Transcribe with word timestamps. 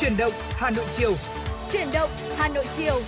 Chuyển 0.00 0.16
động 0.16 0.32
Hà 0.50 0.70
Nội 0.70 0.86
chiều. 0.96 1.14
Chuyển 1.72 1.88
động 1.92 2.10
Hà 2.36 2.48
Nội 2.48 2.64
chiều. 2.76 3.00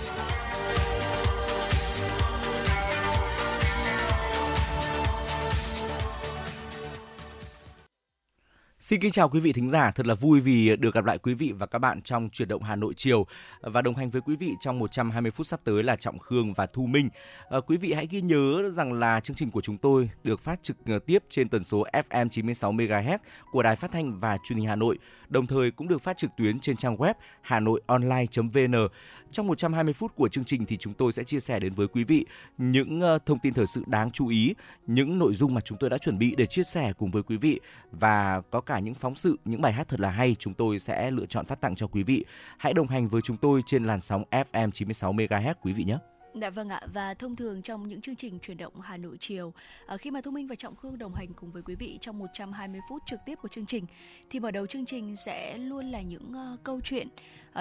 Xin 8.83 8.99
kính 8.99 9.11
chào 9.11 9.29
quý 9.29 9.39
vị 9.39 9.53
thính 9.53 9.69
giả, 9.69 9.91
thật 9.91 10.05
là 10.05 10.13
vui 10.13 10.39
vì 10.39 10.75
được 10.75 10.93
gặp 10.93 11.05
lại 11.05 11.17
quý 11.17 11.33
vị 11.33 11.51
và 11.57 11.65
các 11.65 11.79
bạn 11.79 12.01
trong 12.01 12.29
chuyển 12.29 12.47
động 12.47 12.63
Hà 12.63 12.75
Nội 12.75 12.93
chiều 12.97 13.25
và 13.61 13.81
đồng 13.81 13.95
hành 13.95 14.09
với 14.09 14.21
quý 14.21 14.35
vị 14.35 14.51
trong 14.59 14.79
120 14.79 15.31
phút 15.31 15.47
sắp 15.47 15.59
tới 15.63 15.83
là 15.83 15.95
Trọng 15.95 16.19
Khương 16.19 16.53
và 16.53 16.65
Thu 16.65 16.85
Minh. 16.85 17.09
À, 17.49 17.59
quý 17.67 17.77
vị 17.77 17.93
hãy 17.93 18.07
ghi 18.07 18.21
nhớ 18.21 18.69
rằng 18.71 18.93
là 18.93 19.19
chương 19.19 19.35
trình 19.35 19.51
của 19.51 19.61
chúng 19.61 19.77
tôi 19.77 20.09
được 20.23 20.39
phát 20.39 20.63
trực 20.63 20.77
ờ, 20.85 20.99
tiếp 20.99 21.23
trên 21.29 21.49
tần 21.49 21.63
số 21.63 21.85
FM 22.09 22.29
96 22.29 22.73
MHz 22.73 23.17
của 23.51 23.63
Đài 23.63 23.75
Phát 23.75 23.91
thanh 23.91 24.19
và 24.19 24.37
Truyền 24.43 24.59
hình 24.59 24.67
Hà 24.67 24.75
Nội, 24.75 24.97
đồng 25.33 25.47
thời 25.47 25.71
cũng 25.71 25.87
được 25.87 26.01
phát 26.01 26.17
trực 26.17 26.31
tuyến 26.37 26.59
trên 26.59 26.77
trang 26.77 26.95
web 26.95 27.13
hanoionline.vn. 27.41 28.87
Trong 29.31 29.47
120 29.47 29.93
phút 29.93 30.15
của 30.15 30.27
chương 30.27 30.45
trình 30.45 30.65
thì 30.65 30.77
chúng 30.77 30.93
tôi 30.93 31.11
sẽ 31.11 31.23
chia 31.23 31.39
sẻ 31.39 31.59
đến 31.59 31.73
với 31.73 31.87
quý 31.87 32.03
vị 32.03 32.25
những 32.57 33.01
ờ, 33.01 33.19
thông 33.25 33.39
tin 33.39 33.53
thời 33.53 33.67
sự 33.67 33.83
đáng 33.87 34.11
chú 34.11 34.27
ý, 34.27 34.53
những 34.87 35.19
nội 35.19 35.33
dung 35.33 35.53
mà 35.53 35.61
chúng 35.61 35.77
tôi 35.77 35.89
đã 35.89 35.97
chuẩn 35.97 36.17
bị 36.17 36.35
để 36.37 36.45
chia 36.45 36.63
sẻ 36.63 36.93
cùng 36.97 37.11
với 37.11 37.23
quý 37.23 37.37
vị 37.37 37.59
và 37.91 38.41
có 38.51 38.61
cả 38.61 38.79
những 38.79 38.93
phóng 38.93 39.15
sự, 39.15 39.39
những 39.45 39.61
bài 39.61 39.73
hát 39.73 39.87
thật 39.87 39.99
là 39.99 40.09
hay 40.09 40.35
chúng 40.39 40.53
tôi 40.53 40.79
sẽ 40.79 41.11
lựa 41.11 41.25
chọn 41.25 41.45
phát 41.45 41.61
tặng 41.61 41.75
cho 41.75 41.87
quý 41.87 42.03
vị. 42.03 42.25
Hãy 42.57 42.73
đồng 42.73 42.87
hành 42.87 43.07
với 43.07 43.21
chúng 43.21 43.37
tôi 43.37 43.61
trên 43.65 43.83
làn 43.83 44.01
sóng 44.01 44.23
FM 44.31 44.71
96 44.71 45.13
MHz 45.13 45.53
quý 45.61 45.73
vị 45.73 45.83
nhé. 45.83 45.97
Dạ 46.41 46.49
vâng 46.49 46.69
ạ 46.69 46.81
và 46.93 47.13
thông 47.13 47.35
thường 47.35 47.61
trong 47.61 47.87
những 47.87 48.01
chương 48.01 48.15
trình 48.15 48.39
chuyển 48.39 48.57
động 48.57 48.81
Hà 48.81 48.97
Nội 48.97 49.17
chiều 49.19 49.53
ờ, 49.85 49.97
khi 49.97 50.11
mà 50.11 50.21
Thu 50.21 50.31
Minh 50.31 50.47
và 50.47 50.55
Trọng 50.55 50.75
Khương 50.75 50.97
đồng 50.97 51.13
hành 51.15 51.33
cùng 51.33 51.51
với 51.51 51.61
quý 51.61 51.75
vị 51.75 51.97
trong 52.01 52.19
120 52.19 52.81
phút 52.89 53.03
trực 53.05 53.19
tiếp 53.25 53.35
của 53.41 53.47
chương 53.47 53.65
trình 53.65 53.85
thì 54.29 54.39
mở 54.39 54.51
đầu 54.51 54.67
chương 54.67 54.85
trình 54.85 55.15
sẽ 55.15 55.57
luôn 55.57 55.91
là 55.91 56.01
những 56.01 56.33
uh, 56.53 56.63
câu 56.63 56.79
chuyện 56.83 57.07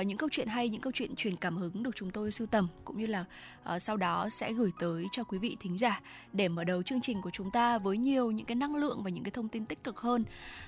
uh, 0.01 0.07
những 0.07 0.19
câu 0.19 0.29
chuyện 0.33 0.49
hay 0.49 0.69
những 0.69 0.81
câu 0.81 0.93
chuyện 0.93 1.17
truyền 1.17 1.37
cảm 1.37 1.57
hứng 1.57 1.83
được 1.83 1.97
chúng 1.97 2.11
tôi 2.11 2.33
sưu 2.33 2.47
tầm 2.47 2.69
cũng 2.85 2.99
như 2.99 3.07
là 3.07 3.25
uh, 3.75 3.83
sau 3.83 3.97
đó 3.97 4.29
sẽ 4.31 4.53
gửi 4.53 4.71
tới 4.81 5.07
cho 5.13 5.25
quý 5.25 5.39
vị 5.39 5.57
thính 5.61 5.79
giả 5.79 6.01
để 6.33 6.49
mở 6.49 6.65
đầu 6.65 6.83
chương 6.83 7.01
trình 7.01 7.23
của 7.23 7.31
chúng 7.31 7.51
ta 7.51 7.79
với 7.79 7.97
nhiều 7.97 8.31
những 8.31 8.47
cái 8.47 8.55
năng 8.55 8.77
lượng 8.77 9.03
và 9.03 9.11
những 9.11 9.25
cái 9.25 9.31
thông 9.31 9.49
tin 9.49 9.67
tích 9.67 9.85
cực 9.85 10.01
hơn 10.01 10.25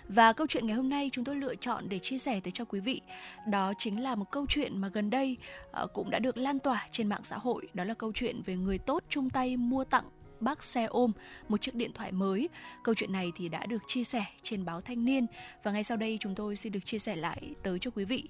và 0.08 0.33
câu 0.33 0.47
chuyện 0.47 0.66
ngày 0.66 0.77
hôm 0.77 0.89
nay 0.89 1.11
chúng 1.12 1.25
tôi 1.25 1.36
lựa 1.36 1.55
chọn 1.55 1.89
để 1.89 1.98
chia 1.98 2.19
sẻ 2.19 2.41
tới 2.41 2.50
cho 2.50 2.64
quý 2.64 2.81
vị 2.81 3.00
đó 3.48 3.72
chính 3.78 4.03
là 4.03 4.14
một 4.14 4.31
câu 4.31 4.47
chuyện 4.48 4.78
mà 4.78 4.89
gần 4.89 5.11
đây 5.11 5.36
uh, 5.83 5.92
cũng 5.92 6.11
đã 6.11 6.19
được 6.19 6.36
lan 6.36 6.59
tỏa 6.59 6.88
trên 6.91 7.09
mạng 7.09 7.25
xã 7.25 7.38
hội 7.38 7.69
đó 7.75 7.84
là 7.84 7.94
là 7.94 7.98
câu 7.98 8.12
chuyện 8.14 8.42
về 8.47 8.56
người 8.56 8.78
tốt 8.78 9.05
chung 9.09 9.31
tay 9.31 9.56
mua 9.56 9.84
tặng 9.84 10.05
bác 10.41 10.62
xe 10.62 10.84
ôm 10.84 11.12
một 11.48 11.61
chiếc 11.61 11.75
điện 11.75 11.92
thoại 11.92 12.12
mới. 12.12 12.48
Câu 12.83 12.94
chuyện 12.94 13.12
này 13.12 13.33
thì 13.36 13.48
đã 13.48 13.66
được 13.66 13.83
chia 13.86 14.05
sẻ 14.05 14.25
trên 14.42 14.64
báo 14.64 14.81
Thanh 14.81 15.05
niên 15.05 15.27
và 15.62 15.72
ngay 15.72 15.84
sau 15.84 15.97
đây 15.97 16.19
chúng 16.20 16.34
tôi 16.34 16.56
xin 16.56 16.72
được 16.72 16.84
chia 16.84 16.98
sẻ 16.98 17.16
lại 17.16 17.55
tới 17.62 17.78
cho 17.78 17.91
quý 17.91 18.05
vị. 18.05 18.28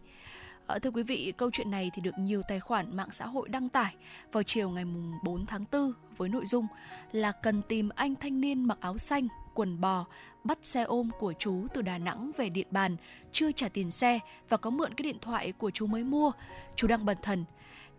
À, 0.66 0.78
thưa 0.78 0.90
quý 0.90 1.02
vị, 1.02 1.32
câu 1.36 1.50
chuyện 1.50 1.70
này 1.70 1.90
thì 1.94 2.02
được 2.02 2.18
nhiều 2.18 2.42
tài 2.48 2.60
khoản 2.60 2.96
mạng 2.96 3.08
xã 3.12 3.26
hội 3.26 3.48
đăng 3.48 3.68
tải 3.68 3.94
vào 4.32 4.42
chiều 4.42 4.70
ngày 4.70 4.84
4 5.22 5.46
tháng 5.46 5.64
4 5.72 5.92
với 6.16 6.28
nội 6.28 6.46
dung 6.46 6.66
là 7.12 7.32
cần 7.32 7.62
tìm 7.62 7.88
anh 7.88 8.14
thanh 8.14 8.40
niên 8.40 8.64
mặc 8.64 8.78
áo 8.80 8.98
xanh, 8.98 9.28
quần 9.54 9.80
bò, 9.80 10.04
bắt 10.44 10.58
xe 10.62 10.82
ôm 10.82 11.10
của 11.18 11.32
chú 11.38 11.66
từ 11.74 11.82
Đà 11.82 11.98
Nẵng 11.98 12.30
về 12.36 12.48
Điện 12.48 12.66
Bàn, 12.70 12.96
chưa 13.32 13.52
trả 13.52 13.68
tiền 13.68 13.90
xe 13.90 14.18
và 14.48 14.56
có 14.56 14.70
mượn 14.70 14.94
cái 14.94 15.02
điện 15.02 15.18
thoại 15.20 15.52
của 15.52 15.70
chú 15.70 15.86
mới 15.86 16.04
mua. 16.04 16.32
Chú 16.76 16.86
đang 16.86 17.04
bần 17.04 17.16
thần 17.22 17.44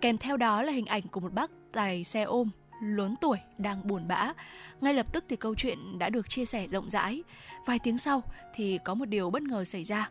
Kèm 0.02 0.18
theo 0.18 0.38
đó 0.38 0.62
là 0.62 0.72
hình 0.72 0.86
ảnh 0.86 1.08
của 1.08 1.20
một 1.20 1.34
bác 1.34 1.52
tài 1.72 2.04
xe 2.04 2.24
ôm 2.24 2.50
lớn 2.82 3.16
tuổi 3.22 3.38
đang 3.58 3.88
buồn 3.88 4.08
bã. 4.08 4.34
Ngay 4.82 4.94
lập 4.94 5.14
tức 5.14 5.26
thì 5.30 5.36
câu 5.36 5.56
chuyện 5.56 6.00
đã 6.00 6.10
được 6.10 6.30
chia 6.30 6.46
sẻ 6.46 6.68
rộng 6.68 6.90
rãi. 6.90 7.24
Vài 7.66 7.80
tiếng 7.80 7.98
sau 7.98 8.24
thì 8.54 8.80
có 8.84 8.94
một 8.94 9.06
điều 9.06 9.30
bất 9.30 9.44
ngờ 9.44 9.64
xảy 9.64 9.84
ra. 9.84 10.10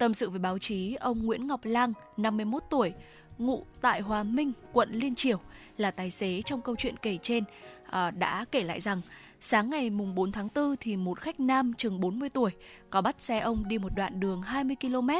Tâm 0.00 0.14
sự 0.14 0.30
với 0.30 0.38
báo 0.38 0.58
chí, 0.58 0.94
ông 0.94 1.26
Nguyễn 1.26 1.46
Ngọc 1.46 1.60
Lang, 1.64 1.92
51 2.16 2.62
tuổi, 2.70 2.92
ngụ 3.38 3.64
tại 3.80 4.00
Hòa 4.00 4.22
Minh, 4.22 4.52
quận 4.72 4.88
Liên 4.92 5.14
Triểu, 5.14 5.40
là 5.76 5.90
tài 5.90 6.10
xế 6.10 6.42
trong 6.42 6.62
câu 6.62 6.76
chuyện 6.78 6.96
kể 6.96 7.18
trên, 7.22 7.44
à, 7.86 8.10
đã 8.10 8.44
kể 8.52 8.62
lại 8.62 8.80
rằng 8.80 9.00
Sáng 9.42 9.70
ngày 9.70 9.90
mùng 9.90 10.14
4 10.14 10.32
tháng 10.32 10.48
4 10.54 10.76
thì 10.80 10.96
một 10.96 11.20
khách 11.20 11.40
nam 11.40 11.72
chừng 11.74 12.00
40 12.00 12.28
tuổi 12.28 12.50
có 12.90 13.00
bắt 13.00 13.16
xe 13.18 13.38
ông 13.38 13.68
đi 13.68 13.78
một 13.78 13.88
đoạn 13.96 14.20
đường 14.20 14.42
20 14.42 14.76
km 14.80 15.10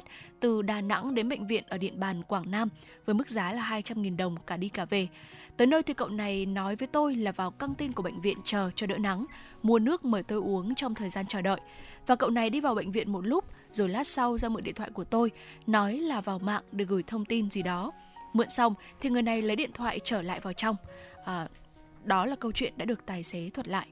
từ 0.41 0.63
Đà 0.63 0.81
Nẵng 0.81 1.15
đến 1.15 1.29
bệnh 1.29 1.47
viện 1.47 1.65
ở 1.69 1.79
Điện 1.79 2.01
Bàn, 2.01 2.23
Quảng 2.23 2.51
Nam 2.51 2.69
với 3.05 3.15
mức 3.15 3.31
giá 3.31 3.53
là 3.53 3.63
200.000 3.63 4.17
đồng 4.17 4.37
cả 4.47 4.57
đi 4.57 4.69
cả 4.69 4.85
về. 4.85 5.09
Tới 5.57 5.67
nơi 5.67 5.83
thì 5.83 5.95
cậu 5.95 6.09
này 6.09 6.47
nói 6.47 6.77
với 6.77 6.89
tôi 6.89 7.17
là 7.17 7.33
vào 7.33 7.51
căng 7.51 7.75
tin 7.75 7.93
của 7.93 8.03
bệnh 8.03 8.21
viện 8.21 8.39
chờ 8.45 8.71
cho 8.77 8.87
đỡ 8.87 8.99
nắng, 8.99 9.27
mua 9.63 9.79
nước 9.79 10.05
mời 10.05 10.23
tôi 10.23 10.39
uống 10.39 10.75
trong 10.75 10.95
thời 10.95 11.09
gian 11.09 11.27
chờ 11.27 11.43
đợi. 11.43 11.61
Và 12.07 12.17
cậu 12.17 12.31
này 12.31 12.51
đi 12.51 12.61
vào 12.61 12.75
bệnh 12.75 12.93
viện 12.93 13.13
một 13.13 13.27
lúc 13.27 13.45
rồi 13.73 13.89
lát 13.89 14.07
sau 14.07 14.39
ra 14.39 14.49
mượn 14.49 14.65
điện 14.65 14.75
thoại 14.75 14.91
của 14.91 15.05
tôi, 15.05 15.31
nói 15.67 15.99
là 15.99 16.21
vào 16.21 16.39
mạng 16.39 16.63
để 16.73 16.85
gửi 16.85 17.03
thông 17.03 17.25
tin 17.25 17.51
gì 17.51 17.63
đó. 17.63 17.93
Mượn 18.33 18.49
xong 18.49 18.75
thì 19.01 19.11
người 19.11 19.23
này 19.23 19.43
lấy 19.43 19.57
điện 19.57 19.71
thoại 19.75 20.01
trở 20.05 20.23
lại 20.23 20.41
vào 20.41 20.53
trong. 20.53 20.77
À, 21.25 21.49
đó 22.05 22.27
là 22.27 22.37
câu 22.37 22.53
chuyện 22.53 22.73
đã 22.77 22.85
được 22.85 23.07
tài 23.07 23.23
xế 23.23 23.51
thuật 23.51 23.69
lại. 23.69 23.87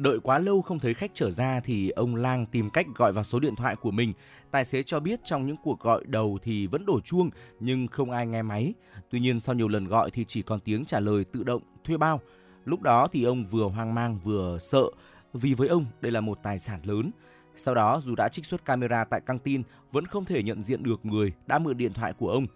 Đợi 0.00 0.20
quá 0.20 0.38
lâu 0.38 0.62
không 0.62 0.78
thấy 0.78 0.94
khách 0.94 1.10
trở 1.14 1.30
ra 1.30 1.60
thì 1.64 1.90
ông 1.90 2.16
Lang 2.16 2.46
tìm 2.46 2.70
cách 2.70 2.86
gọi 2.96 3.12
vào 3.12 3.24
số 3.24 3.40
điện 3.40 3.56
thoại 3.56 3.76
của 3.76 3.90
mình. 3.90 4.12
Tài 4.50 4.64
xế 4.64 4.82
cho 4.82 5.00
biết 5.00 5.20
trong 5.24 5.46
những 5.46 5.56
cuộc 5.62 5.80
gọi 5.80 6.04
đầu 6.06 6.38
thì 6.42 6.66
vẫn 6.66 6.86
đổ 6.86 7.00
chuông, 7.00 7.30
nhưng 7.60 7.86
không 7.86 8.10
ai 8.10 8.26
nghe 8.26 8.42
máy. 8.42 8.74
Tuy 9.10 9.20
nhiên 9.20 9.40
sau 9.40 9.54
nhiều 9.54 9.68
lần 9.68 9.86
gọi 9.86 10.10
thì 10.10 10.24
chỉ 10.24 10.42
còn 10.42 10.60
tiếng 10.60 10.84
trả 10.84 11.00
lời 11.00 11.24
tự 11.24 11.42
động, 11.42 11.62
thuê 11.84 11.96
bao. 11.96 12.20
Lúc 12.64 12.82
đó 12.82 13.08
thì 13.12 13.24
ông 13.24 13.44
vừa 13.44 13.64
hoang 13.64 13.94
mang 13.94 14.18
vừa 14.24 14.58
sợ, 14.58 14.84
vì 15.32 15.54
với 15.54 15.68
ông 15.68 15.86
đây 16.00 16.12
là 16.12 16.20
một 16.20 16.38
tài 16.42 16.58
sản 16.58 16.80
lớn. 16.84 17.10
Sau 17.56 17.74
đó 17.74 18.00
dù 18.02 18.14
đã 18.14 18.28
trích 18.28 18.46
xuất 18.46 18.64
camera 18.64 19.04
tại 19.04 19.20
căng 19.20 19.38
tin, 19.38 19.62
vẫn 19.92 20.06
không 20.06 20.24
thể 20.24 20.42
nhận 20.42 20.62
diện 20.62 20.82
được 20.82 21.06
người 21.06 21.32
đã 21.46 21.58
mượn 21.58 21.76
điện 21.76 21.92
thoại 21.92 22.12
của 22.12 22.30
ông. 22.30 22.46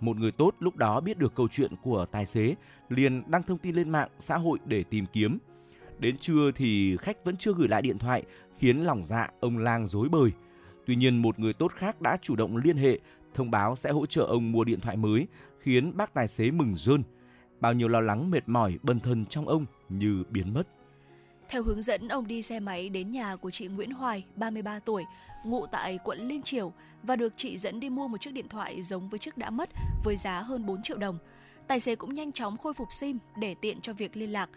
Một 0.00 0.16
người 0.16 0.32
tốt 0.32 0.54
lúc 0.58 0.76
đó 0.76 1.00
biết 1.00 1.18
được 1.18 1.34
câu 1.34 1.48
chuyện 1.48 1.72
của 1.82 2.06
tài 2.12 2.26
xế, 2.26 2.54
liền 2.88 3.30
đăng 3.30 3.42
thông 3.42 3.58
tin 3.58 3.74
lên 3.74 3.90
mạng 3.90 4.08
xã 4.18 4.36
hội 4.36 4.58
để 4.66 4.84
tìm 4.90 5.06
kiếm– 5.12 5.38
Đến 6.00 6.18
trưa 6.18 6.50
thì 6.54 6.96
khách 6.96 7.24
vẫn 7.24 7.36
chưa 7.36 7.52
gửi 7.54 7.68
lại 7.68 7.82
điện 7.82 7.98
thoại, 7.98 8.22
khiến 8.58 8.84
lòng 8.84 9.04
dạ 9.04 9.28
ông 9.40 9.58
Lang 9.58 9.86
dối 9.86 10.08
bời. 10.08 10.30
Tuy 10.86 10.96
nhiên 10.96 11.22
một 11.22 11.38
người 11.38 11.52
tốt 11.52 11.72
khác 11.76 12.00
đã 12.00 12.16
chủ 12.22 12.36
động 12.36 12.56
liên 12.56 12.76
hệ, 12.76 12.98
thông 13.34 13.50
báo 13.50 13.76
sẽ 13.76 13.90
hỗ 13.90 14.06
trợ 14.06 14.22
ông 14.22 14.52
mua 14.52 14.64
điện 14.64 14.80
thoại 14.80 14.96
mới, 14.96 15.26
khiến 15.58 15.96
bác 15.96 16.14
tài 16.14 16.28
xế 16.28 16.50
mừng 16.50 16.74
rơn. 16.76 17.02
Bao 17.60 17.72
nhiêu 17.72 17.88
lo 17.88 18.00
lắng 18.00 18.30
mệt 18.30 18.48
mỏi 18.48 18.78
bần 18.82 19.00
thân 19.00 19.26
trong 19.26 19.48
ông 19.48 19.66
như 19.88 20.24
biến 20.30 20.54
mất. 20.54 20.68
Theo 21.48 21.62
hướng 21.62 21.82
dẫn, 21.82 22.08
ông 22.08 22.26
đi 22.26 22.42
xe 22.42 22.60
máy 22.60 22.88
đến 22.88 23.12
nhà 23.12 23.36
của 23.36 23.50
chị 23.50 23.66
Nguyễn 23.66 23.90
Hoài, 23.90 24.24
33 24.36 24.78
tuổi, 24.78 25.04
ngụ 25.44 25.66
tại 25.66 25.98
quận 26.04 26.28
Liên 26.28 26.42
Triểu 26.42 26.72
và 27.02 27.16
được 27.16 27.32
chị 27.36 27.56
dẫn 27.56 27.80
đi 27.80 27.90
mua 27.90 28.08
một 28.08 28.20
chiếc 28.20 28.32
điện 28.32 28.48
thoại 28.48 28.82
giống 28.82 29.08
với 29.08 29.18
chiếc 29.18 29.38
đã 29.38 29.50
mất 29.50 29.70
với 30.04 30.16
giá 30.16 30.40
hơn 30.40 30.66
4 30.66 30.82
triệu 30.82 30.96
đồng. 30.96 31.18
Tài 31.66 31.80
xế 31.80 31.96
cũng 31.96 32.14
nhanh 32.14 32.32
chóng 32.32 32.56
khôi 32.56 32.74
phục 32.74 32.92
SIM 32.92 33.18
để 33.36 33.54
tiện 33.54 33.80
cho 33.80 33.92
việc 33.92 34.16
liên 34.16 34.32
lạc. 34.32 34.50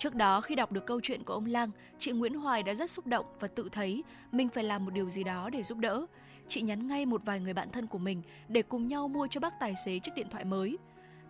Trước 0.00 0.14
đó 0.14 0.40
khi 0.40 0.54
đọc 0.54 0.72
được 0.72 0.86
câu 0.86 1.00
chuyện 1.00 1.24
của 1.24 1.32
ông 1.32 1.46
Lang, 1.46 1.70
chị 1.98 2.12
Nguyễn 2.12 2.34
Hoài 2.34 2.62
đã 2.62 2.74
rất 2.74 2.90
xúc 2.90 3.06
động 3.06 3.26
và 3.40 3.48
tự 3.48 3.68
thấy 3.72 4.04
mình 4.32 4.48
phải 4.48 4.64
làm 4.64 4.84
một 4.84 4.90
điều 4.90 5.10
gì 5.10 5.24
đó 5.24 5.50
để 5.50 5.62
giúp 5.62 5.78
đỡ. 5.78 6.06
Chị 6.48 6.62
nhắn 6.62 6.86
ngay 6.86 7.06
một 7.06 7.22
vài 7.24 7.40
người 7.40 7.52
bạn 7.52 7.70
thân 7.70 7.86
của 7.86 7.98
mình 7.98 8.22
để 8.48 8.62
cùng 8.62 8.88
nhau 8.88 9.08
mua 9.08 9.26
cho 9.30 9.40
bác 9.40 9.60
tài 9.60 9.74
xế 9.84 9.98
chiếc 9.98 10.12
điện 10.16 10.26
thoại 10.30 10.44
mới. 10.44 10.78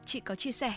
Chị 0.07 0.21
có 0.21 0.35
chia 0.35 0.53
sẻ, 0.53 0.75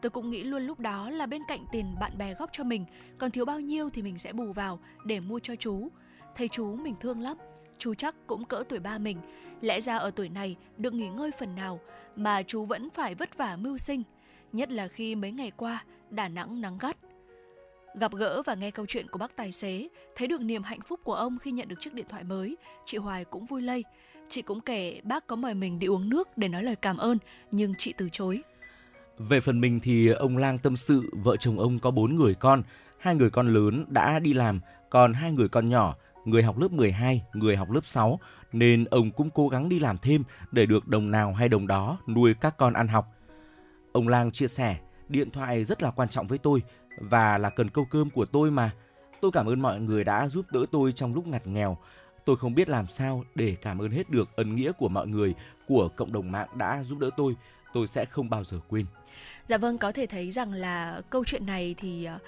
tôi 0.00 0.10
cũng 0.10 0.30
nghĩ 0.30 0.44
luôn 0.44 0.62
lúc 0.62 0.80
đó 0.80 1.10
là 1.10 1.26
bên 1.26 1.42
cạnh 1.48 1.64
tiền 1.72 1.94
bạn 2.00 2.18
bè 2.18 2.34
góp 2.34 2.50
cho 2.52 2.64
mình, 2.64 2.84
còn 3.18 3.30
thiếu 3.30 3.44
bao 3.44 3.60
nhiêu 3.60 3.90
thì 3.90 4.02
mình 4.02 4.18
sẽ 4.18 4.32
bù 4.32 4.52
vào 4.52 4.78
để 5.04 5.20
mua 5.20 5.38
cho 5.38 5.56
chú. 5.56 5.88
Thầy 6.36 6.48
chú 6.48 6.76
mình 6.76 6.94
thương 7.00 7.20
lắm, 7.20 7.36
chú 7.78 7.94
chắc 7.94 8.14
cũng 8.26 8.44
cỡ 8.44 8.64
tuổi 8.68 8.78
ba 8.78 8.98
mình, 8.98 9.18
lẽ 9.60 9.80
ra 9.80 9.96
ở 9.96 10.10
tuổi 10.10 10.28
này 10.28 10.56
được 10.76 10.94
nghỉ 10.94 11.08
ngơi 11.08 11.30
phần 11.38 11.54
nào 11.54 11.80
mà 12.16 12.42
chú 12.42 12.64
vẫn 12.64 12.90
phải 12.90 13.14
vất 13.14 13.38
vả 13.38 13.56
mưu 13.56 13.78
sinh, 13.78 14.02
nhất 14.52 14.70
là 14.70 14.88
khi 14.88 15.14
mấy 15.14 15.32
ngày 15.32 15.50
qua 15.56 15.84
Đà 16.10 16.28
Nẵng 16.28 16.60
nắng 16.60 16.78
gắt. 16.78 16.96
Gặp 18.00 18.12
gỡ 18.12 18.42
và 18.42 18.54
nghe 18.54 18.70
câu 18.70 18.86
chuyện 18.86 19.06
của 19.08 19.18
bác 19.18 19.36
tài 19.36 19.52
xế, 19.52 19.88
thấy 20.16 20.28
được 20.28 20.40
niềm 20.40 20.62
hạnh 20.62 20.80
phúc 20.86 21.00
của 21.04 21.14
ông 21.14 21.38
khi 21.38 21.50
nhận 21.50 21.68
được 21.68 21.80
chiếc 21.80 21.94
điện 21.94 22.06
thoại 22.08 22.24
mới, 22.24 22.56
chị 22.84 22.98
Hoài 22.98 23.24
cũng 23.24 23.44
vui 23.44 23.62
lây. 23.62 23.84
Chị 24.28 24.42
cũng 24.42 24.60
kể 24.60 25.00
bác 25.04 25.26
có 25.26 25.36
mời 25.36 25.54
mình 25.54 25.78
đi 25.78 25.86
uống 25.86 26.08
nước 26.08 26.28
để 26.38 26.48
nói 26.48 26.62
lời 26.62 26.76
cảm 26.76 26.96
ơn, 26.96 27.18
nhưng 27.50 27.74
chị 27.78 27.94
từ 27.96 28.08
chối. 28.12 28.42
Về 29.18 29.40
phần 29.40 29.60
mình 29.60 29.80
thì 29.80 30.08
ông 30.08 30.36
Lang 30.36 30.58
tâm 30.58 30.76
sự 30.76 31.10
vợ 31.12 31.36
chồng 31.36 31.58
ông 31.58 31.78
có 31.78 31.90
bốn 31.90 32.16
người 32.16 32.34
con, 32.34 32.62
hai 32.98 33.14
người 33.14 33.30
con 33.30 33.54
lớn 33.54 33.84
đã 33.88 34.18
đi 34.18 34.32
làm, 34.32 34.60
còn 34.90 35.12
hai 35.12 35.32
người 35.32 35.48
con 35.48 35.68
nhỏ, 35.68 35.96
người 36.24 36.42
học 36.42 36.58
lớp 36.58 36.72
12, 36.72 37.22
người 37.34 37.56
học 37.56 37.70
lớp 37.70 37.84
6, 37.84 38.20
nên 38.52 38.84
ông 38.84 39.10
cũng 39.10 39.30
cố 39.30 39.48
gắng 39.48 39.68
đi 39.68 39.78
làm 39.78 39.98
thêm 39.98 40.24
để 40.52 40.66
được 40.66 40.88
đồng 40.88 41.10
nào 41.10 41.34
hay 41.34 41.48
đồng 41.48 41.66
đó 41.66 41.98
nuôi 42.06 42.34
các 42.34 42.56
con 42.58 42.72
ăn 42.72 42.88
học. 42.88 43.06
Ông 43.92 44.08
Lang 44.08 44.30
chia 44.30 44.48
sẻ, 44.48 44.76
điện 45.08 45.30
thoại 45.30 45.64
rất 45.64 45.82
là 45.82 45.90
quan 45.90 46.08
trọng 46.08 46.26
với 46.26 46.38
tôi 46.38 46.62
và 46.96 47.38
là 47.38 47.50
cần 47.50 47.70
câu 47.70 47.84
cơm 47.84 48.10
của 48.10 48.24
tôi 48.24 48.50
mà. 48.50 48.70
Tôi 49.20 49.30
cảm 49.34 49.46
ơn 49.46 49.60
mọi 49.60 49.80
người 49.80 50.04
đã 50.04 50.28
giúp 50.28 50.46
đỡ 50.50 50.64
tôi 50.70 50.92
trong 50.92 51.14
lúc 51.14 51.26
ngặt 51.26 51.46
nghèo. 51.46 51.76
Tôi 52.24 52.36
không 52.36 52.54
biết 52.54 52.68
làm 52.68 52.86
sao 52.86 53.24
để 53.34 53.56
cảm 53.62 53.78
ơn 53.78 53.90
hết 53.90 54.10
được 54.10 54.28
ân 54.36 54.56
nghĩa 54.56 54.72
của 54.72 54.88
mọi 54.88 55.06
người, 55.06 55.34
của 55.68 55.88
cộng 55.88 56.12
đồng 56.12 56.32
mạng 56.32 56.48
đã 56.54 56.82
giúp 56.84 56.98
đỡ 56.98 57.10
tôi. 57.16 57.36
tôi 57.74 57.86
sẽ 57.86 58.04
không 58.04 58.30
bao 58.30 58.44
giờ 58.44 58.60
quên. 58.68 58.86
Dạ 59.46 59.58
vâng, 59.58 59.78
có 59.78 59.92
thể 59.92 60.06
thấy 60.06 60.30
rằng 60.30 60.52
là 60.52 61.00
câu 61.10 61.24
chuyện 61.24 61.46
này 61.46 61.74
thì 61.78 62.04
ờ, 62.04 62.18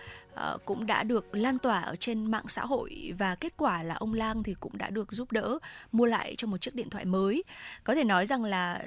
uh, 0.55 0.65
cũng 0.65 0.87
đã 0.87 1.03
được 1.03 1.35
lan 1.35 1.59
tỏa 1.59 1.81
ở 1.81 1.97
trên 1.97 2.31
mạng 2.31 2.49
xã 2.49 2.67
hội 2.67 3.13
và 3.19 3.35
kết 3.35 3.57
quả 3.57 3.83
là 3.83 3.95
ông 3.95 4.15
Lang 4.15 4.43
thì 4.43 4.55
cũng 4.61 4.79
đã 4.79 4.91
được 4.91 5.13
giúp 5.13 5.33
đỡ 5.33 5.59
mua 5.93 6.05
lại 6.05 6.35
cho 6.39 6.47
một 6.47 6.61
chiếc 6.61 6.75
điện 6.75 6.91
thoại 6.91 7.05
mới. 7.05 7.45
Có 7.85 7.95
thể 7.95 8.05
nói 8.05 8.27
rằng 8.27 8.45
là 8.45 8.83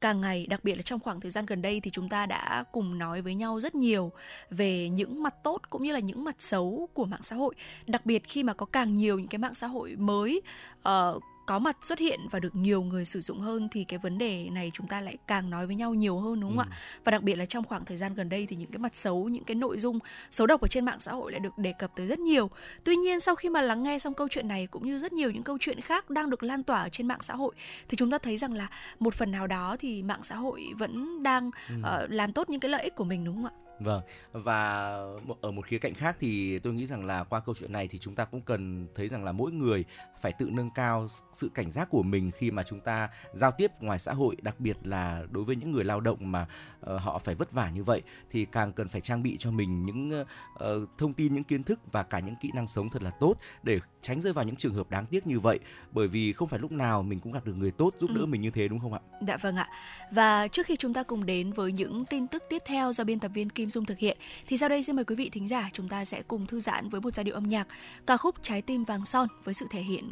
càng 0.00 0.20
ngày, 0.20 0.46
đặc 0.46 0.64
biệt 0.64 0.74
là 0.74 0.82
trong 0.82 1.00
khoảng 1.00 1.20
thời 1.20 1.30
gian 1.30 1.46
gần 1.46 1.62
đây 1.62 1.80
thì 1.80 1.90
chúng 1.90 2.08
ta 2.08 2.26
đã 2.26 2.64
cùng 2.72 2.98
nói 2.98 3.22
với 3.22 3.34
nhau 3.34 3.60
rất 3.60 3.74
nhiều 3.74 4.12
về 4.50 4.88
những 4.88 5.22
mặt 5.22 5.34
tốt 5.42 5.60
cũng 5.70 5.82
như 5.82 5.92
là 5.92 5.98
những 5.98 6.24
mặt 6.24 6.36
xấu 6.38 6.88
của 6.94 7.04
mạng 7.04 7.22
xã 7.22 7.36
hội. 7.36 7.54
Đặc 7.86 8.06
biệt 8.06 8.24
khi 8.24 8.42
mà 8.42 8.54
có 8.54 8.66
càng 8.66 8.94
nhiều 8.94 9.18
những 9.18 9.28
cái 9.28 9.38
mạng 9.38 9.54
xã 9.54 9.66
hội 9.66 9.96
mới 9.96 10.42
uh, 10.88 11.22
có 11.52 11.58
mặt 11.58 11.76
xuất 11.82 11.98
hiện 11.98 12.20
và 12.30 12.38
được 12.38 12.56
nhiều 12.56 12.82
người 12.82 13.04
sử 13.04 13.20
dụng 13.20 13.40
hơn 13.40 13.68
thì 13.72 13.84
cái 13.84 13.98
vấn 13.98 14.18
đề 14.18 14.50
này 14.50 14.70
chúng 14.74 14.86
ta 14.86 15.00
lại 15.00 15.16
càng 15.26 15.50
nói 15.50 15.66
với 15.66 15.76
nhau 15.76 15.94
nhiều 15.94 16.18
hơn 16.18 16.40
đúng 16.40 16.56
không 16.56 16.66
ừ. 16.68 16.72
ạ? 16.72 16.76
Và 17.04 17.12
đặc 17.12 17.22
biệt 17.22 17.34
là 17.34 17.46
trong 17.46 17.64
khoảng 17.64 17.84
thời 17.84 17.96
gian 17.96 18.14
gần 18.14 18.28
đây 18.28 18.46
thì 18.46 18.56
những 18.56 18.70
cái 18.70 18.78
mặt 18.78 18.96
xấu, 18.96 19.28
những 19.28 19.44
cái 19.44 19.54
nội 19.54 19.78
dung 19.78 19.98
xấu 20.30 20.46
độc 20.46 20.60
ở 20.60 20.68
trên 20.68 20.84
mạng 20.84 21.00
xã 21.00 21.12
hội 21.12 21.32
lại 21.32 21.40
được 21.40 21.58
đề 21.58 21.72
cập 21.72 21.90
tới 21.96 22.06
rất 22.06 22.18
nhiều. 22.18 22.50
Tuy 22.84 22.96
nhiên 22.96 23.20
sau 23.20 23.34
khi 23.34 23.48
mà 23.48 23.60
lắng 23.60 23.82
nghe 23.82 23.98
xong 23.98 24.14
câu 24.14 24.28
chuyện 24.30 24.48
này 24.48 24.66
cũng 24.66 24.86
như 24.86 24.98
rất 24.98 25.12
nhiều 25.12 25.30
những 25.30 25.42
câu 25.42 25.58
chuyện 25.60 25.80
khác 25.80 26.10
đang 26.10 26.30
được 26.30 26.42
lan 26.42 26.62
tỏa 26.62 26.82
ở 26.82 26.88
trên 26.88 27.08
mạng 27.08 27.22
xã 27.22 27.34
hội 27.34 27.54
thì 27.88 27.96
chúng 27.96 28.10
ta 28.10 28.18
thấy 28.18 28.36
rằng 28.36 28.52
là 28.52 28.68
một 28.98 29.14
phần 29.14 29.30
nào 29.30 29.46
đó 29.46 29.76
thì 29.80 30.02
mạng 30.02 30.22
xã 30.22 30.36
hội 30.36 30.68
vẫn 30.78 31.22
đang 31.22 31.50
ừ. 31.68 31.74
uh, 32.04 32.10
làm 32.10 32.32
tốt 32.32 32.50
những 32.50 32.60
cái 32.60 32.70
lợi 32.70 32.82
ích 32.82 32.94
của 32.94 33.04
mình 33.04 33.24
đúng 33.24 33.34
không 33.34 33.46
ạ? 33.46 33.52
Vâng 33.84 34.02
và 34.32 34.92
ở 35.40 35.50
một 35.50 35.66
khía 35.66 35.78
cạnh 35.78 35.94
khác 35.94 36.16
thì 36.20 36.58
tôi 36.58 36.72
nghĩ 36.72 36.86
rằng 36.86 37.04
là 37.04 37.24
qua 37.24 37.40
câu 37.40 37.54
chuyện 37.54 37.72
này 37.72 37.88
thì 37.88 37.98
chúng 37.98 38.14
ta 38.14 38.24
cũng 38.24 38.40
cần 38.40 38.86
thấy 38.94 39.08
rằng 39.08 39.24
là 39.24 39.32
mỗi 39.32 39.52
người 39.52 39.84
phải 40.22 40.32
tự 40.32 40.48
nâng 40.50 40.70
cao 40.70 41.06
sự 41.32 41.50
cảnh 41.54 41.70
giác 41.70 41.90
của 41.90 42.02
mình 42.02 42.30
khi 42.38 42.50
mà 42.50 42.62
chúng 42.62 42.80
ta 42.80 43.08
giao 43.32 43.50
tiếp 43.50 43.70
ngoài 43.80 43.98
xã 43.98 44.12
hội 44.12 44.36
đặc 44.42 44.60
biệt 44.60 44.76
là 44.82 45.22
đối 45.30 45.44
với 45.44 45.56
những 45.56 45.72
người 45.72 45.84
lao 45.84 46.00
động 46.00 46.32
mà 46.32 46.46
uh, 46.94 47.00
họ 47.00 47.18
phải 47.18 47.34
vất 47.34 47.52
vả 47.52 47.70
như 47.70 47.84
vậy 47.84 48.02
thì 48.30 48.44
càng 48.44 48.72
cần 48.72 48.88
phải 48.88 49.00
trang 49.00 49.22
bị 49.22 49.36
cho 49.38 49.50
mình 49.50 49.86
những 49.86 50.24
uh, 50.54 50.88
thông 50.98 51.12
tin 51.12 51.34
những 51.34 51.44
kiến 51.44 51.62
thức 51.62 51.80
và 51.92 52.02
cả 52.02 52.20
những 52.20 52.34
kỹ 52.42 52.50
năng 52.54 52.66
sống 52.66 52.90
thật 52.90 53.02
là 53.02 53.10
tốt 53.10 53.34
để 53.62 53.80
tránh 54.02 54.20
rơi 54.20 54.32
vào 54.32 54.44
những 54.44 54.56
trường 54.56 54.74
hợp 54.74 54.90
đáng 54.90 55.06
tiếc 55.06 55.26
như 55.26 55.40
vậy 55.40 55.58
bởi 55.92 56.08
vì 56.08 56.32
không 56.32 56.48
phải 56.48 56.60
lúc 56.60 56.72
nào 56.72 57.02
mình 57.02 57.20
cũng 57.20 57.32
gặp 57.32 57.44
được 57.44 57.54
người 57.56 57.70
tốt 57.70 57.94
giúp 57.98 58.10
đỡ 58.14 58.20
ừ. 58.20 58.26
mình 58.26 58.40
như 58.40 58.50
thế 58.50 58.68
đúng 58.68 58.80
không 58.80 58.92
ạ? 58.92 59.00
Dạ 59.26 59.36
vâng 59.36 59.56
ạ. 59.56 59.68
Và 60.12 60.48
trước 60.48 60.66
khi 60.66 60.76
chúng 60.76 60.94
ta 60.94 61.02
cùng 61.02 61.26
đến 61.26 61.52
với 61.52 61.72
những 61.72 62.04
tin 62.04 62.26
tức 62.26 62.44
tiếp 62.48 62.62
theo 62.66 62.92
do 62.92 63.04
biên 63.04 63.18
tập 63.18 63.30
viên 63.34 63.50
Kim 63.50 63.70
Dung 63.70 63.84
thực 63.84 63.98
hiện 63.98 64.18
thì 64.46 64.56
sau 64.56 64.68
đây 64.68 64.82
xin 64.82 64.96
mời 64.96 65.04
quý 65.04 65.14
vị 65.14 65.30
thính 65.30 65.48
giả 65.48 65.70
chúng 65.72 65.88
ta 65.88 66.04
sẽ 66.04 66.22
cùng 66.22 66.46
thư 66.46 66.60
giãn 66.60 66.88
với 66.88 67.00
một 67.00 67.14
giai 67.14 67.24
điệu 67.24 67.34
âm 67.34 67.48
nhạc 67.48 67.68
ca 68.06 68.16
khúc 68.16 68.42
Trái 68.42 68.62
tim 68.62 68.84
vàng 68.84 69.04
son 69.04 69.28
với 69.44 69.54
sự 69.54 69.66
thể 69.70 69.80
hiện 69.82 70.11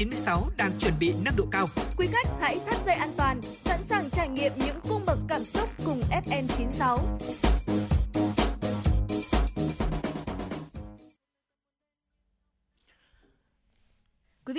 FM96 0.00 0.50
đang 0.58 0.70
chuẩn 0.78 0.94
bị 1.00 1.14
nâng 1.24 1.34
độ 1.36 1.44
cao. 1.50 1.66
Quý 1.96 2.06
khách 2.12 2.26
hãy 2.40 2.58
thắt 2.66 2.76
dây 2.86 2.94
an 2.94 3.08
toàn, 3.16 3.42
sẵn 3.42 3.80
sàng 3.88 4.10
trải 4.10 4.28
nghiệm 4.28 4.52
những 4.56 4.80
cung 4.88 5.02
bậc 5.06 5.18
cảm 5.28 5.44
xúc 5.44 5.70
cùng 5.84 6.00
FN96. 6.24 6.98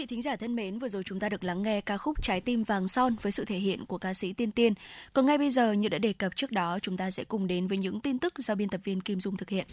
vị 0.02 0.06
thính 0.06 0.22
giả 0.22 0.36
thân 0.36 0.56
mến, 0.56 0.80
vừa 0.80 0.88
rồi 0.88 1.04
chúng 1.06 1.20
ta 1.20 1.30
được 1.30 1.44
lắng 1.44 1.64
nghe 1.64 1.82
ca 1.82 1.98
khúc 1.98 2.24
Trái 2.24 2.42
tim 2.42 2.64
vàng 2.64 2.88
son 2.88 3.16
với 3.22 3.32
sự 3.32 3.46
thể 3.46 3.58
hiện 3.58 3.86
của 3.86 3.98
ca 3.98 4.14
sĩ 4.14 4.34
Tiên 4.34 4.52
Tiên. 4.52 4.74
Còn 5.14 5.26
ngay 5.26 5.38
bây 5.38 5.50
giờ 5.50 5.72
như 5.72 5.90
đã 5.90 5.98
đề 5.98 6.14
cập 6.14 6.36
trước 6.36 6.52
đó, 6.52 6.80
chúng 6.82 6.98
ta 6.98 7.12
sẽ 7.12 7.24
cùng 7.24 7.48
đến 7.48 7.68
với 7.68 7.78
những 7.78 8.00
tin 8.00 8.20
tức 8.20 8.34
do 8.38 8.56
biên 8.56 8.70
tập 8.70 8.82
viên 8.84 9.02
Kim 9.02 9.20
Dung 9.20 9.38
thực 9.38 9.50
hiện. 9.50 9.68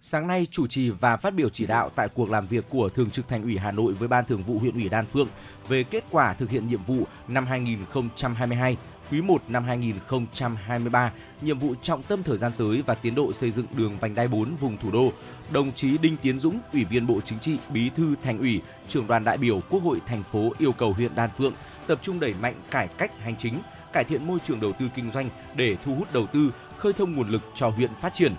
Sáng 0.00 0.26
nay, 0.26 0.46
chủ 0.50 0.66
trì 0.66 0.90
và 0.90 1.16
phát 1.16 1.34
biểu 1.34 1.48
chỉ 1.48 1.66
đạo 1.66 1.90
tại 1.94 2.08
cuộc 2.08 2.30
làm 2.30 2.46
việc 2.46 2.64
của 2.68 2.88
Thường 2.88 3.10
trực 3.10 3.28
Thành 3.28 3.42
ủy 3.42 3.58
Hà 3.58 3.72
Nội 3.72 3.92
với 3.92 4.08
Ban 4.08 4.24
Thường 4.24 4.42
vụ 4.42 4.58
huyện 4.58 4.74
ủy 4.74 4.88
Đan 4.88 5.06
Phượng 5.06 5.28
về 5.68 5.82
kết 5.82 6.04
quả 6.10 6.34
thực 6.34 6.50
hiện 6.50 6.66
nhiệm 6.66 6.84
vụ 6.84 7.06
năm 7.28 7.46
2022, 7.46 8.76
quý 9.10 9.20
1 9.20 9.42
năm 9.48 9.64
2023, 9.64 11.12
nhiệm 11.42 11.58
vụ 11.58 11.74
trọng 11.82 12.02
tâm 12.02 12.22
thời 12.22 12.38
gian 12.38 12.52
tới 12.58 12.82
và 12.86 12.94
tiến 12.94 13.14
độ 13.14 13.32
xây 13.32 13.50
dựng 13.50 13.66
đường 13.76 13.96
vành 14.00 14.14
đai 14.14 14.28
4 14.28 14.56
vùng 14.60 14.76
thủ 14.76 14.90
đô. 14.90 15.12
Đồng 15.52 15.72
chí 15.72 15.98
Đinh 15.98 16.16
Tiến 16.16 16.38
Dũng, 16.38 16.58
Ủy 16.72 16.84
viên 16.84 17.06
Bộ 17.06 17.20
Chính 17.24 17.38
trị, 17.38 17.58
Bí 17.72 17.90
thư 17.96 18.14
Thành 18.22 18.38
ủy, 18.38 18.62
trưởng 18.88 19.06
đoàn 19.06 19.24
đại 19.24 19.36
biểu 19.36 19.60
Quốc 19.70 19.82
hội 19.82 20.00
thành 20.06 20.22
phố 20.22 20.52
yêu 20.58 20.72
cầu 20.72 20.92
huyện 20.92 21.14
Đan 21.14 21.30
Phượng 21.38 21.52
tập 21.86 21.98
trung 22.02 22.20
đẩy 22.20 22.34
mạnh 22.42 22.54
cải 22.70 22.88
cách 22.88 23.18
hành 23.20 23.36
chính, 23.36 23.54
cải 23.92 24.04
thiện 24.04 24.26
môi 24.26 24.38
trường 24.44 24.60
đầu 24.60 24.72
tư 24.72 24.86
kinh 24.94 25.10
doanh 25.10 25.30
để 25.56 25.76
thu 25.84 25.94
hút 25.94 26.12
đầu 26.12 26.26
tư, 26.26 26.52
khơi 26.76 26.92
thông 26.92 27.12
nguồn 27.12 27.28
lực 27.28 27.42
cho 27.54 27.68
huyện 27.68 27.90
phát 28.00 28.14
triển, 28.14 28.34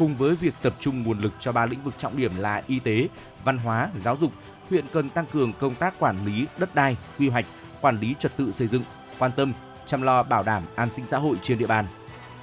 Cùng 0.00 0.16
với 0.16 0.36
việc 0.36 0.54
tập 0.62 0.72
trung 0.80 1.02
nguồn 1.02 1.20
lực 1.20 1.32
cho 1.40 1.52
ba 1.52 1.66
lĩnh 1.66 1.84
vực 1.84 1.94
trọng 1.98 2.16
điểm 2.16 2.32
là 2.38 2.62
y 2.66 2.78
tế, 2.78 3.08
văn 3.44 3.58
hóa, 3.58 3.90
giáo 3.98 4.16
dục, 4.16 4.32
huyện 4.70 4.84
cần 4.92 5.10
tăng 5.10 5.26
cường 5.26 5.52
công 5.52 5.74
tác 5.74 5.98
quản 5.98 6.26
lý 6.26 6.46
đất 6.58 6.74
đai, 6.74 6.96
quy 7.18 7.28
hoạch, 7.28 7.46
quản 7.80 8.00
lý 8.00 8.14
trật 8.18 8.36
tự 8.36 8.52
xây 8.52 8.68
dựng, 8.68 8.82
quan 9.18 9.30
tâm 9.36 9.52
chăm 9.86 10.02
lo 10.02 10.22
bảo 10.22 10.42
đảm 10.42 10.62
an 10.74 10.90
sinh 10.90 11.06
xã 11.06 11.18
hội 11.18 11.36
trên 11.42 11.58
địa 11.58 11.66
bàn. 11.66 11.86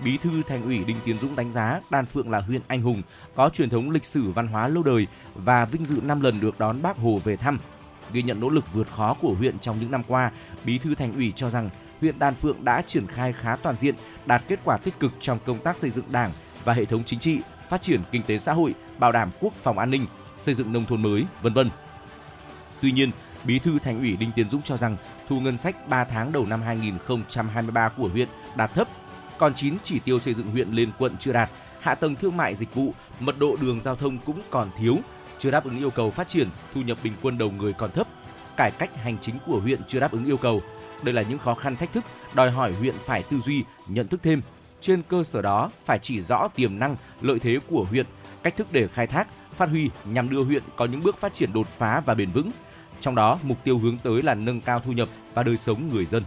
Bí 0.03 0.17
thư 0.17 0.43
Thành 0.43 0.63
ủy 0.63 0.83
Đinh 0.83 0.97
Tiến 1.05 1.17
Dũng 1.17 1.35
đánh 1.35 1.51
giá 1.51 1.79
Đan 1.89 2.05
Phượng 2.05 2.29
là 2.29 2.39
huyện 2.39 2.61
anh 2.67 2.81
hùng, 2.81 3.01
có 3.35 3.49
truyền 3.49 3.69
thống 3.69 3.91
lịch 3.91 4.05
sử 4.05 4.31
văn 4.31 4.47
hóa 4.47 4.67
lâu 4.67 4.83
đời 4.83 5.07
và 5.35 5.65
vinh 5.65 5.85
dự 5.85 5.99
5 6.03 6.21
lần 6.21 6.39
được 6.39 6.59
đón 6.59 6.81
Bác 6.81 6.97
Hồ 6.97 7.21
về 7.23 7.35
thăm. 7.35 7.59
Ghi 8.11 8.21
nhận 8.21 8.39
nỗ 8.39 8.49
lực 8.49 8.73
vượt 8.73 8.87
khó 8.95 9.13
của 9.13 9.33
huyện 9.33 9.59
trong 9.59 9.79
những 9.79 9.91
năm 9.91 10.03
qua, 10.07 10.31
Bí 10.65 10.77
thư 10.77 10.95
Thành 10.95 11.13
ủy 11.13 11.33
cho 11.35 11.49
rằng 11.49 11.69
huyện 12.01 12.19
Đan 12.19 12.35
Phượng 12.35 12.65
đã 12.65 12.81
triển 12.87 13.07
khai 13.07 13.33
khá 13.33 13.55
toàn 13.55 13.75
diện, 13.75 13.95
đạt 14.25 14.43
kết 14.47 14.59
quả 14.63 14.77
tích 14.77 14.99
cực 14.99 15.11
trong 15.21 15.39
công 15.45 15.59
tác 15.59 15.77
xây 15.77 15.89
dựng 15.89 16.05
Đảng, 16.11 16.31
và 16.67 16.74
hệ 16.74 16.86
thống 16.86 17.03
chính 17.03 17.19
trị, 17.19 17.39
phát 17.69 17.81
triển 17.81 18.01
kinh 18.12 18.24
tế 18.24 18.38
xã 18.38 18.53
hội, 18.53 18.75
bảo 18.97 19.12
đảm 19.12 19.29
quốc 19.39 19.53
phòng 19.63 19.79
an 19.79 19.91
ninh, 19.91 20.05
xây 20.39 20.55
dựng 20.55 20.74
nông 20.74 20.86
thôn 20.86 21.01
mới, 21.01 21.24
vân 21.41 21.53
vân. 21.53 21.69
Tuy 22.81 22.91
nhiên, 22.91 23.12
Bí 23.43 23.59
thư 23.59 23.79
Thành 23.79 24.00
ủy 24.00 24.15
Đinh 24.15 24.31
Tiến 24.36 24.50
Dũng 24.50 24.62
cho 24.62 24.77
rằng 24.77 24.97
thu 25.29 25.39
ngân 25.39 25.57
sách 25.57 25.89
3 25.89 26.03
tháng 26.03 26.31
đầu 26.31 26.45
năm 26.45 26.62
2023 26.62 27.89
của 27.89 28.07
huyện 28.07 28.27
đạt 28.55 28.74
thấp, 28.74 28.88
còn 29.38 29.53
9 29.53 29.77
chỉ 29.83 30.00
tiêu 30.00 30.19
xây 30.19 30.33
dựng 30.33 30.51
huyện 30.51 30.71
lên 30.71 30.91
quận 31.00 31.17
chưa 31.19 31.33
đạt, 31.33 31.50
hạ 31.81 31.95
tầng 31.95 32.15
thương 32.15 32.38
mại 32.38 32.55
dịch 32.55 32.75
vụ, 32.75 32.93
mật 33.19 33.39
độ 33.39 33.55
đường 33.62 33.79
giao 33.79 33.95
thông 33.95 34.17
cũng 34.19 34.41
còn 34.50 34.69
thiếu, 34.77 34.97
chưa 35.39 35.51
đáp 35.51 35.63
ứng 35.63 35.77
yêu 35.77 35.89
cầu 35.89 36.12
phát 36.12 36.27
triển, 36.27 36.47
thu 36.74 36.81
nhập 36.81 36.97
bình 37.03 37.13
quân 37.21 37.38
đầu 37.38 37.51
người 37.51 37.74
còn 37.74 37.91
thấp, 37.91 38.07
cải 38.57 38.71
cách 38.71 38.95
hành 38.95 39.17
chính 39.21 39.36
của 39.45 39.59
huyện 39.59 39.81
chưa 39.88 40.00
đáp 40.00 40.12
ứng 40.12 40.25
yêu 40.25 40.38
cầu. 40.38 40.62
Đây 41.03 41.13
là 41.13 41.21
những 41.21 41.39
khó 41.39 41.53
khăn 41.53 41.75
thách 41.75 41.93
thức 41.93 42.03
đòi 42.33 42.51
hỏi 42.51 42.74
huyện 42.74 42.95
phải 43.05 43.24
tư 43.24 43.39
duy, 43.39 43.63
nhận 43.88 44.07
thức 44.07 44.19
thêm, 44.24 44.41
trên 44.81 45.01
cơ 45.07 45.24
sở 45.24 45.41
đó 45.41 45.69
phải 45.86 46.00
chỉ 46.01 46.22
rõ 46.22 46.48
tiềm 46.48 46.79
năng, 46.79 46.96
lợi 47.22 47.39
thế 47.39 47.60
của 47.69 47.86
huyện, 47.89 48.05
cách 48.43 48.57
thức 48.57 48.67
để 48.72 48.88
khai 48.88 49.07
thác, 49.07 49.27
phát 49.57 49.69
huy 49.69 49.89
nhằm 50.05 50.29
đưa 50.29 50.43
huyện 50.43 50.63
có 50.75 50.86
những 50.86 51.03
bước 51.03 51.17
phát 51.17 51.34
triển 51.34 51.53
đột 51.53 51.67
phá 51.77 52.01
và 52.05 52.13
bền 52.13 52.31
vững. 52.31 52.51
Trong 53.01 53.15
đó, 53.15 53.39
mục 53.43 53.63
tiêu 53.63 53.77
hướng 53.77 53.98
tới 53.98 54.22
là 54.22 54.34
nâng 54.34 54.62
cao 54.62 54.79
thu 54.79 54.91
nhập 54.91 55.10
và 55.34 55.43
đời 55.43 55.57
sống 55.57 55.89
người 55.93 56.05
dân. 56.05 56.24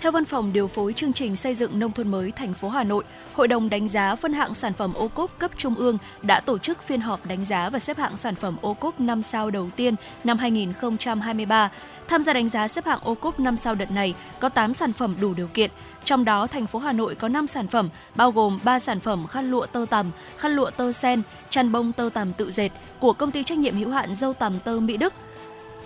Theo 0.00 0.12
Văn 0.12 0.24
phòng 0.24 0.52
điều 0.52 0.68
phối 0.68 0.92
chương 0.92 1.12
trình 1.12 1.36
xây 1.36 1.54
dựng 1.54 1.78
nông 1.78 1.92
thôn 1.92 2.08
mới 2.08 2.30
thành 2.30 2.54
phố 2.54 2.68
Hà 2.68 2.84
Nội, 2.84 3.04
Hội 3.34 3.48
đồng 3.48 3.70
đánh 3.70 3.88
giá 3.88 4.16
phân 4.16 4.32
hạng 4.32 4.54
sản 4.54 4.72
phẩm 4.72 4.94
ô 4.94 5.08
cốp 5.08 5.38
cấp 5.38 5.50
trung 5.56 5.74
ương 5.74 5.98
đã 6.22 6.40
tổ 6.40 6.58
chức 6.58 6.82
phiên 6.82 7.00
họp 7.00 7.26
đánh 7.26 7.44
giá 7.44 7.70
và 7.70 7.78
xếp 7.78 7.98
hạng 7.98 8.16
sản 8.16 8.34
phẩm 8.34 8.56
ô 8.60 8.74
cốp 8.74 9.00
5 9.00 9.22
sao 9.22 9.50
đầu 9.50 9.70
tiên 9.76 9.94
năm 10.24 10.38
2023. 10.38 11.70
Tham 12.08 12.22
gia 12.22 12.32
đánh 12.32 12.48
giá 12.48 12.68
xếp 12.68 12.86
hạng 12.86 13.00
ô 13.02 13.14
cốp 13.14 13.40
5 13.40 13.56
sao 13.56 13.74
đợt 13.74 13.90
này 13.90 14.14
có 14.40 14.48
8 14.48 14.74
sản 14.74 14.92
phẩm 14.92 15.14
đủ 15.20 15.34
điều 15.34 15.48
kiện, 15.48 15.70
trong 16.06 16.24
đó 16.24 16.46
thành 16.46 16.66
phố 16.66 16.78
Hà 16.78 16.92
Nội 16.92 17.14
có 17.14 17.28
5 17.28 17.46
sản 17.46 17.68
phẩm 17.68 17.88
bao 18.14 18.30
gồm 18.30 18.58
3 18.64 18.78
sản 18.78 19.00
phẩm 19.00 19.26
khăn 19.26 19.50
lụa 19.50 19.66
tơ 19.66 19.86
tằm, 19.90 20.10
khăn 20.36 20.52
lụa 20.52 20.70
tơ 20.70 20.92
sen, 20.92 21.22
chăn 21.50 21.72
bông 21.72 21.92
tơ 21.92 22.10
tằm 22.14 22.32
tự 22.32 22.50
dệt 22.50 22.68
của 22.98 23.12
công 23.12 23.30
ty 23.30 23.44
trách 23.44 23.58
nhiệm 23.58 23.76
hữu 23.76 23.90
hạn 23.90 24.14
dâu 24.14 24.32
tằm 24.32 24.58
tơ 24.60 24.80
Mỹ 24.80 24.96
Đức, 24.96 25.12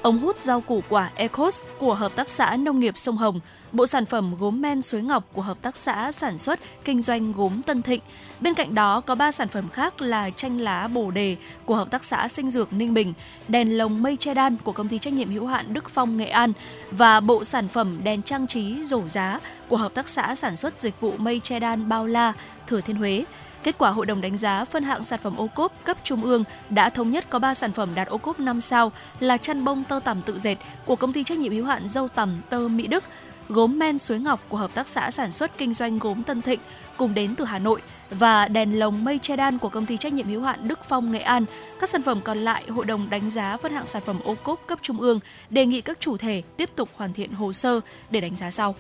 ống 0.03 0.19
hút 0.19 0.43
rau 0.43 0.61
củ 0.61 0.83
quả 0.89 1.11
Ecos 1.15 1.63
của 1.79 1.95
Hợp 1.95 2.13
tác 2.17 2.31
xã 2.31 2.57
Nông 2.57 2.81
nghiệp 2.81 2.99
Sông 2.99 3.17
Hồng, 3.17 3.41
bộ 3.73 3.87
sản 3.87 4.07
phẩm 4.07 4.35
gốm 4.41 4.61
men 4.61 4.83
suối 4.83 5.03
ngọc 5.03 5.25
của 5.33 5.43
Hợp 5.43 5.63
tác 5.63 5.77
xã 5.77 6.13
sản 6.13 6.39
xuất 6.39 6.61
kinh 6.85 7.03
doanh 7.03 7.33
gốm 7.33 7.63
Tân 7.63 7.83
Thịnh. 7.83 8.01
Bên 8.41 8.55
cạnh 8.55 8.75
đó 8.75 9.01
có 9.01 9.15
3 9.15 9.33
sản 9.33 9.49
phẩm 9.49 9.69
khác 9.69 10.01
là 10.01 10.31
chanh 10.31 10.61
lá 10.61 10.89
bồ 10.89 11.11
đề 11.11 11.37
của 11.65 11.75
Hợp 11.75 11.91
tác 11.91 12.05
xã 12.05 12.29
Sinh 12.29 12.51
Dược 12.51 12.73
Ninh 12.73 12.95
Bình, 12.95 13.15
đèn 13.49 13.79
lồng 13.79 14.03
mây 14.03 14.17
che 14.17 14.35
đan 14.35 14.57
của 14.65 14.73
công 14.73 14.89
ty 14.89 14.99
trách 14.99 15.13
nhiệm 15.13 15.31
hữu 15.31 15.47
hạn 15.47 15.75
Đức 15.75 15.91
Phong 15.91 16.17
Nghệ 16.17 16.29
An 16.29 16.53
và 16.91 17.21
bộ 17.21 17.45
sản 17.45 17.69
phẩm 17.69 18.01
đèn 18.05 18.23
trang 18.23 18.47
trí 18.47 18.85
rổ 18.85 19.09
giá 19.09 19.41
của 19.69 19.77
Hợp 19.77 19.95
tác 19.95 20.09
xã 20.09 20.35
sản 20.35 20.57
xuất 20.57 20.81
dịch 20.81 21.01
vụ 21.01 21.13
mây 21.19 21.41
che 21.45 21.61
đan 21.61 21.89
Bao 21.89 22.07
La, 22.07 22.33
Thừa 22.67 22.81
Thiên 22.81 22.97
Huế. 22.97 23.25
Kết 23.63 23.79
quả 23.79 23.91
hội 23.91 24.07
đồng 24.07 24.21
đánh 24.21 24.37
giá 24.37 24.65
phân 24.65 24.85
hạng 24.85 25.05
sản 25.05 25.21
phẩm 25.23 25.37
ô 25.37 25.47
cốp 25.47 25.73
cấp 25.85 25.97
trung 26.05 26.25
ương 26.25 26.45
đã 26.71 26.89
thống 26.89 27.11
nhất 27.11 27.25
có 27.31 27.39
3 27.39 27.55
sản 27.55 27.73
phẩm 27.73 27.89
đạt 27.95 28.09
ô 28.09 28.19
cốp 28.19 28.41
5 28.41 28.61
sao 28.61 28.93
là 29.21 29.37
chăn 29.37 29.65
bông 29.65 29.85
tơ 29.85 30.01
tằm 30.05 30.23
tự 30.23 30.39
dệt 30.39 30.57
của 30.87 30.97
công 30.97 31.13
ty 31.13 31.25
trách 31.25 31.39
nhiệm 31.39 31.53
hữu 31.53 31.65
hạn 31.65 31.89
dâu 31.89 32.09
tằm 32.09 32.41
tơ 32.51 32.69
Mỹ 32.69 32.87
Đức, 32.87 33.05
gốm 33.49 33.79
men 33.79 33.99
suối 33.99 34.19
ngọc 34.19 34.41
của 34.49 34.57
hợp 34.57 34.75
tác 34.75 34.89
xã 34.89 35.11
sản 35.11 35.33
xuất 35.33 35.59
kinh 35.59 35.75
doanh 35.75 35.99
gốm 35.99 36.23
Tân 36.23 36.43
Thịnh 36.43 36.61
cùng 36.97 37.15
đến 37.15 37.35
từ 37.37 37.45
Hà 37.45 37.59
Nội 37.59 37.83
và 38.11 38.49
đèn 38.49 38.79
lồng 38.79 39.05
mây 39.05 39.19
che 39.19 39.37
đan 39.37 39.59
của 39.59 39.69
công 39.69 39.87
ty 39.87 39.97
trách 39.97 40.13
nhiệm 40.13 40.27
hữu 40.27 40.43
hạn 40.43 40.69
Đức 40.69 40.79
Phong 40.89 41.13
Nghệ 41.13 41.21
An. 41.21 41.45
Các 41.81 41.89
sản 41.89 42.03
phẩm 42.03 42.21
còn 42.25 42.39
lại, 42.39 42.65
hội 42.69 42.85
đồng 42.85 43.11
đánh 43.11 43.31
giá 43.31 43.57
phân 43.57 43.73
hạng 43.73 43.87
sản 43.87 44.03
phẩm 44.07 44.21
ô 44.25 44.35
cốp 44.43 44.61
cấp 44.67 44.79
trung 44.83 45.01
ương 45.01 45.21
đề 45.51 45.67
nghị 45.67 45.81
các 45.81 46.01
chủ 46.01 46.17
thể 46.17 46.43
tiếp 46.57 46.71
tục 46.77 46.89
hoàn 46.97 47.13
thiện 47.13 47.33
hồ 47.33 47.53
sơ 47.53 47.81
để 48.11 48.21
đánh 48.21 48.37
giá 48.37 48.51
sau. 48.51 48.75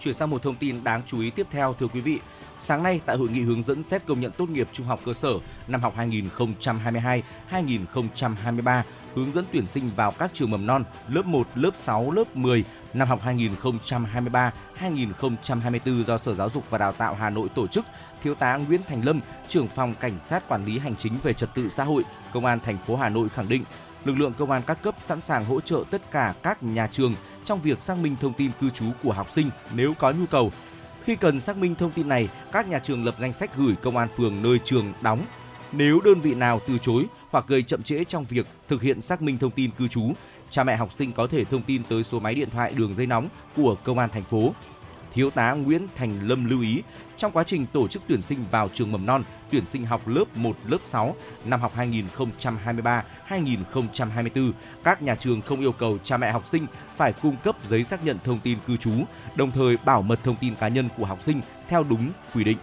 Chuyển 0.00 0.14
sang 0.14 0.30
một 0.30 0.42
thông 0.42 0.56
tin 0.56 0.84
đáng 0.84 1.02
chú 1.06 1.20
ý 1.20 1.30
tiếp 1.30 1.46
theo 1.50 1.74
thưa 1.78 1.88
quý 1.88 2.00
vị. 2.00 2.18
Sáng 2.58 2.82
nay 2.82 3.00
tại 3.06 3.16
hội 3.16 3.28
nghị 3.28 3.40
hướng 3.40 3.62
dẫn 3.62 3.82
xét 3.82 4.06
công 4.06 4.20
nhận 4.20 4.32
tốt 4.32 4.48
nghiệp 4.48 4.68
trung 4.72 4.86
học 4.86 5.00
cơ 5.04 5.14
sở 5.14 5.30
năm 5.68 5.80
học 5.80 5.94
2022-2023, 7.50 8.82
hướng 9.14 9.32
dẫn 9.32 9.44
tuyển 9.52 9.66
sinh 9.66 9.90
vào 9.96 10.12
các 10.18 10.30
trường 10.34 10.50
mầm 10.50 10.66
non 10.66 10.84
lớp 11.08 11.26
1, 11.26 11.46
lớp 11.54 11.70
6, 11.76 12.10
lớp 12.10 12.36
10 12.36 12.64
năm 12.94 13.08
học 13.08 13.20
2023-2024 13.24 16.04
do 16.04 16.18
Sở 16.18 16.34
Giáo 16.34 16.50
dục 16.50 16.64
và 16.70 16.78
Đào 16.78 16.92
tạo 16.92 17.14
Hà 17.14 17.30
Nội 17.30 17.48
tổ 17.54 17.66
chức, 17.66 17.84
Thiếu 18.22 18.34
tá 18.34 18.56
Nguyễn 18.56 18.80
Thành 18.88 19.04
Lâm, 19.04 19.20
trưởng 19.48 19.68
phòng 19.68 19.94
cảnh 20.00 20.18
sát 20.18 20.48
quản 20.48 20.66
lý 20.66 20.78
hành 20.78 20.96
chính 20.96 21.12
về 21.22 21.32
trật 21.32 21.54
tự 21.54 21.68
xã 21.68 21.84
hội, 21.84 22.02
Công 22.32 22.46
an 22.46 22.60
thành 22.60 22.78
phố 22.86 22.96
Hà 22.96 23.08
Nội 23.08 23.28
khẳng 23.28 23.48
định, 23.48 23.64
lực 24.04 24.18
lượng 24.18 24.32
công 24.38 24.50
an 24.50 24.62
các 24.66 24.82
cấp 24.82 24.94
sẵn 25.06 25.20
sàng 25.20 25.44
hỗ 25.44 25.60
trợ 25.60 25.84
tất 25.90 26.10
cả 26.10 26.34
các 26.42 26.62
nhà 26.62 26.88
trường 26.92 27.14
trong 27.44 27.62
việc 27.62 27.82
xác 27.82 27.98
minh 27.98 28.16
thông 28.20 28.32
tin 28.32 28.50
cư 28.60 28.70
trú 28.70 28.84
của 29.02 29.12
học 29.12 29.32
sinh 29.32 29.50
nếu 29.74 29.94
có 29.98 30.10
nhu 30.10 30.26
cầu 30.30 30.52
khi 31.06 31.16
cần 31.16 31.40
xác 31.40 31.56
minh 31.56 31.74
thông 31.74 31.90
tin 31.90 32.08
này, 32.08 32.28
các 32.52 32.68
nhà 32.68 32.78
trường 32.78 33.04
lập 33.04 33.14
danh 33.20 33.32
sách 33.32 33.56
gửi 33.56 33.74
công 33.82 33.96
an 33.96 34.08
phường 34.16 34.42
nơi 34.42 34.58
trường 34.64 34.92
đóng. 35.00 35.20
Nếu 35.72 36.00
đơn 36.04 36.20
vị 36.20 36.34
nào 36.34 36.60
từ 36.68 36.78
chối 36.78 37.06
hoặc 37.30 37.44
gây 37.48 37.62
chậm 37.62 37.82
trễ 37.82 38.04
trong 38.04 38.24
việc 38.24 38.46
thực 38.68 38.82
hiện 38.82 39.00
xác 39.00 39.22
minh 39.22 39.38
thông 39.38 39.50
tin 39.50 39.70
cư 39.70 39.88
trú, 39.88 40.12
cha 40.50 40.64
mẹ 40.64 40.76
học 40.76 40.92
sinh 40.92 41.12
có 41.12 41.26
thể 41.26 41.44
thông 41.44 41.62
tin 41.62 41.82
tới 41.88 42.04
số 42.04 42.20
máy 42.20 42.34
điện 42.34 42.50
thoại 42.50 42.72
đường 42.76 42.94
dây 42.94 43.06
nóng 43.06 43.28
của 43.56 43.76
công 43.84 43.98
an 43.98 44.10
thành 44.12 44.24
phố 44.24 44.54
Thiếu 45.12 45.30
tá 45.30 45.52
Nguyễn 45.52 45.86
Thành 45.96 46.28
Lâm 46.28 46.44
lưu 46.44 46.60
ý, 46.60 46.82
trong 47.16 47.32
quá 47.32 47.44
trình 47.44 47.66
tổ 47.66 47.88
chức 47.88 48.02
tuyển 48.08 48.22
sinh 48.22 48.44
vào 48.50 48.68
trường 48.74 48.92
mầm 48.92 49.06
non, 49.06 49.22
tuyển 49.50 49.64
sinh 49.64 49.84
học 49.84 50.08
lớp 50.08 50.24
1, 50.34 50.56
lớp 50.66 50.78
6 50.84 51.14
năm 51.44 51.60
học 51.60 51.72
2023-2024, 53.28 54.52
các 54.84 55.02
nhà 55.02 55.14
trường 55.14 55.40
không 55.40 55.60
yêu 55.60 55.72
cầu 55.72 55.98
cha 56.04 56.16
mẹ 56.16 56.32
học 56.32 56.48
sinh 56.48 56.66
phải 56.96 57.12
cung 57.12 57.36
cấp 57.44 57.56
giấy 57.68 57.84
xác 57.84 58.04
nhận 58.04 58.18
thông 58.24 58.40
tin 58.40 58.58
cư 58.66 58.76
trú, 58.76 58.92
đồng 59.36 59.50
thời 59.50 59.76
bảo 59.84 60.02
mật 60.02 60.18
thông 60.24 60.36
tin 60.36 60.54
cá 60.54 60.68
nhân 60.68 60.88
của 60.96 61.06
học 61.06 61.22
sinh 61.22 61.40
theo 61.68 61.82
đúng 61.82 62.12
quy 62.34 62.44
định. 62.44 62.58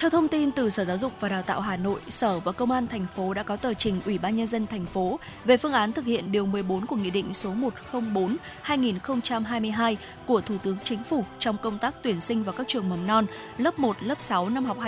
Theo 0.00 0.10
thông 0.10 0.28
tin 0.28 0.52
từ 0.52 0.70
Sở 0.70 0.84
Giáo 0.84 0.98
dục 0.98 1.12
và 1.20 1.28
Đào 1.28 1.42
tạo 1.42 1.60
Hà 1.60 1.76
Nội, 1.76 2.00
Sở 2.08 2.38
và 2.38 2.52
Công 2.52 2.70
an 2.70 2.86
thành 2.86 3.06
phố 3.16 3.34
đã 3.34 3.42
có 3.42 3.56
tờ 3.56 3.74
trình 3.74 4.00
Ủy 4.06 4.18
ban 4.18 4.36
nhân 4.36 4.46
dân 4.46 4.66
thành 4.66 4.86
phố 4.86 5.18
về 5.44 5.56
phương 5.56 5.72
án 5.72 5.92
thực 5.92 6.04
hiện 6.04 6.32
điều 6.32 6.46
14 6.46 6.86
của 6.86 6.96
Nghị 6.96 7.10
định 7.10 7.32
số 7.32 7.52
104/2022 7.92 9.96
của 10.26 10.40
Thủ 10.40 10.54
tướng 10.62 10.76
Chính 10.84 11.04
phủ 11.04 11.24
trong 11.38 11.56
công 11.62 11.78
tác 11.78 11.94
tuyển 12.02 12.20
sinh 12.20 12.44
vào 12.44 12.54
các 12.58 12.68
trường 12.68 12.88
mầm 12.88 13.06
non 13.06 13.26
lớp 13.56 13.78
1, 13.78 13.96
lớp 14.00 14.20
6 14.20 14.48
năm 14.48 14.64
học 14.64 14.78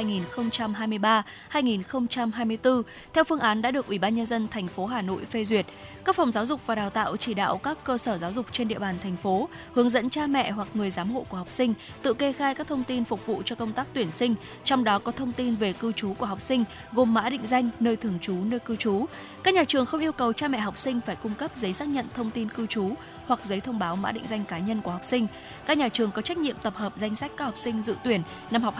2023-2024 1.52 2.83
theo 3.12 3.25
phương 3.25 3.40
án 3.40 3.62
đã 3.62 3.71
được 3.71 3.87
Ủy 3.87 3.99
ban 3.99 4.14
nhân 4.14 4.26
dân 4.26 4.49
thành 4.49 4.69
phố 4.69 4.87
Hà 4.87 5.02
Nội 5.02 5.25
phê 5.25 5.45
duyệt. 5.45 5.67
Các 6.04 6.16
phòng 6.16 6.33
giáo 6.33 6.47
dục 6.47 6.61
và 6.66 6.75
đào 6.75 6.90
tạo 6.90 7.16
chỉ 7.16 7.35
đạo 7.35 7.59
các 7.59 7.78
cơ 7.85 7.99
sở 7.99 8.19
giáo 8.19 8.33
dục 8.33 8.47
trên 8.52 8.69
địa 8.69 8.78
bàn 8.78 8.95
thành 9.02 9.16
phố 9.16 9.49
hướng 9.73 9.90
dẫn 9.90 10.11
cha 10.11 10.26
mẹ 10.26 10.50
hoặc 10.50 10.69
người 10.75 10.90
giám 10.90 11.11
hộ 11.11 11.26
của 11.28 11.37
học 11.37 11.50
sinh 11.50 11.75
tự 12.02 12.14
kê 12.14 12.33
khai 12.33 12.54
các 12.54 12.66
thông 12.66 12.85
tin 12.85 13.04
phục 13.04 13.26
vụ 13.26 13.42
cho 13.45 13.57
công 13.57 13.73
tác 13.73 13.87
tuyển 13.92 14.11
sinh, 14.11 14.35
trong 14.64 14.85
đó 14.85 14.99
có 14.99 15.12
thông 15.12 15.33
tin 15.33 15.54
về 15.54 15.73
cư 15.73 15.92
trú 15.92 16.14
của 16.14 16.26
học 16.26 16.40
sinh, 16.40 16.64
gồm 16.92 17.14
mã 17.14 17.30
định 17.30 17.47
danh, 17.47 17.71
nơi 17.80 17.97
thường 17.97 18.19
trú, 18.23 18.35
nơi 18.45 18.61
cư 18.61 18.76
trú. 18.76 19.07
Các 19.42 19.54
nhà 19.54 19.64
trường 19.64 19.87
không 19.87 20.00
yêu 20.00 20.12
cầu 20.12 20.33
cha 20.33 20.49
mẹ 20.49 20.59
học 20.59 20.78
sinh 20.78 21.00
phải 21.07 21.16
cung 21.16 21.35
cấp 21.35 21.50
giấy 21.54 21.73
xác 21.73 21.88
nhận 21.88 22.07
thông 22.14 22.30
tin 22.30 22.49
cư 22.49 22.66
trú 22.66 22.95
hoặc 23.31 23.45
giấy 23.45 23.61
thông 23.61 23.79
báo 23.79 23.97
mã 23.97 24.13
định 24.13 24.27
danh 24.29 24.45
cá 24.45 24.59
nhân 24.59 24.83
của 24.83 24.91
học 24.91 25.05
sinh. 25.05 25.27
Các 25.67 25.79
nhà 25.79 25.89
trường 25.89 26.11
có 26.11 26.23
trách 26.23 26.39
nhiệm 26.39 26.57
tập 26.63 26.75
hợp 26.77 26.93
danh 26.97 27.15
sách 27.15 27.33
các 27.37 27.45
học 27.45 27.59
sinh 27.59 27.83
dự 27.83 27.95
tuyển 28.05 28.23
năm 28.51 28.63
học 28.63 28.75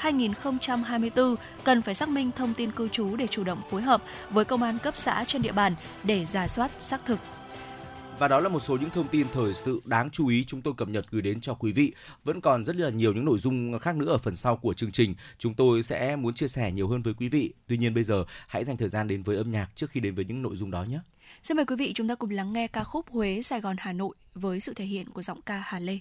2023-2024 0.00 1.36
cần 1.64 1.82
phải 1.82 1.94
xác 1.94 2.08
minh 2.08 2.30
thông 2.36 2.54
tin 2.54 2.72
cư 2.72 2.88
trú 2.88 3.16
để 3.16 3.26
chủ 3.26 3.44
động 3.44 3.62
phối 3.70 3.82
hợp 3.82 4.02
với 4.30 4.44
công 4.44 4.62
an 4.62 4.78
cấp 4.78 4.96
xã 4.96 5.24
trên 5.26 5.42
địa 5.42 5.52
bàn 5.52 5.74
để 6.02 6.24
giả 6.24 6.48
soát, 6.48 6.70
xác 6.78 7.04
thực. 7.04 7.18
Và 8.18 8.28
đó 8.28 8.40
là 8.40 8.48
một 8.48 8.60
số 8.60 8.76
những 8.76 8.90
thông 8.90 9.08
tin 9.08 9.26
thời 9.32 9.54
sự 9.54 9.80
đáng 9.84 10.10
chú 10.10 10.28
ý 10.28 10.44
chúng 10.44 10.62
tôi 10.62 10.74
cập 10.76 10.88
nhật 10.88 11.06
gửi 11.10 11.22
đến 11.22 11.40
cho 11.40 11.54
quý 11.54 11.72
vị. 11.72 11.92
Vẫn 12.24 12.40
còn 12.40 12.64
rất 12.64 12.76
là 12.76 12.90
nhiều 12.90 13.12
những 13.12 13.24
nội 13.24 13.38
dung 13.38 13.78
khác 13.78 13.96
nữa 13.96 14.06
ở 14.08 14.18
phần 14.18 14.36
sau 14.36 14.56
của 14.56 14.74
chương 14.74 14.90
trình. 14.90 15.14
Chúng 15.38 15.54
tôi 15.54 15.82
sẽ 15.82 16.16
muốn 16.16 16.34
chia 16.34 16.48
sẻ 16.48 16.72
nhiều 16.72 16.88
hơn 16.88 17.02
với 17.02 17.14
quý 17.14 17.28
vị. 17.28 17.52
Tuy 17.66 17.76
nhiên 17.76 17.94
bây 17.94 18.04
giờ, 18.04 18.24
hãy 18.46 18.64
dành 18.64 18.76
thời 18.76 18.88
gian 18.88 19.08
đến 19.08 19.22
với 19.22 19.36
âm 19.36 19.50
nhạc 19.50 19.68
trước 19.74 19.90
khi 19.90 20.00
đến 20.00 20.14
với 20.14 20.24
những 20.24 20.42
nội 20.42 20.56
dung 20.56 20.70
đó 20.70 20.82
nhé. 20.82 20.98
Xin 21.42 21.56
mời 21.56 21.66
quý 21.66 21.76
vị 21.76 21.92
chúng 21.92 22.08
ta 22.08 22.14
cùng 22.14 22.30
lắng 22.30 22.52
nghe 22.52 22.66
ca 22.66 22.84
khúc 22.84 23.06
Huế, 23.10 23.42
Sài 23.42 23.60
Gòn, 23.60 23.76
Hà 23.78 23.92
Nội 23.92 24.14
với 24.34 24.60
sự 24.60 24.74
thể 24.74 24.84
hiện 24.84 25.10
của 25.10 25.22
giọng 25.22 25.42
ca 25.42 25.62
Hà 25.66 25.78
Lê. 25.78 25.98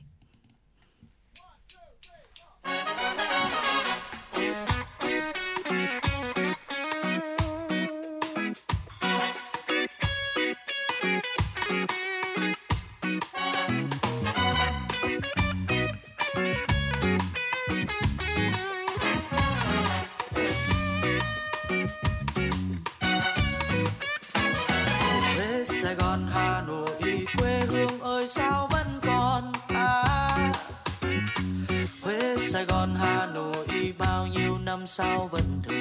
Năm 34.68 34.88
sau 34.88 35.28
vẫn 35.32 35.62
thờ 35.64 35.74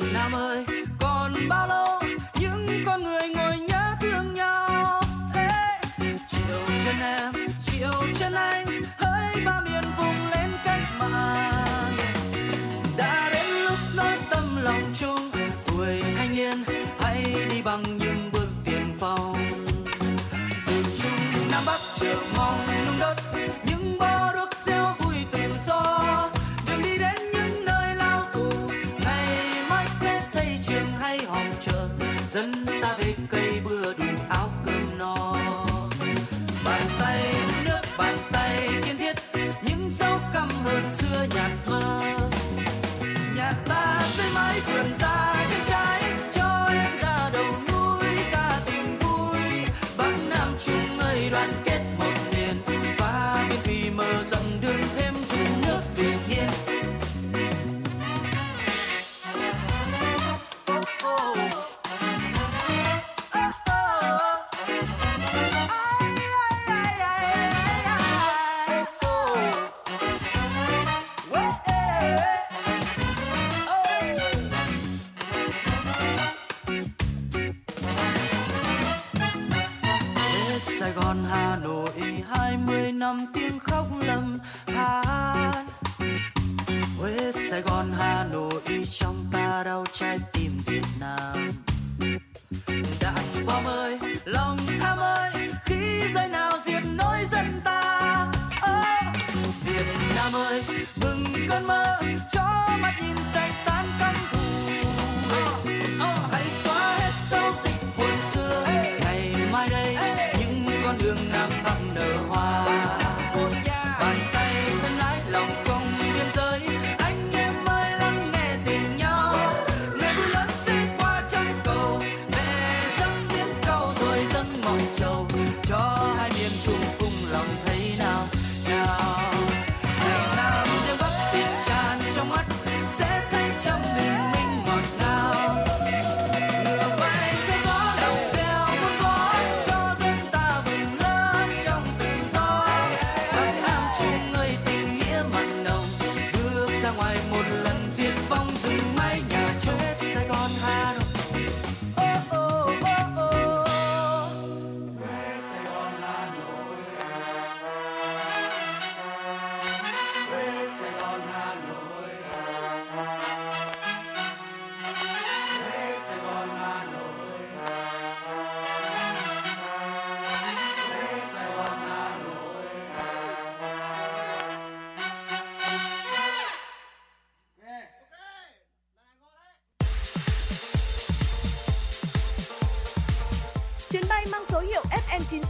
Việt 0.00 0.12
Nam 0.12 0.32
ơi 0.32 0.64
còn 1.00 1.32
bao 1.48 1.68
lâu 1.68 2.00
những 2.40 2.82
con 2.86 3.02
người 3.02 3.28
ngồi 3.34 3.58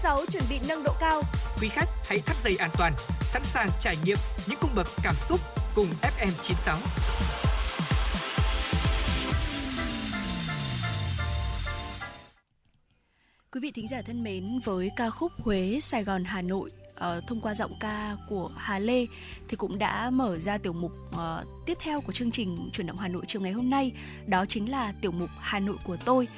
FN96 0.02 0.26
chuẩn 0.26 0.42
bị 0.50 0.60
nâng 0.68 0.82
độ 0.84 0.92
cao. 1.00 1.22
Quý 1.60 1.68
khách 1.68 1.88
hãy 2.04 2.20
thắt 2.26 2.36
dây 2.44 2.56
an 2.56 2.70
toàn, 2.78 2.92
sẵn 3.32 3.42
sàng 3.44 3.68
trải 3.80 3.96
nghiệm 4.04 4.16
những 4.46 4.58
cung 4.60 4.70
bậc 4.74 4.86
cảm 5.02 5.14
xúc 5.28 5.40
cùng 5.74 5.86
FM96. 6.02 6.76
Quý 13.52 13.60
vị 13.60 13.70
thính 13.74 13.88
giả 13.88 14.02
thân 14.02 14.22
mến, 14.22 14.60
với 14.64 14.90
ca 14.96 15.10
khúc 15.10 15.32
Huế 15.38 15.78
Sài 15.80 16.04
Gòn 16.04 16.24
Hà 16.24 16.42
Nội 16.42 16.70
uh, 16.92 17.26
thông 17.26 17.40
qua 17.40 17.54
giọng 17.54 17.72
ca 17.80 18.16
của 18.28 18.50
Hà 18.56 18.78
Lê 18.78 19.06
thì 19.48 19.56
cũng 19.56 19.78
đã 19.78 20.10
mở 20.10 20.38
ra 20.38 20.58
tiểu 20.58 20.72
mục 20.72 20.92
uh, 21.12 21.66
tiếp 21.66 21.78
theo 21.80 22.00
của 22.00 22.12
chương 22.12 22.30
trình 22.30 22.70
chuyển 22.72 22.86
động 22.86 22.96
Hà 22.96 23.08
Nội 23.08 23.22
chiều 23.26 23.42
ngày 23.42 23.52
hôm 23.52 23.70
nay 23.70 23.92
đó 24.26 24.44
chính 24.48 24.70
là 24.70 24.92
tiểu 25.00 25.12
mục 25.12 25.30
Hà 25.40 25.58
Nội 25.58 25.76
của 25.84 25.96
tôi 26.04 26.28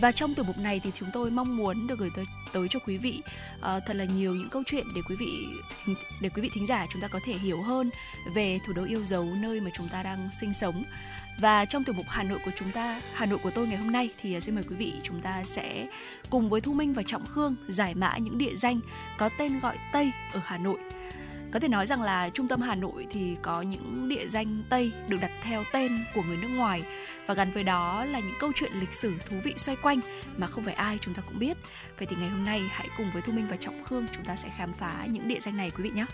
và 0.00 0.12
trong 0.12 0.34
tiểu 0.34 0.44
mục 0.44 0.58
này 0.58 0.80
thì 0.84 0.90
chúng 0.94 1.08
tôi 1.12 1.30
mong 1.30 1.56
muốn 1.56 1.86
được 1.86 1.98
gửi 1.98 2.10
tới 2.16 2.24
tới 2.52 2.66
cho 2.70 2.78
quý 2.86 2.96
vị 2.96 3.22
uh, 3.58 3.62
thật 3.86 3.96
là 3.96 4.04
nhiều 4.04 4.34
những 4.34 4.48
câu 4.50 4.62
chuyện 4.66 4.86
để 4.94 5.00
quý 5.08 5.16
vị 5.16 5.46
để 6.20 6.28
quý 6.28 6.42
vị 6.42 6.50
thính 6.54 6.66
giả 6.66 6.86
chúng 6.92 7.02
ta 7.02 7.08
có 7.08 7.20
thể 7.26 7.32
hiểu 7.32 7.62
hơn 7.62 7.90
về 8.34 8.58
thủ 8.66 8.72
đô 8.72 8.84
yêu 8.84 9.04
dấu 9.04 9.24
nơi 9.24 9.60
mà 9.60 9.70
chúng 9.74 9.88
ta 9.88 10.02
đang 10.02 10.28
sinh 10.32 10.52
sống 10.52 10.84
và 11.38 11.64
trong 11.64 11.84
tiểu 11.84 11.94
mục 11.94 12.06
Hà 12.08 12.22
Nội 12.22 12.38
của 12.44 12.50
chúng 12.56 12.72
ta, 12.72 13.00
Hà 13.14 13.26
Nội 13.26 13.38
của 13.42 13.50
tôi 13.50 13.66
ngày 13.66 13.76
hôm 13.76 13.92
nay 13.92 14.10
thì 14.20 14.34
ờ, 14.34 14.40
xin 14.40 14.54
mời 14.54 14.64
quý 14.64 14.76
vị 14.76 14.92
chúng 15.02 15.20
ta 15.20 15.42
sẽ 15.44 15.86
cùng 16.30 16.50
với 16.50 16.60
Thu 16.60 16.72
Minh 16.72 16.92
và 16.92 17.02
Trọng 17.06 17.26
Khương 17.26 17.56
giải 17.68 17.94
mã 17.94 18.16
những 18.18 18.38
địa 18.38 18.54
danh 18.56 18.80
có 19.18 19.28
tên 19.38 19.60
gọi 19.60 19.76
Tây 19.92 20.10
ở 20.32 20.40
Hà 20.44 20.58
Nội. 20.58 20.78
Có 21.54 21.60
thể 21.60 21.68
nói 21.68 21.86
rằng 21.86 22.02
là 22.02 22.30
trung 22.30 22.48
tâm 22.48 22.60
Hà 22.60 22.74
Nội 22.74 23.06
thì 23.10 23.36
có 23.42 23.62
những 23.62 24.08
địa 24.08 24.26
danh 24.28 24.58
Tây 24.68 24.92
được 25.08 25.16
đặt 25.20 25.30
theo 25.42 25.64
tên 25.72 25.92
của 26.14 26.22
người 26.22 26.38
nước 26.42 26.48
ngoài 26.56 26.82
và 27.26 27.34
gắn 27.34 27.50
với 27.50 27.64
đó 27.64 28.04
là 28.04 28.20
những 28.20 28.34
câu 28.40 28.52
chuyện 28.54 28.72
lịch 28.80 28.92
sử 28.92 29.14
thú 29.26 29.36
vị 29.44 29.54
xoay 29.56 29.76
quanh 29.82 30.00
mà 30.36 30.46
không 30.46 30.64
phải 30.64 30.74
ai 30.74 30.98
chúng 31.00 31.14
ta 31.14 31.22
cũng 31.26 31.38
biết. 31.38 31.56
Vậy 31.98 32.06
thì 32.10 32.16
ngày 32.20 32.28
hôm 32.28 32.44
nay 32.44 32.62
hãy 32.70 32.88
cùng 32.96 33.06
với 33.12 33.22
Thu 33.22 33.32
Minh 33.32 33.46
và 33.50 33.56
Trọng 33.56 33.84
Khương 33.84 34.06
chúng 34.14 34.24
ta 34.24 34.36
sẽ 34.36 34.48
khám 34.56 34.72
phá 34.72 35.06
những 35.10 35.28
địa 35.28 35.40
danh 35.40 35.56
này 35.56 35.70
quý 35.70 35.84
vị 35.84 35.90
nhé. 35.94 36.04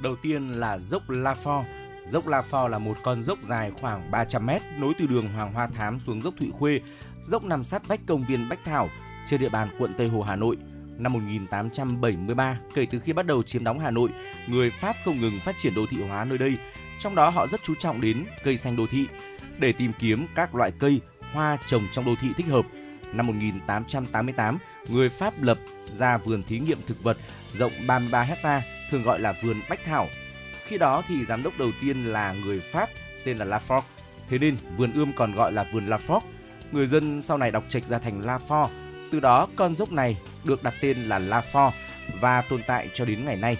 Đầu 0.00 0.16
tiên 0.16 0.48
là 0.48 0.78
dốc 0.78 1.10
La 1.10 1.34
pho 1.34 1.64
Dốc 2.08 2.26
La 2.26 2.42
Phò 2.42 2.68
là 2.68 2.78
một 2.78 2.96
con 3.02 3.22
dốc 3.22 3.38
dài 3.48 3.72
khoảng 3.80 4.10
300 4.10 4.46
mét 4.46 4.62
nối 4.78 4.94
từ 4.98 5.06
đường 5.06 5.28
Hoàng 5.28 5.52
Hoa 5.52 5.66
Thám 5.66 5.98
xuống 5.98 6.20
dốc 6.20 6.34
Thụy 6.38 6.50
Khuê. 6.58 6.80
Dốc 7.24 7.44
nằm 7.44 7.64
sát 7.64 7.88
vách 7.88 8.00
công 8.06 8.24
viên 8.24 8.48
Bách 8.48 8.64
Thảo 8.64 8.88
trên 9.28 9.40
địa 9.40 9.48
bàn 9.48 9.68
quận 9.78 9.92
Tây 9.98 10.08
Hồ, 10.08 10.22
Hà 10.22 10.36
Nội. 10.36 10.56
Năm 10.98 11.12
1873, 11.12 12.58
kể 12.74 12.86
từ 12.90 13.00
khi 13.00 13.12
bắt 13.12 13.26
đầu 13.26 13.42
chiếm 13.42 13.64
đóng 13.64 13.78
Hà 13.78 13.90
Nội, 13.90 14.10
người 14.46 14.70
Pháp 14.70 14.96
không 15.04 15.20
ngừng 15.20 15.38
phát 15.44 15.54
triển 15.58 15.74
đô 15.74 15.86
thị 15.90 15.96
hóa 16.02 16.24
nơi 16.24 16.38
đây. 16.38 16.56
Trong 17.00 17.14
đó 17.14 17.30
họ 17.30 17.46
rất 17.46 17.60
chú 17.64 17.74
trọng 17.74 18.00
đến 18.00 18.24
cây 18.44 18.56
xanh 18.56 18.76
đô 18.76 18.86
thị 18.86 19.06
để 19.58 19.72
tìm 19.72 19.92
kiếm 19.98 20.26
các 20.34 20.54
loại 20.54 20.72
cây, 20.78 21.00
hoa 21.32 21.58
trồng 21.66 21.88
trong 21.92 22.04
đô 22.04 22.14
thị 22.20 22.28
thích 22.36 22.46
hợp. 22.46 22.66
Năm 23.12 23.26
1888, 23.26 24.58
người 24.88 25.08
Pháp 25.08 25.42
lập 25.42 25.58
ra 25.96 26.16
vườn 26.16 26.42
thí 26.42 26.58
nghiệm 26.58 26.78
thực 26.86 27.02
vật 27.02 27.16
rộng 27.52 27.72
33 27.86 28.22
hecta, 28.22 28.62
thường 28.90 29.02
gọi 29.02 29.20
là 29.20 29.34
vườn 29.42 29.56
Bách 29.68 29.80
Thảo 29.84 30.06
khi 30.66 30.78
đó 30.78 31.02
thì 31.08 31.24
giám 31.24 31.42
đốc 31.42 31.52
đầu 31.58 31.70
tiên 31.80 32.04
là 32.04 32.34
người 32.44 32.60
Pháp 32.60 32.88
tên 33.24 33.36
là 33.36 33.44
Lafort. 33.44 33.82
Thế 34.28 34.38
nên 34.38 34.56
vườn 34.76 34.92
ươm 34.92 35.12
còn 35.16 35.32
gọi 35.32 35.52
là 35.52 35.66
vườn 35.72 35.86
Lafort. 35.86 36.20
Người 36.72 36.86
dân 36.86 37.22
sau 37.22 37.38
này 37.38 37.50
đọc 37.50 37.64
trạch 37.68 37.84
ra 37.88 37.98
thành 37.98 38.22
Lafort. 38.22 38.68
Từ 39.10 39.20
đó 39.20 39.48
con 39.56 39.76
dốc 39.76 39.92
này 39.92 40.16
được 40.44 40.62
đặt 40.62 40.74
tên 40.80 40.96
là 41.02 41.18
La 41.18 41.42
Lafort 41.52 41.70
và 42.20 42.42
tồn 42.42 42.60
tại 42.66 42.88
cho 42.94 43.04
đến 43.04 43.24
ngày 43.24 43.36
nay. 43.36 43.56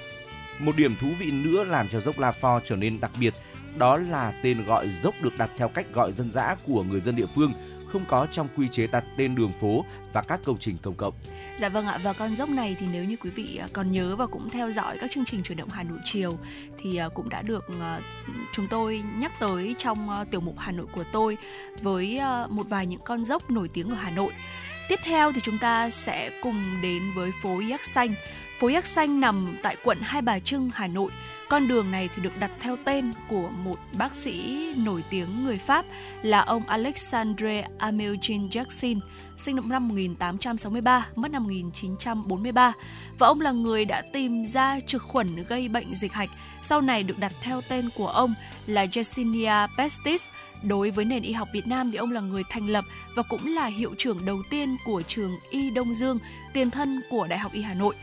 Một 0.58 0.76
điểm 0.76 0.96
thú 1.00 1.06
vị 1.18 1.30
nữa 1.30 1.64
làm 1.64 1.88
cho 1.88 2.00
dốc 2.00 2.18
La 2.18 2.30
Lafort 2.30 2.60
trở 2.64 2.76
nên 2.76 3.00
đặc 3.00 3.10
biệt 3.20 3.34
đó 3.78 3.96
là 3.96 4.32
tên 4.42 4.64
gọi 4.64 4.88
dốc 4.88 5.14
được 5.22 5.38
đặt 5.38 5.50
theo 5.56 5.68
cách 5.68 5.86
gọi 5.92 6.12
dân 6.12 6.30
dã 6.30 6.56
của 6.66 6.82
người 6.82 7.00
dân 7.00 7.16
địa 7.16 7.26
phương, 7.34 7.52
không 7.92 8.04
có 8.08 8.26
trong 8.32 8.48
quy 8.56 8.68
chế 8.68 8.86
đặt 8.86 9.04
tên 9.16 9.34
đường 9.34 9.52
phố 9.60 9.84
và 10.12 10.22
các 10.22 10.40
công 10.44 10.58
trình 10.60 10.76
công 10.82 10.94
cộng. 10.94 11.14
Dạ 11.58 11.68
vâng 11.68 11.86
ạ 11.86 12.00
và 12.02 12.12
con 12.12 12.36
dốc 12.36 12.48
này 12.48 12.76
thì 12.78 12.86
nếu 12.92 13.04
như 13.04 13.16
quý 13.16 13.30
vị 13.30 13.56
à, 13.56 13.68
còn 13.72 13.92
nhớ 13.92 14.16
và 14.16 14.26
cũng 14.26 14.48
theo 14.48 14.72
dõi 14.72 14.98
các 15.00 15.10
chương 15.10 15.24
trình 15.24 15.42
chuyển 15.42 15.58
động 15.58 15.68
Hà 15.68 15.82
Nội 15.82 15.98
chiều 16.04 16.38
thì 16.78 16.96
à, 16.96 17.08
cũng 17.08 17.28
đã 17.28 17.42
được 17.42 17.64
à, 17.80 18.00
chúng 18.52 18.66
tôi 18.66 19.02
nhắc 19.18 19.32
tới 19.40 19.74
trong 19.78 20.24
tiểu 20.30 20.40
mục 20.40 20.54
Hà 20.58 20.72
Nội 20.72 20.86
của 20.92 21.04
tôi 21.12 21.36
với 21.82 22.20
một 22.48 22.68
vài 22.68 22.86
những 22.86 23.00
con 23.04 23.24
dốc 23.24 23.50
nổi 23.50 23.68
tiếng 23.68 23.90
ở 23.90 23.94
Hà 23.94 24.10
Nội. 24.10 24.32
Tiếp 24.88 25.00
theo 25.02 25.32
thì 25.32 25.40
chúng 25.44 25.58
ta 25.58 25.90
sẽ 25.90 26.30
cùng 26.42 26.62
đến 26.82 27.02
với 27.14 27.32
phố 27.42 27.62
Yác 27.70 27.84
Xanh. 27.84 28.14
Phố 28.58 28.68
Yác 28.68 28.86
Xanh 28.86 29.20
nằm 29.20 29.56
tại 29.62 29.76
quận 29.84 29.98
Hai 30.00 30.22
Bà 30.22 30.38
Trưng, 30.38 30.70
Hà 30.74 30.86
Nội. 30.86 31.10
Con 31.48 31.68
đường 31.68 31.90
này 31.90 32.08
thì 32.16 32.22
được 32.22 32.40
đặt 32.40 32.50
theo 32.60 32.76
tên 32.84 33.12
của 33.28 33.48
một 33.48 33.78
bác 33.98 34.14
sĩ 34.14 34.66
nổi 34.76 35.04
tiếng 35.10 35.44
người 35.44 35.58
Pháp 35.58 35.84
là 36.22 36.40
ông 36.40 36.66
Alexandre 36.66 37.68
Amelgin 37.78 38.48
Jackson 38.48 39.00
sinh 39.38 39.56
năm 39.56 39.88
1863, 39.88 41.06
mất 41.16 41.30
năm 41.30 41.42
1943 41.42 42.72
và 43.18 43.26
ông 43.26 43.40
là 43.40 43.52
người 43.52 43.84
đã 43.84 44.02
tìm 44.12 44.44
ra 44.44 44.80
trực 44.86 45.02
khuẩn 45.02 45.44
gây 45.48 45.68
bệnh 45.68 45.94
dịch 45.94 46.12
hạch, 46.12 46.30
sau 46.62 46.80
này 46.80 47.02
được 47.02 47.18
đặt 47.18 47.32
theo 47.40 47.60
tên 47.68 47.88
của 47.96 48.08
ông 48.08 48.34
là 48.66 48.86
Yersinia 48.94 49.66
pestis. 49.78 50.28
Đối 50.62 50.90
với 50.90 51.04
nền 51.04 51.22
y 51.22 51.32
học 51.32 51.48
Việt 51.52 51.66
Nam 51.66 51.90
thì 51.90 51.96
ông 51.96 52.12
là 52.12 52.20
người 52.20 52.42
thành 52.50 52.68
lập 52.68 52.84
và 53.14 53.22
cũng 53.22 53.54
là 53.54 53.66
hiệu 53.66 53.94
trưởng 53.98 54.18
đầu 54.24 54.42
tiên 54.50 54.76
của 54.84 55.02
trường 55.02 55.32
Y 55.50 55.70
Đông 55.70 55.94
Dương, 55.94 56.18
tiền 56.52 56.70
thân 56.70 57.00
của 57.10 57.26
Đại 57.26 57.38
học 57.38 57.52
Y 57.52 57.62
Hà 57.62 57.74
Nội. 57.74 57.94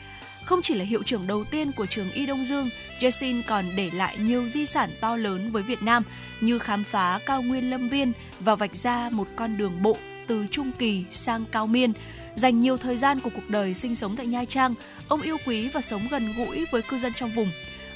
Không 0.46 0.62
chỉ 0.62 0.76
là 0.76 0.86
hiệu 0.86 1.04
trưởng 1.04 1.28
đầu 1.28 1.44
tiên 1.44 1.72
của 1.72 1.86
trường 1.86 2.12
Y 2.12 2.26
Đông 2.26 2.46
Dương, 2.46 2.70
Jessin 3.00 3.42
còn 3.48 3.66
để 3.76 3.92
lại 3.94 4.18
nhiều 4.20 4.48
di 4.50 4.66
sản 4.66 4.90
to 5.02 5.16
lớn 5.16 5.50
với 5.52 5.64
Việt 5.64 5.82
Nam 5.82 6.04
như 6.42 6.60
khám 6.60 6.84
phá 6.84 7.20
cao 7.26 7.42
nguyên 7.42 7.70
lâm 7.70 7.90
viên 7.90 8.12
và 8.40 8.56
vạch 8.56 8.76
ra 8.76 9.10
một 9.12 9.28
con 9.36 9.58
đường 9.58 9.82
bộ 9.82 9.98
từ 10.28 10.46
trung 10.52 10.72
kỳ 10.72 11.04
sang 11.12 11.46
cao 11.52 11.68
miên. 11.68 11.94
Dành 12.36 12.60
nhiều 12.60 12.78
thời 12.78 12.98
gian 12.98 13.20
của 13.20 13.30
cuộc 13.36 13.50
đời 13.50 13.74
sinh 13.74 13.96
sống 13.96 14.16
tại 14.16 14.28
Nha 14.28 14.46
Trang, 14.46 14.74
ông 15.08 15.22
yêu 15.22 15.38
quý 15.46 15.68
và 15.68 15.82
sống 15.82 16.02
gần 16.12 16.34
gũi 16.38 16.66
với 16.72 16.82
cư 16.82 16.98
dân 16.98 17.14
trong 17.16 17.30
vùng. 17.30 17.48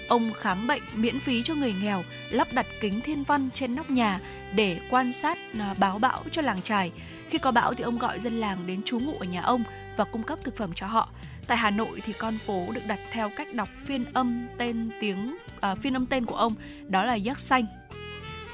Ông 0.08 0.34
khám 0.34 0.68
bệnh 0.68 0.84
miễn 0.96 1.20
phí 1.20 1.44
cho 1.44 1.56
người 1.56 1.74
nghèo, 1.82 2.04
lắp 2.30 2.48
đặt 2.54 2.66
kính 2.80 3.02
thiên 3.02 3.24
văn 3.24 3.50
trên 3.54 3.76
nóc 3.76 3.90
nhà 3.90 4.20
để 4.56 4.80
quan 4.90 5.14
sát 5.14 5.38
à, 5.60 5.76
báo 5.80 6.00
bão 6.00 6.24
cho 6.32 6.42
làng 6.42 6.62
trài. 6.62 6.92
Khi 7.30 7.38
có 7.38 7.52
bão 7.52 7.74
thì 7.74 7.84
ông 7.84 7.98
gọi 7.98 8.20
dân 8.20 8.34
làng 8.34 8.58
đến 8.68 8.82
trú 8.84 9.00
ngụ 9.00 9.18
ở 9.20 9.26
nhà 9.26 9.42
ông 9.42 9.64
và 9.98 10.04
cung 10.04 10.24
cấp 10.24 10.40
thực 10.44 10.58
phẩm 10.58 10.72
cho 10.76 10.88
họ. 10.88 11.10
Tại 11.48 11.58
Hà 11.58 11.70
Nội 11.70 12.02
thì 12.06 12.14
con 12.14 12.38
phố 12.38 12.68
được 12.74 12.82
đặt 12.88 13.00
theo 13.12 13.32
cách 13.38 13.54
đọc 13.54 13.70
phiên 13.86 14.06
âm 14.14 14.48
tên 14.58 14.90
tiếng 15.02 15.38
à, 15.62 15.76
phiên 15.76 15.94
âm 15.94 16.06
tên 16.06 16.26
của 16.26 16.36
ông 16.36 16.56
đó 16.88 17.04
là 17.04 17.16
Giác 17.16 17.40
Xanh 17.40 17.66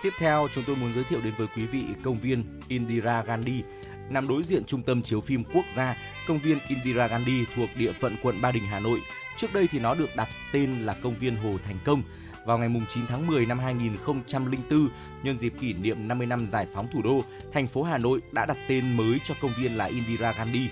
Tiếp 0.03 0.13
theo, 0.19 0.47
chúng 0.55 0.63
tôi 0.67 0.75
muốn 0.75 0.93
giới 0.93 1.03
thiệu 1.03 1.21
đến 1.21 1.33
với 1.37 1.47
quý 1.55 1.65
vị 1.65 1.83
công 2.03 2.19
viên 2.19 2.59
Indira 2.67 3.23
Gandhi 3.23 3.61
nằm 4.09 4.27
đối 4.27 4.43
diện 4.43 4.65
Trung 4.65 4.83
tâm 4.83 5.03
chiếu 5.03 5.21
phim 5.21 5.43
quốc 5.53 5.65
gia. 5.75 5.97
Công 6.27 6.39
viên 6.39 6.57
Indira 6.67 7.07
Gandhi 7.07 7.45
thuộc 7.55 7.69
địa 7.77 7.91
phận 7.91 8.15
quận 8.21 8.41
Ba 8.41 8.51
Đình, 8.51 8.63
Hà 8.69 8.79
Nội. 8.79 8.99
Trước 9.37 9.53
đây 9.53 9.67
thì 9.71 9.79
nó 9.79 9.95
được 9.95 10.09
đặt 10.17 10.27
tên 10.51 10.71
là 10.71 10.95
công 11.03 11.13
viên 11.19 11.35
Hồ 11.35 11.53
Thành 11.65 11.77
Công. 11.85 12.01
Vào 12.45 12.57
ngày 12.57 12.69
9 12.93 13.05
tháng 13.07 13.27
10 13.27 13.45
năm 13.45 13.59
2004, 13.59 14.89
nhân 15.23 15.37
dịp 15.37 15.53
kỷ 15.59 15.73
niệm 15.73 16.07
50 16.07 16.27
năm 16.27 16.47
giải 16.47 16.67
phóng 16.73 16.87
thủ 16.93 17.01
đô, 17.01 17.21
thành 17.53 17.67
phố 17.67 17.83
Hà 17.83 17.97
Nội 17.97 18.21
đã 18.31 18.45
đặt 18.45 18.57
tên 18.67 18.97
mới 18.97 19.19
cho 19.25 19.35
công 19.41 19.51
viên 19.57 19.77
là 19.77 19.85
Indira 19.85 20.31
Gandhi. 20.31 20.69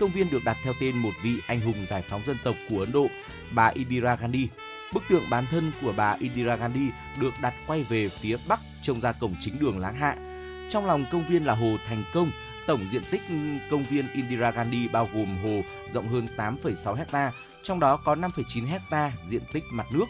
Công 0.00 0.10
viên 0.10 0.30
được 0.30 0.42
đặt 0.44 0.56
theo 0.64 0.72
tên 0.80 0.96
một 0.96 1.10
vị 1.22 1.40
anh 1.46 1.60
hùng 1.60 1.86
giải 1.86 2.02
phóng 2.08 2.22
dân 2.26 2.36
tộc 2.44 2.54
của 2.70 2.80
Ấn 2.80 2.92
Độ, 2.92 3.06
bà 3.50 3.66
Indira 3.66 4.16
Gandhi. 4.16 4.48
Bức 4.94 5.02
tượng 5.08 5.30
bán 5.30 5.46
thân 5.50 5.72
của 5.82 5.92
bà 5.96 6.16
Indira 6.20 6.56
Gandhi 6.56 6.88
được 7.20 7.34
đặt 7.42 7.54
quay 7.66 7.82
về 7.82 8.08
phía 8.08 8.36
bắc 8.48 8.60
trông 8.82 9.00
ra 9.00 9.12
cổng 9.12 9.34
chính 9.40 9.58
đường 9.58 9.78
Láng 9.78 9.96
Hạ. 9.96 10.16
Trong 10.70 10.86
lòng 10.86 11.04
công 11.12 11.28
viên 11.28 11.44
là 11.44 11.54
Hồ 11.54 11.76
Thành 11.88 12.02
Công, 12.14 12.30
tổng 12.66 12.88
diện 12.90 13.02
tích 13.10 13.22
công 13.70 13.84
viên 13.84 14.08
Indira 14.14 14.50
Gandhi 14.50 14.88
bao 14.88 15.08
gồm 15.14 15.38
hồ 15.44 15.62
rộng 15.92 16.08
hơn 16.08 16.26
8,6 16.36 16.94
hecta, 16.94 17.32
trong 17.64 17.80
đó 17.80 17.96
có 17.96 18.14
5,9 18.14 18.66
hecta 18.66 19.12
diện 19.28 19.42
tích 19.52 19.64
mặt 19.70 19.86
nước. 19.92 20.04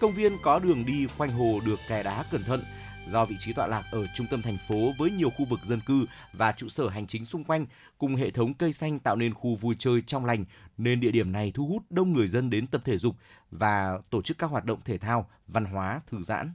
Công 0.00 0.12
viên 0.12 0.38
có 0.42 0.58
đường 0.58 0.84
đi 0.86 1.06
quanh 1.18 1.30
hồ 1.30 1.60
được 1.66 1.78
kè 1.88 2.02
đá 2.02 2.24
cẩn 2.30 2.44
thận, 2.44 2.64
do 3.08 3.24
vị 3.24 3.36
trí 3.40 3.52
tọa 3.52 3.66
lạc 3.66 3.84
ở 3.90 4.06
trung 4.14 4.26
tâm 4.30 4.42
thành 4.42 4.58
phố 4.68 4.92
với 4.98 5.10
nhiều 5.10 5.30
khu 5.30 5.44
vực 5.44 5.60
dân 5.64 5.80
cư 5.80 6.06
và 6.32 6.52
trụ 6.52 6.68
sở 6.68 6.88
hành 6.88 7.06
chính 7.06 7.24
xung 7.24 7.44
quanh 7.44 7.66
cùng 7.98 8.16
hệ 8.16 8.30
thống 8.30 8.54
cây 8.54 8.72
xanh 8.72 8.98
tạo 8.98 9.16
nên 9.16 9.34
khu 9.34 9.56
vui 9.56 9.76
chơi 9.78 10.02
trong 10.06 10.24
lành 10.24 10.44
nên 10.78 11.00
địa 11.00 11.10
điểm 11.10 11.32
này 11.32 11.52
thu 11.54 11.66
hút 11.66 11.82
đông 11.90 12.12
người 12.12 12.28
dân 12.28 12.50
đến 12.50 12.66
tập 12.66 12.80
thể 12.84 12.98
dục 12.98 13.14
và 13.50 13.98
tổ 14.10 14.22
chức 14.22 14.38
các 14.38 14.46
hoạt 14.46 14.64
động 14.64 14.78
thể 14.84 14.98
thao, 14.98 15.30
văn 15.46 15.64
hóa, 15.64 16.00
thư 16.06 16.22
giãn. 16.22 16.52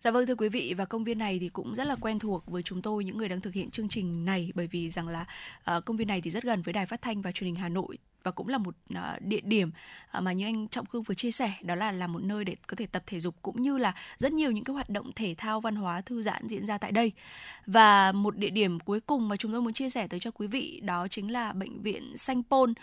Dạ 0.00 0.10
vâng 0.10 0.26
thưa 0.26 0.34
quý 0.34 0.48
vị 0.48 0.74
và 0.76 0.84
công 0.84 1.04
viên 1.04 1.18
này 1.18 1.38
thì 1.38 1.48
cũng 1.48 1.74
rất 1.74 1.86
là 1.86 1.96
quen 2.00 2.18
thuộc 2.18 2.46
với 2.46 2.62
chúng 2.62 2.82
tôi 2.82 3.04
những 3.04 3.18
người 3.18 3.28
đang 3.28 3.40
thực 3.40 3.54
hiện 3.54 3.70
chương 3.70 3.88
trình 3.88 4.24
này 4.24 4.52
bởi 4.54 4.66
vì 4.66 4.90
rằng 4.90 5.08
là 5.08 5.26
uh, 5.76 5.84
công 5.84 5.96
viên 5.96 6.08
này 6.08 6.20
thì 6.20 6.30
rất 6.30 6.44
gần 6.44 6.62
với 6.62 6.72
đài 6.72 6.86
phát 6.86 7.02
thanh 7.02 7.22
và 7.22 7.32
truyền 7.32 7.46
hình 7.46 7.56
Hà 7.56 7.68
Nội 7.68 7.98
và 8.22 8.30
cũng 8.30 8.48
là 8.48 8.58
một 8.58 8.74
ờ, 8.94 9.18
địa 9.20 9.40
điểm 9.42 9.70
ờ, 10.10 10.20
mà 10.20 10.32
như 10.32 10.44
anh 10.44 10.68
Trọng 10.68 10.86
Khương 10.86 11.02
vừa 11.02 11.14
chia 11.14 11.30
sẻ 11.30 11.52
đó 11.62 11.74
là 11.74 11.92
là 11.92 12.06
một 12.06 12.22
nơi 12.22 12.44
để 12.44 12.56
có 12.66 12.76
thể 12.76 12.86
tập 12.86 13.02
thể 13.06 13.20
dục 13.20 13.34
cũng 13.42 13.62
như 13.62 13.78
là 13.78 13.94
rất 14.18 14.32
nhiều 14.32 14.50
những 14.50 14.64
cái 14.64 14.74
hoạt 14.74 14.90
động 14.90 15.10
thể 15.16 15.34
thao 15.38 15.60
văn 15.60 15.76
hóa 15.76 16.00
thư 16.00 16.22
giãn 16.22 16.48
diễn 16.48 16.66
ra 16.66 16.78
tại 16.78 16.92
đây. 16.92 17.12
Và 17.66 18.12
một 18.12 18.36
địa 18.36 18.50
điểm 18.50 18.80
cuối 18.80 19.00
cùng 19.00 19.28
mà 19.28 19.36
chúng 19.36 19.52
tôi 19.52 19.62
muốn 19.62 19.72
chia 19.72 19.90
sẻ 19.90 20.06
tới 20.06 20.20
cho 20.20 20.30
quý 20.30 20.46
vị 20.46 20.80
đó 20.84 21.08
chính 21.08 21.32
là 21.32 21.52
bệnh 21.52 21.82
viện 21.82 22.16
Sanh 22.16 22.42
Pôn 22.42 22.74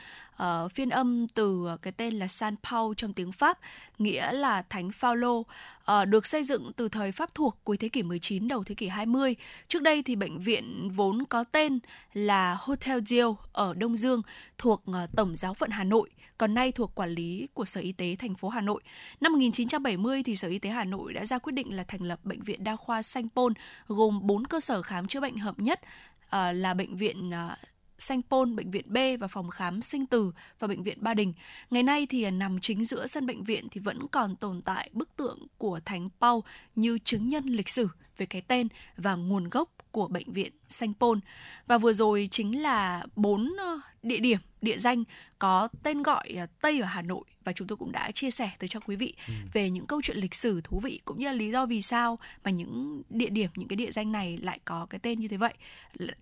uh, 0.43 0.71
phiên 0.71 0.89
âm 0.89 1.27
từ 1.27 1.77
cái 1.81 1.93
tên 1.93 2.13
là 2.13 2.27
San 2.27 2.55
Paul 2.63 2.93
trong 2.97 3.13
tiếng 3.13 3.31
Pháp 3.31 3.59
nghĩa 3.99 4.31
là 4.31 4.61
Thánh 4.61 4.91
Phaolô 4.91 5.39
uh, 5.39 6.07
được 6.07 6.27
xây 6.27 6.43
dựng 6.43 6.71
từ 6.75 6.89
thời 6.89 7.11
Pháp 7.11 7.35
thuộc 7.35 7.57
cuối 7.63 7.77
thế 7.77 7.89
kỷ 7.89 8.03
19 8.03 8.47
đầu 8.47 8.63
thế 8.63 8.75
kỷ 8.75 8.87
20 8.87 9.35
trước 9.67 9.81
đây 9.81 10.03
thì 10.03 10.15
bệnh 10.15 10.39
viện 10.39 10.89
vốn 10.89 11.23
có 11.29 11.43
tên 11.43 11.79
là 12.13 12.57
Hotel 12.59 12.99
Dieu 13.05 13.37
ở 13.53 13.73
Đông 13.73 13.97
Dương 13.97 14.21
thuộc 14.59 14.83
ờ, 14.85 15.07
tổng 15.15 15.35
giáo 15.35 15.53
phận 15.53 15.69
Hà 15.69 15.83
Nội 15.83 16.09
còn 16.37 16.53
nay 16.53 16.71
thuộc 16.71 16.95
quản 16.95 17.09
lý 17.09 17.47
của 17.53 17.65
Sở 17.65 17.81
Y 17.81 17.91
tế 17.91 18.15
thành 18.19 18.35
phố 18.35 18.49
Hà 18.49 18.61
Nội. 18.61 18.81
Năm 19.21 19.31
1970 19.31 20.23
thì 20.23 20.35
Sở 20.35 20.47
Y 20.47 20.59
tế 20.59 20.69
Hà 20.69 20.83
Nội 20.83 21.13
đã 21.13 21.25
ra 21.25 21.37
quyết 21.37 21.53
định 21.53 21.75
là 21.75 21.83
thành 21.83 22.01
lập 22.01 22.19
bệnh 22.23 22.41
viện 22.41 22.63
đa 22.63 22.75
khoa 22.75 23.01
Sanh 23.01 23.29
Pôn 23.29 23.53
gồm 23.87 24.19
4 24.27 24.47
cơ 24.47 24.59
sở 24.59 24.81
khám 24.81 25.07
chữa 25.07 25.19
bệnh 25.19 25.37
hợp 25.37 25.59
nhất 25.59 25.81
ờ, 26.29 26.51
là 26.51 26.73
bệnh 26.73 26.97
viện 26.97 27.31
ờ, 27.31 27.55
Sanh 27.97 28.21
Pôn, 28.21 28.55
bệnh 28.55 28.71
viện 28.71 28.85
B 28.87 28.97
và 29.19 29.27
phòng 29.27 29.49
khám 29.49 29.81
Sinh 29.81 30.05
Từ 30.05 30.31
và 30.59 30.67
bệnh 30.67 30.83
viện 30.83 30.97
Ba 31.01 31.13
Đình. 31.13 31.33
Ngày 31.69 31.83
nay 31.83 32.07
thì 32.09 32.31
nằm 32.31 32.59
chính 32.59 32.85
giữa 32.85 33.07
sân 33.07 33.25
bệnh 33.25 33.43
viện 33.43 33.67
thì 33.71 33.81
vẫn 33.81 34.07
còn 34.07 34.35
tồn 34.35 34.61
tại 34.61 34.89
bức 34.93 35.15
tượng 35.15 35.47
của 35.57 35.79
Thánh 35.85 36.09
Paul 36.21 36.39
như 36.75 36.99
chứng 37.03 37.27
nhân 37.27 37.43
lịch 37.43 37.69
sử 37.69 37.89
về 38.17 38.25
cái 38.25 38.41
tên 38.41 38.67
và 38.97 39.15
nguồn 39.15 39.49
gốc 39.49 39.69
của 39.91 40.07
bệnh 40.07 40.33
viện 40.33 40.51
Sanh 40.69 40.93
Pôn. 40.93 41.19
Và 41.67 41.77
vừa 41.77 41.93
rồi 41.93 42.27
chính 42.31 42.61
là 42.61 43.03
bốn 43.15 43.55
địa 44.03 44.19
điểm, 44.19 44.39
địa 44.61 44.77
danh 44.77 45.03
có 45.39 45.67
tên 45.83 46.03
gọi 46.03 46.29
ờ, 46.37 46.45
Tây 46.61 46.79
ở 46.79 46.85
Hà 46.85 47.01
Nội 47.01 47.23
và 47.43 47.53
chúng 47.53 47.67
tôi 47.67 47.77
cũng 47.77 47.91
đã 47.91 48.11
chia 48.11 48.31
sẻ 48.31 48.51
tới 48.59 48.67
cho 48.67 48.79
quý 48.79 48.95
vị 48.95 49.13
ừ. 49.27 49.33
về 49.53 49.69
những 49.69 49.85
câu 49.85 50.01
chuyện 50.01 50.17
lịch 50.17 50.35
sử 50.35 50.61
thú 50.61 50.79
vị 50.79 51.01
cũng 51.05 51.19
như 51.19 51.25
là 51.25 51.33
lý 51.33 51.51
do 51.51 51.65
vì 51.65 51.81
sao 51.81 52.19
mà 52.43 52.51
những 52.51 53.01
địa 53.09 53.29
điểm, 53.29 53.49
những 53.55 53.67
cái 53.67 53.75
địa 53.75 53.91
danh 53.91 54.11
này 54.11 54.37
lại 54.37 54.59
có 54.65 54.87
cái 54.89 54.99
tên 54.99 55.19
như 55.19 55.27
thế 55.27 55.37
vậy, 55.37 55.53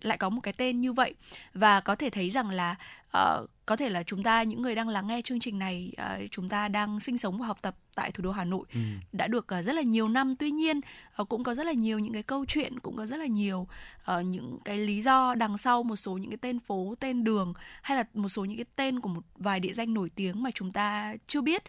lại 0.01 0.17
có 0.17 0.29
một 0.29 0.41
cái 0.43 0.53
tên 0.53 0.81
như 0.81 0.93
vậy 0.93 1.15
và 1.53 1.79
có 1.79 1.95
thể 1.95 2.09
thấy 2.09 2.29
rằng 2.29 2.49
là 2.49 2.75
uh, 3.07 3.49
có 3.65 3.75
thể 3.75 3.89
là 3.89 4.03
chúng 4.03 4.23
ta 4.23 4.43
những 4.43 4.61
người 4.61 4.75
đang 4.75 4.89
lắng 4.89 5.07
nghe 5.07 5.21
chương 5.21 5.39
trình 5.39 5.59
này 5.59 5.91
uh, 6.01 6.31
chúng 6.31 6.49
ta 6.49 6.67
đang 6.67 6.99
sinh 6.99 7.17
sống 7.17 7.37
và 7.37 7.47
học 7.47 7.57
tập 7.61 7.75
tại 7.95 8.11
thủ 8.11 8.23
đô 8.23 8.31
Hà 8.31 8.43
Nội 8.43 8.65
ừ. 8.73 8.79
đã 9.11 9.27
được 9.27 9.47
uh, 9.59 9.65
rất 9.65 9.75
là 9.75 9.81
nhiều 9.81 10.07
năm 10.07 10.35
tuy 10.35 10.51
nhiên 10.51 10.81
uh, 11.21 11.29
cũng 11.29 11.43
có 11.43 11.53
rất 11.53 11.65
là 11.65 11.73
nhiều 11.73 11.99
những 11.99 12.13
cái 12.13 12.23
câu 12.23 12.45
chuyện 12.45 12.79
cũng 12.79 12.97
có 12.97 13.05
rất 13.05 13.17
là 13.17 13.25
nhiều 13.25 13.67
uh, 14.11 14.25
những 14.25 14.59
cái 14.65 14.77
lý 14.77 15.01
do 15.01 15.35
đằng 15.35 15.57
sau 15.57 15.83
một 15.83 15.95
số 15.95 16.17
những 16.17 16.31
cái 16.31 16.37
tên 16.37 16.59
phố 16.59 16.95
tên 16.99 17.23
đường 17.23 17.53
hay 17.81 17.97
là 17.97 18.03
một 18.13 18.29
số 18.29 18.45
những 18.45 18.57
cái 18.57 18.65
tên 18.75 18.99
của 18.99 19.09
một 19.09 19.23
vài 19.35 19.59
địa 19.59 19.73
danh 19.73 19.93
nổi 19.93 20.09
tiếng 20.15 20.43
mà 20.43 20.51
chúng 20.51 20.71
ta 20.71 21.15
chưa 21.27 21.41
biết. 21.41 21.63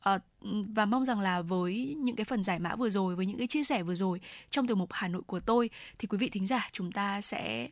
À, 0.00 0.18
và 0.74 0.86
mong 0.86 1.04
rằng 1.04 1.20
là 1.20 1.42
với 1.42 1.94
những 1.98 2.16
cái 2.16 2.24
phần 2.24 2.42
giải 2.42 2.58
mã 2.58 2.76
vừa 2.76 2.90
rồi 2.90 3.16
với 3.16 3.26
những 3.26 3.38
cái 3.38 3.46
chia 3.46 3.64
sẻ 3.64 3.82
vừa 3.82 3.94
rồi 3.94 4.20
trong 4.50 4.66
tiểu 4.66 4.76
mục 4.76 4.88
Hà 4.92 5.08
Nội 5.08 5.22
của 5.26 5.40
tôi 5.40 5.70
thì 5.98 6.06
quý 6.06 6.18
vị 6.18 6.28
thính 6.28 6.46
giả 6.46 6.68
chúng 6.72 6.92
ta 6.92 7.20
sẽ 7.20 7.68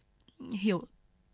hiểu 0.53 0.87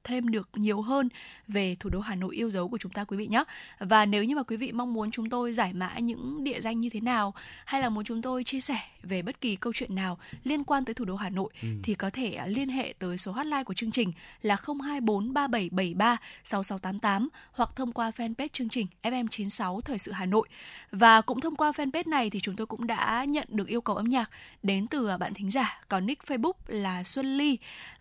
thêm 0.08 0.28
được 0.28 0.48
nhiều 0.54 0.80
hơn 0.80 1.08
về 1.48 1.76
thủ 1.80 1.90
đô 1.90 2.00
Hà 2.00 2.14
Nội 2.14 2.36
yêu 2.36 2.50
dấu 2.50 2.68
của 2.68 2.78
chúng 2.78 2.92
ta 2.92 3.04
quý 3.04 3.16
vị 3.16 3.26
nhé. 3.26 3.44
Và 3.78 4.06
nếu 4.06 4.24
như 4.24 4.36
mà 4.36 4.42
quý 4.42 4.56
vị 4.56 4.72
mong 4.72 4.94
muốn 4.94 5.10
chúng 5.10 5.30
tôi 5.30 5.52
giải 5.52 5.72
mã 5.72 5.98
những 5.98 6.44
địa 6.44 6.60
danh 6.60 6.80
như 6.80 6.90
thế 6.90 7.00
nào 7.00 7.34
hay 7.64 7.80
là 7.80 7.88
muốn 7.88 8.04
chúng 8.04 8.22
tôi 8.22 8.44
chia 8.44 8.60
sẻ 8.60 8.78
về 9.02 9.22
bất 9.22 9.40
kỳ 9.40 9.56
câu 9.56 9.72
chuyện 9.72 9.94
nào 9.94 10.18
liên 10.44 10.64
quan 10.64 10.84
tới 10.84 10.94
thủ 10.94 11.04
đô 11.04 11.16
Hà 11.16 11.30
Nội 11.30 11.50
ừ. 11.62 11.68
thì 11.82 11.94
có 11.94 12.10
thể 12.10 12.38
liên 12.46 12.68
hệ 12.68 12.94
tới 12.98 13.18
số 13.18 13.32
hotline 13.32 13.64
của 13.64 13.74
chương 13.74 13.90
trình 13.90 14.12
là 14.42 14.56
024 14.66 15.32
3773 15.32 16.16
6688 16.44 17.28
hoặc 17.52 17.70
thông 17.76 17.92
qua 17.92 18.10
fanpage 18.16 18.48
chương 18.52 18.68
trình 18.68 18.86
FM96 19.02 19.80
Thời 19.80 19.98
sự 19.98 20.12
Hà 20.12 20.26
Nội. 20.26 20.48
Và 20.90 21.20
cũng 21.20 21.40
thông 21.40 21.56
qua 21.56 21.70
fanpage 21.70 22.10
này 22.10 22.30
thì 22.30 22.40
chúng 22.40 22.56
tôi 22.56 22.66
cũng 22.66 22.86
đã 22.86 23.24
nhận 23.24 23.46
được 23.50 23.68
yêu 23.68 23.80
cầu 23.80 23.96
âm 23.96 24.08
nhạc 24.08 24.30
đến 24.62 24.86
từ 24.86 25.16
bạn 25.16 25.34
thính 25.34 25.50
giả 25.50 25.80
có 25.88 26.00
nick 26.00 26.24
Facebook 26.24 26.52
là 26.66 27.04
Xuân 27.04 27.38
Ly 27.38 27.58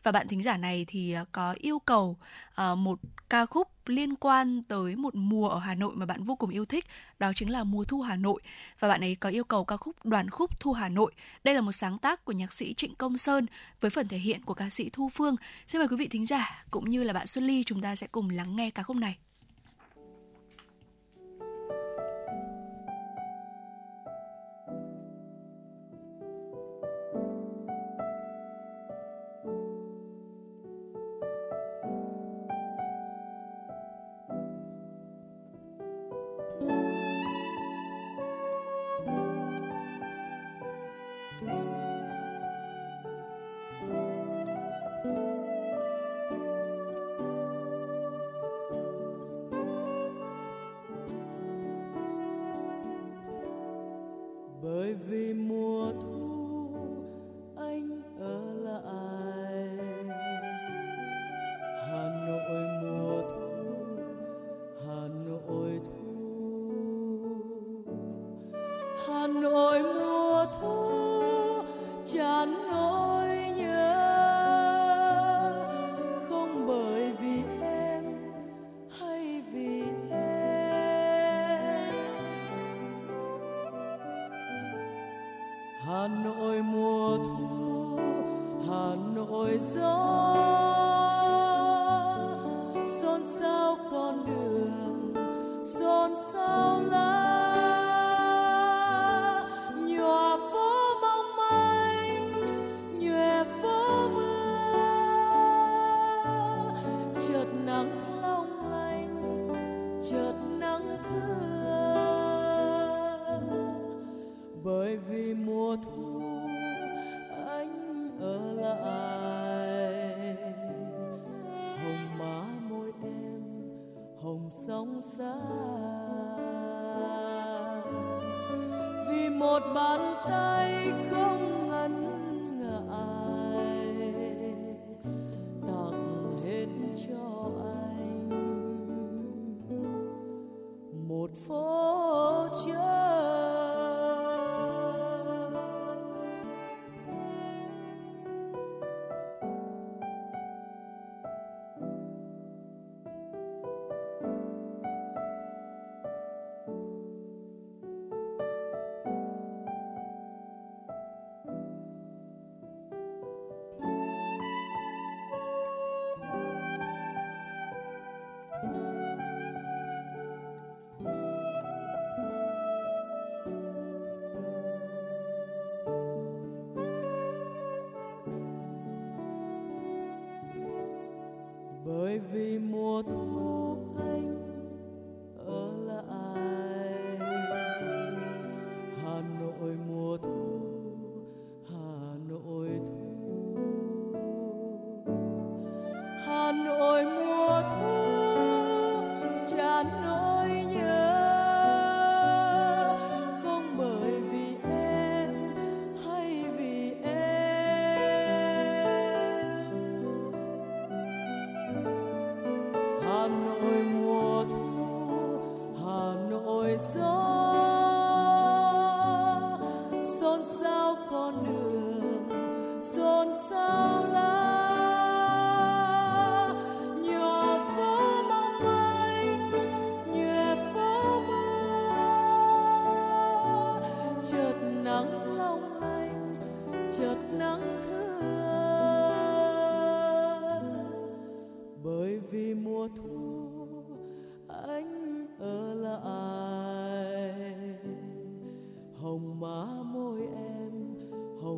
và 0.07 0.11
bạn 0.11 0.27
thính 0.27 0.43
giả 0.43 0.57
này 0.57 0.85
thì 0.87 1.11
ờ, 1.11 1.25
có 1.31 1.55
yêu 1.59 1.79
cầu 1.79 2.17
uh, 2.61 2.77
một 2.77 2.99
ca 3.29 3.45
khúc 3.45 3.67
liên 3.85 4.15
quan 4.15 4.63
tới 4.63 4.95
một 4.95 5.15
mùa 5.15 5.49
ở 5.49 5.59
Hà 5.59 5.75
Nội 5.75 5.95
mà 5.95 6.05
bạn 6.05 6.23
vô 6.23 6.35
cùng 6.35 6.49
yêu 6.49 6.65
thích, 6.65 6.85
đó 7.19 7.31
chính 7.35 7.51
là 7.51 7.63
mùa 7.63 7.83
thu 7.83 8.01
Hà 8.01 8.15
Nội. 8.15 8.41
Và 8.79 8.87
bạn 8.87 9.01
ấy 9.01 9.15
có 9.15 9.29
yêu 9.29 9.43
cầu 9.43 9.65
ca 9.65 9.77
khúc 9.77 10.05
Đoàn 10.05 10.29
khúc 10.29 10.59
Thu 10.59 10.73
Hà 10.73 10.89
Nội. 10.89 11.11
Đây 11.43 11.55
là 11.55 11.61
một 11.61 11.71
sáng 11.71 11.97
tác 11.99 12.25
của 12.25 12.31
nhạc 12.31 12.53
sĩ 12.53 12.73
Trịnh 12.73 12.95
Công 12.95 13.17
Sơn 13.17 13.45
với 13.81 13.91
phần 13.91 14.07
thể 14.07 14.17
hiện 14.17 14.41
của 14.41 14.53
ca 14.53 14.69
sĩ 14.69 14.89
Thu 14.93 15.09
Phương. 15.09 15.35
Xin 15.67 15.79
mời 15.79 15.87
quý 15.87 15.95
vị 15.97 16.07
thính 16.07 16.25
giả 16.25 16.65
cũng 16.71 16.89
như 16.89 17.03
là 17.03 17.13
bạn 17.13 17.27
Xuân 17.27 17.47
Ly 17.47 17.63
chúng 17.63 17.81
ta 17.81 17.95
sẽ 17.95 18.07
cùng 18.11 18.29
lắng 18.29 18.55
nghe 18.55 18.69
ca 18.69 18.83
khúc 18.83 18.97
này. 18.97 19.17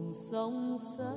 Hồng 0.10 0.16
sông 0.32 0.78
xa. 0.98 1.12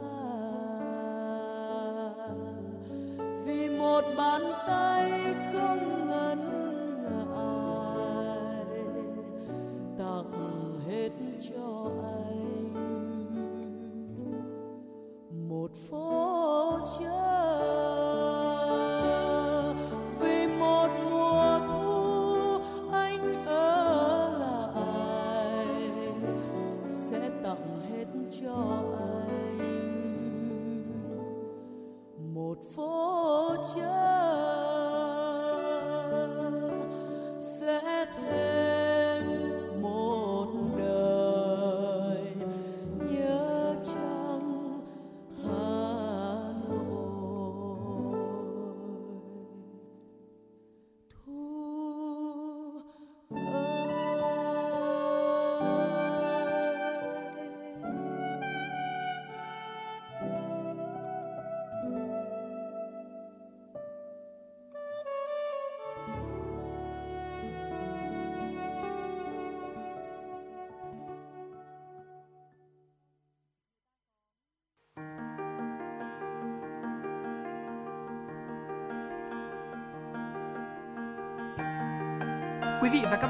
Vì 3.46 3.68
một 3.78 4.04
bàn 4.16 4.42
tay 4.66 5.10
không 5.52 5.91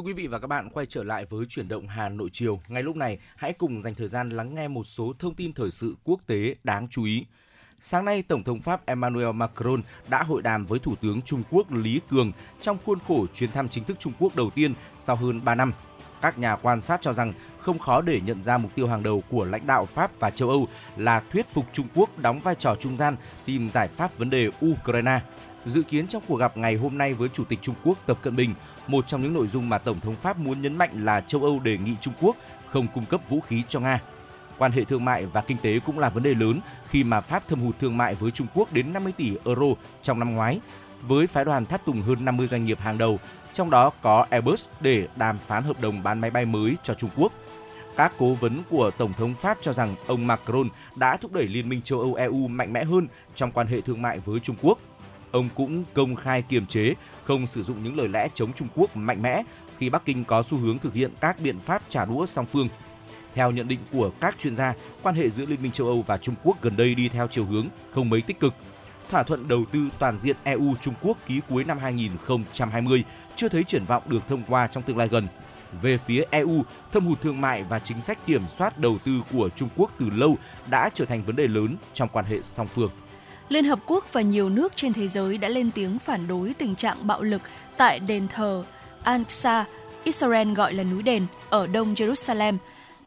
Thưa 0.00 0.04
quý 0.04 0.12
vị 0.12 0.26
và 0.26 0.38
các 0.38 0.46
bạn, 0.46 0.70
quay 0.70 0.86
trở 0.86 1.04
lại 1.04 1.24
với 1.24 1.46
chuyển 1.46 1.68
động 1.68 1.88
Hà 1.88 2.08
Nội 2.08 2.30
chiều. 2.32 2.60
Ngay 2.68 2.82
lúc 2.82 2.96
này, 2.96 3.18
hãy 3.36 3.52
cùng 3.52 3.82
dành 3.82 3.94
thời 3.94 4.08
gian 4.08 4.30
lắng 4.30 4.54
nghe 4.54 4.68
một 4.68 4.84
số 4.84 5.12
thông 5.18 5.34
tin 5.34 5.52
thời 5.52 5.70
sự 5.70 5.96
quốc 6.04 6.20
tế 6.26 6.54
đáng 6.64 6.88
chú 6.88 7.04
ý. 7.04 7.26
Sáng 7.80 8.04
nay, 8.04 8.22
Tổng 8.22 8.44
thống 8.44 8.60
Pháp 8.60 8.86
Emmanuel 8.86 9.32
Macron 9.32 9.82
đã 10.08 10.22
hội 10.22 10.42
đàm 10.42 10.66
với 10.66 10.78
Thủ 10.78 10.94
tướng 10.96 11.22
Trung 11.22 11.42
Quốc 11.50 11.72
Lý 11.72 12.00
Cường 12.10 12.32
trong 12.60 12.78
khuôn 12.84 12.98
khổ 13.08 13.26
chuyến 13.34 13.50
thăm 13.50 13.68
chính 13.68 13.84
thức 13.84 13.96
Trung 14.00 14.12
Quốc 14.18 14.36
đầu 14.36 14.50
tiên 14.50 14.74
sau 14.98 15.16
hơn 15.16 15.44
3 15.44 15.54
năm. 15.54 15.72
Các 16.20 16.38
nhà 16.38 16.56
quan 16.56 16.80
sát 16.80 17.00
cho 17.02 17.12
rằng 17.12 17.32
không 17.58 17.78
khó 17.78 18.00
để 18.00 18.20
nhận 18.20 18.42
ra 18.42 18.58
mục 18.58 18.74
tiêu 18.74 18.88
hàng 18.88 19.02
đầu 19.02 19.22
của 19.30 19.44
lãnh 19.44 19.66
đạo 19.66 19.86
Pháp 19.86 20.20
và 20.20 20.30
châu 20.30 20.48
Âu 20.48 20.68
là 20.96 21.22
thuyết 21.32 21.46
phục 21.50 21.66
Trung 21.72 21.86
Quốc 21.94 22.18
đóng 22.18 22.40
vai 22.40 22.54
trò 22.54 22.76
trung 22.80 22.96
gian 22.96 23.16
tìm 23.44 23.70
giải 23.70 23.88
pháp 23.88 24.18
vấn 24.18 24.30
đề 24.30 24.50
Ukraine. 24.66 25.20
Dự 25.66 25.82
kiến 25.82 26.06
trong 26.06 26.22
cuộc 26.28 26.36
gặp 26.36 26.56
ngày 26.56 26.76
hôm 26.76 26.98
nay 26.98 27.14
với 27.14 27.28
Chủ 27.28 27.44
tịch 27.44 27.58
Trung 27.62 27.74
Quốc 27.84 27.98
Tập 28.06 28.18
Cận 28.22 28.36
Bình, 28.36 28.54
một 28.90 29.06
trong 29.06 29.22
những 29.22 29.34
nội 29.34 29.46
dung 29.46 29.68
mà 29.68 29.78
Tổng 29.78 30.00
thống 30.00 30.16
Pháp 30.22 30.38
muốn 30.38 30.62
nhấn 30.62 30.76
mạnh 30.76 31.04
là 31.04 31.20
châu 31.20 31.42
Âu 31.42 31.60
đề 31.60 31.78
nghị 31.78 31.92
Trung 32.00 32.14
Quốc 32.20 32.36
không 32.70 32.86
cung 32.94 33.04
cấp 33.04 33.20
vũ 33.28 33.40
khí 33.40 33.62
cho 33.68 33.80
Nga. 33.80 34.00
Quan 34.58 34.72
hệ 34.72 34.84
thương 34.84 35.04
mại 35.04 35.26
và 35.26 35.40
kinh 35.40 35.56
tế 35.62 35.80
cũng 35.86 35.98
là 35.98 36.08
vấn 36.08 36.22
đề 36.22 36.34
lớn 36.34 36.60
khi 36.88 37.04
mà 37.04 37.20
Pháp 37.20 37.48
thâm 37.48 37.60
hụt 37.60 37.78
thương 37.80 37.96
mại 37.96 38.14
với 38.14 38.30
Trung 38.30 38.46
Quốc 38.54 38.72
đến 38.72 38.92
50 38.92 39.12
tỷ 39.16 39.36
euro 39.44 39.66
trong 40.02 40.18
năm 40.18 40.34
ngoái, 40.34 40.60
với 41.02 41.26
phái 41.26 41.44
đoàn 41.44 41.66
tháp 41.66 41.84
tùng 41.84 42.02
hơn 42.02 42.24
50 42.24 42.46
doanh 42.46 42.64
nghiệp 42.64 42.78
hàng 42.80 42.98
đầu, 42.98 43.18
trong 43.54 43.70
đó 43.70 43.90
có 44.02 44.26
Airbus 44.30 44.68
để 44.80 45.08
đàm 45.16 45.38
phán 45.38 45.62
hợp 45.62 45.80
đồng 45.80 46.02
bán 46.02 46.20
máy 46.20 46.30
bay 46.30 46.44
mới 46.44 46.76
cho 46.82 46.94
Trung 46.94 47.10
Quốc. 47.16 47.32
Các 47.96 48.12
cố 48.18 48.32
vấn 48.32 48.62
của 48.70 48.90
Tổng 48.90 49.12
thống 49.12 49.34
Pháp 49.34 49.58
cho 49.62 49.72
rằng 49.72 49.94
ông 50.06 50.26
Macron 50.26 50.68
đã 50.96 51.16
thúc 51.16 51.32
đẩy 51.32 51.44
Liên 51.48 51.68
minh 51.68 51.82
châu 51.82 52.00
Âu 52.00 52.14
EU 52.14 52.48
mạnh 52.48 52.72
mẽ 52.72 52.84
hơn 52.84 53.08
trong 53.34 53.52
quan 53.52 53.66
hệ 53.66 53.80
thương 53.80 54.02
mại 54.02 54.18
với 54.18 54.40
Trung 54.40 54.56
Quốc. 54.62 54.78
Ông 55.30 55.48
cũng 55.54 55.84
công 55.94 56.16
khai 56.16 56.42
kiềm 56.42 56.66
chế, 56.66 56.94
không 57.24 57.46
sử 57.46 57.62
dụng 57.62 57.84
những 57.84 57.96
lời 57.96 58.08
lẽ 58.08 58.28
chống 58.34 58.52
Trung 58.52 58.68
Quốc 58.74 58.96
mạnh 58.96 59.22
mẽ 59.22 59.42
khi 59.78 59.90
Bắc 59.90 60.04
Kinh 60.04 60.24
có 60.24 60.42
xu 60.42 60.58
hướng 60.58 60.78
thực 60.78 60.94
hiện 60.94 61.10
các 61.20 61.40
biện 61.40 61.58
pháp 61.58 61.82
trả 61.88 62.04
đũa 62.04 62.26
song 62.26 62.46
phương. 62.46 62.68
Theo 63.34 63.50
nhận 63.50 63.68
định 63.68 63.78
của 63.92 64.10
các 64.20 64.36
chuyên 64.38 64.54
gia, 64.54 64.74
quan 65.02 65.14
hệ 65.14 65.30
giữa 65.30 65.46
Liên 65.46 65.62
minh 65.62 65.72
châu 65.72 65.86
Âu 65.86 66.02
và 66.02 66.18
Trung 66.18 66.34
Quốc 66.44 66.62
gần 66.62 66.76
đây 66.76 66.94
đi 66.94 67.08
theo 67.08 67.28
chiều 67.30 67.44
hướng 67.44 67.66
không 67.94 68.10
mấy 68.10 68.22
tích 68.22 68.40
cực. 68.40 68.54
Thỏa 69.10 69.22
thuận 69.22 69.48
đầu 69.48 69.64
tư 69.72 69.88
toàn 69.98 70.18
diện 70.18 70.36
EU 70.44 70.74
Trung 70.80 70.94
Quốc 71.02 71.18
ký 71.26 71.40
cuối 71.48 71.64
năm 71.64 71.78
2020 71.78 73.04
chưa 73.36 73.48
thấy 73.48 73.64
triển 73.64 73.84
vọng 73.84 74.02
được 74.06 74.28
thông 74.28 74.42
qua 74.48 74.66
trong 74.66 74.82
tương 74.82 74.96
lai 74.96 75.08
gần. 75.08 75.28
Về 75.82 75.98
phía 75.98 76.24
EU, 76.30 76.64
thâm 76.92 77.06
hụt 77.06 77.20
thương 77.20 77.40
mại 77.40 77.62
và 77.62 77.78
chính 77.78 78.00
sách 78.00 78.26
kiểm 78.26 78.42
soát 78.58 78.78
đầu 78.78 78.98
tư 79.04 79.22
của 79.32 79.48
Trung 79.56 79.68
Quốc 79.76 79.92
từ 79.98 80.10
lâu 80.10 80.36
đã 80.70 80.90
trở 80.94 81.04
thành 81.04 81.22
vấn 81.22 81.36
đề 81.36 81.46
lớn 81.48 81.76
trong 81.94 82.08
quan 82.12 82.24
hệ 82.24 82.42
song 82.42 82.66
phương. 82.66 82.90
Liên 83.50 83.64
Hợp 83.64 83.78
Quốc 83.86 84.12
và 84.12 84.20
nhiều 84.20 84.48
nước 84.48 84.72
trên 84.76 84.92
thế 84.92 85.08
giới 85.08 85.38
đã 85.38 85.48
lên 85.48 85.70
tiếng 85.74 85.98
phản 85.98 86.28
đối 86.28 86.54
tình 86.54 86.74
trạng 86.74 87.06
bạo 87.06 87.22
lực 87.22 87.42
tại 87.76 87.98
đền 87.98 88.28
thờ 88.28 88.64
Al-Aqsa, 89.04 89.64
Israel 90.04 90.52
gọi 90.54 90.74
là 90.74 90.84
núi 90.84 91.02
đền, 91.02 91.26
ở 91.48 91.66
đông 91.66 91.94
Jerusalem. 91.94 92.56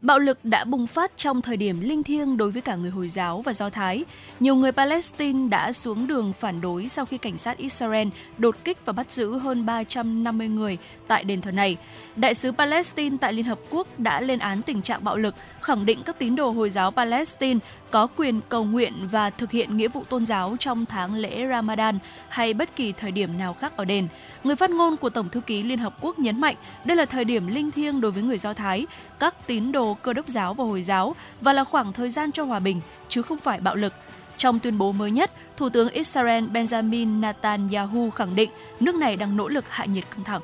Bạo 0.00 0.18
lực 0.18 0.44
đã 0.44 0.64
bùng 0.64 0.86
phát 0.86 1.12
trong 1.16 1.42
thời 1.42 1.56
điểm 1.56 1.80
linh 1.80 2.02
thiêng 2.02 2.36
đối 2.36 2.50
với 2.50 2.62
cả 2.62 2.76
người 2.76 2.90
Hồi 2.90 3.08
giáo 3.08 3.42
và 3.42 3.54
Do 3.54 3.70
Thái. 3.70 4.04
Nhiều 4.40 4.56
người 4.56 4.72
Palestine 4.72 5.48
đã 5.48 5.72
xuống 5.72 6.06
đường 6.06 6.32
phản 6.40 6.60
đối 6.60 6.88
sau 6.88 7.04
khi 7.04 7.18
cảnh 7.18 7.38
sát 7.38 7.56
Israel 7.56 8.08
đột 8.38 8.56
kích 8.64 8.78
và 8.84 8.92
bắt 8.92 9.12
giữ 9.12 9.38
hơn 9.38 9.66
350 9.66 10.48
người 10.48 10.78
tại 11.06 11.24
đền 11.24 11.40
thờ 11.40 11.50
này. 11.50 11.76
Đại 12.16 12.34
sứ 12.34 12.52
Palestine 12.52 13.16
tại 13.20 13.32
Liên 13.32 13.44
Hợp 13.44 13.58
Quốc 13.70 13.86
đã 13.98 14.20
lên 14.20 14.38
án 14.38 14.62
tình 14.62 14.82
trạng 14.82 15.04
bạo 15.04 15.16
lực, 15.16 15.34
khẳng 15.64 15.86
định 15.86 16.02
các 16.02 16.18
tín 16.18 16.36
đồ 16.36 16.50
Hồi 16.50 16.70
giáo 16.70 16.90
Palestine 16.90 17.60
có 17.90 18.06
quyền 18.16 18.40
cầu 18.48 18.64
nguyện 18.64 19.08
và 19.10 19.30
thực 19.30 19.50
hiện 19.50 19.76
nghĩa 19.76 19.88
vụ 19.88 20.04
tôn 20.04 20.26
giáo 20.26 20.56
trong 20.60 20.86
tháng 20.86 21.14
lễ 21.14 21.46
Ramadan 21.48 21.98
hay 22.28 22.54
bất 22.54 22.76
kỳ 22.76 22.92
thời 22.92 23.10
điểm 23.10 23.38
nào 23.38 23.54
khác 23.54 23.76
ở 23.76 23.84
đền. 23.84 24.08
Người 24.44 24.56
phát 24.56 24.70
ngôn 24.70 24.96
của 24.96 25.10
Tổng 25.10 25.28
thư 25.28 25.40
ký 25.40 25.62
Liên 25.62 25.78
Hợp 25.78 25.96
Quốc 26.00 26.18
nhấn 26.18 26.40
mạnh 26.40 26.56
đây 26.84 26.96
là 26.96 27.04
thời 27.04 27.24
điểm 27.24 27.46
linh 27.46 27.70
thiêng 27.70 28.00
đối 28.00 28.10
với 28.10 28.22
người 28.22 28.38
Do 28.38 28.54
Thái, 28.54 28.86
các 29.18 29.46
tín 29.46 29.72
đồ 29.72 29.94
cơ 29.94 30.12
đốc 30.12 30.28
giáo 30.28 30.54
và 30.54 30.64
Hồi 30.64 30.82
giáo 30.82 31.14
và 31.40 31.52
là 31.52 31.64
khoảng 31.64 31.92
thời 31.92 32.10
gian 32.10 32.32
cho 32.32 32.44
hòa 32.44 32.58
bình, 32.58 32.80
chứ 33.08 33.22
không 33.22 33.38
phải 33.38 33.60
bạo 33.60 33.76
lực. 33.76 33.92
Trong 34.36 34.58
tuyên 34.58 34.78
bố 34.78 34.92
mới 34.92 35.10
nhất, 35.10 35.32
Thủ 35.56 35.68
tướng 35.68 35.88
Israel 35.88 36.44
Benjamin 36.44 37.20
Netanyahu 37.20 38.10
khẳng 38.10 38.36
định 38.36 38.50
nước 38.80 38.94
này 38.94 39.16
đang 39.16 39.36
nỗ 39.36 39.48
lực 39.48 39.64
hạ 39.68 39.84
nhiệt 39.84 40.04
căng 40.10 40.24
thẳng. 40.24 40.42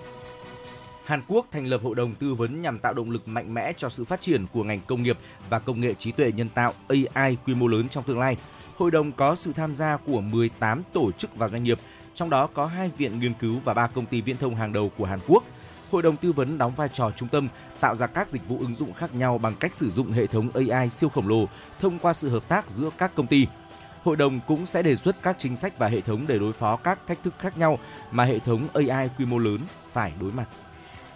Hàn 1.10 1.20
Quốc 1.28 1.46
thành 1.50 1.66
lập 1.66 1.80
hội 1.84 1.94
đồng 1.94 2.14
tư 2.14 2.34
vấn 2.34 2.62
nhằm 2.62 2.78
tạo 2.78 2.94
động 2.94 3.10
lực 3.10 3.28
mạnh 3.28 3.54
mẽ 3.54 3.72
cho 3.76 3.88
sự 3.88 4.04
phát 4.04 4.20
triển 4.20 4.46
của 4.52 4.64
ngành 4.64 4.80
công 4.86 5.02
nghiệp 5.02 5.18
và 5.48 5.58
công 5.58 5.80
nghệ 5.80 5.94
trí 5.94 6.12
tuệ 6.12 6.32
nhân 6.32 6.48
tạo 6.48 6.74
AI 6.88 7.36
quy 7.46 7.54
mô 7.54 7.66
lớn 7.66 7.88
trong 7.88 8.04
tương 8.04 8.18
lai. 8.18 8.36
Hội 8.76 8.90
đồng 8.90 9.12
có 9.12 9.34
sự 9.34 9.52
tham 9.52 9.74
gia 9.74 9.96
của 9.96 10.20
18 10.20 10.82
tổ 10.92 11.12
chức 11.12 11.36
và 11.36 11.48
doanh 11.48 11.64
nghiệp, 11.64 11.78
trong 12.14 12.30
đó 12.30 12.46
có 12.46 12.66
hai 12.66 12.90
viện 12.98 13.18
nghiên 13.18 13.34
cứu 13.34 13.58
và 13.64 13.74
ba 13.74 13.86
công 13.86 14.06
ty 14.06 14.20
viễn 14.20 14.36
thông 14.36 14.54
hàng 14.54 14.72
đầu 14.72 14.90
của 14.98 15.04
Hàn 15.04 15.18
Quốc. 15.28 15.44
Hội 15.90 16.02
đồng 16.02 16.16
tư 16.16 16.32
vấn 16.32 16.58
đóng 16.58 16.72
vai 16.76 16.88
trò 16.92 17.10
trung 17.16 17.28
tâm, 17.28 17.48
tạo 17.80 17.96
ra 17.96 18.06
các 18.06 18.30
dịch 18.30 18.48
vụ 18.48 18.58
ứng 18.60 18.74
dụng 18.74 18.92
khác 18.92 19.14
nhau 19.14 19.38
bằng 19.38 19.54
cách 19.60 19.74
sử 19.74 19.90
dụng 19.90 20.12
hệ 20.12 20.26
thống 20.26 20.50
AI 20.68 20.88
siêu 20.88 21.08
khổng 21.08 21.28
lồ 21.28 21.46
thông 21.80 21.98
qua 21.98 22.12
sự 22.12 22.28
hợp 22.28 22.48
tác 22.48 22.70
giữa 22.70 22.90
các 22.98 23.12
công 23.14 23.26
ty. 23.26 23.46
Hội 24.04 24.16
đồng 24.16 24.40
cũng 24.46 24.66
sẽ 24.66 24.82
đề 24.82 24.96
xuất 24.96 25.22
các 25.22 25.36
chính 25.38 25.56
sách 25.56 25.78
và 25.78 25.88
hệ 25.88 26.00
thống 26.00 26.24
để 26.28 26.38
đối 26.38 26.52
phó 26.52 26.76
các 26.76 26.98
thách 27.06 27.22
thức 27.22 27.34
khác 27.38 27.58
nhau 27.58 27.78
mà 28.10 28.24
hệ 28.24 28.38
thống 28.38 28.68
AI 28.74 29.08
quy 29.18 29.24
mô 29.24 29.38
lớn 29.38 29.58
phải 29.92 30.12
đối 30.20 30.32
mặt. 30.32 30.46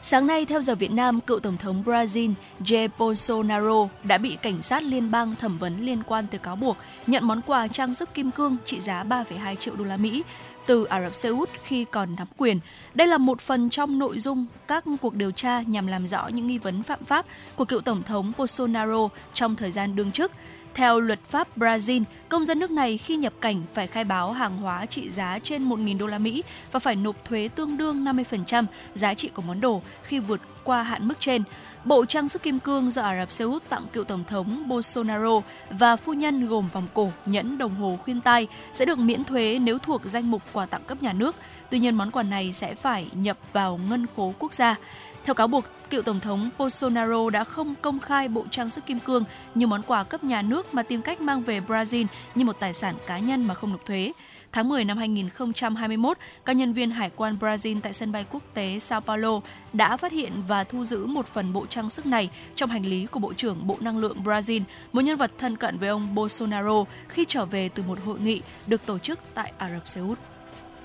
Sáng 0.07 0.27
nay, 0.27 0.45
theo 0.45 0.63
giờ 0.63 0.75
Việt 0.75 0.91
Nam, 0.91 1.21
cựu 1.21 1.41
Tổng 1.41 1.57
thống 1.57 1.83
Brazil 1.87 2.33
Jair 2.61 2.89
Bolsonaro 2.99 3.89
đã 4.03 4.19
bị 4.19 4.37
cảnh 4.43 4.63
sát 4.63 4.83
liên 4.83 5.11
bang 5.11 5.35
thẩm 5.37 5.59
vấn 5.59 5.87
liên 5.87 6.03
quan 6.07 6.27
tới 6.27 6.39
cáo 6.39 6.57
buộc 6.57 6.77
nhận 7.07 7.27
món 7.27 7.41
quà 7.47 7.69
trang 7.69 7.95
sức 7.95 8.15
kim 8.15 8.31
cương 8.31 8.57
trị 8.65 8.81
giá 8.81 9.05
3,2 9.05 9.55
triệu 9.55 9.77
đô 9.77 9.85
la 9.85 9.97
Mỹ 9.97 10.23
từ 10.67 10.85
Ả 10.85 11.03
Rập 11.03 11.15
Xê 11.15 11.29
Út 11.29 11.49
khi 11.63 11.85
còn 11.85 12.17
nắm 12.17 12.27
quyền. 12.37 12.61
Đây 12.95 13.07
là 13.07 13.19
một 13.19 13.41
phần 13.41 13.71
trong 13.71 13.99
nội 13.99 14.19
dung 14.19 14.47
các 14.69 14.85
cuộc 15.01 15.15
điều 15.15 15.31
tra 15.31 15.63
nhằm 15.63 15.87
làm 15.87 16.07
rõ 16.07 16.29
những 16.29 16.47
nghi 16.47 16.59
vấn 16.59 16.83
phạm 16.83 17.05
pháp 17.05 17.27
của 17.57 17.65
cựu 17.65 17.81
Tổng 17.81 18.03
thống 18.03 18.33
Bolsonaro 18.39 19.09
trong 19.35 19.57
thời 19.57 19.71
gian 19.71 19.97
đương 19.97 20.13
chức. 20.13 20.33
Theo 20.75 21.01
luật 21.01 21.19
pháp 21.29 21.59
Brazil, 21.59 22.03
công 22.29 22.45
dân 22.45 22.59
nước 22.59 22.71
này 22.71 22.99
khi 22.99 23.17
nhập 23.17 23.33
cảnh 23.41 23.63
phải 23.75 23.87
khai 23.87 24.05
báo 24.05 24.33
hàng 24.33 24.57
hóa 24.57 24.87
trị 24.87 25.11
giá 25.11 25.39
trên 25.39 25.69
1.000 25.69 25.99
đô 25.99 26.07
la 26.07 26.19
Mỹ 26.19 26.43
và 26.73 26.81
phải 26.81 26.97
nộp 26.97 27.25
thuế 27.25 27.49
tương 27.55 27.77
đương 27.77 28.05
50% 28.05 28.65
giá 28.95 29.15
trị 29.15 29.29
của 29.29 29.43
món 29.43 29.61
đồ 29.61 29.83
khi 30.03 30.19
vượt 30.19 30.41
qua 30.65 30.83
hạn 30.83 31.09
mức 31.09 31.15
trên. 31.21 31.43
Bộ 31.85 32.05
trang 32.05 32.29
sức 32.29 32.43
kim 32.43 32.59
cương 32.59 32.91
do 32.91 33.03
Ả 33.03 33.17
Rập 33.17 33.31
Xê 33.31 33.45
Út 33.45 33.69
tặng 33.69 33.87
cựu 33.93 34.05
tổng 34.05 34.25
thống 34.29 34.69
Bolsonaro 34.69 35.41
và 35.71 35.97
phu 35.97 36.13
nhân 36.13 36.49
gồm 36.49 36.69
vòng 36.73 36.87
cổ, 36.95 37.13
nhẫn, 37.27 37.59
đồng 37.59 37.75
hồ, 37.75 37.99
khuyên 38.05 38.21
tai 38.21 38.47
sẽ 38.75 38.85
được 38.85 38.99
miễn 38.99 39.25
thuế 39.25 39.59
nếu 39.59 39.79
thuộc 39.79 40.03
danh 40.05 40.31
mục 40.31 40.43
quà 40.53 40.67
tặng 40.67 40.85
cấp 40.87 41.03
nhà 41.03 41.13
nước. 41.13 41.37
Tuy 41.71 41.79
nhiên 41.79 41.95
món 41.95 42.11
quà 42.11 42.23
này 42.23 42.53
sẽ 42.53 42.75
phải 42.75 43.07
nhập 43.13 43.39
vào 43.53 43.81
ngân 43.89 44.07
khố 44.17 44.35
quốc 44.39 44.55
gia. 44.55 44.77
Theo 45.25 45.35
cáo 45.35 45.47
buộc, 45.47 45.65
cựu 45.95 46.03
tổng 46.03 46.21
thống 46.21 46.51
Bolsonaro 46.59 47.31
đã 47.31 47.45
không 47.45 47.75
công 47.83 48.01
khai 48.01 48.29
bộ 48.29 48.45
trang 48.51 48.71
sức 48.71 48.87
kim 48.87 49.01
cương 49.01 49.25
như 49.55 49.67
món 49.67 49.83
quà 49.83 50.05
cấp 50.05 50.25
nhà 50.25 50.43
nước 50.43 50.75
mà 50.75 50.83
tìm 50.83 51.03
cách 51.03 51.21
mang 51.21 51.43
về 51.43 51.61
Brazil 51.61 52.07
như 52.35 52.45
một 52.45 52.57
tài 52.61 52.75
sản 52.75 52.95
cá 53.07 53.19
nhân 53.19 53.47
mà 53.47 53.55
không 53.55 53.71
nộp 53.71 53.87
thuế. 53.87 54.13
Tháng 54.53 54.69
10 54.69 54.85
năm 54.85 54.99
2021, 54.99 56.19
các 56.45 56.57
nhân 56.57 56.73
viên 56.73 56.91
hải 56.91 57.11
quan 57.17 57.37
Brazil 57.41 57.81
tại 57.81 57.93
sân 57.93 58.13
bay 58.13 58.27
quốc 58.31 58.43
tế 58.55 58.79
Sao 58.79 59.01
Paulo 59.01 59.41
đã 59.73 59.97
phát 59.97 60.13
hiện 60.13 60.33
và 60.49 60.65
thu 60.65 60.85
giữ 60.85 61.07
một 61.07 61.27
phần 61.27 61.53
bộ 61.53 61.67
trang 61.67 61.91
sức 61.91 62.07
này 62.07 62.31
trong 62.55 62.71
hành 62.71 62.87
lý 62.87 63.07
của 63.07 63.21
Bộ 63.21 63.33
trưởng 63.33 63.67
Bộ 63.67 63.77
Năng 63.81 63.99
lượng 63.99 64.23
Brazil, 64.25 64.63
một 64.93 65.01
nhân 65.01 65.17
vật 65.17 65.31
thân 65.39 65.57
cận 65.57 65.79
với 65.79 65.89
ông 65.89 66.15
Bolsonaro 66.15 66.85
khi 67.09 67.25
trở 67.29 67.45
về 67.45 67.69
từ 67.69 67.83
một 67.83 67.99
hội 68.05 68.21
nghị 68.21 68.43
được 68.67 68.87
tổ 68.87 68.99
chức 68.99 69.19
tại 69.35 69.53
Ả 69.59 69.71
Rập 69.71 69.87
Xê 69.87 70.01
Út. 70.01 70.19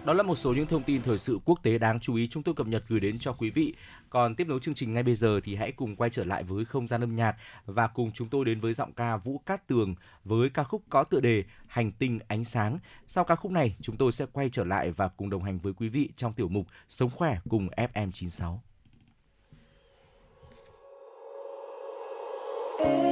Đó 0.06 0.14
là 0.14 0.24
một 0.24 0.36
số 0.36 0.54
những 0.54 0.68
thông 0.68 0.84
tin 0.84 1.02
thời 1.02 1.18
sự 1.18 1.40
quốc 1.46 1.60
tế 1.64 1.78
đáng 1.78 2.00
chú 2.00 2.16
ý 2.16 2.28
chúng 2.28 2.44
tôi 2.44 2.56
cập 2.56 2.68
nhật 2.68 2.84
gửi 2.88 3.00
đến 3.00 3.20
cho 3.20 3.34
quý 3.34 3.50
vị. 3.50 3.74
Còn 4.10 4.36
tiếp 4.36 4.48
nối 4.48 4.60
chương 4.60 4.74
trình 4.74 4.94
ngay 4.94 5.04
bây 5.04 5.16
giờ 5.16 5.40
thì 5.44 5.56
hãy 5.56 5.72
cùng 5.72 5.96
quay 5.96 6.10
trở 6.10 6.24
lại 6.24 6.44
với 6.44 6.66
không 6.66 6.88
gian 6.88 7.04
âm 7.04 7.16
nhạc 7.16 7.36
và 7.66 7.88
cùng 7.88 8.12
chúng 8.12 8.30
tôi 8.30 8.46
đến 8.46 8.60
với 8.60 8.74
giọng 8.74 8.94
ca 8.94 9.18
Vũ 9.18 9.42
Cát 9.46 9.68
Tường 9.68 9.96
với 10.24 10.50
ca 10.50 10.64
khúc 10.64 10.84
có 10.90 11.04
tựa 11.04 11.20
đề 11.20 11.44
Hành 11.68 11.92
tinh 11.92 12.20
ánh 12.28 12.44
sáng. 12.44 12.80
Sau 13.08 13.24
ca 13.24 13.36
khúc 13.36 13.52
này, 13.52 13.76
chúng 13.82 13.98
tôi 13.98 14.12
sẽ 14.12 14.26
quay 14.34 14.50
trở 14.50 14.64
lại 14.64 14.92
và 14.92 15.08
cùng 15.08 15.30
đồng 15.30 15.44
hành 15.44 15.60
với 15.60 15.74
quý 15.74 15.90
vị 15.90 16.10
trong 16.16 16.34
tiểu 16.34 16.48
mục 16.48 16.68
Sống 16.88 17.10
khỏe 17.10 17.40
cùng 17.50 17.68
FM96. 17.78 18.58
Em, 22.80 23.09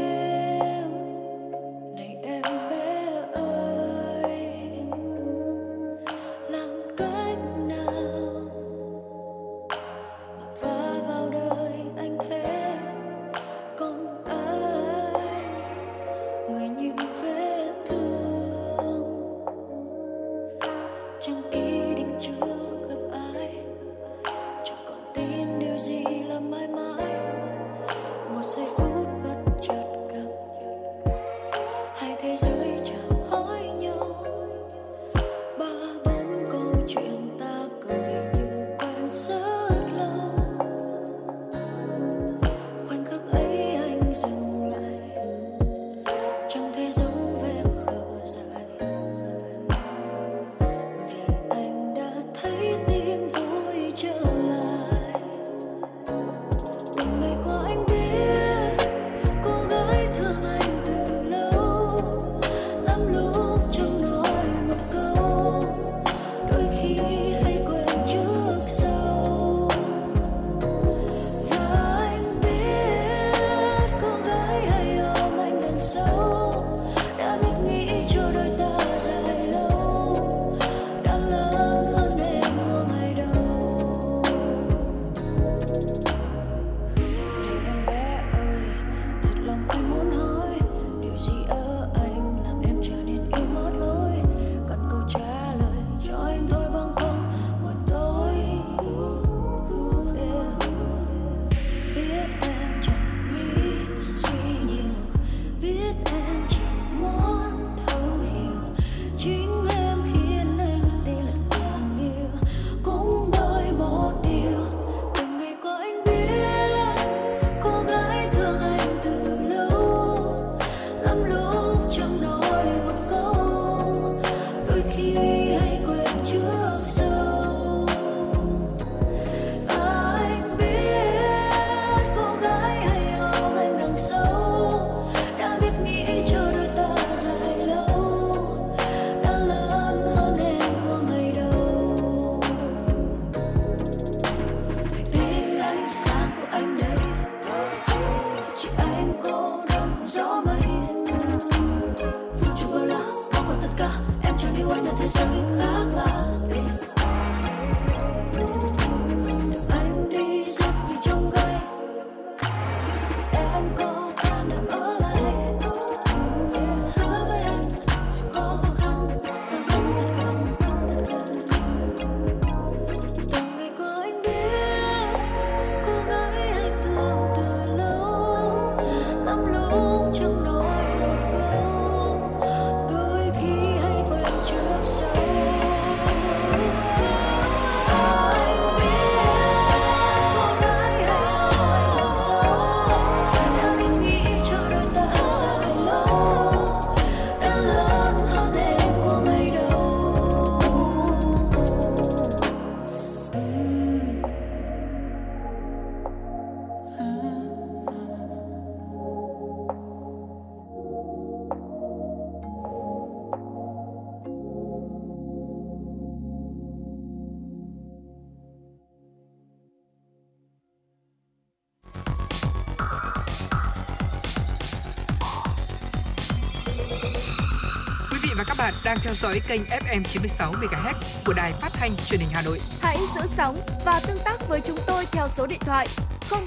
đang 228.88 228.98
theo 229.00 229.14
dõi 229.14 229.42
kênh 229.48 229.62
FM 229.64 230.04
96 230.04 230.52
MHz 230.52 230.94
của 231.26 231.34
đài 231.34 231.54
phát 231.62 231.70
thanh 231.74 231.92
truyền 232.06 232.20
hình 232.20 232.30
Hà 232.34 232.42
Nội. 232.42 232.60
Hãy 232.82 232.98
giữ 233.16 233.22
sóng 233.38 233.58
và 233.86 234.02
tương 234.08 234.18
tác 234.26 234.38
với 234.50 234.62
chúng 234.62 234.78
tôi 234.88 235.06
theo 235.12 235.28
số 235.28 235.48
điện 235.48 235.60
thoại 235.60 235.88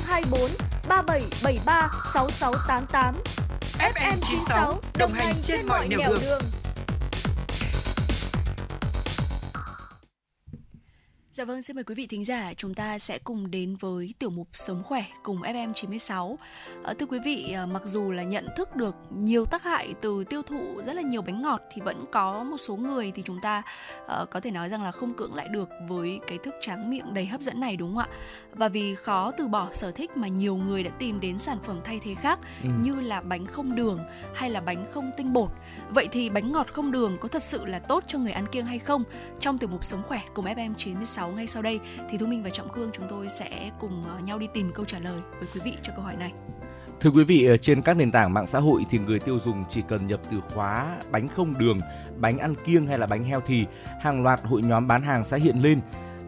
024 0.06 0.40
3773 0.88 1.90
6688. 2.14 3.14
FM 3.78 4.16
96 4.20 4.80
đồng 4.98 5.12
hành 5.12 5.34
trên 5.42 5.66
mọi 5.66 5.88
nẻo 5.88 5.98
đường. 6.08 6.18
đường. 6.22 6.42
Dạ 11.32 11.44
vâng, 11.44 11.62
xin 11.62 11.76
mời 11.76 11.84
quý 11.84 11.94
vị 11.94 12.06
thính 12.06 12.24
giả, 12.24 12.52
chúng 12.56 12.74
ta 12.74 12.98
sẽ 12.98 13.18
cùng 13.18 13.50
đến 13.50 13.76
với 13.76 14.14
tiểu 14.18 14.30
mục 14.30 14.48
Sống 14.52 14.82
khỏe 14.84 15.04
cùng 15.22 15.42
FM 15.42 15.72
96. 15.72 16.38
À, 16.84 16.94
thưa 16.98 17.06
quý 17.06 17.18
vị, 17.24 17.52
à, 17.52 17.66
mặc 17.66 17.82
dù 17.84 18.10
là 18.10 18.22
nhận 18.22 18.48
thức 18.56 18.76
được 18.76 18.94
nhiều 19.10 19.44
tác 19.44 19.62
hại 19.62 19.94
từ 20.00 20.24
tiêu 20.24 20.42
thụ 20.42 20.82
rất 20.82 20.92
là 20.96 21.02
nhiều 21.02 21.22
bánh 21.22 21.42
ngọt 21.42 21.60
thì 21.72 21.82
vẫn 21.82 22.04
có 22.12 22.44
một 22.44 22.56
số 22.56 22.76
người 22.76 23.12
thì 23.14 23.22
chúng 23.22 23.40
ta 23.40 23.62
à, 24.06 24.24
có 24.30 24.40
thể 24.40 24.50
nói 24.50 24.68
rằng 24.68 24.82
là 24.82 24.92
không 24.92 25.14
cưỡng 25.14 25.34
lại 25.34 25.48
được 25.48 25.68
với 25.88 26.20
cái 26.26 26.38
thức 26.38 26.54
tráng 26.60 26.90
miệng 26.90 27.14
đầy 27.14 27.26
hấp 27.26 27.40
dẫn 27.40 27.60
này 27.60 27.76
đúng 27.76 27.94
không 27.94 27.98
ạ? 27.98 28.08
Và 28.52 28.68
vì 28.68 28.94
khó 28.94 29.30
từ 29.30 29.48
bỏ 29.48 29.68
sở 29.72 29.90
thích 29.90 30.16
mà 30.16 30.28
nhiều 30.28 30.56
người 30.56 30.82
đã 30.82 30.90
tìm 30.98 31.20
đến 31.20 31.38
sản 31.38 31.58
phẩm 31.62 31.80
thay 31.84 32.00
thế 32.04 32.14
khác 32.14 32.38
ừ. 32.62 32.68
như 32.82 33.00
là 33.00 33.20
bánh 33.20 33.46
không 33.46 33.74
đường 33.74 33.98
hay 34.34 34.50
là 34.50 34.60
bánh 34.60 34.86
không 34.92 35.10
tinh 35.16 35.32
bột. 35.32 35.50
Vậy 35.90 36.08
thì 36.12 36.30
bánh 36.30 36.52
ngọt 36.52 36.66
không 36.72 36.90
đường 36.90 37.18
có 37.20 37.28
thật 37.28 37.42
sự 37.42 37.64
là 37.64 37.78
tốt 37.78 38.04
cho 38.06 38.18
người 38.18 38.32
ăn 38.32 38.46
kiêng 38.46 38.66
hay 38.66 38.78
không? 38.78 39.04
Trong 39.40 39.58
tiểu 39.58 39.70
mục 39.70 39.84
Sống 39.84 40.02
khỏe 40.02 40.20
cùng 40.34 40.44
FM 40.44 40.74
96 40.74 41.30
ngay 41.30 41.46
sau 41.46 41.62
đây 41.62 41.80
thì 42.10 42.18
Thu 42.18 42.26
Minh 42.26 42.42
và 42.42 42.50
Trọng 42.50 42.68
Khương 42.68 42.90
chúng 42.92 43.06
tôi 43.08 43.28
sẽ 43.28 43.70
cùng 43.80 44.04
ờ, 44.08 44.18
nhau 44.18 44.38
đi 44.38 44.46
tìm 44.54 44.72
câu 44.74 44.84
trả 44.84 44.98
lời 44.98 45.20
với 45.38 45.48
quý 45.54 45.60
vị 45.64 45.76
cho 45.82 45.92
câu 45.96 46.04
hỏi 46.04 46.16
này. 46.16 46.32
Thưa 47.00 47.10
quý 47.10 47.24
vị, 47.24 47.48
trên 47.60 47.82
các 47.82 47.96
nền 47.96 48.12
tảng 48.12 48.34
mạng 48.34 48.46
xã 48.46 48.58
hội 48.58 48.84
thì 48.90 48.98
người 48.98 49.18
tiêu 49.18 49.38
dùng 49.40 49.64
chỉ 49.68 49.82
cần 49.88 50.06
nhập 50.06 50.20
từ 50.30 50.40
khóa 50.54 50.96
bánh 51.10 51.28
không 51.28 51.58
đường, 51.58 51.78
bánh 52.16 52.38
ăn 52.38 52.54
kiêng 52.64 52.86
hay 52.86 52.98
là 52.98 53.06
bánh 53.06 53.24
heo 53.24 53.40
thì 53.46 53.66
hàng 54.00 54.22
loạt 54.22 54.40
hội 54.44 54.62
nhóm 54.62 54.88
bán 54.88 55.02
hàng 55.02 55.24
sẽ 55.24 55.38
hiện 55.38 55.56
lên. 55.62 55.80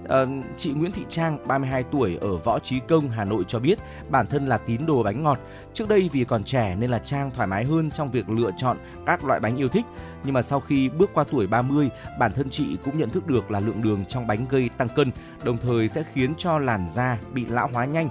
À, 0.08 0.18
chị 0.56 0.72
Nguyễn 0.72 0.92
Thị 0.92 1.02
Trang, 1.08 1.38
32 1.46 1.82
tuổi 1.82 2.18
ở 2.20 2.36
Võ 2.36 2.58
Trí 2.58 2.80
Công, 2.88 3.08
Hà 3.08 3.24
Nội 3.24 3.44
cho 3.48 3.58
biết 3.58 3.78
bản 4.08 4.26
thân 4.26 4.46
là 4.46 4.58
tín 4.58 4.86
đồ 4.86 5.02
bánh 5.02 5.22
ngọt. 5.22 5.38
Trước 5.74 5.88
đây 5.88 6.10
vì 6.12 6.24
còn 6.24 6.44
trẻ 6.44 6.76
nên 6.78 6.90
là 6.90 6.98
Trang 6.98 7.30
thoải 7.30 7.48
mái 7.48 7.64
hơn 7.64 7.90
trong 7.90 8.10
việc 8.10 8.30
lựa 8.30 8.50
chọn 8.56 8.76
các 9.06 9.24
loại 9.24 9.40
bánh 9.40 9.56
yêu 9.56 9.68
thích 9.68 9.84
nhưng 10.24 10.34
mà 10.34 10.42
sau 10.42 10.60
khi 10.60 10.88
bước 10.88 11.10
qua 11.14 11.24
tuổi 11.30 11.46
30, 11.46 11.90
bản 12.18 12.32
thân 12.32 12.50
chị 12.50 12.76
cũng 12.84 12.98
nhận 12.98 13.10
thức 13.10 13.26
được 13.26 13.50
là 13.50 13.60
lượng 13.60 13.82
đường 13.82 14.04
trong 14.08 14.26
bánh 14.26 14.46
gây 14.50 14.70
tăng 14.76 14.88
cân, 14.88 15.10
đồng 15.44 15.58
thời 15.58 15.88
sẽ 15.88 16.04
khiến 16.12 16.34
cho 16.38 16.58
làn 16.58 16.88
da 16.88 17.18
bị 17.32 17.44
lão 17.44 17.70
hóa 17.72 17.84
nhanh. 17.84 18.08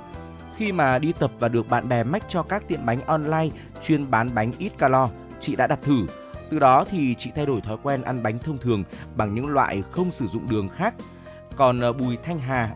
Khi 0.58 0.72
mà 0.72 1.00
đi 1.00 1.14
tập 1.20 1.32
và 1.40 1.48
được 1.48 1.70
bạn 1.70 1.90
bè 1.90 2.04
mách 2.04 2.24
cho 2.30 2.44
các 2.44 2.68
tiệm 2.68 2.86
bánh 2.86 3.02
online 3.02 3.50
chuyên 3.82 4.12
bán 4.12 4.30
bánh 4.36 4.52
ít 4.58 4.72
calo, 4.78 5.10
chị 5.40 5.56
đã 5.56 5.68
đặt 5.68 5.80
thử. 5.82 6.06
Từ 6.50 6.60
đó 6.60 6.86
thì 6.90 7.16
chị 7.18 7.32
thay 7.36 7.46
đổi 7.46 7.62
thói 7.62 7.78
quen 7.84 8.02
ăn 8.02 8.24
bánh 8.24 8.40
thông 8.40 8.58
thường 8.58 8.84
bằng 9.16 9.34
những 9.34 9.48
loại 9.48 9.84
không 9.92 10.12
sử 10.12 10.28
dụng 10.28 10.50
đường 10.50 10.70
khác. 10.70 10.94
Còn 11.56 11.80
ờ, 11.80 11.94
Bùi 11.94 12.18
Thanh 12.18 12.40
Hà, 12.40 12.76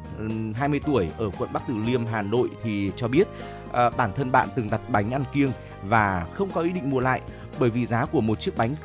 20 0.54 0.80
tuổi 0.86 1.10
ở 1.18 1.30
quận 1.38 1.54
Bắc 1.54 1.64
Từ 1.68 1.74
Liêm, 1.86 2.06
Hà 2.06 2.22
Nội 2.22 2.50
thì 2.64 2.92
cho 2.96 3.08
biết 3.08 3.28
à, 3.74 3.90
bản 3.90 4.12
thân 4.16 4.32
bạn 4.32 4.48
từng 4.56 4.70
đặt 4.70 4.82
bánh 4.90 5.12
ăn 5.12 5.24
kiêng 5.34 5.52
và 5.84 6.28
không 6.34 6.50
có 6.50 6.62
ý 6.62 6.70
định 6.70 6.90
mua 6.90 7.00
lại 7.00 7.22
bởi 7.60 7.70
vì 7.70 7.86
giá 7.86 8.06
của 8.06 8.22
một 8.22 8.40
chiếc 8.40 8.58
bánh 8.58 8.76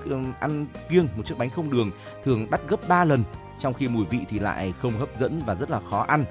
ăn 0.40 0.66
kiêng, 0.88 1.08
một 1.16 1.26
chiếc 1.26 1.38
bánh 1.38 1.50
không 1.50 1.70
đường 1.70 1.90
thường 2.24 2.46
đắt 2.50 2.60
gấp 2.68 2.88
3 2.88 3.04
lần, 3.04 3.24
trong 3.58 3.74
khi 3.74 3.88
mùi 3.88 4.04
vị 4.04 4.18
thì 4.28 4.38
lại 4.38 4.74
không 4.82 4.92
hấp 4.92 5.08
dẫn 5.18 5.40
và 5.46 5.54
rất 5.54 5.70
là 5.70 5.80
khó 5.90 6.04
ăn. 6.08 6.24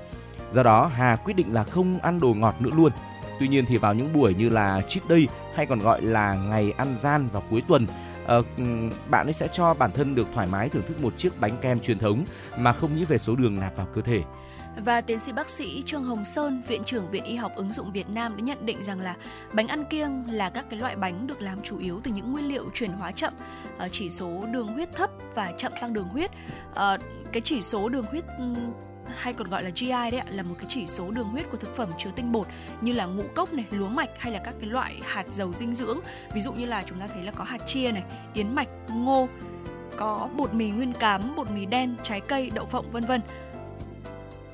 Do 0.51 0.63
đó, 0.63 0.91
Hà 0.95 1.15
quyết 1.15 1.33
định 1.33 1.53
là 1.53 1.63
không 1.63 1.99
ăn 1.99 2.19
đồ 2.19 2.33
ngọt 2.33 2.55
nữa 2.59 2.71
luôn. 2.75 2.91
Tuy 3.39 3.47
nhiên 3.47 3.65
thì 3.65 3.77
vào 3.77 3.93
những 3.93 4.13
buổi 4.13 4.33
như 4.33 4.49
là 4.49 4.81
cheat 4.87 5.03
day 5.09 5.27
hay 5.55 5.65
còn 5.65 5.79
gọi 5.79 6.01
là 6.01 6.33
ngày 6.33 6.73
ăn 6.77 6.95
gian 6.95 7.29
vào 7.33 7.43
cuối 7.49 7.63
tuần, 7.67 7.87
uh, 8.37 8.45
bạn 9.09 9.27
ấy 9.27 9.33
sẽ 9.33 9.47
cho 9.51 9.73
bản 9.73 9.91
thân 9.91 10.15
được 10.15 10.27
thoải 10.33 10.47
mái 10.51 10.69
thưởng 10.69 10.83
thức 10.87 11.03
một 11.03 11.17
chiếc 11.17 11.39
bánh 11.39 11.57
kem 11.61 11.79
truyền 11.79 11.99
thống 11.99 12.25
mà 12.57 12.73
không 12.73 12.95
nghĩ 12.95 13.05
về 13.05 13.17
số 13.17 13.35
đường 13.35 13.59
nạp 13.59 13.75
vào 13.75 13.87
cơ 13.93 14.01
thể. 14.01 14.21
Và 14.85 15.01
tiến 15.01 15.19
sĩ 15.19 15.31
bác 15.31 15.49
sĩ 15.49 15.83
Trương 15.85 16.03
Hồng 16.03 16.25
Sơn, 16.25 16.61
Viện 16.67 16.83
trưởng 16.83 17.11
Viện 17.11 17.23
Y 17.23 17.35
học 17.35 17.51
ứng 17.55 17.73
dụng 17.73 17.91
Việt 17.91 18.09
Nam 18.09 18.37
đã 18.37 18.43
nhận 18.43 18.65
định 18.65 18.83
rằng 18.83 18.99
là 18.99 19.15
bánh 19.53 19.67
ăn 19.67 19.85
kiêng 19.85 20.31
là 20.31 20.49
các 20.49 20.65
cái 20.69 20.79
loại 20.79 20.95
bánh 20.95 21.27
được 21.27 21.41
làm 21.41 21.61
chủ 21.61 21.79
yếu 21.79 22.01
từ 22.03 22.11
những 22.11 22.31
nguyên 22.31 22.47
liệu 22.47 22.69
chuyển 22.73 22.91
hóa 22.91 23.11
chậm, 23.11 23.33
ờ, 23.77 23.89
chỉ 23.91 24.09
số 24.09 24.43
đường 24.51 24.67
huyết 24.67 24.95
thấp 24.95 25.09
và 25.35 25.51
chậm 25.57 25.71
tăng 25.81 25.93
đường 25.93 26.07
huyết. 26.07 26.31
Ờ, 26.73 26.97
cái 27.31 27.41
chỉ 27.41 27.61
số 27.61 27.89
đường 27.89 28.05
huyết 28.05 28.23
hay 29.17 29.33
còn 29.33 29.49
gọi 29.49 29.63
là 29.63 29.69
GI 29.75 29.89
đấy 29.89 30.17
ạ 30.17 30.25
là 30.29 30.43
một 30.43 30.55
cái 30.57 30.65
chỉ 30.69 30.87
số 30.87 31.11
đường 31.11 31.27
huyết 31.27 31.45
của 31.51 31.57
thực 31.57 31.75
phẩm 31.75 31.89
chứa 31.97 32.09
tinh 32.15 32.31
bột 32.31 32.47
như 32.81 32.93
là 32.93 33.05
ngũ 33.05 33.23
cốc 33.35 33.53
này, 33.53 33.65
lúa 33.71 33.89
mạch 33.89 34.09
hay 34.17 34.33
là 34.33 34.39
các 34.39 34.55
cái 34.59 34.69
loại 34.69 35.01
hạt 35.03 35.25
dầu 35.29 35.53
dinh 35.53 35.75
dưỡng. 35.75 35.99
Ví 36.33 36.41
dụ 36.41 36.53
như 36.53 36.65
là 36.65 36.83
chúng 36.85 36.99
ta 36.99 37.07
thấy 37.07 37.23
là 37.23 37.31
có 37.31 37.43
hạt 37.43 37.57
chia 37.65 37.91
này, 37.91 38.03
yến 38.33 38.55
mạch, 38.55 38.69
ngô, 38.89 39.27
có 39.97 40.29
bột 40.37 40.53
mì 40.53 40.69
nguyên 40.69 40.93
cám, 40.93 41.35
bột 41.35 41.51
mì 41.51 41.65
đen, 41.65 41.95
trái 42.03 42.21
cây, 42.21 42.51
đậu 42.53 42.65
phộng 42.65 42.91
vân 42.91 43.03
vân 43.03 43.21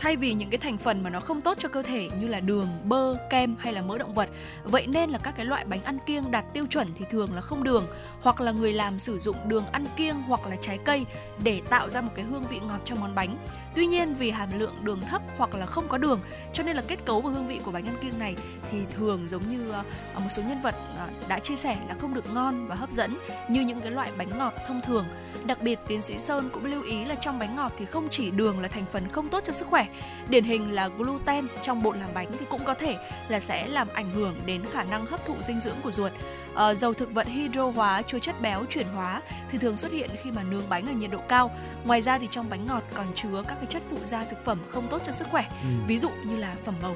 thay 0.05 0.15
vì 0.15 0.33
những 0.33 0.49
cái 0.49 0.57
thành 0.57 0.77
phần 0.77 1.03
mà 1.03 1.09
nó 1.09 1.19
không 1.19 1.41
tốt 1.41 1.57
cho 1.59 1.69
cơ 1.69 1.83
thể 1.83 2.09
như 2.19 2.27
là 2.27 2.39
đường, 2.39 2.67
bơ, 2.83 3.13
kem 3.29 3.55
hay 3.59 3.73
là 3.73 3.81
mỡ 3.81 3.97
động 3.97 4.13
vật. 4.13 4.29
Vậy 4.63 4.87
nên 4.87 5.09
là 5.09 5.17
các 5.17 5.33
cái 5.37 5.45
loại 5.45 5.65
bánh 5.65 5.83
ăn 5.83 5.97
kiêng 6.05 6.31
đạt 6.31 6.45
tiêu 6.53 6.65
chuẩn 6.69 6.87
thì 6.95 7.05
thường 7.09 7.33
là 7.33 7.41
không 7.41 7.63
đường 7.63 7.83
hoặc 8.21 8.41
là 8.41 8.51
người 8.51 8.73
làm 8.73 8.99
sử 8.99 9.19
dụng 9.19 9.35
đường 9.47 9.63
ăn 9.71 9.85
kiêng 9.97 10.21
hoặc 10.21 10.47
là 10.47 10.55
trái 10.61 10.79
cây 10.85 11.05
để 11.43 11.61
tạo 11.69 11.89
ra 11.89 12.01
một 12.01 12.11
cái 12.15 12.25
hương 12.25 12.43
vị 12.49 12.59
ngọt 12.59 12.79
cho 12.85 12.95
món 12.95 13.15
bánh. 13.15 13.37
Tuy 13.75 13.85
nhiên 13.85 14.15
vì 14.15 14.31
hàm 14.31 14.59
lượng 14.59 14.75
đường 14.83 15.01
thấp 15.01 15.21
hoặc 15.37 15.55
là 15.55 15.65
không 15.65 15.87
có 15.87 15.97
đường, 15.97 16.19
cho 16.53 16.63
nên 16.63 16.75
là 16.75 16.83
kết 16.87 17.05
cấu 17.05 17.21
và 17.21 17.31
hương 17.31 17.47
vị 17.47 17.59
của 17.63 17.71
bánh 17.71 17.85
ăn 17.85 17.97
kiêng 18.01 18.19
này 18.19 18.35
thì 18.71 18.77
thường 18.95 19.27
giống 19.27 19.41
như 19.49 19.71
ờ, 19.71 19.83
ờ, 20.13 20.19
một 20.19 20.29
số 20.29 20.43
nhân 20.43 20.61
vật 20.61 20.75
ờ, 20.97 21.07
đã 21.27 21.39
chia 21.39 21.55
sẻ 21.55 21.77
là 21.87 21.95
không 22.01 22.13
được 22.13 22.33
ngon 22.33 22.67
và 22.67 22.75
hấp 22.75 22.91
dẫn 22.91 23.17
như 23.49 23.61
những 23.61 23.81
cái 23.81 23.91
loại 23.91 24.11
bánh 24.17 24.37
ngọt 24.37 24.53
thông 24.67 24.81
thường. 24.81 25.05
Đặc 25.45 25.61
biệt, 25.61 25.79
tiến 25.87 26.01
sĩ 26.01 26.19
Sơn 26.19 26.49
cũng 26.53 26.65
lưu 26.65 26.83
ý 26.83 27.05
là 27.05 27.15
trong 27.15 27.39
bánh 27.39 27.55
ngọt 27.55 27.71
thì 27.77 27.85
không 27.85 28.07
chỉ 28.09 28.31
đường 28.31 28.59
là 28.59 28.67
thành 28.67 28.85
phần 28.91 29.03
không 29.11 29.29
tốt 29.29 29.43
cho 29.45 29.53
sức 29.53 29.67
khỏe, 29.67 29.87
điển 30.29 30.43
hình 30.43 30.71
là 30.71 30.87
gluten 30.87 31.47
trong 31.61 31.83
bột 31.83 31.97
làm 31.97 32.09
bánh 32.13 32.27
thì 32.39 32.45
cũng 32.49 32.63
có 32.65 32.73
thể 32.73 32.97
là 33.27 33.39
sẽ 33.39 33.67
làm 33.67 33.87
ảnh 33.93 34.11
hưởng 34.11 34.35
đến 34.45 34.65
khả 34.65 34.83
năng 34.83 35.05
hấp 35.05 35.25
thụ 35.25 35.35
dinh 35.41 35.59
dưỡng 35.59 35.77
của 35.83 35.91
ruột 35.91 36.11
à, 36.55 36.73
dầu 36.73 36.93
thực 36.93 37.13
vật 37.13 37.27
hydro 37.27 37.69
hóa 37.69 38.01
chứa 38.01 38.19
chất 38.19 38.41
béo 38.41 38.65
chuyển 38.69 38.87
hóa 38.87 39.21
thì 39.49 39.57
thường 39.57 39.77
xuất 39.77 39.91
hiện 39.91 40.09
khi 40.23 40.31
mà 40.31 40.43
nướng 40.43 40.69
bánh 40.69 40.85
ở 40.85 40.91
nhiệt 40.91 41.11
độ 41.11 41.19
cao. 41.27 41.51
Ngoài 41.85 42.01
ra 42.01 42.17
thì 42.17 42.27
trong 42.31 42.49
bánh 42.49 42.65
ngọt 42.67 42.83
còn 42.93 43.07
chứa 43.15 43.43
các 43.47 43.55
cái 43.55 43.65
chất 43.65 43.83
phụ 43.89 43.97
gia 44.03 44.23
thực 44.23 44.45
phẩm 44.45 44.59
không 44.69 44.87
tốt 44.87 45.01
cho 45.05 45.11
sức 45.11 45.27
khỏe 45.31 45.45
ừ. 45.63 45.69
ví 45.87 45.97
dụ 45.97 46.09
như 46.25 46.37
là 46.37 46.55
phẩm 46.65 46.75
màu. 46.81 46.95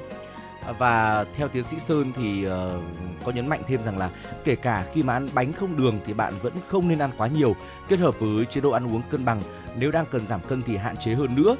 Và 0.78 1.24
theo 1.36 1.48
tiến 1.48 1.64
sĩ 1.64 1.78
Sơn 1.78 2.12
thì 2.16 2.46
uh, 2.46 2.52
có 3.24 3.32
nhấn 3.32 3.48
mạnh 3.48 3.62
thêm 3.68 3.82
rằng 3.82 3.98
là 3.98 4.10
kể 4.44 4.56
cả 4.56 4.86
khi 4.94 5.02
mà 5.02 5.12
ăn 5.12 5.28
bánh 5.34 5.52
không 5.52 5.76
đường 5.76 6.00
thì 6.06 6.12
bạn 6.12 6.34
vẫn 6.42 6.52
không 6.68 6.88
nên 6.88 6.98
ăn 6.98 7.10
quá 7.16 7.26
nhiều. 7.26 7.56
Kết 7.88 7.98
hợp 7.98 8.14
với 8.20 8.46
chế 8.46 8.60
độ 8.60 8.70
ăn 8.70 8.94
uống 8.94 9.02
cân 9.10 9.24
bằng 9.24 9.42
nếu 9.76 9.90
đang 9.90 10.06
cần 10.10 10.26
giảm 10.26 10.40
cân 10.40 10.62
thì 10.62 10.76
hạn 10.76 10.96
chế 10.96 11.14
hơn 11.14 11.36
nữa. 11.36 11.56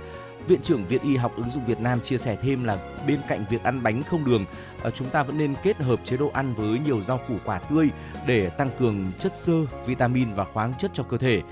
Viện 0.47 0.61
trưởng 0.63 0.87
Viện 0.87 1.03
Y 1.03 1.17
học 1.17 1.33
ứng 1.37 1.51
dụng 1.51 1.65
Việt 1.65 1.81
Nam 1.81 2.01
chia 2.01 2.19
sẻ 2.19 2.37
thêm 2.43 2.65
là 2.65 2.79
bên 3.07 3.21
cạnh 3.29 3.45
việc 3.51 3.63
ăn 3.63 3.83
bánh 3.83 4.03
không 4.03 4.25
đường, 4.25 4.45
ờ, 4.45 4.70
Ờ, 4.83 4.91
chúng 4.91 5.09
ta 5.09 5.23
vẫn 5.23 5.39
nên 5.39 5.55
kết 5.63 5.77
hợp 5.77 6.01
chế 6.05 6.17
độ 6.17 6.31
ăn 6.35 6.55
với 6.55 6.79
nhiều 6.79 7.03
rau 7.03 7.21
củ 7.29 7.35
quả 7.45 7.59
tươi 7.59 7.89
để 8.27 8.51
tăng 8.51 8.69
cường 8.79 9.07
chất 9.19 9.37
xơ, 9.37 9.53
vitamin 9.87 10.35
và 10.35 10.45
khoáng 10.45 10.75
chất 10.75 10.91
cho 10.95 11.03
cơ 11.03 11.19
thể. 11.19 11.43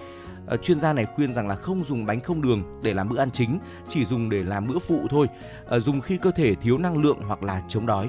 Ờ, 0.47 0.57
chuyên 0.57 0.81
gia 0.81 0.93
này 0.93 1.07
khuyên 1.15 1.35
rằng 1.35 1.49
là 1.49 1.55
không 1.57 1.85
dùng 1.85 2.07
bánh 2.07 2.21
không 2.21 2.43
đường 2.43 2.81
để 2.83 2.95
làm 2.95 3.09
bữa 3.09 3.19
ăn 3.19 3.31
chính, 3.31 3.59
chỉ 3.89 4.05
dùng 4.05 4.31
để 4.31 4.43
làm 4.43 4.67
bữa 4.67 4.79
phụ 4.79 5.07
thôi, 5.11 5.27
ờ, 5.67 5.79
dùng 5.79 6.01
khi 6.01 6.19
cơ 6.23 6.31
thể 6.31 6.55
thiếu 6.55 6.79
năng 6.79 7.03
lượng 7.03 7.19
hoặc 7.27 7.43
là 7.43 7.63
chống 7.69 7.87
đói. 7.87 8.09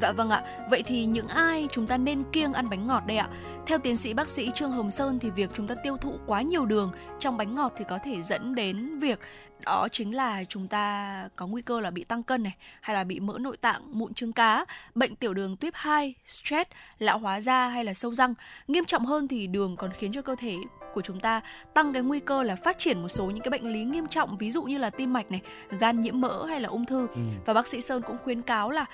Dạ 0.00 0.12
vâng 0.12 0.30
ạ. 0.30 0.42
Vậy 0.70 0.82
thì 0.82 1.04
những 1.04 1.28
ai 1.28 1.68
chúng 1.72 1.86
ta 1.86 1.96
nên 1.96 2.24
kiêng 2.32 2.52
ăn 2.52 2.68
bánh 2.68 2.86
ngọt 2.86 3.02
đây 3.06 3.16
ạ? 3.16 3.28
Theo 3.66 3.78
tiến 3.78 3.96
sĩ 3.96 4.14
bác 4.14 4.28
sĩ 4.28 4.50
Trương 4.54 4.70
Hồng 4.70 4.90
Sơn 4.90 5.18
thì 5.18 5.30
việc 5.30 5.50
chúng 5.54 5.66
ta 5.66 5.74
tiêu 5.74 5.96
thụ 5.96 6.18
quá 6.26 6.42
nhiều 6.42 6.66
đường 6.66 6.92
trong 7.18 7.36
bánh 7.36 7.54
ngọt 7.54 7.72
thì 7.76 7.84
có 7.88 7.98
thể 7.98 8.22
dẫn 8.22 8.54
đến 8.54 8.98
việc 8.98 9.20
đó 9.64 9.88
chính 9.92 10.14
là 10.14 10.44
chúng 10.44 10.68
ta 10.68 11.28
có 11.36 11.46
nguy 11.46 11.62
cơ 11.62 11.80
là 11.80 11.90
bị 11.90 12.04
tăng 12.04 12.22
cân 12.22 12.42
này 12.42 12.56
hay 12.80 12.96
là 12.96 13.04
bị 13.04 13.20
mỡ 13.20 13.38
nội 13.38 13.56
tạng, 13.56 13.82
mụn 13.98 14.14
trứng 14.14 14.32
cá, 14.32 14.64
bệnh 14.94 15.16
tiểu 15.16 15.34
đường 15.34 15.56
tuyếp 15.56 15.74
2, 15.74 16.14
stress, 16.26 16.70
lão 16.98 17.18
hóa 17.18 17.40
da 17.40 17.68
hay 17.68 17.84
là 17.84 17.94
sâu 17.94 18.14
răng. 18.14 18.34
Nghiêm 18.68 18.84
trọng 18.84 19.06
hơn 19.06 19.28
thì 19.28 19.46
đường 19.46 19.76
còn 19.76 19.90
khiến 19.98 20.12
cho 20.12 20.22
cơ 20.22 20.34
thể 20.38 20.56
của 20.94 21.00
chúng 21.00 21.20
ta 21.20 21.40
tăng 21.74 21.92
cái 21.92 22.02
nguy 22.02 22.20
cơ 22.20 22.42
là 22.42 22.56
phát 22.56 22.78
triển 22.78 23.02
một 23.02 23.08
số 23.08 23.24
những 23.24 23.42
cái 23.42 23.50
bệnh 23.50 23.72
lý 23.72 23.84
nghiêm 23.84 24.06
trọng 24.06 24.38
ví 24.38 24.50
dụ 24.50 24.62
như 24.62 24.78
là 24.78 24.90
tim 24.90 25.12
mạch 25.12 25.30
này, 25.30 25.40
gan 25.70 26.00
nhiễm 26.00 26.20
mỡ 26.20 26.46
hay 26.46 26.60
là 26.60 26.68
ung 26.68 26.86
thư. 26.86 27.06
Ừ. 27.14 27.20
Và 27.46 27.54
bác 27.54 27.66
sĩ 27.66 27.80
Sơn 27.80 28.02
cũng 28.02 28.16
khuyến 28.24 28.42
cáo 28.42 28.70
là 28.70 28.84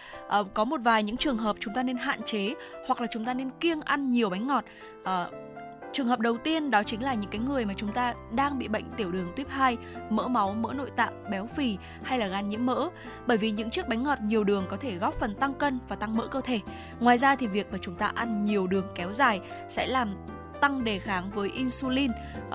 uh, 0.40 0.54
có 0.54 0.64
một 0.64 0.80
vài 0.84 1.02
những 1.02 1.16
trường 1.16 1.38
hợp 1.38 1.56
chúng 1.60 1.74
ta 1.74 1.82
nên 1.82 1.96
hạn 1.96 2.20
chế 2.22 2.54
hoặc 2.86 3.00
là 3.00 3.06
chúng 3.10 3.24
ta 3.24 3.34
nên 3.34 3.50
kiêng 3.60 3.80
ăn 3.80 4.10
nhiều 4.10 4.30
bánh 4.30 4.46
ngọt. 4.46 4.64
Uh, 5.02 5.08
Trường 5.94 6.06
hợp 6.06 6.20
đầu 6.20 6.36
tiên 6.36 6.70
đó 6.70 6.82
chính 6.82 7.02
là 7.02 7.14
những 7.14 7.30
cái 7.30 7.40
người 7.40 7.64
mà 7.64 7.74
chúng 7.76 7.92
ta 7.92 8.14
đang 8.32 8.58
bị 8.58 8.68
bệnh 8.68 8.90
tiểu 8.96 9.10
đường 9.10 9.32
tuyếp 9.36 9.48
2, 9.48 9.76
mỡ 10.10 10.28
máu, 10.28 10.52
mỡ 10.52 10.72
nội 10.72 10.90
tạng, 10.96 11.30
béo 11.30 11.46
phì 11.46 11.76
hay 12.02 12.18
là 12.18 12.26
gan 12.26 12.48
nhiễm 12.48 12.66
mỡ. 12.66 12.88
Bởi 13.26 13.36
vì 13.36 13.50
những 13.50 13.70
chiếc 13.70 13.88
bánh 13.88 14.02
ngọt 14.02 14.18
nhiều 14.22 14.44
đường 14.44 14.66
có 14.70 14.76
thể 14.76 14.96
góp 14.96 15.14
phần 15.14 15.34
tăng 15.34 15.54
cân 15.54 15.78
và 15.88 15.96
tăng 15.96 16.16
mỡ 16.16 16.26
cơ 16.26 16.40
thể. 16.40 16.60
Ngoài 17.00 17.18
ra 17.18 17.36
thì 17.36 17.46
việc 17.46 17.72
mà 17.72 17.78
chúng 17.82 17.94
ta 17.94 18.06
ăn 18.06 18.44
nhiều 18.44 18.66
đường 18.66 18.86
kéo 18.94 19.12
dài 19.12 19.40
sẽ 19.68 19.86
làm 19.86 20.14
tăng 20.60 20.84
đề 20.84 20.98
kháng 20.98 21.30
với 21.30 21.50
insulin. 21.50 22.10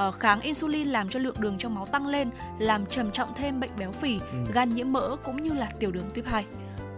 Uh, 0.08 0.16
kháng 0.20 0.42
insulin 0.42 0.88
làm 0.88 1.10
cho 1.10 1.20
lượng 1.20 1.36
đường 1.40 1.58
trong 1.58 1.76
máu 1.76 1.86
tăng 1.86 2.08
lên, 2.08 2.30
làm 2.60 2.86
trầm 2.86 3.12
trọng 3.12 3.34
thêm 3.36 3.60
bệnh 3.60 3.72
béo 3.78 3.92
phì, 3.92 4.20
ừ. 4.32 4.38
gan 4.54 4.70
nhiễm 4.70 4.92
mỡ 4.92 5.16
cũng 5.24 5.42
như 5.42 5.54
là 5.54 5.72
tiểu 5.80 5.92
đường 5.92 6.10
tuyếp 6.14 6.26
2. 6.26 6.46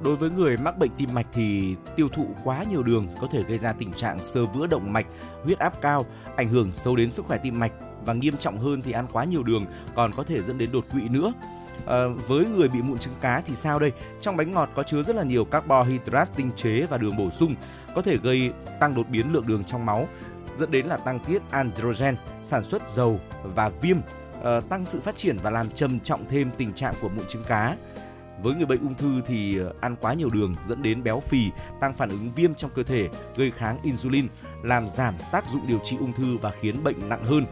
Đối 0.04 0.16
với 0.16 0.30
người 0.30 0.58
mắc 0.58 0.78
bệnh 0.78 0.92
tim 0.98 1.10
mạch 1.14 1.28
thì 1.34 1.76
tiêu 1.96 2.10
thụ 2.10 2.28
quá 2.44 2.64
nhiều 2.70 2.84
đường 2.84 3.08
có 3.22 3.28
thể 3.32 3.44
gây 3.44 3.58
ra 3.58 3.74
tình 3.74 3.94
trạng 3.94 4.20
sơ 4.20 4.46
vữa 4.46 4.68
động 4.68 4.94
mạch, 4.94 5.06
huyết 5.44 5.60
áp 5.60 5.82
cao, 5.82 6.06
ảnh 6.36 6.50
hưởng 6.50 6.72
sâu 6.72 6.96
đến 6.96 7.12
sức 7.12 7.26
khỏe 7.26 7.38
tim 7.38 7.60
mạch 7.60 7.72
và 8.06 8.14
nghiêm 8.14 8.38
trọng 8.38 8.60
hơn 8.60 8.82
thì 8.82 8.92
ăn 8.92 9.08
quá 9.12 9.24
nhiều 9.24 9.44
đường 9.44 9.66
còn 9.96 10.12
có 10.14 10.24
thể 10.24 10.42
dẫn 10.42 10.58
đến 10.58 10.70
đột 10.74 10.86
quỵ 10.92 11.10
nữa. 11.10 11.34
À, 11.86 11.98
với 12.28 12.46
người 12.46 12.68
bị 12.68 12.82
mụn 12.82 12.98
trứng 12.98 13.14
cá 13.22 13.42
thì 13.46 13.56
sao 13.56 13.80
đây? 13.80 13.92
Trong 14.22 14.38
bánh 14.38 14.52
ngọt 14.52 14.70
có 14.76 14.84
chứa 14.84 15.04
rất 15.04 15.16
là 15.16 15.24
nhiều 15.24 15.46
carbohydrate 15.46 16.32
tinh 16.36 16.52
chế 16.56 16.86
và 16.90 16.98
đường 16.98 17.18
bổ 17.18 17.30
sung 17.30 17.56
có 17.96 18.02
thể 18.02 18.18
gây 18.18 18.52
tăng 18.80 18.96
đột 18.96 19.10
biến 19.10 19.34
lượng 19.34 19.48
đường 19.48 19.64
trong 19.64 19.86
máu 19.86 20.08
dẫn 20.56 20.72
đến 20.72 20.86
là 20.86 20.98
tăng 20.98 21.20
tiết 21.20 21.42
androgen, 21.52 22.16
sản 22.44 22.64
xuất 22.64 22.90
dầu 22.90 23.20
và 23.44 23.70
viêm, 23.70 23.98
uh, 23.98 24.70
tăng 24.70 24.86
sự 24.86 25.00
phát 25.00 25.18
triển 25.18 25.38
và 25.44 25.50
làm 25.50 25.72
trầm 25.72 26.00
trọng 26.00 26.26
thêm 26.30 26.52
tình 26.58 26.74
trạng 26.74 26.94
của 27.02 27.10
mụn 27.10 27.26
trứng 27.28 27.44
cá. 27.44 27.76
Với 28.44 28.56
người 28.56 28.66
bệnh 28.66 28.82
ung 28.82 28.96
thư 28.96 29.22
thì 29.26 29.58
ờ, 29.58 29.74
ăn 29.82 29.96
quá 30.02 30.14
nhiều 30.14 30.30
đường 30.34 30.56
dẫn 30.66 30.84
đến 30.84 31.04
béo 31.04 31.20
phì, 31.20 31.50
tăng 31.80 31.94
phản 31.94 32.10
ứng 32.10 32.32
viêm 32.36 32.56
trong 32.56 32.72
cơ 32.76 32.84
thể, 32.84 33.10
gây 33.36 33.52
kháng 33.52 33.80
insulin, 33.84 34.28
làm 34.64 34.90
giảm 34.90 35.16
tác 35.32 35.46
dụng 35.50 35.68
điều 35.68 35.80
trị 35.84 35.98
ung 36.00 36.14
thư 36.14 36.38
và 36.38 36.52
khiến 36.62 36.84
bệnh 36.84 37.10
nặng 37.10 37.26
hơn. 37.26 37.46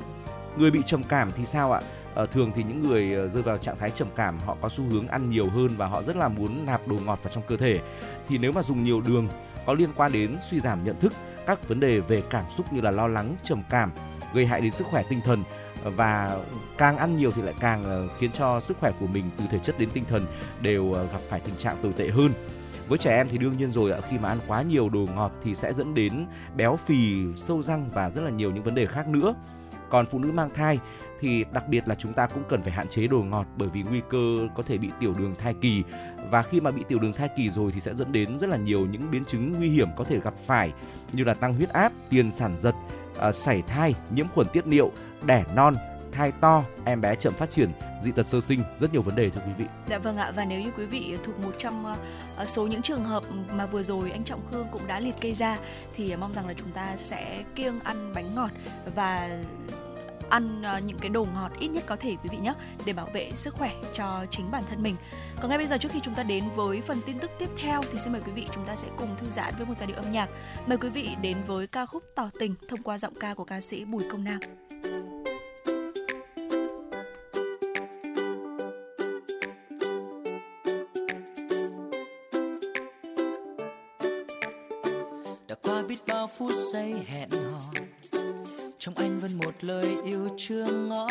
Người 0.58 0.72
bị 0.72 0.80
trầm 0.86 1.04
cảm 1.04 1.32
thì 1.32 1.46
sao 1.46 1.72
ạ? 1.72 1.82
À, 2.16 2.26
thường 2.26 2.52
thì 2.56 2.64
những 2.64 2.82
người 2.82 3.30
rơi 3.30 3.44
vào 3.44 3.58
trạng 3.58 3.78
thái 3.78 3.90
trầm 3.90 4.08
cảm 4.16 4.40
họ 4.40 4.58
có 4.62 4.70
xu 4.70 4.84
hướng 4.84 5.08
ăn 5.08 5.30
nhiều 5.30 5.50
hơn 5.50 5.70
và 5.78 5.88
họ 5.88 6.04
rất 6.04 6.16
là 6.16 6.28
muốn 6.28 6.66
nạp 6.66 6.88
đồ 6.88 6.96
ngọt 7.06 7.20
vào 7.24 7.34
trong 7.34 7.44
cơ 7.48 7.58
thể. 7.58 7.80
Thì 8.28 8.38
nếu 8.38 8.52
mà 8.52 8.64
dùng 8.64 8.84
nhiều 8.84 9.02
đường 9.02 9.28
có 9.66 9.74
liên 9.74 9.90
quan 9.96 10.12
đến 10.12 10.38
suy 10.50 10.60
giảm 10.60 10.84
nhận 10.84 11.00
thức, 11.00 11.14
các 11.50 11.68
vấn 11.68 11.80
đề 11.80 12.00
về 12.00 12.24
cảm 12.30 12.46
xúc 12.50 12.74
như 12.74 12.82
là 12.82 12.92
lo 12.92 13.08
lắng, 13.08 13.36
trầm 13.44 13.64
cảm, 13.70 13.92
gây 14.34 14.46
hại 14.46 14.62
đến 14.62 14.72
sức 14.72 14.88
khỏe 14.88 15.04
tinh 15.10 15.22
thần. 15.26 15.44
Và 15.84 16.38
càng 16.78 16.98
ăn 16.98 17.18
nhiều 17.18 17.32
thì 17.32 17.42
lại 17.42 17.54
càng 17.60 17.84
ờ, 17.84 18.08
khiến 18.20 18.32
cho 18.34 18.60
sức 18.60 18.78
khỏe 18.80 18.92
của 19.00 19.08
mình 19.08 19.30
từ 19.38 19.46
thể 19.52 19.60
chất 19.60 19.80
đến 19.80 19.90
tinh 19.94 20.04
thần 20.10 20.26
đều 20.62 20.94
ờ, 20.94 21.06
gặp 21.06 21.20
phải 21.30 21.40
tình 21.40 21.56
trạng 21.56 21.78
tồi 21.84 21.94
tệ 21.94 22.08
hơn. 22.08 22.34
Với 22.88 22.98
trẻ 22.98 23.16
em 23.16 23.28
thì 23.30 23.38
đương 23.38 23.58
nhiên 23.58 23.72
rồi 23.72 23.92
ạ 23.92 24.00
khi 24.10 24.18
mà 24.18 24.30
ăn 24.30 24.40
quá 24.48 24.62
nhiều 24.62 24.90
đồ 24.90 25.06
ngọt 25.16 25.32
thì 25.44 25.56
sẽ 25.56 25.74
dẫn 25.74 25.94
đến 25.94 26.26
béo 26.56 26.76
phì 26.76 27.26
sâu 27.36 27.64
răng 27.64 27.90
và 27.94 28.10
rất 28.10 28.22
là 28.22 28.30
nhiều 28.30 28.52
những 28.52 28.64
vấn 28.64 28.76
đề 28.76 28.86
khác 28.86 29.08
nữa. 29.08 29.36
Còn 29.90 30.06
phụ 30.06 30.20
nữ 30.20 30.32
mang 30.32 30.50
thai 30.54 30.80
thì 31.20 31.46
đặc 31.52 31.68
biệt 31.68 31.88
là 31.88 31.96
chúng 31.96 32.14
ta 32.14 32.28
cũng 32.28 32.44
cần 32.50 32.62
phải 32.62 32.72
hạn 32.72 32.88
chế 32.88 33.08
đồ 33.08 33.20
ngọt 33.20 33.46
bởi 33.58 33.70
vì 33.70 33.84
nguy 33.84 34.02
cơ 34.10 34.48
có 34.56 34.64
thể 34.64 34.78
bị 34.78 34.90
tiểu 35.00 35.14
đường 35.18 35.36
thai 35.40 35.54
kỳ 35.62 35.84
và 36.30 36.44
khi 36.44 36.62
mà 36.62 36.72
bị 36.72 36.84
tiểu 36.88 37.00
đường 37.00 37.14
thai 37.14 37.30
kỳ 37.38 37.50
rồi 37.50 37.72
thì 37.72 37.80
sẽ 37.80 37.96
dẫn 37.96 38.12
đến 38.12 38.40
rất 38.40 38.50
là 38.50 38.58
nhiều 38.58 38.86
những 38.86 39.12
biến 39.12 39.26
chứng 39.26 39.52
nguy 39.52 39.70
hiểm 39.70 39.88
có 39.98 40.04
thể 40.04 40.20
gặp 40.20 40.34
phải 40.46 40.72
như 41.14 41.24
là 41.24 41.34
tăng 41.34 41.54
huyết 41.54 41.70
áp, 41.70 41.92
tiền 42.10 42.32
sản 42.32 42.56
giật, 42.60 42.76
à, 43.20 43.32
sảy 43.32 43.62
thai, 43.62 43.94
nhiễm 44.12 44.28
khuẩn 44.28 44.48
tiết 44.54 44.68
niệu, 44.68 44.92
đẻ 45.26 45.44
non, 45.56 45.76
thai 46.12 46.32
to, 46.32 46.64
em 46.86 47.02
bé 47.02 47.16
chậm 47.16 47.34
phát 47.34 47.50
triển, 47.50 47.72
dị 48.02 48.12
tật 48.12 48.28
sơ 48.28 48.42
sinh, 48.42 48.60
rất 48.80 48.94
nhiều 48.94 49.02
vấn 49.02 49.16
đề 49.16 49.30
thưa 49.30 49.42
quý 49.46 49.52
vị. 49.58 49.66
Dạ 49.90 49.98
vâng 49.98 50.18
ạ 50.18 50.32
và 50.36 50.46
nếu 50.46 50.62
như 50.62 50.72
quý 50.78 50.86
vị 50.86 51.18
thuộc 51.24 51.40
một 51.40 51.52
trong 51.58 51.86
ờ, 51.86 51.96
ờ, 52.36 52.46
số 52.46 52.68
những 52.68 52.82
trường 52.82 53.04
hợp 53.04 53.24
mà 53.54 53.66
vừa 53.66 53.84
rồi 53.84 54.12
anh 54.12 54.24
Trọng 54.24 54.42
Khương 54.52 54.68
cũng 54.72 54.88
đã 54.88 55.00
liệt 55.00 55.16
kê 55.22 55.34
ra 55.34 55.58
thì 55.96 56.16
mong 56.16 56.34
rằng 56.34 56.48
là 56.48 56.54
chúng 56.54 56.72
ta 56.72 56.96
sẽ 56.98 57.44
kiêng 57.56 57.80
ăn 57.80 58.12
bánh 58.16 58.36
ngọt 58.36 58.50
và 58.96 59.40
ăn 60.30 60.64
ờ, 60.64 60.80
những 60.86 60.98
cái 60.98 61.10
đồ 61.10 61.28
ngọt 61.34 61.52
ít 61.60 61.68
nhất 61.68 61.84
có 61.88 61.96
thể, 61.96 62.10
quý 62.10 62.30
vị 62.32 62.38
nhé 62.38 62.54
để 62.86 62.94
bảo 62.94 63.08
vệ 63.14 63.32
sức 63.36 63.54
khỏe 63.54 63.72
cho 63.94 64.26
chính 64.32 64.52
bản 64.52 64.64
thân 64.70 64.84
mình. 64.84 64.96
Còn 65.42 65.50
ngay 65.50 65.58
bây 65.58 65.68
giờ 65.68 65.78
trước 65.78 65.92
khi 65.92 66.00
chúng 66.04 66.16
ta 66.16 66.24
đến 66.24 66.44
với 66.56 66.82
phần 66.82 67.02
tin 67.06 67.20
tức 67.20 67.32
tiếp 67.40 67.50
theo 67.58 67.82
thì 67.92 68.00
xin 68.00 68.14
mời 68.14 68.22
quý 68.26 68.32
vị 68.32 68.46
chúng 68.52 68.66
ta 68.66 68.76
sẽ 68.76 68.88
cùng 68.98 69.16
thư 69.18 69.30
giãn 69.30 69.54
với 69.58 69.66
một 69.66 69.74
giai 69.78 69.88
điệu 69.88 69.98
âm 69.98 70.12
nhạc. 70.12 70.30
Mời 70.68 70.78
quý 70.78 70.90
vị 70.90 71.10
đến 71.22 71.38
với 71.48 71.68
ca 71.68 71.86
khúc 71.86 72.04
Tỏ 72.16 72.30
tình 72.40 72.56
thông 72.68 72.84
qua 72.84 72.98
giọng 72.98 73.14
ca 73.20 73.34
của 73.34 73.46
ca 73.46 73.62
sĩ 73.62 73.86
Bùi 73.86 74.04
Công 74.10 74.24
Nam. 74.24 74.40
đã 85.48 85.56
qua 85.64 85.84
biết 85.84 86.00
bao 86.08 86.28
phút 86.28 86.54
giây 86.54 86.94
hẹn 87.08 87.30
hò 87.30 87.59
trong 88.80 88.96
anh 88.96 89.20
vẫn 89.20 89.32
một 89.38 89.56
lời 89.62 89.98
yêu 90.06 90.28
chưa 90.38 90.66
ngõ. 90.66 91.08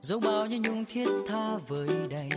Dẫu 0.00 0.20
bao 0.20 0.46
nhiêu 0.46 0.60
nhung 0.64 0.84
thiết 0.84 1.08
tha 1.28 1.58
vơi 1.68 1.88
đầy, 2.10 2.28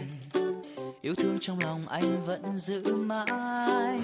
yêu 1.02 1.16
thương 1.16 1.38
trong 1.42 1.60
lòng 1.60 1.88
anh 1.88 2.26
vẫn 2.26 2.42
giữ 2.54 2.96
mãi. 2.96 4.00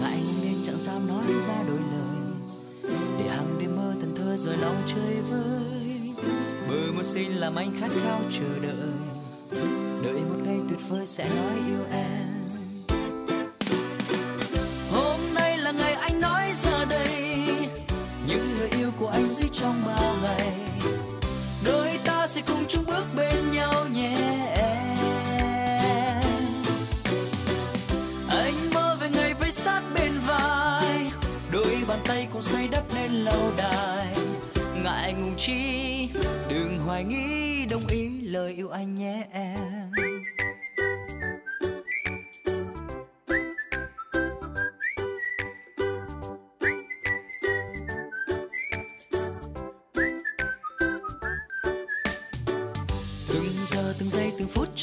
Ngại 0.00 0.22
nên 0.42 0.54
chẳng 0.66 0.78
dám 0.78 1.08
nói 1.08 1.24
ra 1.46 1.62
đôi 1.68 1.78
lời, 1.92 2.92
để 3.18 3.28
hàng 3.28 3.56
đêm 3.60 3.76
mơ 3.76 3.94
thần 4.00 4.14
thơ 4.16 4.36
rồi 4.36 4.56
lòng 4.56 4.82
chơi 4.86 5.20
vơi. 5.30 6.00
Bờ 6.68 6.92
một 6.96 7.04
xin 7.04 7.32
làm 7.32 7.54
anh 7.54 7.76
khát 7.80 7.90
khao 8.04 8.20
chờ 8.30 8.58
đợi 8.62 8.90
đợi 10.02 10.20
một 10.20 10.38
ngày 10.44 10.58
tuyệt 10.68 10.80
vời 10.88 11.06
sẽ 11.06 11.28
nói 11.28 11.58
yêu 11.68 11.84
em. 11.90 12.35
Trong 19.56 19.82
bao 19.86 20.14
ngày. 20.22 20.52
Đôi 21.64 21.98
ta 22.04 22.26
sẽ 22.26 22.40
cùng 22.46 22.64
chung 22.68 22.84
bước 22.86 23.04
bên 23.16 23.52
nhau 23.52 23.72
nhé 23.94 24.14
anh 28.28 28.70
mơ 28.74 28.96
về 29.00 29.08
ngày 29.08 29.34
với 29.34 29.50
sát 29.50 29.82
bên 29.94 30.12
vai, 30.26 31.10
đôi 31.50 31.76
bàn 31.88 31.98
tay 32.04 32.28
cùng 32.32 32.42
xây 32.42 32.68
đắp 32.68 32.94
nên 32.94 33.12
lâu 33.12 33.52
đài. 33.56 34.14
Ngại 34.84 35.14
ngùng 35.14 35.34
chi, 35.36 36.08
đừng 36.48 36.78
hoài 36.78 37.04
nghi, 37.04 37.66
đồng 37.66 37.86
ý 37.88 38.20
lời 38.20 38.52
yêu 38.52 38.68
anh 38.68 38.94
nhé 38.94 39.26
em. 39.32 40.15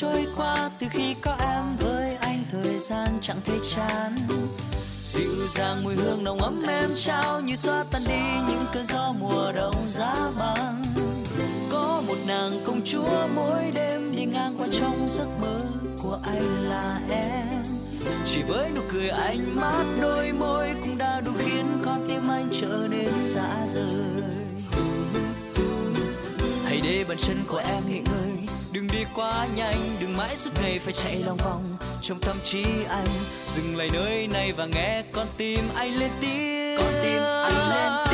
Trôi 0.04 0.28
qua 0.38 0.70
từ 0.80 0.88
khi 0.90 1.16
có 1.22 1.36
em 1.40 1.78
với 1.78 2.16
anh, 2.16 2.44
thời 2.52 2.80
gian 2.80 3.18
chẳng 3.22 3.38
thể 3.46 3.60
chán. 3.76 4.16
Dịu 5.04 5.48
dàng 5.48 5.84
mùi 5.84 5.96
hương 5.96 6.24
nồng 6.24 6.42
ấm 6.42 6.64
em 6.68 6.90
trao 6.98 7.42
như 7.42 7.56
xóa 7.56 7.86
tan 7.92 8.02
đi 8.08 8.54
những 8.54 8.66
cơn 8.74 8.86
gió 8.86 9.14
mùa 9.20 9.52
đông 9.56 9.84
giá 9.84 10.16
băng. 10.40 10.84
Có 11.72 12.04
một 12.08 12.16
nàng 12.28 12.62
công 12.66 12.82
chúa 12.86 13.28
mỗi 13.36 13.72
đêm 13.72 14.16
đi 14.16 14.26
ngang 14.26 14.56
qua 14.58 14.68
trong 14.72 15.08
giấc 15.08 15.28
mơ 15.42 15.60
của 16.04 16.20
anh 16.24 16.70
là 16.70 17.00
em. 17.10 17.64
Chỉ 18.26 18.42
với 18.42 18.70
nụ 18.76 18.82
cười 18.92 19.10
anh 19.10 19.56
mát 19.56 19.84
đôi 20.02 20.32
môi 20.32 20.76
cũng 20.82 20.98
đã 20.98 21.22
đủ 21.22 21.32
khiến 21.38 21.82
con 21.86 22.06
tim 22.10 22.28
anh 22.30 22.48
trở 22.52 22.88
nên 22.90 23.12
dã 23.26 23.66
rời. 23.68 24.24
Hãy 26.66 26.82
để 26.84 27.06
bàn 27.08 27.18
chân 27.18 27.44
của 27.48 27.58
em 27.58 27.84
nghỉ 27.90 28.00
ngơi 28.00 28.33
đừng 28.74 28.88
đi 28.88 29.06
quá 29.16 29.48
nhanh, 29.56 29.78
đừng 30.00 30.18
mãi 30.18 30.36
suốt 30.36 30.52
ngày 30.62 30.80
phải 30.80 30.94
chạy 30.94 31.16
lòng 31.16 31.38
vòng 31.38 31.78
trong 32.02 32.20
tâm 32.20 32.36
trí 32.44 32.66
anh. 32.90 33.08
Dừng 33.48 33.78
lại 33.78 33.90
nơi 33.94 34.28
này 34.28 34.52
và 34.52 34.66
nghe 34.66 35.04
con 35.12 35.28
tim 35.38 35.60
anh 35.76 35.96
lên 35.96 36.12
tiếng. 36.22 36.78
Con 36.78 36.94
tim 37.04 37.22
anh 37.22 37.70
lên 37.70 38.13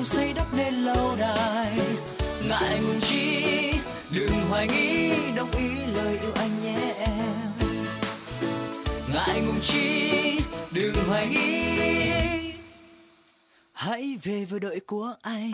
không 0.00 0.04
xây 0.04 0.32
đắp 0.32 0.46
nên 0.56 0.74
lâu 0.74 1.16
đài. 1.18 1.78
Ngại 2.48 2.80
ngùng 2.80 3.00
chi, 3.00 3.44
đừng 4.10 4.30
hoài 4.48 4.68
nghi, 4.68 5.12
đồng 5.36 5.50
ý 5.50 5.86
lời 5.94 6.18
yêu 6.18 6.32
anh 6.34 6.64
nhé 6.64 6.94
em. 6.98 7.52
Ngại 9.12 9.40
ngùng 9.46 9.60
chi, 9.62 10.40
đừng 10.70 10.94
hoài 11.08 11.28
nghi. 11.28 12.52
Hãy 13.72 14.18
về 14.22 14.44
với 14.44 14.60
đội 14.60 14.80
của 14.86 15.14
anh. 15.22 15.52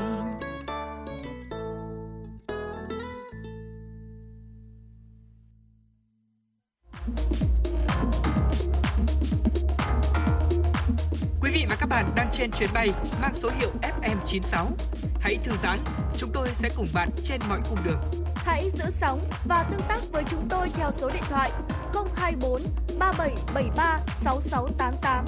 Quý 11.41 11.51
vị 11.53 11.67
và 11.69 11.77
các 11.81 11.87
bạn 11.87 12.11
đang 12.17 12.29
trên 12.33 12.51
chuyến 12.51 12.71
bay 12.75 12.91
mang 13.21 13.35
số 13.35 13.51
hiệu 13.59 13.71
FM 13.83 14.16
FM96. 14.27 14.67
Hãy 15.21 15.39
thư 15.43 15.53
giãn, 15.63 15.79
chúng 16.19 16.31
tôi 16.35 16.49
sẽ 16.49 16.69
cùng 16.77 16.87
bạn 16.95 17.09
trên 17.25 17.41
mọi 17.49 17.61
cung 17.71 17.79
đường. 17.85 18.01
Hãy 18.35 18.71
giữ 18.71 18.85
sóng 18.91 19.23
và 19.49 19.67
tương 19.71 19.81
tác 19.89 19.99
với 20.13 20.25
chúng 20.31 20.49
tôi 20.49 20.69
theo 20.69 20.93
số 20.93 21.11
điện 21.15 21.23
thoại 21.29 21.51
024 22.17 22.61
3773 22.99 24.01
6688. 24.17 25.25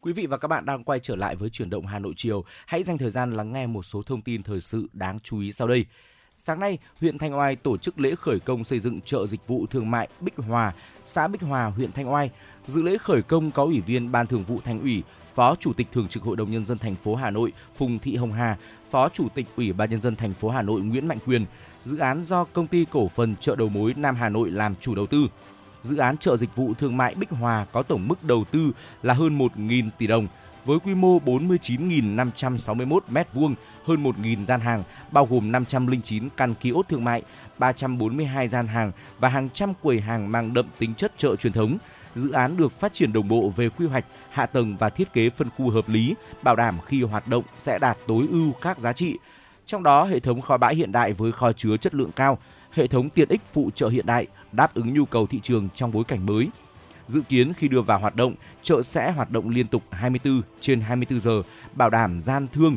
Quý 0.00 0.12
vị 0.12 0.26
và 0.26 0.38
các 0.38 0.48
bạn 0.48 0.64
đang 0.64 0.84
quay 0.84 1.00
trở 1.00 1.16
lại 1.16 1.36
với 1.36 1.50
chuyển 1.50 1.70
động 1.70 1.86
Hà 1.86 1.98
Nội 1.98 2.12
chiều. 2.16 2.44
Hãy 2.66 2.82
dành 2.82 2.98
thời 2.98 3.10
gian 3.10 3.32
lắng 3.32 3.52
nghe 3.52 3.66
một 3.66 3.82
số 3.82 4.02
thông 4.02 4.22
tin 4.22 4.42
thời 4.42 4.60
sự 4.60 4.88
đáng 4.92 5.20
chú 5.20 5.40
ý 5.40 5.52
sau 5.52 5.68
đây. 5.68 5.86
Sáng 6.36 6.60
nay, 6.60 6.78
huyện 7.00 7.18
Thanh 7.18 7.38
Oai 7.38 7.56
tổ 7.56 7.76
chức 7.76 8.00
lễ 8.00 8.14
khởi 8.14 8.40
công 8.40 8.64
xây 8.64 8.78
dựng 8.78 9.00
chợ 9.00 9.26
dịch 9.26 9.46
vụ 9.46 9.66
thương 9.66 9.90
mại 9.90 10.08
Bích 10.20 10.36
Hòa, 10.36 10.72
xã 11.04 11.28
Bích 11.28 11.42
Hòa, 11.42 11.66
huyện 11.66 11.92
Thanh 11.92 12.12
Oai. 12.12 12.30
Dự 12.66 12.82
lễ 12.82 12.98
khởi 12.98 13.22
công 13.22 13.50
có 13.50 13.64
Ủy 13.64 13.80
viên 13.80 14.12
Ban 14.12 14.26
Thường 14.26 14.44
vụ 14.44 14.60
Thành 14.64 14.80
ủy, 14.80 15.02
Phó 15.34 15.56
Chủ 15.60 15.72
tịch 15.72 15.86
Thường 15.92 16.08
trực 16.08 16.22
Hội 16.22 16.36
đồng 16.36 16.50
nhân 16.50 16.64
dân 16.64 16.78
thành 16.78 16.94
phố 16.94 17.14
Hà 17.14 17.30
Nội 17.30 17.52
Phùng 17.76 17.98
Thị 17.98 18.16
Hồng 18.16 18.32
Hà, 18.32 18.58
Phó 18.90 19.08
Chủ 19.08 19.28
tịch 19.34 19.46
Ủy 19.56 19.72
ban 19.72 19.90
nhân 19.90 20.00
dân 20.00 20.16
thành 20.16 20.32
phố 20.32 20.48
Hà 20.48 20.62
Nội 20.62 20.80
Nguyễn 20.80 21.08
Mạnh 21.08 21.18
Quyền. 21.26 21.46
Dự 21.84 21.98
án 21.98 22.22
do 22.22 22.44
công 22.44 22.66
ty 22.66 22.86
cổ 22.90 23.08
phần 23.08 23.36
chợ 23.40 23.56
đầu 23.56 23.68
mối 23.68 23.94
Nam 23.96 24.16
Hà 24.16 24.28
Nội 24.28 24.50
làm 24.50 24.74
chủ 24.80 24.94
đầu 24.94 25.06
tư. 25.06 25.26
Dự 25.82 25.96
án 25.96 26.18
chợ 26.18 26.36
dịch 26.36 26.56
vụ 26.56 26.74
thương 26.74 26.96
mại 26.96 27.14
Bích 27.14 27.30
Hòa 27.30 27.66
có 27.72 27.82
tổng 27.82 28.08
mức 28.08 28.24
đầu 28.24 28.44
tư 28.50 28.72
là 29.02 29.14
hơn 29.14 29.38
1.000 29.38 29.90
tỷ 29.98 30.06
đồng 30.06 30.28
với 30.64 30.78
quy 30.78 30.94
mô 30.94 31.18
49.561 31.18 33.00
m2, 33.08 33.54
hơn 33.84 34.04
1.000 34.04 34.44
gian 34.44 34.60
hàng, 34.60 34.82
bao 35.12 35.26
gồm 35.26 35.52
509 35.52 36.28
căn 36.36 36.54
ký 36.54 36.70
ốt 36.70 36.86
thương 36.88 37.04
mại, 37.04 37.22
342 37.58 38.48
gian 38.48 38.66
hàng 38.66 38.92
và 39.18 39.28
hàng 39.28 39.48
trăm 39.54 39.72
quầy 39.82 40.00
hàng 40.00 40.32
mang 40.32 40.54
đậm 40.54 40.66
tính 40.78 40.94
chất 40.94 41.12
chợ 41.16 41.36
truyền 41.36 41.52
thống. 41.52 41.78
Dự 42.14 42.32
án 42.32 42.56
được 42.56 42.72
phát 42.72 42.94
triển 42.94 43.12
đồng 43.12 43.28
bộ 43.28 43.52
về 43.56 43.68
quy 43.68 43.86
hoạch, 43.86 44.04
hạ 44.30 44.46
tầng 44.46 44.76
và 44.76 44.88
thiết 44.88 45.12
kế 45.12 45.30
phân 45.30 45.48
khu 45.56 45.70
hợp 45.70 45.88
lý, 45.88 46.14
bảo 46.42 46.56
đảm 46.56 46.78
khi 46.86 47.02
hoạt 47.02 47.28
động 47.28 47.44
sẽ 47.58 47.78
đạt 47.78 47.98
tối 48.06 48.26
ưu 48.30 48.52
các 48.52 48.78
giá 48.78 48.92
trị. 48.92 49.18
Trong 49.66 49.82
đó, 49.82 50.04
hệ 50.04 50.20
thống 50.20 50.40
kho 50.40 50.56
bãi 50.56 50.74
hiện 50.74 50.92
đại 50.92 51.12
với 51.12 51.32
kho 51.32 51.52
chứa 51.52 51.76
chất 51.76 51.94
lượng 51.94 52.10
cao, 52.16 52.38
hệ 52.72 52.86
thống 52.86 53.10
tiện 53.10 53.28
ích 53.28 53.40
phụ 53.52 53.70
trợ 53.74 53.88
hiện 53.88 54.06
đại 54.06 54.26
đáp 54.52 54.74
ứng 54.74 54.94
nhu 54.94 55.04
cầu 55.04 55.26
thị 55.26 55.40
trường 55.42 55.68
trong 55.74 55.92
bối 55.92 56.04
cảnh 56.04 56.26
mới. 56.26 56.48
Dự 57.06 57.22
kiến 57.28 57.52
khi 57.54 57.68
đưa 57.68 57.80
vào 57.80 57.98
hoạt 57.98 58.16
động, 58.16 58.34
chợ 58.62 58.82
sẽ 58.82 59.12
hoạt 59.12 59.30
động 59.30 59.48
liên 59.48 59.66
tục 59.66 59.82
24 59.90 60.42
trên 60.60 60.80
24 60.80 61.20
giờ, 61.20 61.42
bảo 61.74 61.90
đảm 61.90 62.20
gian 62.20 62.46
thương, 62.52 62.76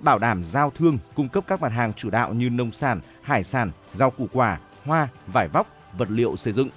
bảo 0.00 0.18
đảm 0.18 0.44
giao 0.44 0.70
thương, 0.70 0.98
cung 1.14 1.28
cấp 1.28 1.44
các 1.46 1.60
mặt 1.60 1.72
hàng 1.72 1.92
chủ 1.92 2.10
đạo 2.10 2.34
như 2.34 2.50
nông 2.50 2.72
sản, 2.72 3.00
hải 3.22 3.44
sản, 3.44 3.70
rau 3.94 4.10
củ 4.10 4.26
quả, 4.32 4.58
hoa, 4.84 5.08
vải 5.26 5.48
vóc, 5.48 5.66
vật 5.98 6.10
liệu 6.10 6.36
xây 6.36 6.52
dựng. 6.52 6.68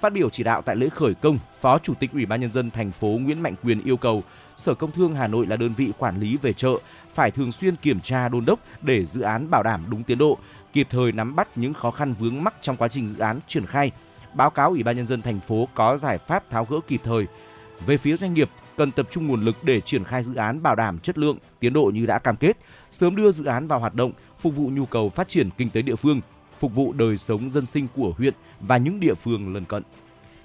Phát 0.00 0.12
biểu 0.12 0.30
chỉ 0.30 0.42
đạo 0.42 0.62
tại 0.62 0.76
lễ 0.76 0.88
khởi 0.88 1.14
công, 1.14 1.38
Phó 1.60 1.78
Chủ 1.78 1.94
tịch 1.94 2.12
Ủy 2.12 2.26
ban 2.26 2.40
nhân 2.40 2.50
dân 2.50 2.70
thành 2.70 2.92
phố 2.92 3.08
Nguyễn 3.08 3.40
Mạnh 3.40 3.54
Quyền 3.62 3.84
yêu 3.84 3.96
cầu 3.96 4.22
Sở 4.56 4.74
Công 4.74 4.92
Thương 4.92 5.14
Hà 5.14 5.26
Nội 5.26 5.46
là 5.46 5.56
đơn 5.56 5.74
vị 5.74 5.92
quản 5.98 6.20
lý 6.20 6.36
về 6.36 6.52
chợ 6.52 6.74
phải 7.14 7.30
thường 7.30 7.52
xuyên 7.52 7.76
kiểm 7.76 8.00
tra 8.00 8.28
đôn 8.28 8.44
đốc 8.44 8.60
để 8.82 9.06
dự 9.06 9.20
án 9.20 9.50
bảo 9.50 9.62
đảm 9.62 9.84
đúng 9.90 10.02
tiến 10.02 10.18
độ, 10.18 10.38
kịp 10.72 10.86
thời 10.90 11.12
nắm 11.12 11.36
bắt 11.36 11.48
những 11.56 11.74
khó 11.74 11.90
khăn 11.90 12.14
vướng 12.18 12.44
mắc 12.44 12.54
trong 12.60 12.76
quá 12.76 12.88
trình 12.88 13.06
dự 13.06 13.18
án 13.18 13.38
triển 13.46 13.66
khai, 13.66 13.90
báo 14.34 14.50
cáo 14.50 14.70
Ủy 14.70 14.82
ban 14.82 14.96
nhân 14.96 15.06
dân 15.06 15.22
thành 15.22 15.40
phố 15.40 15.68
có 15.74 15.98
giải 15.98 16.18
pháp 16.18 16.50
tháo 16.50 16.64
gỡ 16.64 16.76
kịp 16.88 17.00
thời. 17.04 17.26
Về 17.86 17.96
phía 17.96 18.16
doanh 18.16 18.34
nghiệp, 18.34 18.50
cần 18.76 18.90
tập 18.90 19.08
trung 19.10 19.28
nguồn 19.28 19.44
lực 19.44 19.56
để 19.62 19.80
triển 19.80 20.04
khai 20.04 20.22
dự 20.22 20.34
án 20.34 20.62
bảo 20.62 20.74
đảm 20.76 20.98
chất 20.98 21.18
lượng, 21.18 21.38
tiến 21.60 21.72
độ 21.72 21.84
như 21.94 22.06
đã 22.06 22.18
cam 22.18 22.36
kết, 22.36 22.56
sớm 22.90 23.16
đưa 23.16 23.32
dự 23.32 23.44
án 23.44 23.66
vào 23.66 23.78
hoạt 23.80 23.94
động, 23.94 24.12
phục 24.38 24.56
vụ 24.56 24.68
nhu 24.68 24.86
cầu 24.86 25.08
phát 25.08 25.28
triển 25.28 25.50
kinh 25.56 25.70
tế 25.70 25.82
địa 25.82 25.96
phương, 25.96 26.20
phục 26.60 26.74
vụ 26.74 26.92
đời 26.92 27.16
sống 27.16 27.52
dân 27.52 27.66
sinh 27.66 27.86
của 27.96 28.14
huyện 28.18 28.34
và 28.60 28.76
những 28.76 29.00
địa 29.00 29.14
phương 29.14 29.54
lân 29.54 29.64
cận. 29.64 29.82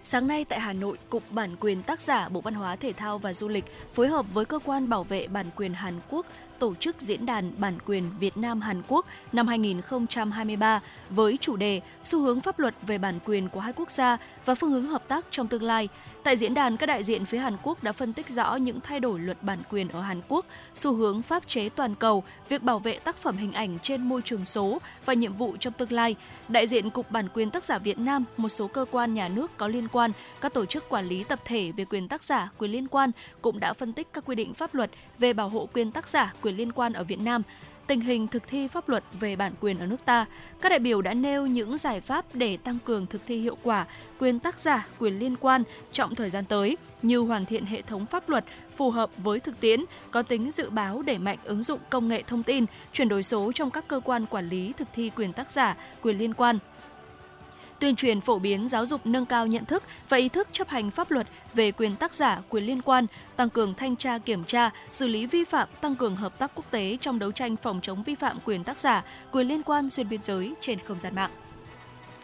Sáng 0.04 0.28
nay 0.28 0.46
tại 0.50 0.60
Hà 0.60 0.74
Nội, 0.74 0.98
Cục 1.10 1.24
Bản 1.32 1.56
quyền 1.60 1.84
tác 1.84 2.02
giả 2.02 2.30
Bộ 2.30 2.42
Văn 2.42 2.54
hóa 2.54 2.76
Thể 2.76 2.94
thao 2.94 3.18
và 3.18 3.34
Du 3.34 3.48
lịch 3.48 3.66
phối 3.94 4.08
hợp 4.08 4.26
với 4.34 4.46
Cơ 4.46 4.60
quan 4.66 4.90
Bảo 4.90 5.04
vệ 5.04 5.28
Bản 5.28 5.46
quyền 5.56 5.74
Hàn 5.74 6.00
Quốc 6.10 6.26
tổ 6.60 6.76
chức 6.76 7.02
diễn 7.02 7.26
đàn 7.26 7.52
bản 7.58 7.78
quyền 7.86 8.04
Việt 8.20 8.38
Nam 8.38 8.62
Hàn 8.62 8.82
Quốc 8.88 9.06
năm 9.32 9.48
2023 9.48 10.82
với 11.10 11.38
chủ 11.42 11.56
đề 11.56 11.82
Xu 12.04 12.22
hướng 12.22 12.42
pháp 12.42 12.60
luật 12.60 12.76
về 12.82 12.98
bản 12.98 13.20
quyền 13.26 13.50
của 13.50 13.60
hai 13.60 13.74
quốc 13.74 13.92
gia 13.92 14.18
và 14.46 14.56
phương 14.56 14.72
hướng 14.72 14.88
hợp 14.88 15.08
tác 15.08 15.26
trong 15.32 15.48
tương 15.48 15.64
lai. 15.64 15.90
Tại 16.24 16.38
diễn 16.38 16.54
đàn, 16.54 16.78
các 16.78 16.86
đại 16.86 17.04
diện 17.04 17.26
phía 17.26 17.38
Hàn 17.38 17.58
Quốc 17.64 17.84
đã 17.84 17.92
phân 17.92 18.14
tích 18.14 18.30
rõ 18.30 18.56
những 18.56 18.80
thay 18.82 19.00
đổi 19.00 19.20
luật 19.20 19.44
bản 19.44 19.60
quyền 19.70 19.90
ở 19.90 20.02
Hàn 20.02 20.22
Quốc, 20.28 20.46
xu 20.76 20.94
hướng 20.94 21.22
pháp 21.22 21.48
chế 21.48 21.70
toàn 21.70 21.96
cầu, 21.96 22.24
việc 22.50 22.64
bảo 22.64 22.80
vệ 22.80 23.00
tác 23.00 23.16
phẩm 23.16 23.38
hình 23.38 23.54
ảnh 23.54 23.78
trên 23.84 24.02
môi 24.02 24.22
trường 24.22 24.46
số 24.46 24.80
và 25.06 25.14
nhiệm 25.14 25.34
vụ 25.34 25.58
trong 25.60 25.74
tương 25.74 25.92
lai. 25.92 26.16
Đại 26.48 26.68
diện 26.68 26.90
Cục 26.90 27.12
Bản 27.12 27.28
quyền 27.34 27.52
tác 27.52 27.64
giả 27.64 27.78
Việt 27.78 28.00
Nam, 28.00 28.26
một 28.38 28.50
số 28.50 28.68
cơ 28.68 28.86
quan 28.92 29.14
nhà 29.14 29.28
nước 29.28 29.58
có 29.58 29.68
liên 29.68 29.88
quan, 29.88 30.12
các 30.42 30.54
tổ 30.54 30.66
chức 30.66 30.90
quản 30.90 31.08
lý 31.08 31.24
tập 31.24 31.40
thể 31.46 31.72
về 31.72 31.86
quyền 31.86 32.08
tác 32.08 32.24
giả, 32.24 32.50
quyền 32.58 32.72
liên 32.72 32.88
quan 32.88 33.12
cũng 33.42 33.60
đã 33.60 33.74
phân 33.74 33.94
tích 33.94 34.08
các 34.14 34.26
quy 34.26 34.36
định 34.36 34.54
pháp 34.54 34.76
luật 34.76 34.92
về 35.20 35.34
bảo 35.34 35.50
hộ 35.50 35.70
quyền 35.74 35.92
tác 35.92 36.10
giả, 36.10 36.34
quyền 36.42 36.49
liên 36.58 36.72
quan 36.72 36.94
ở 36.94 37.04
Việt 37.04 37.20
Nam, 37.20 37.44
tình 37.88 38.02
hình 38.02 38.28
thực 38.28 38.48
thi 38.48 38.68
pháp 38.68 38.90
luật 38.90 39.04
về 39.20 39.36
bản 39.36 39.54
quyền 39.62 39.80
ở 39.80 39.86
nước 39.86 40.06
ta, 40.06 40.26
các 40.62 40.70
đại 40.70 40.80
biểu 40.80 41.02
đã 41.02 41.14
nêu 41.14 41.48
những 41.48 41.78
giải 41.78 42.02
pháp 42.02 42.26
để 42.34 42.58
tăng 42.58 42.78
cường 42.86 43.06
thực 43.06 43.22
thi 43.28 43.42
hiệu 43.42 43.58
quả 43.64 43.86
quyền 44.20 44.40
tác 44.40 44.60
giả, 44.60 44.88
quyền 45.00 45.20
liên 45.20 45.36
quan 45.36 45.64
trong 45.92 46.16
thời 46.16 46.30
gian 46.30 46.46
tới, 46.46 46.78
như 47.02 47.18
hoàn 47.18 47.46
thiện 47.46 47.66
hệ 47.66 47.82
thống 47.82 48.06
pháp 48.06 48.30
luật 48.30 48.46
phù 48.76 48.92
hợp 48.92 49.10
với 49.18 49.40
thực 49.40 49.60
tiễn, 49.60 49.86
có 50.12 50.22
tính 50.22 50.52
dự 50.52 50.70
báo 50.70 51.02
đẩy 51.02 51.18
mạnh 51.18 51.38
ứng 51.44 51.64
dụng 51.64 51.80
công 51.90 52.08
nghệ 52.08 52.24
thông 52.28 52.44
tin, 52.44 52.66
chuyển 52.94 53.10
đổi 53.10 53.24
số 53.24 53.52
trong 53.52 53.72
các 53.72 53.88
cơ 53.88 54.00
quan 54.00 54.26
quản 54.26 54.50
lý 54.50 54.74
thực 54.78 54.88
thi 54.94 55.12
quyền 55.16 55.34
tác 55.34 55.52
giả, 55.52 55.78
quyền 56.02 56.18
liên 56.18 56.34
quan, 56.34 56.60
tuyên 57.80 57.96
truyền 57.96 58.22
phổ 58.22 58.40
biến 58.40 58.68
giáo 58.68 58.86
dục 58.86 59.02
nâng 59.06 59.26
cao 59.26 59.48
nhận 59.48 59.66
thức 59.66 59.84
và 60.10 60.18
ý 60.18 60.30
thức 60.30 60.48
chấp 60.52 60.70
hành 60.70 60.92
pháp 60.92 61.12
luật 61.12 61.28
về 61.54 61.72
quyền 61.72 61.96
tác 61.96 62.14
giả, 62.14 62.42
quyền 62.50 62.64
liên 62.64 62.82
quan, 62.82 63.06
tăng 63.36 63.50
cường 63.50 63.74
thanh 63.74 63.96
tra 63.96 64.18
kiểm 64.18 64.44
tra, 64.44 64.70
xử 64.92 65.08
lý 65.08 65.26
vi 65.26 65.44
phạm, 65.44 65.68
tăng 65.82 65.96
cường 65.96 66.16
hợp 66.16 66.40
tác 66.40 66.52
quốc 66.56 66.66
tế 66.72 66.98
trong 67.02 67.20
đấu 67.20 67.32
tranh 67.32 67.56
phòng 67.56 67.80
chống 67.82 68.04
vi 68.04 68.16
phạm 68.16 68.38
quyền 68.46 68.64
tác 68.64 68.80
giả, 68.80 69.04
quyền 69.32 69.48
liên 69.48 69.64
quan 69.64 69.90
xuyên 69.90 70.10
biên 70.10 70.24
giới 70.24 70.54
trên 70.62 70.80
không 70.86 71.00
gian 71.00 71.16
mạng. 71.16 71.32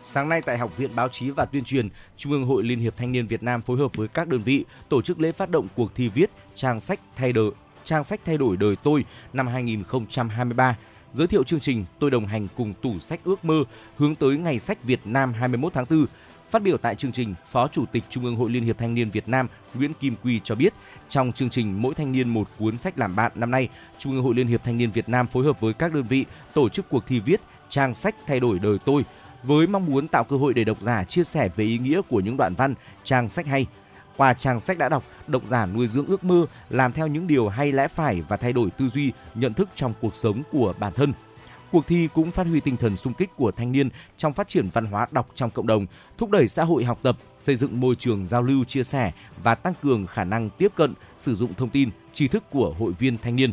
Sáng 0.03 0.29
nay 0.29 0.41
tại 0.41 0.57
Học 0.57 0.77
viện 0.77 0.91
Báo 0.95 1.09
chí 1.09 1.29
và 1.29 1.45
Tuyên 1.45 1.63
truyền, 1.63 1.89
Trung 2.17 2.31
ương 2.31 2.45
Hội 2.45 2.63
Liên 2.63 2.79
hiệp 2.79 2.97
Thanh 2.97 3.11
niên 3.11 3.27
Việt 3.27 3.43
Nam 3.43 3.61
phối 3.61 3.77
hợp 3.77 3.95
với 3.95 4.07
các 4.07 4.27
đơn 4.27 4.43
vị 4.43 4.65
tổ 4.89 5.01
chức 5.01 5.19
lễ 5.19 5.31
phát 5.31 5.49
động 5.49 5.67
cuộc 5.75 5.95
thi 5.95 6.07
viết 6.07 6.31
trang 6.55 6.79
sách 6.79 6.99
thay 7.15 7.33
đổi 7.33 7.51
trang 7.85 8.03
sách 8.03 8.19
thay 8.25 8.37
đổi 8.37 8.57
đời 8.57 8.75
tôi 8.83 9.05
năm 9.33 9.47
2023 9.47 10.77
giới 11.15 11.27
thiệu 11.27 11.43
chương 11.43 11.59
trình 11.59 11.85
Tôi 11.99 12.11
đồng 12.11 12.25
hành 12.25 12.47
cùng 12.57 12.73
tủ 12.81 12.99
sách 12.99 13.19
ước 13.23 13.45
mơ 13.45 13.63
hướng 13.97 14.15
tới 14.15 14.37
Ngày 14.37 14.59
sách 14.59 14.83
Việt 14.83 14.99
Nam 15.05 15.33
21 15.33 15.73
tháng 15.73 15.85
4. 15.89 16.05
Phát 16.49 16.61
biểu 16.61 16.77
tại 16.77 16.95
chương 16.95 17.11
trình, 17.11 17.35
Phó 17.51 17.67
Chủ 17.67 17.85
tịch 17.91 18.03
Trung 18.09 18.25
ương 18.25 18.35
Hội 18.35 18.49
Liên 18.49 18.63
hiệp 18.63 18.77
Thanh 18.77 18.95
niên 18.95 19.09
Việt 19.09 19.27
Nam 19.27 19.47
Nguyễn 19.73 19.93
Kim 19.93 20.15
Quy 20.23 20.39
cho 20.43 20.55
biết, 20.55 20.73
trong 21.09 21.31
chương 21.31 21.49
trình 21.49 21.81
Mỗi 21.81 21.95
thanh 21.95 22.11
niên 22.11 22.29
một 22.29 22.47
cuốn 22.59 22.77
sách 22.77 22.99
làm 22.99 23.15
bạn 23.15 23.31
năm 23.35 23.51
nay, 23.51 23.69
Trung 23.97 24.13
ương 24.13 24.23
Hội 24.23 24.35
Liên 24.35 24.47
hiệp 24.47 24.63
Thanh 24.63 24.77
niên 24.77 24.91
Việt 24.91 25.09
Nam 25.09 25.27
phối 25.27 25.45
hợp 25.45 25.59
với 25.59 25.73
các 25.73 25.93
đơn 25.93 26.03
vị 26.03 26.25
tổ 26.53 26.69
chức 26.69 26.89
cuộc 26.89 27.03
thi 27.07 27.19
viết 27.19 27.41
trang 27.69 27.93
sách 27.93 28.15
thay 28.27 28.39
đổi 28.39 28.59
đời 28.59 28.77
tôi 28.85 29.05
với 29.43 29.67
mong 29.67 29.85
muốn 29.85 30.07
tạo 30.07 30.23
cơ 30.23 30.37
hội 30.37 30.53
để 30.53 30.63
độc 30.63 30.81
giả 30.81 31.03
chia 31.03 31.23
sẻ 31.23 31.49
về 31.55 31.65
ý 31.65 31.77
nghĩa 31.77 32.01
của 32.09 32.19
những 32.19 32.37
đoạn 32.37 32.55
văn, 32.55 32.75
trang 33.03 33.29
sách 33.29 33.45
hay. 33.45 33.65
Qua 34.17 34.33
trang 34.33 34.59
sách 34.59 34.77
đã 34.77 34.89
đọc, 34.89 35.03
độc 35.27 35.43
giả 35.47 35.65
nuôi 35.65 35.87
dưỡng 35.87 36.05
ước 36.05 36.23
mơ, 36.23 36.45
làm 36.69 36.93
theo 36.93 37.07
những 37.07 37.27
điều 37.27 37.49
hay 37.49 37.71
lẽ 37.71 37.87
phải 37.87 38.21
và 38.21 38.37
thay 38.37 38.53
đổi 38.53 38.69
tư 38.69 38.89
duy, 38.89 39.11
nhận 39.35 39.53
thức 39.53 39.69
trong 39.75 39.93
cuộc 40.01 40.15
sống 40.15 40.43
của 40.51 40.73
bản 40.79 40.93
thân. 40.93 41.13
Cuộc 41.71 41.87
thi 41.87 42.09
cũng 42.13 42.31
phát 42.31 42.47
huy 42.47 42.59
tinh 42.59 42.77
thần 42.77 42.95
sung 42.95 43.13
kích 43.13 43.29
của 43.35 43.51
thanh 43.51 43.71
niên 43.71 43.89
trong 44.17 44.33
phát 44.33 44.47
triển 44.47 44.69
văn 44.73 44.85
hóa 44.85 45.07
đọc 45.11 45.29
trong 45.35 45.49
cộng 45.49 45.67
đồng, 45.67 45.85
thúc 46.17 46.29
đẩy 46.29 46.47
xã 46.47 46.63
hội 46.63 46.83
học 46.83 46.99
tập, 47.03 47.17
xây 47.39 47.55
dựng 47.55 47.79
môi 47.79 47.95
trường 47.95 48.25
giao 48.25 48.41
lưu 48.41 48.63
chia 48.63 48.83
sẻ 48.83 49.11
và 49.43 49.55
tăng 49.55 49.73
cường 49.83 50.07
khả 50.07 50.23
năng 50.23 50.49
tiếp 50.49 50.71
cận, 50.75 50.93
sử 51.17 51.35
dụng 51.35 51.53
thông 51.53 51.69
tin, 51.69 51.89
tri 52.13 52.27
thức 52.27 52.43
của 52.51 52.75
hội 52.79 52.93
viên 52.99 53.17
thanh 53.17 53.35
niên. 53.35 53.51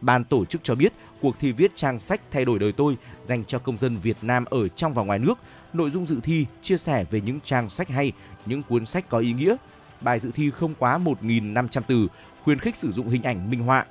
Ban 0.00 0.24
tổ 0.24 0.44
chức 0.44 0.64
cho 0.64 0.74
biết, 0.74 0.92
cuộc 1.20 1.38
thi 1.40 1.52
viết 1.52 1.72
trang 1.74 1.98
sách 1.98 2.20
thay 2.30 2.44
đổi 2.44 2.58
đời 2.58 2.72
tôi 2.72 2.96
dành 3.22 3.44
cho 3.44 3.58
công 3.58 3.76
dân 3.76 3.96
Việt 3.96 4.16
Nam 4.22 4.44
ở 4.44 4.68
trong 4.68 4.94
và 4.94 5.02
ngoài 5.02 5.18
nước. 5.18 5.34
Nội 5.72 5.90
dung 5.90 6.06
dự 6.06 6.20
thi 6.22 6.46
chia 6.62 6.76
sẻ 6.76 7.04
về 7.10 7.20
những 7.20 7.40
trang 7.44 7.68
sách 7.68 7.88
hay, 7.88 8.12
những 8.46 8.62
cuốn 8.62 8.86
sách 8.86 9.08
có 9.08 9.18
ý 9.18 9.32
nghĩa. 9.32 9.56
Bài 10.04 10.20
dự 10.20 10.30
thi 10.34 10.50
không 10.50 10.74
quá 10.78 10.98
1.500 10.98 11.82
từ, 11.86 12.08
khuyến 12.42 12.58
khích 12.58 12.76
sử 12.76 12.92
dụng 12.92 13.08
hình 13.08 13.22
ảnh 13.22 13.50
minh 13.50 13.60
họa. 13.60 13.84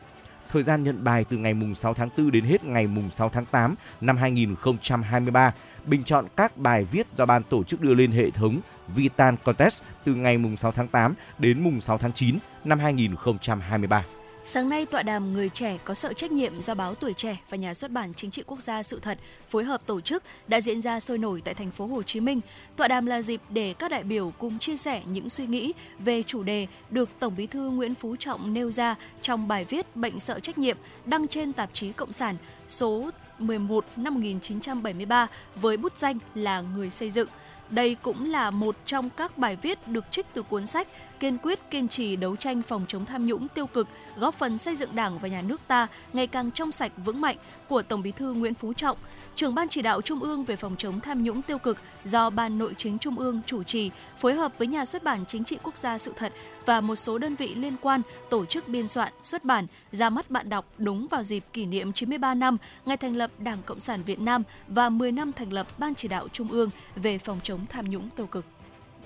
Thời 0.52 0.64
gian 0.64 0.84
nhận 0.84 1.04
bài 1.04 1.26
từ 1.30 1.38
ngày 1.38 1.54
mùng 1.54 1.76
6 1.76 1.94
tháng 1.94 2.10
4 2.18 2.32
đến 2.32 2.44
hết 2.44 2.64
ngày 2.64 2.88
mùng 2.88 3.12
6 3.12 3.30
tháng 3.30 3.46
8 3.46 3.76
năm 4.02 4.18
2023. 4.18 5.54
Bình 5.86 6.04
chọn 6.04 6.26
các 6.36 6.58
bài 6.58 6.88
viết 6.92 7.08
do 7.14 7.26
ban 7.26 7.44
tổ 7.44 7.64
chức 7.64 7.82
đưa 7.82 7.94
lên 7.94 8.12
hệ 8.12 8.30
thống 8.30 8.60
Vitan 8.96 9.38
Contest 9.44 9.82
từ 10.04 10.16
ngày 10.16 10.38
mùng 10.38 10.58
6 10.58 10.72
tháng 10.72 10.88
8 10.88 11.14
đến 11.38 11.64
mùng 11.64 11.82
6 11.82 11.98
tháng 11.98 12.14
9 12.14 12.38
năm 12.64 12.80
2023. 12.80 14.04
Sáng 14.46 14.70
nay, 14.70 14.86
tọa 14.86 15.04
đàm 15.04 15.34
Người 15.34 15.50
trẻ 15.50 15.78
có 15.86 15.94
sợ 15.94 16.14
trách 16.14 16.32
nhiệm 16.32 16.62
do 16.62 16.76
báo 16.76 16.96
Tuổi 16.96 17.14
trẻ 17.14 17.38
và 17.50 17.58
nhà 17.58 17.74
xuất 17.74 17.92
bản 17.92 18.14
Chính 18.14 18.32
trị 18.32 18.44
Quốc 18.48 18.62
gia 18.62 18.84
Sự 18.84 19.00
thật 19.00 19.18
phối 19.50 19.64
hợp 19.64 19.82
tổ 19.86 20.02
chức 20.02 20.24
đã 20.48 20.62
diễn 20.62 20.82
ra 20.82 21.00
sôi 21.00 21.18
nổi 21.18 21.42
tại 21.46 21.54
thành 21.54 21.72
phố 21.72 21.86
Hồ 21.86 22.04
Chí 22.04 22.20
Minh. 22.20 22.42
Tọa 22.76 22.88
đàm 22.88 23.06
là 23.06 23.22
dịp 23.22 23.42
để 23.50 23.74
các 23.80 23.92
đại 23.92 24.04
biểu 24.04 24.34
cùng 24.38 24.60
chia 24.60 24.78
sẻ 24.78 25.02
những 25.06 25.30
suy 25.30 25.48
nghĩ 25.48 25.74
về 26.00 26.24
chủ 26.24 26.44
đề 26.44 26.68
được 26.90 27.10
Tổng 27.20 27.36
Bí 27.38 27.48
thư 27.48 27.70
Nguyễn 27.70 27.96
Phú 27.96 28.16
Trọng 28.16 28.54
nêu 28.54 28.72
ra 28.72 28.96
trong 29.22 29.48
bài 29.48 29.66
viết 29.70 29.96
Bệnh 29.96 30.20
sợ 30.20 30.40
trách 30.40 30.58
nhiệm 30.58 30.78
đăng 31.06 31.28
trên 31.28 31.54
tạp 31.54 31.70
chí 31.74 31.92
Cộng 31.92 32.14
sản 32.14 32.36
số 32.70 33.10
11 33.40 33.86
năm 33.96 34.14
1973 34.14 35.28
với 35.56 35.78
bút 35.78 35.98
danh 35.98 36.18
là 36.36 36.62
Người 36.62 36.90
xây 36.90 37.10
dựng. 37.10 37.28
Đây 37.70 37.96
cũng 37.96 38.32
là 38.32 38.52
một 38.52 38.76
trong 38.86 39.10
các 39.10 39.38
bài 39.38 39.58
viết 39.62 39.88
được 39.88 40.06
trích 40.12 40.26
từ 40.34 40.44
cuốn 40.44 40.68
sách 40.68 40.88
Kiên 41.24 41.38
quyết 41.38 41.60
kiên 41.72 41.88
trì 41.88 42.16
đấu 42.16 42.36
tranh 42.36 42.62
phòng 42.62 42.86
chống 42.88 43.06
tham 43.06 43.26
nhũng 43.26 43.48
tiêu 43.48 43.68
cực, 43.68 43.88
góp 44.18 44.36
phần 44.36 44.58
xây 44.58 44.76
dựng 44.76 44.96
Đảng 44.96 45.20
và 45.20 45.28
nhà 45.28 45.42
nước 45.42 45.62
ta 45.68 45.88
ngày 46.14 46.28
càng 46.28 46.52
trong 46.52 46.72
sạch 46.72 46.92
vững 47.06 47.22
mạnh 47.22 47.38
của 47.70 47.82
Tổng 47.82 48.02
Bí 48.02 48.12
thư 48.12 48.34
Nguyễn 48.34 48.54
Phú 48.54 48.74
Trọng, 48.74 48.98
trưởng 49.36 49.56
ban 49.56 49.70
chỉ 49.70 49.82
đạo 49.82 50.02
Trung 50.02 50.20
ương 50.20 50.44
về 50.44 50.56
phòng 50.56 50.76
chống 50.78 51.00
tham 51.00 51.24
nhũng 51.24 51.42
tiêu 51.42 51.58
cực 51.58 51.78
do 52.04 52.30
Ban 52.30 52.58
Nội 52.58 52.76
chính 52.78 53.00
Trung 53.00 53.20
ương 53.20 53.42
chủ 53.46 53.64
trì, 53.64 53.92
phối 54.20 54.34
hợp 54.34 54.54
với 54.58 54.68
nhà 54.68 54.86
xuất 54.86 55.04
bản 55.04 55.26
Chính 55.28 55.44
trị 55.44 55.58
Quốc 55.64 55.76
gia 55.76 55.98
Sự 55.98 56.14
thật 56.18 56.34
và 56.66 56.82
một 56.82 56.96
số 56.96 57.18
đơn 57.18 57.36
vị 57.36 57.56
liên 57.56 57.76
quan 57.82 58.02
tổ 58.30 58.46
chức 58.46 58.68
biên 58.68 58.88
soạn, 58.88 59.14
xuất 59.22 59.46
bản, 59.46 59.68
ra 59.92 60.10
mắt 60.10 60.32
bạn 60.32 60.50
đọc 60.50 60.66
đúng 60.78 61.08
vào 61.08 61.24
dịp 61.24 61.44
kỷ 61.54 61.66
niệm 61.66 61.94
93 61.94 62.34
năm 62.34 62.58
ngày 62.86 62.98
thành 62.98 63.16
lập 63.16 63.32
Đảng 63.38 63.64
Cộng 63.66 63.80
sản 63.80 64.04
Việt 64.04 64.20
Nam 64.20 64.44
và 64.68 64.90
10 64.90 65.12
năm 65.12 65.32
thành 65.32 65.54
lập 65.54 65.68
Ban 65.78 65.96
chỉ 65.96 66.08
đạo 66.08 66.28
Trung 66.34 66.48
ương 66.48 66.70
về 66.96 67.18
phòng 67.18 67.40
chống 67.44 67.60
tham 67.70 67.90
nhũng 67.90 68.10
tiêu 68.10 68.28
cực. 68.28 68.46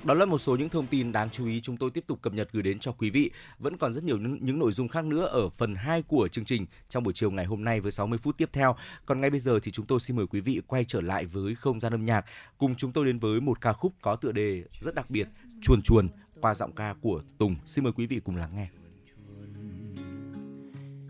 Đó 0.08 0.14
là 0.14 0.26
một 0.26 0.38
số 0.38 0.56
những 0.56 0.70
thông 0.70 0.88
tin 0.88 1.12
đáng 1.12 1.30
chú 1.30 1.46
ý 1.46 1.62
chúng 1.62 1.78
tôi 1.78 1.92
tiếp 1.92 2.04
tục 2.08 2.22
cập 2.22 2.34
nhật 2.34 2.50
gửi 2.52 2.64
đến 2.64 2.80
cho 2.80 2.92
quý 2.92 3.10
vị. 3.10 3.32
Vẫn 3.60 3.78
còn 3.78 3.94
rất 3.94 4.04
nhiều 4.04 4.18
những, 4.18 4.60
nội 4.60 4.72
dung 4.72 4.88
khác 4.88 5.06
nữa 5.06 5.26
ở 5.26 5.50
phần 5.50 5.76
2 5.76 6.02
của 6.02 6.28
chương 6.28 6.46
trình 6.46 6.66
trong 6.90 7.04
buổi 7.04 7.14
chiều 7.14 7.32
ngày 7.32 7.46
hôm 7.46 7.64
nay 7.64 7.80
với 7.80 7.92
60 7.92 8.18
phút 8.18 8.38
tiếp 8.38 8.50
theo. 8.54 8.76
Còn 9.06 9.22
ngay 9.22 9.30
bây 9.30 9.40
giờ 9.40 9.60
thì 9.64 9.72
chúng 9.72 9.86
tôi 9.86 10.00
xin 10.00 10.18
mời 10.18 10.28
quý 10.28 10.40
vị 10.40 10.62
quay 10.68 10.84
trở 10.84 11.02
lại 11.02 11.26
với 11.26 11.56
không 11.56 11.80
gian 11.80 11.94
âm 11.94 12.06
nhạc. 12.06 12.26
Cùng 12.58 12.76
chúng 12.76 12.92
tôi 12.92 13.06
đến 13.06 13.20
với 13.20 13.42
một 13.42 13.62
ca 13.62 13.74
khúc 13.74 13.94
có 14.02 14.16
tựa 14.16 14.32
đề 14.32 14.64
rất 14.80 14.96
đặc 14.96 15.10
biệt, 15.10 15.28
Chuồn 15.62 15.82
chuồn 15.82 16.10
qua 16.42 16.54
giọng 16.54 16.72
ca 16.76 16.96
của 17.02 17.22
Tùng. 17.38 17.56
Xin 17.66 17.84
mời 17.84 17.94
quý 17.94 18.06
vị 18.06 18.20
cùng 18.24 18.36
lắng 18.36 18.52
nghe. 18.56 18.68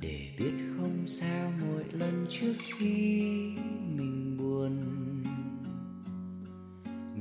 Để 0.01 0.35
biết 0.39 0.53
không 0.77 1.07
sao 1.07 1.51
mỗi 1.61 1.83
lần 1.91 2.25
trước 2.29 2.53
khi 2.77 3.21
mình 3.95 4.37
buồn 4.37 5.06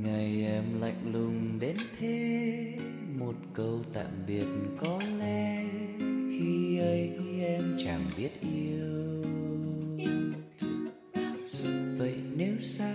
ngày 0.06 0.44
em 0.46 0.80
lạnh 0.80 1.12
lùng 1.12 1.58
đến 1.60 1.76
thế, 1.98 2.78
một 3.18 3.34
câu 3.54 3.82
tạm 3.92 4.10
biệt 4.26 4.46
có 4.80 5.00
lẽ 5.18 5.64
khi 6.30 6.78
ấy 6.78 7.10
em 7.40 7.76
chẳng 7.84 8.10
biết 8.16 8.30
yêu. 8.40 9.22
Vậy 11.98 12.14
nếu 12.36 12.54
xa 12.62 12.94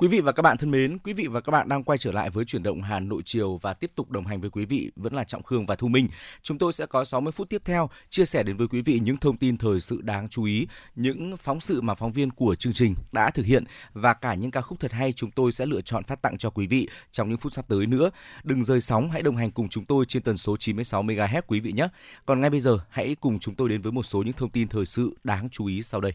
Quý 0.00 0.08
vị 0.08 0.20
và 0.20 0.32
các 0.32 0.42
bạn 0.42 0.56
thân 0.56 0.70
mến, 0.70 0.98
quý 0.98 1.12
vị 1.12 1.26
và 1.26 1.40
các 1.40 1.50
bạn 1.50 1.68
đang 1.68 1.84
quay 1.84 1.98
trở 1.98 2.12
lại 2.12 2.30
với 2.30 2.44
chuyển 2.44 2.62
động 2.62 2.82
Hà 2.82 3.00
Nội 3.00 3.22
chiều 3.24 3.58
và 3.62 3.74
tiếp 3.74 3.90
tục 3.94 4.10
đồng 4.10 4.26
hành 4.26 4.40
với 4.40 4.50
quý 4.50 4.64
vị 4.64 4.90
vẫn 4.96 5.14
là 5.14 5.24
Trọng 5.24 5.42
Khương 5.42 5.66
và 5.66 5.74
Thu 5.74 5.88
Minh. 5.88 6.08
Chúng 6.42 6.58
tôi 6.58 6.72
sẽ 6.72 6.86
có 6.86 7.04
60 7.04 7.32
phút 7.32 7.48
tiếp 7.48 7.62
theo 7.64 7.90
chia 8.10 8.24
sẻ 8.24 8.42
đến 8.42 8.56
với 8.56 8.68
quý 8.68 8.82
vị 8.82 9.00
những 9.02 9.16
thông 9.16 9.36
tin 9.36 9.58
thời 9.58 9.80
sự 9.80 10.00
đáng 10.02 10.28
chú 10.28 10.44
ý, 10.44 10.66
những 10.96 11.36
phóng 11.36 11.60
sự 11.60 11.80
mà 11.80 11.94
phóng 11.94 12.12
viên 12.12 12.30
của 12.30 12.54
chương 12.54 12.72
trình 12.72 12.94
đã 13.12 13.30
thực 13.30 13.46
hiện 13.46 13.64
và 13.92 14.14
cả 14.14 14.34
những 14.34 14.50
ca 14.50 14.60
khúc 14.60 14.80
thật 14.80 14.92
hay 14.92 15.12
chúng 15.12 15.30
tôi 15.30 15.52
sẽ 15.52 15.66
lựa 15.66 15.80
chọn 15.80 16.04
phát 16.04 16.22
tặng 16.22 16.38
cho 16.38 16.50
quý 16.50 16.66
vị 16.66 16.88
trong 17.12 17.28
những 17.28 17.38
phút 17.38 17.52
sắp 17.52 17.64
tới 17.68 17.86
nữa. 17.86 18.10
Đừng 18.44 18.62
rời 18.62 18.80
sóng, 18.80 19.10
hãy 19.10 19.22
đồng 19.22 19.36
hành 19.36 19.50
cùng 19.50 19.68
chúng 19.68 19.84
tôi 19.84 20.04
trên 20.06 20.22
tần 20.22 20.36
số 20.36 20.56
96 20.56 21.02
MHz 21.02 21.42
quý 21.46 21.60
vị 21.60 21.72
nhé. 21.72 21.88
Còn 22.26 22.40
ngay 22.40 22.50
bây 22.50 22.60
giờ, 22.60 22.78
hãy 22.90 23.16
cùng 23.20 23.38
chúng 23.38 23.54
tôi 23.54 23.68
đến 23.68 23.82
với 23.82 23.92
một 23.92 24.02
số 24.02 24.22
những 24.22 24.34
thông 24.34 24.50
tin 24.50 24.68
thời 24.68 24.86
sự 24.86 25.14
đáng 25.24 25.48
chú 25.50 25.66
ý 25.66 25.82
sau 25.82 26.00
đây. 26.00 26.12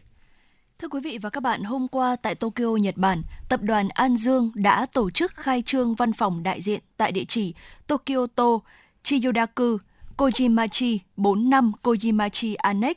Thưa 0.78 0.88
quý 0.88 1.00
vị 1.00 1.18
và 1.22 1.30
các 1.30 1.42
bạn, 1.42 1.64
hôm 1.64 1.88
qua 1.88 2.16
tại 2.16 2.34
Tokyo, 2.34 2.76
Nhật 2.80 2.96
Bản, 2.96 3.22
tập 3.48 3.60
đoàn 3.62 3.88
An 3.88 4.16
Dương 4.16 4.50
đã 4.54 4.86
tổ 4.86 5.10
chức 5.10 5.32
khai 5.34 5.62
trương 5.66 5.94
văn 5.94 6.12
phòng 6.12 6.42
đại 6.42 6.60
diện 6.62 6.80
tại 6.96 7.12
địa 7.12 7.24
chỉ 7.28 7.54
Tokyoto 7.86 8.58
Chiyodaku, 9.02 9.76
Kojimachi 10.16 10.98
45 11.16 11.72
Kojimachi 11.82 12.54
Annex, 12.58 12.96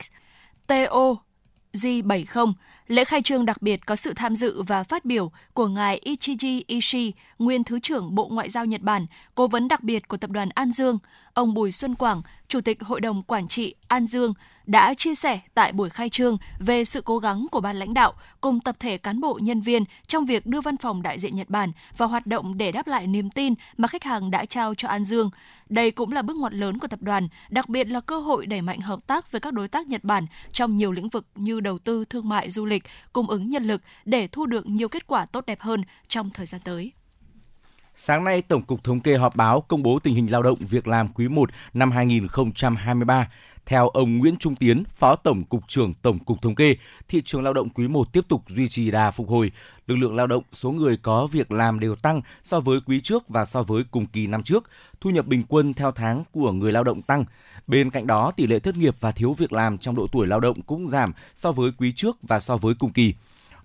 TO 0.68 1.16
G70. 1.74 2.54
Lễ 2.90 3.06
khai 3.06 3.22
trương 3.22 3.46
đặc 3.46 3.62
biệt 3.62 3.86
có 3.86 3.96
sự 3.96 4.14
tham 4.14 4.36
dự 4.36 4.62
và 4.62 4.84
phát 4.84 5.06
biểu 5.06 5.32
của 5.54 5.68
ngài 5.68 6.02
Ichiji 6.06 6.62
Ishii, 6.68 7.14
nguyên 7.40 7.64
Thứ 7.64 7.80
trưởng 7.80 8.16
Bộ 8.16 8.28
Ngoại 8.28 8.50
giao 8.50 8.66
Nhật 8.66 8.82
Bản, 8.82 9.06
cố 9.36 9.48
vấn 9.48 9.68
đặc 9.68 9.84
biệt 9.84 10.08
của 10.08 10.18
tập 10.18 10.30
đoàn 10.30 10.50
An 10.50 10.72
Dương, 10.72 10.98
ông 11.34 11.54
Bùi 11.54 11.72
Xuân 11.72 11.96
Quảng, 11.96 12.22
Chủ 12.48 12.62
tịch 12.62 12.84
Hội 12.84 13.02
đồng 13.02 13.24
Quản 13.24 13.48
trị 13.48 13.76
An 13.88 14.08
Dương, 14.08 14.34
đã 14.66 14.94
chia 14.94 15.16
sẻ 15.16 15.40
tại 15.54 15.72
buổi 15.72 15.90
khai 15.90 16.10
trương 16.10 16.38
về 16.60 16.84
sự 16.84 17.02
cố 17.02 17.20
gắng 17.20 17.48
của 17.52 17.60
ban 17.60 17.80
lãnh 17.80 17.94
đạo 17.94 18.14
cùng 18.42 18.60
tập 18.60 18.76
thể 18.80 18.98
cán 18.98 19.20
bộ 19.22 19.40
nhân 19.42 19.62
viên 19.62 19.84
trong 20.08 20.26
việc 20.26 20.46
đưa 20.46 20.62
văn 20.62 20.78
phòng 20.78 21.02
đại 21.02 21.20
diện 21.20 21.36
Nhật 21.36 21.50
Bản 21.50 21.72
vào 21.98 22.10
hoạt 22.10 22.28
động 22.28 22.58
để 22.58 22.72
đáp 22.72 22.88
lại 22.88 23.08
niềm 23.08 23.30
tin 23.30 23.54
mà 23.78 23.88
khách 23.88 24.04
hàng 24.04 24.32
đã 24.32 24.46
trao 24.46 24.76
cho 24.76 24.88
An 24.88 25.06
Dương. 25.06 25.30
Đây 25.70 25.92
cũng 25.92 26.12
là 26.12 26.22
bước 26.22 26.36
ngoặt 26.38 26.54
lớn 26.54 26.80
của 26.80 26.88
tập 26.88 27.02
đoàn, 27.02 27.28
đặc 27.50 27.70
biệt 27.70 27.88
là 27.88 28.02
cơ 28.02 28.20
hội 28.20 28.46
đẩy 28.46 28.62
mạnh 28.62 28.82
hợp 28.82 29.08
tác 29.08 29.32
với 29.32 29.42
các 29.42 29.54
đối 29.54 29.68
tác 29.68 29.88
Nhật 29.88 30.04
Bản 30.04 30.26
trong 30.52 30.76
nhiều 30.76 30.92
lĩnh 30.92 31.10
vực 31.10 31.26
như 31.36 31.60
đầu 31.60 31.80
tư, 31.80 32.06
thương 32.06 32.30
mại, 32.30 32.50
du 32.50 32.66
lịch, 32.66 32.79
cung 33.14 33.30
ứng 33.30 33.50
nhân 33.50 33.64
lực 33.64 33.82
để 34.06 34.28
thu 34.28 34.46
được 34.46 34.66
nhiều 34.66 34.90
kết 34.90 35.08
quả 35.08 35.26
tốt 35.26 35.46
đẹp 35.46 35.60
hơn 35.60 35.84
trong 36.08 36.30
thời 36.30 36.46
gian 36.46 36.62
tới. 36.64 36.92
Sáng 38.02 38.24
nay, 38.24 38.42
Tổng 38.42 38.62
cục 38.62 38.84
Thống 38.84 39.00
kê 39.00 39.18
họp 39.18 39.36
báo 39.36 39.62
công 39.62 39.84
bố 39.84 40.00
tình 40.00 40.16
hình 40.16 40.32
lao 40.32 40.44
động 40.44 40.58
việc 40.60 40.88
làm 40.88 41.08
quý 41.08 41.28
1 41.28 41.50
năm 41.74 41.92
2023. 41.92 43.32
Theo 43.66 43.90
ông 43.90 44.18
Nguyễn 44.18 44.38
Trung 44.38 44.56
Tiến, 44.56 44.84
Phó 44.98 45.16
Tổng 45.16 45.44
cục 45.44 45.68
trưởng 45.68 45.94
Tổng 45.94 46.20
cục 46.20 46.42
Thống 46.42 46.56
kê, 46.56 46.76
thị 47.08 47.22
trường 47.26 47.44
lao 47.44 47.54
động 47.54 47.70
quý 47.70 47.88
1 47.88 48.14
tiếp 48.14 48.26
tục 48.28 48.42
duy 48.48 48.70
trì 48.70 48.92
đà 48.92 49.12
phục 49.12 49.30
hồi. 49.30 49.52
Lực 49.88 49.96
lượng 49.96 50.16
lao 50.16 50.28
động, 50.28 50.44
số 50.52 50.72
người 50.72 50.98
có 50.98 51.28
việc 51.28 51.52
làm 51.52 51.80
đều 51.80 51.96
tăng 51.96 52.22
so 52.44 52.60
với 52.60 52.80
quý 52.86 53.02
trước 53.02 53.30
và 53.30 53.46
so 53.46 53.64
với 53.64 53.84
cùng 53.92 54.06
kỳ 54.06 54.28
năm 54.28 54.44
trước. 54.44 54.70
Thu 55.02 55.10
nhập 55.10 55.28
bình 55.28 55.44
quân 55.48 55.74
theo 55.74 55.92
tháng 55.92 56.24
của 56.32 56.52
người 56.52 56.72
lao 56.72 56.84
động 56.84 57.02
tăng. 57.02 57.26
Bên 57.68 57.90
cạnh 57.90 58.08
đó, 58.08 58.32
tỷ 58.32 58.48
lệ 58.48 58.60
thất 58.60 58.78
nghiệp 58.78 58.96
và 59.00 59.12
thiếu 59.12 59.34
việc 59.34 59.54
làm 59.54 59.78
trong 59.78 59.96
độ 59.96 60.08
tuổi 60.12 60.28
lao 60.28 60.40
động 60.40 60.62
cũng 60.62 60.88
giảm 60.88 61.14
so 61.36 61.52
với 61.52 61.72
quý 61.78 61.92
trước 61.96 62.18
và 62.22 62.40
so 62.40 62.58
với 62.58 62.74
cùng 62.80 62.94
kỳ. 62.94 63.14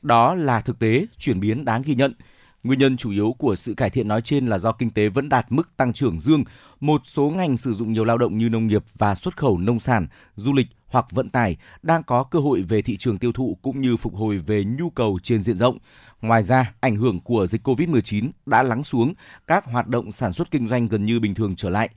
Đó 0.02 0.34
là 0.34 0.60
thực 0.60 0.78
tế, 0.78 1.06
chuyển 1.18 1.40
biến 1.40 1.64
đáng 1.64 1.82
ghi 1.82 1.94
nhận. 1.94 2.14
Nguyên 2.64 2.78
nhân 2.78 2.96
chủ 2.96 3.10
yếu 3.10 3.34
của 3.38 3.56
sự 3.56 3.74
cải 3.74 3.90
thiện 3.90 4.08
nói 4.08 4.20
trên 4.20 4.46
là 4.46 4.58
do 4.58 4.72
kinh 4.72 4.90
tế 4.90 5.08
vẫn 5.08 5.28
đạt 5.28 5.52
mức 5.52 5.76
tăng 5.76 5.92
trưởng 5.92 6.18
dương. 6.18 6.44
Một 6.80 7.00
số 7.04 7.30
ngành 7.30 7.56
sử 7.56 7.74
dụng 7.74 7.92
nhiều 7.92 8.04
lao 8.04 8.18
động 8.18 8.38
như 8.38 8.48
nông 8.48 8.66
nghiệp 8.66 8.84
và 8.98 9.14
xuất 9.14 9.36
khẩu 9.36 9.58
nông 9.58 9.80
sản, 9.80 10.06
du 10.36 10.52
lịch 10.52 10.66
hoặc 10.86 11.06
vận 11.10 11.28
tải 11.28 11.56
đang 11.82 12.02
có 12.02 12.24
cơ 12.24 12.38
hội 12.38 12.62
về 12.62 12.82
thị 12.82 12.96
trường 12.96 13.18
tiêu 13.18 13.32
thụ 13.32 13.58
cũng 13.62 13.80
như 13.80 13.96
phục 13.96 14.14
hồi 14.14 14.38
về 14.38 14.64
nhu 14.64 14.90
cầu 14.90 15.18
trên 15.22 15.42
diện 15.42 15.56
rộng. 15.56 15.78
Ngoài 16.20 16.42
ra, 16.42 16.72
ảnh 16.80 16.96
hưởng 16.96 17.20
của 17.20 17.46
dịch 17.46 17.66
COVID-19 17.66 18.30
đã 18.46 18.62
lắng 18.62 18.84
xuống, 18.84 19.14
các 19.46 19.64
hoạt 19.64 19.88
động 19.88 20.12
sản 20.12 20.32
xuất 20.32 20.50
kinh 20.50 20.68
doanh 20.68 20.88
gần 20.88 21.04
như 21.04 21.20
bình 21.20 21.34
thường 21.34 21.56
trở 21.56 21.70
lại. 21.70 21.88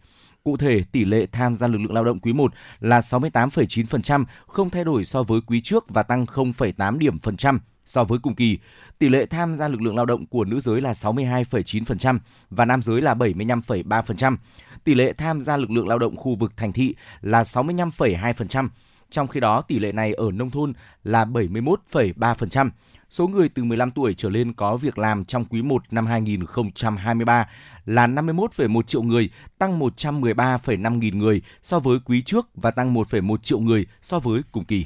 Cụ 0.44 0.58
thể, 0.58 0.84
tỷ 0.92 1.06
lệ 1.06 1.26
tham 1.32 1.56
gia 1.56 1.68
lực 1.68 1.78
lượng 1.78 1.94
lao 1.94 2.04
động 2.04 2.20
quý 2.20 2.34
1 2.34 2.54
là 2.80 3.00
68,9%, 3.00 4.26
không 4.48 4.70
thay 4.70 4.84
đổi 4.84 5.06
so 5.06 5.24
với 5.24 5.42
quý 5.42 5.62
trước 5.62 5.86
và 5.90 6.04
tăng 6.04 6.26
0,8 6.26 6.98
điểm 6.98 7.20
phần 7.20 7.38
trăm 7.38 7.60
so 7.88 8.04
với 8.04 8.20
cùng 8.20 8.36
kỳ. 8.36 8.58
Tỷ 9.00 9.10
lệ 9.10 9.26
tham 9.26 9.56
gia 9.56 9.68
lực 9.68 9.82
lượng 9.82 9.96
lao 9.96 10.06
động 10.06 10.26
của 10.26 10.46
nữ 10.46 10.60
giới 10.60 10.82
là 10.82 10.92
62,9% 10.92 12.20
và 12.50 12.66
nam 12.66 12.82
giới 12.82 13.02
là 13.02 13.14
75,3%. 13.14 14.38
Tỷ 14.84 14.96
lệ 14.96 15.14
tham 15.14 15.42
gia 15.42 15.58
lực 15.58 15.72
lượng 15.72 15.88
lao 15.88 16.00
động 16.00 16.16
khu 16.16 16.36
vực 16.36 16.58
thành 16.58 16.74
thị 16.74 16.96
là 17.22 17.44
65,2%. 17.44 18.70
Trong 19.10 19.28
khi 19.28 19.40
đó, 19.40 19.62
tỷ 19.62 19.80
lệ 19.80 19.92
này 19.92 20.14
ở 20.14 20.32
nông 20.32 20.52
thôn 20.52 20.74
là 21.04 21.26
71,3%. 21.26 22.70
Số 23.10 23.28
người 23.28 23.50
từ 23.50 23.64
15 23.64 23.92
tuổi 23.92 24.14
trở 24.14 24.30
lên 24.30 24.54
có 24.54 24.78
việc 24.78 24.98
làm 24.98 25.26
trong 25.26 25.46
quý 25.46 25.62
1 25.62 25.84
năm 25.92 26.06
2023 26.06 27.50
là 27.86 28.08
51,1 28.08 28.82
triệu 28.82 29.02
người, 29.02 29.30
tăng 29.58 29.80
113,5 29.80 30.98
nghìn 30.98 31.20
người 31.20 31.42
so 31.62 31.80
với 31.80 32.00
quý 32.06 32.22
trước 32.22 32.48
và 32.56 32.72
tăng 32.72 32.94
1,1 32.94 33.38
triệu 33.38 33.60
người 33.60 33.86
so 34.02 34.20
với 34.20 34.42
cùng 34.52 34.64
kỳ. 34.64 34.86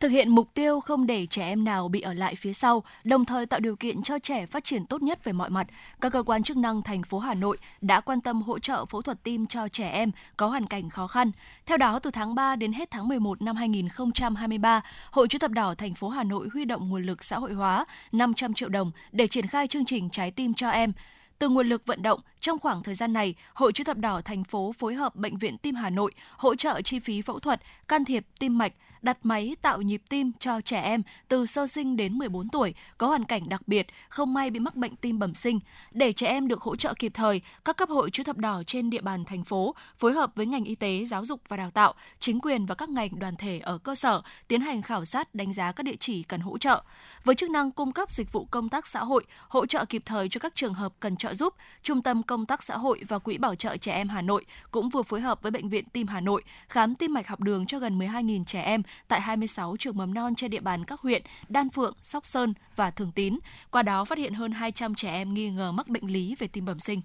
Thực 0.00 0.08
hiện 0.08 0.28
mục 0.28 0.54
tiêu 0.54 0.80
không 0.80 1.06
để 1.06 1.26
trẻ 1.26 1.42
em 1.44 1.64
nào 1.64 1.88
bị 1.88 2.00
ở 2.00 2.14
lại 2.14 2.34
phía 2.34 2.52
sau, 2.52 2.82
đồng 3.04 3.24
thời 3.24 3.46
tạo 3.46 3.60
điều 3.60 3.76
kiện 3.76 4.02
cho 4.02 4.18
trẻ 4.18 4.46
phát 4.46 4.64
triển 4.64 4.86
tốt 4.86 5.02
nhất 5.02 5.24
về 5.24 5.32
mọi 5.32 5.50
mặt, 5.50 5.66
các 6.00 6.12
cơ 6.12 6.22
quan 6.22 6.42
chức 6.42 6.56
năng 6.56 6.82
thành 6.82 7.02
phố 7.02 7.18
Hà 7.18 7.34
Nội 7.34 7.58
đã 7.80 8.00
quan 8.00 8.20
tâm 8.20 8.42
hỗ 8.42 8.58
trợ 8.58 8.84
phẫu 8.84 9.02
thuật 9.02 9.22
tim 9.22 9.46
cho 9.46 9.68
trẻ 9.68 9.88
em 9.88 10.10
có 10.36 10.46
hoàn 10.46 10.66
cảnh 10.66 10.90
khó 10.90 11.06
khăn. 11.06 11.30
Theo 11.66 11.76
đó, 11.76 11.98
từ 11.98 12.10
tháng 12.10 12.34
3 12.34 12.56
đến 12.56 12.72
hết 12.72 12.90
tháng 12.90 13.08
11 13.08 13.42
năm 13.42 13.56
2023, 13.56 14.80
Hội 15.10 15.28
chữ 15.28 15.38
thập 15.38 15.50
đỏ 15.50 15.74
thành 15.74 15.94
phố 15.94 16.08
Hà 16.08 16.24
Nội 16.24 16.48
huy 16.52 16.64
động 16.64 16.88
nguồn 16.88 17.02
lực 17.02 17.24
xã 17.24 17.38
hội 17.38 17.52
hóa 17.52 17.84
500 18.12 18.54
triệu 18.54 18.68
đồng 18.68 18.90
để 19.12 19.26
triển 19.26 19.46
khai 19.46 19.66
chương 19.66 19.84
trình 19.84 20.10
trái 20.10 20.30
tim 20.30 20.54
cho 20.54 20.70
em. 20.70 20.92
Từ 21.38 21.48
nguồn 21.48 21.68
lực 21.68 21.86
vận 21.86 22.02
động, 22.02 22.20
trong 22.40 22.58
khoảng 22.58 22.82
thời 22.82 22.94
gian 22.94 23.12
này, 23.12 23.34
Hội 23.54 23.72
chữ 23.72 23.84
thập 23.84 23.96
đỏ 23.96 24.20
thành 24.24 24.44
phố 24.44 24.72
phối 24.78 24.94
hợp 24.94 25.16
Bệnh 25.16 25.38
viện 25.38 25.58
Tim 25.58 25.74
Hà 25.74 25.90
Nội 25.90 26.12
hỗ 26.36 26.54
trợ 26.54 26.80
chi 26.82 26.98
phí 26.98 27.22
phẫu 27.22 27.38
thuật, 27.38 27.60
can 27.88 28.04
thiệp 28.04 28.26
tim 28.38 28.58
mạch, 28.58 28.72
đặt 29.02 29.18
máy 29.22 29.56
tạo 29.62 29.82
nhịp 29.82 30.02
tim 30.08 30.32
cho 30.38 30.60
trẻ 30.60 30.80
em 30.80 31.02
từ 31.28 31.46
sơ 31.46 31.66
sinh 31.66 31.96
đến 31.96 32.18
14 32.18 32.48
tuổi 32.48 32.74
có 32.98 33.06
hoàn 33.06 33.24
cảnh 33.24 33.48
đặc 33.48 33.68
biệt, 33.68 33.86
không 34.08 34.34
may 34.34 34.50
bị 34.50 34.60
mắc 34.60 34.76
bệnh 34.76 34.96
tim 34.96 35.18
bẩm 35.18 35.34
sinh. 35.34 35.60
Để 35.90 36.12
trẻ 36.12 36.26
em 36.26 36.48
được 36.48 36.62
hỗ 36.62 36.76
trợ 36.76 36.94
kịp 36.94 37.12
thời, 37.14 37.40
các 37.64 37.76
cấp 37.76 37.88
hội 37.88 38.10
chữ 38.10 38.22
thập 38.22 38.36
đỏ 38.36 38.62
trên 38.66 38.90
địa 38.90 39.00
bàn 39.00 39.24
thành 39.24 39.44
phố 39.44 39.74
phối 39.98 40.12
hợp 40.12 40.30
với 40.34 40.46
ngành 40.46 40.64
y 40.64 40.74
tế, 40.74 41.04
giáo 41.04 41.24
dục 41.24 41.40
và 41.48 41.56
đào 41.56 41.70
tạo, 41.70 41.94
chính 42.20 42.40
quyền 42.40 42.66
và 42.66 42.74
các 42.74 42.88
ngành 42.88 43.18
đoàn 43.18 43.36
thể 43.36 43.58
ở 43.58 43.78
cơ 43.78 43.94
sở 43.94 44.22
tiến 44.48 44.60
hành 44.60 44.82
khảo 44.82 45.04
sát 45.04 45.34
đánh 45.34 45.52
giá 45.52 45.72
các 45.72 45.82
địa 45.82 45.96
chỉ 46.00 46.22
cần 46.22 46.40
hỗ 46.40 46.58
trợ. 46.58 46.82
Với 47.24 47.34
chức 47.34 47.50
năng 47.50 47.72
cung 47.72 47.92
cấp 47.92 48.10
dịch 48.10 48.32
vụ 48.32 48.46
công 48.50 48.68
tác 48.68 48.86
xã 48.86 49.04
hội, 49.04 49.24
hỗ 49.48 49.66
trợ 49.66 49.84
kịp 49.84 50.02
thời 50.04 50.28
cho 50.28 50.38
các 50.38 50.54
trường 50.54 50.74
hợp 50.74 50.92
cần 51.00 51.16
trợ 51.16 51.34
giúp, 51.34 51.54
Trung 51.82 52.02
tâm 52.02 52.22
Công 52.22 52.46
tác 52.46 52.62
xã 52.62 52.76
hội 52.76 53.02
và 53.08 53.18
Quỹ 53.18 53.38
Bảo 53.38 53.54
trợ 53.54 53.76
trẻ 53.76 53.92
em 53.92 54.08
Hà 54.08 54.22
Nội 54.22 54.44
cũng 54.70 54.88
vừa 54.88 55.02
phối 55.02 55.20
hợp 55.20 55.42
với 55.42 55.50
Bệnh 55.50 55.68
viện 55.68 55.84
Tim 55.92 56.06
Hà 56.06 56.20
Nội 56.20 56.42
khám 56.68 56.94
tim 56.94 57.14
mạch 57.14 57.28
học 57.28 57.40
đường 57.40 57.66
cho 57.66 57.78
gần 57.78 57.98
12.000 57.98 58.44
trẻ 58.44 58.62
em 58.62 58.82
tại 59.08 59.20
26 59.20 59.76
trường 59.78 59.96
mầm 59.96 60.14
non 60.14 60.34
trên 60.34 60.50
địa 60.50 60.60
bàn 60.60 60.84
các 60.84 61.00
huyện 61.00 61.22
Đan 61.48 61.70
Phượng, 61.70 61.94
Sóc 62.02 62.26
Sơn 62.26 62.54
và 62.76 62.90
Thường 62.90 63.12
Tín. 63.12 63.38
Qua 63.70 63.82
đó 63.82 64.04
phát 64.04 64.18
hiện 64.18 64.34
hơn 64.34 64.52
200 64.52 64.94
trẻ 64.94 65.12
em 65.12 65.34
nghi 65.34 65.50
ngờ 65.50 65.72
mắc 65.72 65.88
bệnh 65.88 66.06
lý 66.06 66.34
về 66.38 66.46
tim 66.46 66.64
bẩm 66.64 66.80
sinh. 66.80 67.00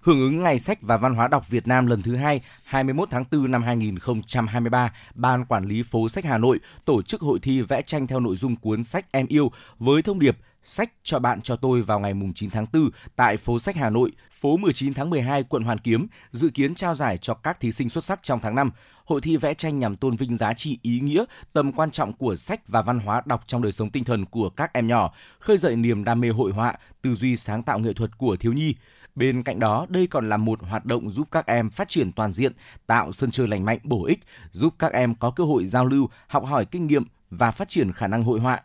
Hưởng 0.00 0.20
ứng 0.20 0.42
Ngày 0.42 0.58
sách 0.58 0.78
và 0.82 0.96
Văn 0.96 1.14
hóa 1.14 1.28
đọc 1.28 1.48
Việt 1.48 1.66
Nam 1.66 1.86
lần 1.86 2.02
thứ 2.02 2.16
hai, 2.16 2.40
21 2.64 3.10
tháng 3.10 3.24
4 3.32 3.50
năm 3.50 3.62
2023, 3.62 4.92
Ban 5.14 5.44
Quản 5.44 5.64
lý 5.64 5.82
phố 5.82 6.08
sách 6.08 6.24
Hà 6.24 6.38
Nội 6.38 6.60
tổ 6.84 7.02
chức 7.02 7.20
hội 7.20 7.38
thi 7.42 7.60
vẽ 7.60 7.82
tranh 7.82 8.06
theo 8.06 8.20
nội 8.20 8.36
dung 8.36 8.56
cuốn 8.56 8.82
sách 8.82 9.12
Em 9.12 9.26
yêu 9.26 9.52
với 9.78 10.02
thông 10.02 10.18
điệp 10.18 10.38
Sách 10.70 10.92
cho 11.02 11.18
bạn 11.18 11.40
cho 11.40 11.56
tôi 11.56 11.82
vào 11.82 12.00
ngày 12.00 12.14
9 12.34 12.50
tháng 12.50 12.66
4 12.72 12.90
tại 13.16 13.36
phố 13.36 13.58
sách 13.58 13.76
Hà 13.76 13.90
Nội, 13.90 14.12
phố 14.40 14.56
19 14.56 14.94
tháng 14.94 15.10
12, 15.10 15.42
quận 15.42 15.62
Hoàn 15.62 15.78
Kiếm, 15.78 16.06
dự 16.32 16.50
kiến 16.54 16.74
trao 16.74 16.94
giải 16.94 17.18
cho 17.18 17.34
các 17.34 17.60
thí 17.60 17.72
sinh 17.72 17.88
xuất 17.88 18.04
sắc 18.04 18.20
trong 18.22 18.40
tháng 18.40 18.54
5. 18.54 18.70
Hội 19.08 19.20
thi 19.20 19.36
vẽ 19.36 19.54
tranh 19.54 19.78
nhằm 19.78 19.96
tôn 19.96 20.16
vinh 20.16 20.36
giá 20.36 20.52
trị 20.52 20.78
ý 20.82 21.00
nghĩa, 21.00 21.24
tầm 21.52 21.72
quan 21.72 21.90
trọng 21.90 22.12
của 22.12 22.36
sách 22.36 22.68
và 22.68 22.82
văn 22.82 22.98
hóa 22.98 23.22
đọc 23.26 23.44
trong 23.46 23.62
đời 23.62 23.72
sống 23.72 23.90
tinh 23.90 24.04
thần 24.04 24.24
của 24.24 24.48
các 24.48 24.72
em 24.72 24.86
nhỏ, 24.88 25.14
khơi 25.38 25.58
dậy 25.58 25.76
niềm 25.76 26.04
đam 26.04 26.20
mê 26.20 26.28
hội 26.28 26.52
họa, 26.52 26.74
tư 27.02 27.14
duy 27.14 27.36
sáng 27.36 27.62
tạo 27.62 27.78
nghệ 27.78 27.92
thuật 27.92 28.18
của 28.18 28.36
thiếu 28.36 28.52
nhi. 28.52 28.74
Bên 29.14 29.42
cạnh 29.42 29.58
đó, 29.58 29.86
đây 29.88 30.06
còn 30.06 30.28
là 30.28 30.36
một 30.36 30.62
hoạt 30.62 30.84
động 30.84 31.10
giúp 31.10 31.28
các 31.30 31.46
em 31.46 31.70
phát 31.70 31.88
triển 31.88 32.12
toàn 32.12 32.32
diện, 32.32 32.52
tạo 32.86 33.12
sân 33.12 33.30
chơi 33.30 33.48
lành 33.48 33.64
mạnh 33.64 33.78
bổ 33.82 34.04
ích, 34.04 34.20
giúp 34.52 34.74
các 34.78 34.92
em 34.92 35.14
có 35.14 35.30
cơ 35.30 35.44
hội 35.44 35.66
giao 35.66 35.84
lưu, 35.86 36.08
học 36.26 36.44
hỏi 36.46 36.64
kinh 36.64 36.86
nghiệm 36.86 37.04
và 37.30 37.50
phát 37.50 37.68
triển 37.68 37.92
khả 37.92 38.06
năng 38.06 38.24
hội 38.24 38.40
họa. 38.40 38.60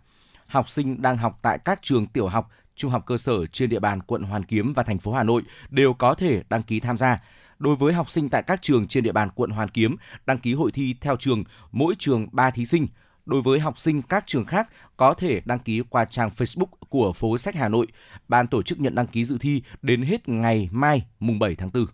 Học 0.47 0.69
sinh 0.69 1.01
đang 1.01 1.17
học 1.17 1.39
tại 1.41 1.59
các 1.65 1.79
trường 1.81 2.07
tiểu 2.07 2.27
học, 2.27 2.49
trung 2.75 2.91
học 2.91 3.03
cơ 3.05 3.17
sở 3.17 3.45
trên 3.45 3.69
địa 3.69 3.79
bàn 3.79 4.01
quận 4.01 4.23
Hoàn 4.23 4.43
Kiếm 4.43 4.73
và 4.73 4.83
thành 4.83 4.97
phố 4.97 5.13
Hà 5.13 5.23
Nội 5.23 5.41
đều 5.69 5.93
có 5.93 6.15
thể 6.15 6.43
đăng 6.49 6.63
ký 6.63 6.79
tham 6.79 6.97
gia. 6.97 7.19
Đối 7.63 7.75
với 7.75 7.93
học 7.93 8.11
sinh 8.11 8.29
tại 8.29 8.43
các 8.43 8.61
trường 8.61 8.87
trên 8.87 9.03
địa 9.03 9.11
bàn 9.11 9.29
quận 9.35 9.49
Hoàn 9.49 9.69
Kiếm, 9.69 9.95
đăng 10.25 10.37
ký 10.37 10.53
hội 10.53 10.71
thi 10.71 10.95
theo 11.01 11.15
trường, 11.17 11.43
mỗi 11.71 11.95
trường 11.99 12.27
3 12.31 12.51
thí 12.51 12.65
sinh. 12.65 12.87
Đối 13.25 13.41
với 13.41 13.59
học 13.59 13.79
sinh 13.79 14.01
các 14.01 14.23
trường 14.27 14.45
khác 14.45 14.69
có 14.97 15.13
thể 15.13 15.41
đăng 15.45 15.59
ký 15.59 15.81
qua 15.89 16.05
trang 16.05 16.29
Facebook 16.37 16.65
của 16.89 17.13
phố 17.13 17.37
sách 17.37 17.55
Hà 17.55 17.67
Nội. 17.67 17.87
Ban 18.27 18.47
tổ 18.47 18.63
chức 18.63 18.79
nhận 18.79 18.95
đăng 18.95 19.07
ký 19.07 19.25
dự 19.25 19.37
thi 19.37 19.61
đến 19.81 20.01
hết 20.01 20.29
ngày 20.29 20.69
mai 20.71 21.05
mùng 21.19 21.39
7 21.39 21.55
tháng 21.55 21.71
4. 21.73 21.85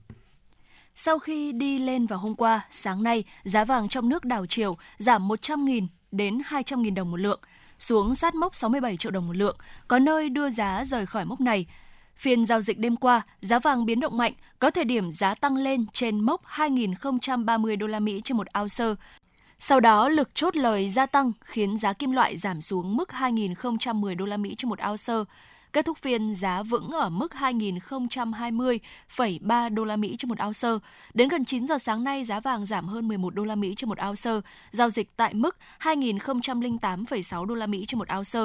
Sau 0.96 1.20
khi 1.20 1.52
đi 1.52 1.80
lên 1.80 2.06
vào 2.06 2.20
hôm 2.20 2.36
qua, 2.36 2.66
sáng 2.72 3.04
nay, 3.04 3.24
giá 3.44 3.66
vàng 3.66 3.90
trong 3.90 4.10
nước 4.10 4.26
đảo 4.26 4.46
chiều 4.46 4.78
giảm 4.98 5.28
100.000 5.28 5.88
đến 6.12 6.38
200.000 6.50 6.96
đồng 6.96 7.12
một 7.12 7.18
lượng. 7.18 7.42
xuống 7.78 8.16
sát 8.16 8.36
mốc 8.36 8.56
67 8.56 8.98
triệu 8.98 9.12
đồng 9.12 9.28
một 9.28 9.36
lượng, 9.36 9.58
có 9.88 10.00
nơi 10.00 10.30
đưa 10.30 10.50
giá 10.50 10.86
rời 10.86 11.06
khỏi 11.06 11.26
mốc 11.26 11.42
này. 11.42 11.66
Phiên 12.20 12.46
giao 12.46 12.62
dịch 12.62 12.80
đêm 12.80 12.96
qua, 12.96 13.22
giá 13.42 13.60
vàng 13.60 13.86
biến 13.86 14.00
động 14.00 14.18
mạnh, 14.18 14.34
có 14.60 14.72
thời 14.72 14.86
điểm 14.86 15.12
giá 15.12 15.36
tăng 15.36 15.56
lên 15.56 15.86
trên 15.94 16.20
mốc 16.20 16.46
2.030 16.46 17.78
đô 17.78 17.88
la 17.88 18.00
Mỹ 18.00 18.22
trên 18.24 18.38
một 18.38 18.48
ounce. 18.60 19.02
Sau 19.60 19.80
đó, 19.80 20.10
lực 20.10 20.30
chốt 20.36 20.56
lời 20.56 20.90
gia 20.90 21.06
tăng 21.06 21.32
khiến 21.42 21.78
giá 21.78 21.94
kim 21.94 22.12
loại 22.12 22.38
giảm 22.38 22.62
xuống 22.62 22.98
mức 22.98 23.10
2.010 23.10 24.16
đô 24.16 24.26
la 24.26 24.38
Mỹ 24.38 24.56
trên 24.58 24.70
một 24.70 24.80
ounce. 24.90 25.14
Kết 25.74 25.86
thúc 25.86 25.98
phiên 25.98 26.34
giá 26.34 26.64
vững 26.64 26.92
ở 26.92 27.10
mức 27.10 27.32
2.020,3 27.32 29.74
đô 29.74 29.86
la 29.86 29.96
Mỹ 29.96 30.16
trên 30.18 30.30
một 30.30 30.38
ounce. 30.46 30.68
Đến 31.14 31.30
gần 31.30 31.46
9 31.46 31.68
giờ 31.68 31.78
sáng 31.78 32.04
nay, 32.04 32.24
giá 32.24 32.40
vàng 32.40 32.66
giảm 32.66 32.88
hơn 32.88 33.08
11 33.08 33.36
đô 33.36 33.44
la 33.44 33.56
Mỹ 33.56 33.74
trên 33.78 33.90
một 33.90 33.98
ounce, 34.08 34.32
giao 34.72 34.90
dịch 34.90 35.18
tại 35.18 35.34
mức 35.34 35.58
2.008,6 35.80 37.46
đô 37.46 37.56
la 37.56 37.68
Mỹ 37.68 37.86
trên 37.88 38.00
một 38.00 38.08
ounce. 38.18 38.40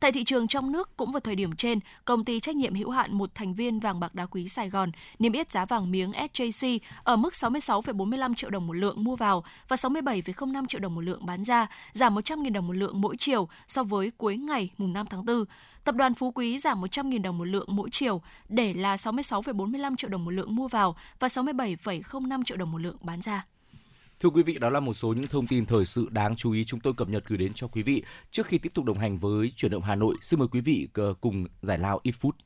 Tại 0.00 0.12
thị 0.12 0.24
trường 0.24 0.46
trong 0.46 0.72
nước 0.72 0.96
cũng 0.96 1.12
vào 1.12 1.20
thời 1.20 1.34
điểm 1.34 1.56
trên, 1.56 1.80
công 2.04 2.24
ty 2.24 2.40
trách 2.40 2.56
nhiệm 2.56 2.74
hữu 2.74 2.90
hạn 2.90 3.18
một 3.18 3.34
thành 3.34 3.54
viên 3.54 3.80
vàng 3.80 4.00
bạc 4.00 4.14
đá 4.14 4.26
quý 4.26 4.48
Sài 4.48 4.70
Gòn 4.70 4.90
niêm 5.18 5.32
yết 5.32 5.52
giá 5.52 5.64
vàng 5.64 5.90
miếng 5.90 6.12
SJC 6.12 6.78
ở 7.04 7.16
mức 7.16 7.32
66,45 7.32 8.34
triệu 8.34 8.50
đồng 8.50 8.66
một 8.66 8.72
lượng 8.72 9.04
mua 9.04 9.16
vào 9.16 9.44
và 9.68 9.76
67,05 9.76 10.66
triệu 10.66 10.80
đồng 10.80 10.94
một 10.94 11.00
lượng 11.00 11.26
bán 11.26 11.44
ra, 11.44 11.66
giảm 11.92 12.14
100.000 12.14 12.52
đồng 12.52 12.66
một 12.66 12.76
lượng 12.76 13.00
mỗi 13.00 13.16
chiều 13.16 13.48
so 13.68 13.82
với 13.82 14.12
cuối 14.18 14.36
ngày 14.36 14.70
mùng 14.78 14.92
5 14.92 15.06
tháng 15.10 15.24
4. 15.24 15.44
Tập 15.90 15.96
đoàn 15.96 16.14
Phú 16.14 16.30
Quý 16.30 16.58
giảm 16.58 16.80
100.000 16.80 17.22
đồng 17.22 17.38
một 17.38 17.44
lượng 17.44 17.66
mỗi 17.68 17.88
chiều 17.92 18.22
để 18.48 18.74
là 18.74 18.96
66,45 18.96 19.96
triệu 19.96 20.10
đồng 20.10 20.24
một 20.24 20.30
lượng 20.30 20.54
mua 20.54 20.68
vào 20.68 20.96
và 21.20 21.28
67,05 21.28 22.42
triệu 22.44 22.56
đồng 22.56 22.72
một 22.72 22.78
lượng 22.78 22.96
bán 23.00 23.20
ra. 23.20 23.46
Thưa 24.20 24.28
quý 24.28 24.42
vị, 24.42 24.58
đó 24.58 24.70
là 24.70 24.80
một 24.80 24.94
số 24.94 25.12
những 25.12 25.26
thông 25.26 25.46
tin 25.46 25.66
thời 25.66 25.84
sự 25.84 26.08
đáng 26.10 26.36
chú 26.36 26.52
ý 26.52 26.64
chúng 26.64 26.80
tôi 26.80 26.94
cập 26.96 27.08
nhật 27.08 27.24
gửi 27.26 27.38
đến 27.38 27.52
cho 27.54 27.68
quý 27.68 27.82
vị. 27.82 28.02
Trước 28.30 28.46
khi 28.46 28.58
tiếp 28.58 28.74
tục 28.74 28.84
đồng 28.84 28.98
hành 28.98 29.18
với 29.18 29.52
chuyển 29.56 29.72
động 29.72 29.82
Hà 29.82 29.94
Nội, 29.94 30.16
xin 30.22 30.38
mời 30.38 30.48
quý 30.48 30.60
vị 30.60 30.88
ờ, 30.94 31.14
cùng 31.20 31.46
giải 31.62 31.78
lao 31.78 32.00
ít 32.02 32.12
phút. 32.20 32.36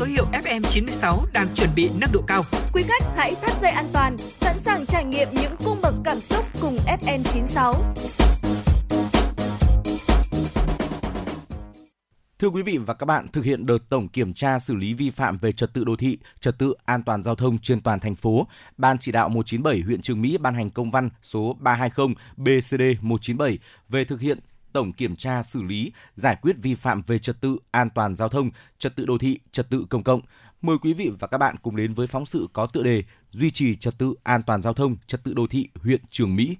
Số 0.00 0.06
hiệu 0.06 0.24
FM96 0.32 1.16
đang 1.32 1.46
chuẩn 1.54 1.70
bị 1.76 1.90
nâng 2.00 2.10
độ 2.12 2.20
cao. 2.26 2.42
Quý 2.74 2.82
khách 2.82 3.04
hãy 3.16 3.34
thắt 3.42 3.50
dây 3.62 3.70
an 3.70 3.84
toàn, 3.92 4.18
sẵn 4.18 4.56
sàng 4.56 4.86
trải 4.86 5.04
nghiệm 5.04 5.28
những 5.32 5.52
cung 5.64 5.76
bậc 5.82 5.94
cảm 6.04 6.20
xúc 6.20 6.44
cùng 6.60 6.76
FN96. 7.00 7.74
Thưa 12.38 12.48
quý 12.48 12.62
vị 12.62 12.78
và 12.78 12.94
các 12.94 13.06
bạn, 13.06 13.28
thực 13.28 13.44
hiện 13.44 13.66
đợt 13.66 13.78
tổng 13.88 14.08
kiểm 14.08 14.34
tra 14.34 14.58
xử 14.58 14.74
lý 14.74 14.94
vi 14.94 15.10
phạm 15.10 15.38
về 15.38 15.52
trật 15.52 15.74
tự 15.74 15.84
đô 15.84 15.96
thị, 15.96 16.18
trật 16.40 16.58
tự 16.58 16.74
an 16.84 17.02
toàn 17.02 17.22
giao 17.22 17.34
thông 17.34 17.58
trên 17.58 17.80
toàn 17.80 18.00
thành 18.00 18.14
phố, 18.14 18.46
Ban 18.76 18.98
chỉ 18.98 19.12
đạo 19.12 19.28
197 19.28 19.80
huyện 19.80 20.02
Trường 20.02 20.22
Mỹ 20.22 20.38
ban 20.38 20.54
hành 20.54 20.70
công 20.70 20.90
văn 20.90 21.10
số 21.22 21.56
320 21.60 22.14
BCD197 22.36 23.56
về 23.88 24.04
thực 24.04 24.20
hiện 24.20 24.38
tổng 24.72 24.92
kiểm 24.92 25.16
tra 25.16 25.42
xử 25.42 25.62
lý, 25.62 25.92
giải 26.14 26.36
quyết 26.42 26.56
vi 26.62 26.74
phạm 26.74 27.02
về 27.06 27.18
trật 27.18 27.40
tự 27.40 27.56
an 27.70 27.90
toàn 27.94 28.16
giao 28.16 28.28
thông, 28.28 28.50
trật 28.78 28.96
tự 28.96 29.06
đô 29.06 29.18
thị, 29.18 29.38
trật 29.52 29.70
tự 29.70 29.84
công 29.90 30.04
cộng. 30.04 30.20
Mời 30.62 30.76
quý 30.82 30.92
vị 30.92 31.10
và 31.18 31.28
các 31.28 31.38
bạn 31.38 31.56
cùng 31.62 31.76
đến 31.76 31.94
với 31.94 32.06
phóng 32.06 32.26
sự 32.26 32.48
có 32.52 32.66
tựa 32.66 32.82
đề 32.82 33.02
Duy 33.32 33.50
trì 33.50 33.76
trật 33.76 33.98
tự 33.98 34.14
an 34.22 34.42
toàn 34.42 34.62
giao 34.62 34.74
thông, 34.74 34.96
trật 35.06 35.24
tự 35.24 35.34
đô 35.34 35.46
thị 35.46 35.68
huyện 35.82 36.00
Trường 36.10 36.36
Mỹ. 36.36 36.56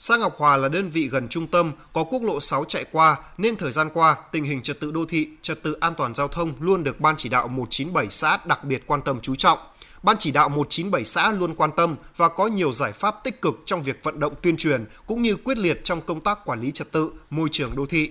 Xã 0.00 0.16
Ngọc 0.16 0.34
Hòa 0.36 0.56
là 0.56 0.68
đơn 0.68 0.90
vị 0.90 1.08
gần 1.08 1.28
trung 1.28 1.46
tâm, 1.46 1.72
có 1.92 2.04
quốc 2.04 2.22
lộ 2.22 2.40
6 2.40 2.64
chạy 2.64 2.84
qua 2.92 3.16
nên 3.38 3.56
thời 3.56 3.72
gian 3.72 3.88
qua 3.94 4.16
tình 4.32 4.44
hình 4.44 4.62
trật 4.62 4.80
tự 4.80 4.90
đô 4.90 5.04
thị, 5.04 5.28
trật 5.42 5.62
tự 5.62 5.72
an 5.72 5.94
toàn 5.94 6.14
giao 6.14 6.28
thông 6.28 6.52
luôn 6.60 6.84
được 6.84 7.00
ban 7.00 7.16
chỉ 7.16 7.28
đạo 7.28 7.48
197 7.48 8.06
xã 8.10 8.38
đặc 8.46 8.64
biệt 8.64 8.82
quan 8.86 9.02
tâm 9.02 9.20
chú 9.22 9.34
trọng. 9.34 9.58
Ban 10.02 10.16
chỉ 10.18 10.30
đạo 10.30 10.48
197 10.48 11.04
xã 11.04 11.32
luôn 11.32 11.54
quan 11.54 11.70
tâm 11.76 11.96
và 12.16 12.28
có 12.28 12.46
nhiều 12.46 12.72
giải 12.72 12.92
pháp 12.92 13.24
tích 13.24 13.42
cực 13.42 13.62
trong 13.66 13.82
việc 13.82 14.04
vận 14.04 14.20
động 14.20 14.34
tuyên 14.42 14.56
truyền 14.56 14.84
cũng 15.06 15.22
như 15.22 15.36
quyết 15.36 15.58
liệt 15.58 15.80
trong 15.84 16.00
công 16.00 16.20
tác 16.20 16.44
quản 16.44 16.60
lý 16.60 16.70
trật 16.70 16.92
tự, 16.92 17.10
môi 17.30 17.48
trường 17.52 17.76
đô 17.76 17.86
thị. 17.86 18.10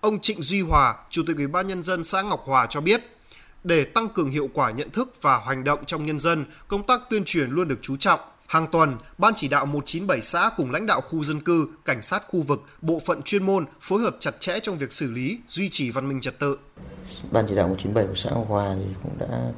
Ông 0.00 0.20
Trịnh 0.20 0.42
Duy 0.42 0.60
Hòa, 0.60 0.94
Chủ 1.10 1.22
tịch 1.26 1.36
Ủy 1.36 1.46
ban 1.46 1.66
nhân 1.66 1.82
dân 1.82 2.04
xã 2.04 2.22
Ngọc 2.22 2.42
Hòa 2.44 2.66
cho 2.70 2.80
biết, 2.80 3.00
để 3.64 3.84
tăng 3.84 4.08
cường 4.08 4.30
hiệu 4.30 4.48
quả 4.54 4.70
nhận 4.70 4.90
thức 4.90 5.22
và 5.22 5.38
hành 5.38 5.64
động 5.64 5.84
trong 5.86 6.06
nhân 6.06 6.18
dân, 6.18 6.44
công 6.68 6.86
tác 6.86 7.00
tuyên 7.10 7.24
truyền 7.24 7.50
luôn 7.50 7.68
được 7.68 7.78
chú 7.82 7.96
trọng. 7.96 8.20
Hàng 8.46 8.66
tuần, 8.72 8.96
Ban 9.18 9.34
chỉ 9.34 9.48
đạo 9.48 9.66
197 9.66 10.22
xã 10.22 10.50
cùng 10.56 10.70
lãnh 10.70 10.86
đạo 10.86 11.00
khu 11.00 11.24
dân 11.24 11.40
cư, 11.40 11.68
cảnh 11.84 12.02
sát 12.02 12.22
khu 12.28 12.42
vực, 12.42 12.62
bộ 12.82 13.00
phận 13.06 13.22
chuyên 13.22 13.46
môn 13.46 13.64
phối 13.80 14.02
hợp 14.02 14.16
chặt 14.20 14.40
chẽ 14.40 14.60
trong 14.60 14.78
việc 14.78 14.92
xử 14.92 15.10
lý, 15.10 15.38
duy 15.48 15.68
trì 15.68 15.90
văn 15.90 16.08
minh 16.08 16.20
trật 16.20 16.38
tự. 16.38 16.58
Ban 17.30 17.46
chỉ 17.48 17.54
đạo 17.54 17.68
197 17.68 18.06
của 18.06 18.14
xã 18.14 18.30
Ngọc 18.30 18.46
Hòa 18.48 18.74
thì 18.78 18.94
cũng 19.02 19.18
đã 19.18 19.52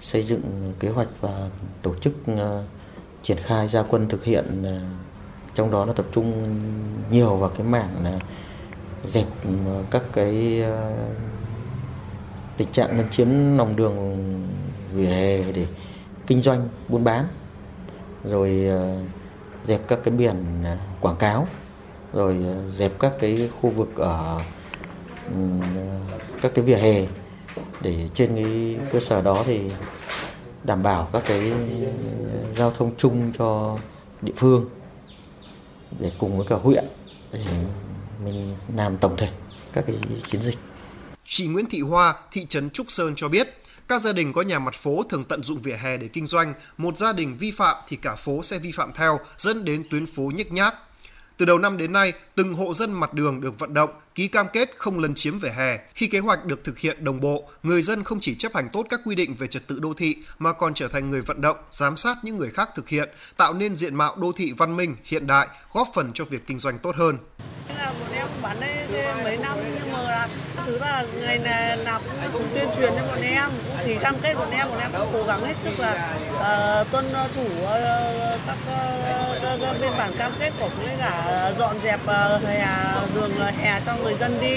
xây 0.00 0.22
dựng 0.22 0.72
kế 0.80 0.88
hoạch 0.88 1.08
và 1.20 1.48
tổ 1.82 1.94
chức 2.00 2.12
ờ, 2.26 2.64
triển 3.22 3.36
khai 3.42 3.68
gia 3.68 3.82
quân 3.82 4.08
thực 4.08 4.24
hiện 4.24 4.62
ờ, 4.64 4.80
trong 5.54 5.70
đó 5.70 5.84
nó 5.84 5.92
tập 5.92 6.06
trung 6.12 6.40
nhiều 7.10 7.36
vào 7.36 7.50
cái 7.50 7.66
mảng 7.66 8.04
là 8.04 8.18
dẹp 9.04 9.26
ờ, 9.66 9.84
các 9.90 10.02
cái 10.12 10.64
tình 12.56 12.68
trạng 12.72 12.96
lấn 12.96 13.10
chiếm 13.10 13.28
lòng 13.56 13.76
đường 13.76 14.16
vỉa 14.94 15.06
hè 15.06 15.52
để 15.52 15.66
kinh 16.26 16.42
doanh, 16.42 16.68
buôn 16.88 17.04
bán, 17.04 17.26
rồi 18.24 18.66
dẹp 19.64 19.88
các 19.88 19.98
cái 20.04 20.14
biển 20.14 20.44
quảng 21.00 21.16
cáo, 21.16 21.46
rồi 22.12 22.36
dẹp 22.72 22.98
các 22.98 23.12
cái 23.20 23.50
khu 23.60 23.70
vực 23.70 23.96
ở 23.96 24.40
các 26.42 26.52
cái 26.54 26.64
vỉa 26.64 26.76
hè 26.76 27.06
để 27.80 28.08
trên 28.14 28.36
cái 28.36 28.78
cơ 28.92 29.00
sở 29.00 29.22
đó 29.22 29.42
thì 29.46 29.60
đảm 30.64 30.82
bảo 30.82 31.08
các 31.12 31.22
cái 31.26 31.50
ờ, 31.50 32.54
giao 32.54 32.70
thông 32.70 32.94
chung 32.96 33.32
cho 33.38 33.78
địa 34.22 34.32
phương 34.36 34.68
để 35.98 36.12
cùng 36.18 36.36
với 36.36 36.46
cả 36.46 36.56
huyện 36.56 36.84
để 37.32 37.44
mình 38.24 38.56
làm 38.76 38.98
tổng 38.98 39.16
thể 39.16 39.28
các 39.72 39.84
cái 39.86 39.96
chiến 40.26 40.42
dịch. 40.42 40.58
Chị 41.24 41.46
Nguyễn 41.46 41.66
Thị 41.66 41.80
Hoa, 41.80 42.14
thị 42.32 42.46
trấn 42.48 42.70
Trúc 42.70 42.90
Sơn 42.90 43.12
cho 43.16 43.28
biết, 43.28 43.48
các 43.88 44.00
gia 44.00 44.12
đình 44.12 44.32
có 44.32 44.42
nhà 44.42 44.58
mặt 44.58 44.74
phố 44.74 45.02
thường 45.10 45.24
tận 45.24 45.42
dụng 45.42 45.58
vỉa 45.62 45.76
hè 45.76 45.96
để 45.96 46.08
kinh 46.08 46.26
doanh, 46.26 46.54
một 46.76 46.98
gia 46.98 47.12
đình 47.12 47.36
vi 47.36 47.50
phạm 47.50 47.76
thì 47.88 47.96
cả 47.96 48.14
phố 48.14 48.42
sẽ 48.42 48.58
vi 48.58 48.72
phạm 48.72 48.92
theo, 48.92 49.20
dẫn 49.36 49.64
đến 49.64 49.84
tuyến 49.90 50.06
phố 50.06 50.30
nhức 50.34 50.52
nhác. 50.52 50.74
Từ 51.36 51.46
đầu 51.46 51.58
năm 51.58 51.76
đến 51.76 51.92
nay, 51.92 52.12
từng 52.34 52.54
hộ 52.54 52.74
dân 52.74 52.92
mặt 52.92 53.14
đường 53.14 53.40
được 53.40 53.58
vận 53.58 53.74
động, 53.74 53.90
ký 54.20 54.28
cam 54.28 54.46
kết 54.52 54.70
không 54.76 54.98
lấn 54.98 55.14
chiếm 55.14 55.38
vỉa 55.38 55.48
hè. 55.48 55.78
Khi 55.94 56.06
kế 56.06 56.18
hoạch 56.18 56.44
được 56.44 56.64
thực 56.64 56.78
hiện 56.78 57.04
đồng 57.04 57.20
bộ, 57.20 57.50
người 57.62 57.82
dân 57.82 58.04
không 58.04 58.20
chỉ 58.20 58.34
chấp 58.34 58.54
hành 58.54 58.68
tốt 58.72 58.86
các 58.90 59.00
quy 59.04 59.14
định 59.14 59.34
về 59.34 59.46
trật 59.46 59.66
tự 59.66 59.78
đô 59.78 59.94
thị 59.94 60.16
mà 60.38 60.52
còn 60.52 60.74
trở 60.74 60.88
thành 60.88 61.10
người 61.10 61.20
vận 61.20 61.40
động, 61.40 61.56
giám 61.70 61.96
sát 61.96 62.16
những 62.22 62.36
người 62.36 62.50
khác 62.50 62.68
thực 62.74 62.88
hiện, 62.88 63.08
tạo 63.36 63.54
nên 63.54 63.76
diện 63.76 63.94
mạo 63.94 64.16
đô 64.16 64.32
thị 64.32 64.52
văn 64.56 64.76
minh, 64.76 64.96
hiện 65.04 65.26
đại, 65.26 65.48
góp 65.72 65.88
phần 65.94 66.10
cho 66.14 66.24
việc 66.24 66.46
kinh 66.46 66.58
doanh 66.58 66.78
tốt 66.78 66.96
hơn. 66.96 67.18
Là 67.78 67.92
bọn 68.00 68.12
em 68.12 68.26
bán 68.42 68.60
đây 68.60 68.70
mấy 69.24 69.36
năm 69.36 69.58
nhưng 69.74 69.92
mà 69.92 70.02
là 70.02 70.28
thứ 70.66 70.78
là 70.78 71.04
ngày 71.20 71.38
nào 71.84 72.00
cũng 72.32 72.48
tuyên 72.54 72.68
truyền 72.76 72.92
cho 72.96 73.06
bọn 73.06 73.22
em 73.22 73.50
cũng 73.68 73.86
ký 73.86 73.96
cam 74.02 74.16
kết 74.22 74.34
bọn 74.34 74.50
em 74.50 74.68
bọn 74.68 74.78
em 74.78 74.90
cũng 74.98 75.08
cố 75.12 75.24
gắng 75.24 75.44
hết 75.44 75.54
sức 75.64 75.78
là 75.78 76.16
uh, 76.34 76.90
tuân 76.92 77.12
thủ 77.34 77.46
uh, 77.62 78.40
các, 78.46 78.58
uh, 79.54 79.80
biên 79.80 79.90
bản 79.98 80.12
cam 80.18 80.32
kết 80.40 80.52
của 80.60 80.68
với 80.78 80.96
cả 80.98 81.52
dọn 81.58 81.76
dẹp 81.82 82.00
uh, 82.04 82.42
hè 82.44 82.66
đường 83.14 83.30
hè 83.58 83.80
cho 83.86 83.96
người 83.96 84.09
dân 84.20 84.38
đi 84.40 84.54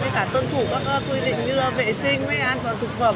với 0.00 0.10
cả 0.14 0.28
tuân 0.32 0.44
thủ 0.52 0.64
các 0.70 0.82
ờ, 0.86 1.02
quy 1.10 1.20
định 1.20 1.36
như 1.46 1.56
ờ, 1.56 1.70
vệ 1.70 1.92
sinh 1.92 2.26
với 2.26 2.38
an 2.38 2.58
toàn 2.62 2.76
thực 2.80 2.90
phẩm. 2.98 3.14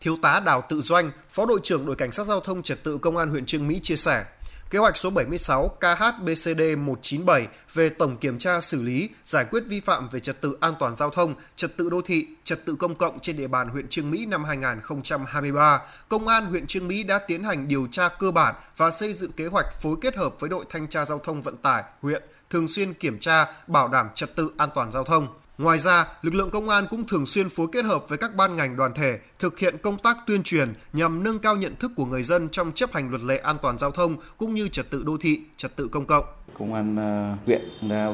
Thiếu 0.00 0.16
tá 0.22 0.40
Đào 0.44 0.62
Tự 0.68 0.80
Doanh, 0.80 1.10
Phó 1.30 1.46
đội 1.46 1.60
trưởng 1.62 1.86
đội 1.86 1.96
cảnh 1.96 2.12
sát 2.12 2.26
giao 2.26 2.40
thông 2.40 2.62
trật 2.62 2.84
tự 2.84 2.98
công 2.98 3.16
an 3.16 3.30
huyện 3.30 3.46
Trương 3.46 3.68
Mỹ 3.68 3.80
chia 3.82 3.96
sẻ, 3.96 4.24
Kế 4.70 4.78
hoạch 4.78 4.96
số 4.96 5.10
76 5.10 5.68
KHBCD 5.80 6.60
197 6.78 7.48
về 7.74 7.88
tổng 7.88 8.16
kiểm 8.16 8.38
tra 8.38 8.60
xử 8.60 8.82
lý, 8.82 9.10
giải 9.24 9.44
quyết 9.50 9.62
vi 9.68 9.80
phạm 9.80 10.08
về 10.08 10.20
trật 10.20 10.40
tự 10.40 10.56
an 10.60 10.74
toàn 10.78 10.96
giao 10.96 11.10
thông, 11.10 11.34
trật 11.56 11.76
tự 11.76 11.90
đô 11.90 12.00
thị, 12.00 12.26
trật 12.44 12.64
tự 12.64 12.74
công 12.74 12.94
cộng 12.94 13.20
trên 13.20 13.36
địa 13.36 13.46
bàn 13.46 13.68
huyện 13.68 13.88
Trương 13.88 14.10
Mỹ 14.10 14.26
năm 14.26 14.44
2023, 14.44 15.80
Công 16.08 16.28
an 16.28 16.46
huyện 16.46 16.66
Trương 16.66 16.88
Mỹ 16.88 17.02
đã 17.02 17.18
tiến 17.18 17.44
hành 17.44 17.68
điều 17.68 17.86
tra 17.90 18.08
cơ 18.08 18.30
bản 18.30 18.54
và 18.76 18.90
xây 18.90 19.12
dựng 19.12 19.32
kế 19.32 19.46
hoạch 19.46 19.80
phối 19.80 19.96
kết 20.00 20.16
hợp 20.16 20.40
với 20.40 20.50
đội 20.50 20.64
thanh 20.70 20.88
tra 20.88 21.04
giao 21.04 21.18
thông 21.18 21.42
vận 21.42 21.56
tải 21.56 21.82
huyện 22.02 22.22
thường 22.50 22.68
xuyên 22.68 22.94
kiểm 22.94 23.18
tra, 23.18 23.46
bảo 23.66 23.88
đảm 23.88 24.08
trật 24.14 24.36
tự 24.36 24.52
an 24.56 24.68
toàn 24.74 24.92
giao 24.92 25.04
thông. 25.04 25.26
Ngoài 25.58 25.78
ra, 25.78 26.06
lực 26.22 26.34
lượng 26.34 26.50
công 26.50 26.68
an 26.68 26.86
cũng 26.90 27.06
thường 27.06 27.26
xuyên 27.26 27.48
phối 27.48 27.66
kết 27.72 27.84
hợp 27.84 28.04
với 28.08 28.18
các 28.18 28.34
ban 28.34 28.56
ngành 28.56 28.76
đoàn 28.76 28.94
thể 28.94 29.18
thực 29.38 29.58
hiện 29.58 29.76
công 29.82 29.98
tác 29.98 30.16
tuyên 30.26 30.42
truyền 30.42 30.72
nhằm 30.92 31.22
nâng 31.22 31.38
cao 31.38 31.56
nhận 31.56 31.76
thức 31.76 31.92
của 31.96 32.06
người 32.06 32.22
dân 32.22 32.48
trong 32.48 32.72
chấp 32.72 32.92
hành 32.92 33.10
luật 33.10 33.22
lệ 33.22 33.36
an 33.36 33.56
toàn 33.62 33.78
giao 33.78 33.90
thông 33.90 34.16
cũng 34.36 34.54
như 34.54 34.68
trật 34.68 34.90
tự 34.90 35.02
đô 35.02 35.16
thị, 35.20 35.40
trật 35.56 35.76
tự 35.76 35.88
công 35.88 36.06
cộng. 36.06 36.24
Công 36.58 36.74
an 36.74 36.96
ờ, 36.96 37.34
huyện 37.46 37.62
đã 37.88 38.12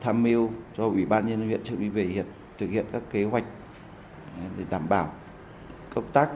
tham 0.00 0.22
mưu 0.22 0.50
cho 0.76 0.84
Ủy 0.84 1.06
ban 1.06 1.26
nhân 1.26 1.38
dân 1.38 1.48
huyện 1.48 1.64
trực 1.64 1.78
về 1.94 2.04
hiện 2.04 2.26
thực 2.58 2.70
hiện 2.70 2.86
các 2.92 3.02
kế 3.10 3.24
hoạch 3.24 3.44
ờ, 4.36 4.42
để 4.58 4.64
đảm 4.70 4.88
bảo 4.88 5.14
công 5.94 6.04
tác 6.12 6.28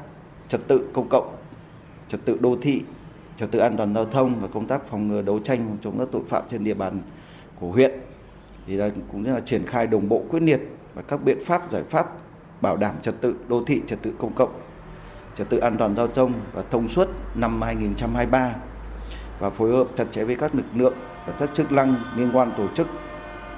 trật 0.49 0.61
tự 0.69 0.91
công 0.93 1.09
cộng, 1.09 1.37
trật 2.09 2.25
tự 2.25 2.39
đô 2.41 2.59
thị, 2.63 2.83
trật 3.37 3.51
tự 3.51 3.59
an 3.59 3.77
toàn 3.77 3.95
giao 3.95 4.05
thông 4.05 4.41
và 4.41 4.49
công 4.49 4.67
tác 4.67 4.87
phòng 4.91 5.09
ngừa 5.09 5.23
đấu 5.23 5.39
tranh 5.39 5.77
chống 5.83 5.99
các 5.99 6.09
tội 6.13 6.23
phạm 6.29 6.43
trên 6.51 6.65
địa 6.65 6.75
bàn 6.75 7.03
của 7.61 7.71
huyện 7.71 7.93
thì 8.67 8.77
là 8.77 8.91
cũng 9.13 9.23
như 9.23 9.33
là 9.33 9.41
triển 9.41 9.67
khai 9.67 9.87
đồng 9.87 10.09
bộ 10.09 10.23
quyết 10.31 10.43
liệt 10.43 10.61
và 10.95 11.03
các 11.03 11.25
biện 11.25 11.39
pháp 11.45 11.71
giải 11.71 11.83
pháp 11.83 12.07
bảo 12.61 12.77
đảm 12.77 12.95
trật 13.03 13.21
tự 13.21 13.35
đô 13.49 13.63
thị, 13.65 13.83
trật 13.87 14.03
tự 14.03 14.13
công 14.19 14.33
cộng, 14.33 14.61
trật 15.35 15.49
tự 15.49 15.59
an 15.59 15.77
toàn 15.79 15.97
giao 15.97 16.09
thông 16.09 16.33
và 16.53 16.63
thông 16.71 16.89
suốt 16.89 17.09
năm 17.35 17.63
2023 17.63 18.55
và 19.39 19.51
phối 19.51 19.73
hợp 19.73 19.87
chặt 19.97 20.05
chẽ 20.11 20.25
với 20.25 20.37
các 20.37 20.55
lực 20.55 20.65
lượng 20.75 20.95
và 21.27 21.33
các 21.39 21.51
chức 21.55 21.73
năng 21.73 21.95
liên 22.17 22.31
quan 22.33 22.53
tổ 22.57 22.67
chức 22.75 22.87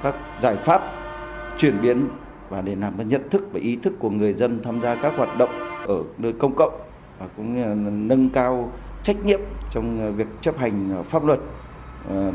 các 0.02 0.14
giải 0.40 0.56
pháp 0.56 0.82
chuyển 1.58 1.82
biến 1.82 2.08
và 2.48 2.60
để 2.62 2.74
làm 2.74 3.08
nhận 3.08 3.28
thức 3.30 3.48
và 3.52 3.60
ý 3.60 3.76
thức 3.76 3.92
của 3.98 4.10
người 4.10 4.34
dân 4.34 4.60
tham 4.62 4.80
gia 4.80 4.94
các 4.94 5.12
hoạt 5.16 5.38
động 5.38 5.50
ở 5.86 6.02
nơi 6.18 6.32
công 6.38 6.54
cộng 6.54 6.80
và 7.18 7.26
cũng 7.36 7.54
như 7.54 7.64
là 7.64 7.74
nâng 7.74 8.30
cao 8.30 8.72
trách 9.02 9.24
nhiệm 9.24 9.40
trong 9.70 10.16
việc 10.16 10.26
chấp 10.40 10.58
hành 10.58 11.04
pháp 11.08 11.24
luật 11.24 11.38
ờ, 12.08 12.32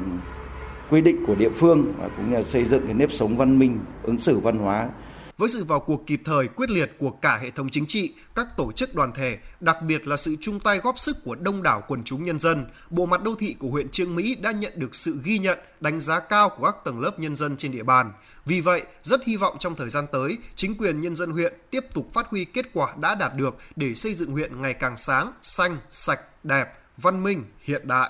quy 0.93 1.01
định 1.01 1.23
của 1.27 1.35
địa 1.35 1.49
phương 1.49 1.93
và 1.97 2.09
cũng 2.17 2.29
như 2.29 2.35
là 2.35 2.43
xây 2.43 2.65
dựng 2.65 2.85
cái 2.85 2.93
nếp 2.93 3.11
sống 3.11 3.37
văn 3.37 3.59
minh, 3.59 3.79
ứng 4.03 4.17
xử 4.19 4.39
văn 4.39 4.57
hóa 4.57 4.89
với 5.37 5.49
sự 5.49 5.63
vào 5.63 5.79
cuộc 5.79 6.07
kịp 6.07 6.21
thời, 6.25 6.47
quyết 6.47 6.69
liệt 6.69 6.91
của 6.99 7.09
cả 7.09 7.37
hệ 7.37 7.51
thống 7.51 7.69
chính 7.69 7.85
trị, 7.85 8.13
các 8.35 8.47
tổ 8.57 8.71
chức 8.71 8.95
đoàn 8.95 9.11
thể, 9.15 9.37
đặc 9.59 9.77
biệt 9.87 10.07
là 10.07 10.17
sự 10.17 10.35
chung 10.41 10.59
tay 10.59 10.77
góp 10.77 10.99
sức 10.99 11.17
của 11.23 11.35
đông 11.35 11.63
đảo 11.63 11.83
quần 11.87 12.03
chúng 12.03 12.25
nhân 12.25 12.39
dân, 12.39 12.65
bộ 12.89 13.05
mặt 13.05 13.23
đô 13.23 13.35
thị 13.35 13.55
của 13.59 13.69
huyện 13.69 13.89
Trương 13.89 14.15
Mỹ 14.15 14.35
đã 14.35 14.51
nhận 14.51 14.73
được 14.75 14.95
sự 14.95 15.19
ghi 15.23 15.39
nhận, 15.39 15.59
đánh 15.79 15.99
giá 15.99 16.19
cao 16.19 16.49
của 16.49 16.65
các 16.65 16.75
tầng 16.85 16.99
lớp 16.99 17.19
nhân 17.19 17.35
dân 17.35 17.57
trên 17.57 17.71
địa 17.71 17.83
bàn. 17.83 18.13
Vì 18.45 18.61
vậy, 18.61 18.83
rất 19.03 19.23
hy 19.25 19.35
vọng 19.35 19.57
trong 19.59 19.75
thời 19.75 19.89
gian 19.89 20.05
tới, 20.11 20.37
chính 20.55 20.77
quyền 20.77 21.01
nhân 21.01 21.15
dân 21.15 21.31
huyện 21.31 21.53
tiếp 21.69 21.85
tục 21.93 22.13
phát 22.13 22.27
huy 22.29 22.45
kết 22.45 22.65
quả 22.73 22.95
đã 23.01 23.15
đạt 23.15 23.35
được 23.35 23.57
để 23.75 23.93
xây 23.93 24.13
dựng 24.13 24.31
huyện 24.31 24.61
ngày 24.61 24.73
càng 24.73 24.97
sáng, 24.97 25.33
xanh, 25.41 25.77
sạch, 25.91 26.21
đẹp, 26.43 26.67
văn 26.97 27.23
minh, 27.23 27.43
hiện 27.63 27.87
đại. 27.87 28.09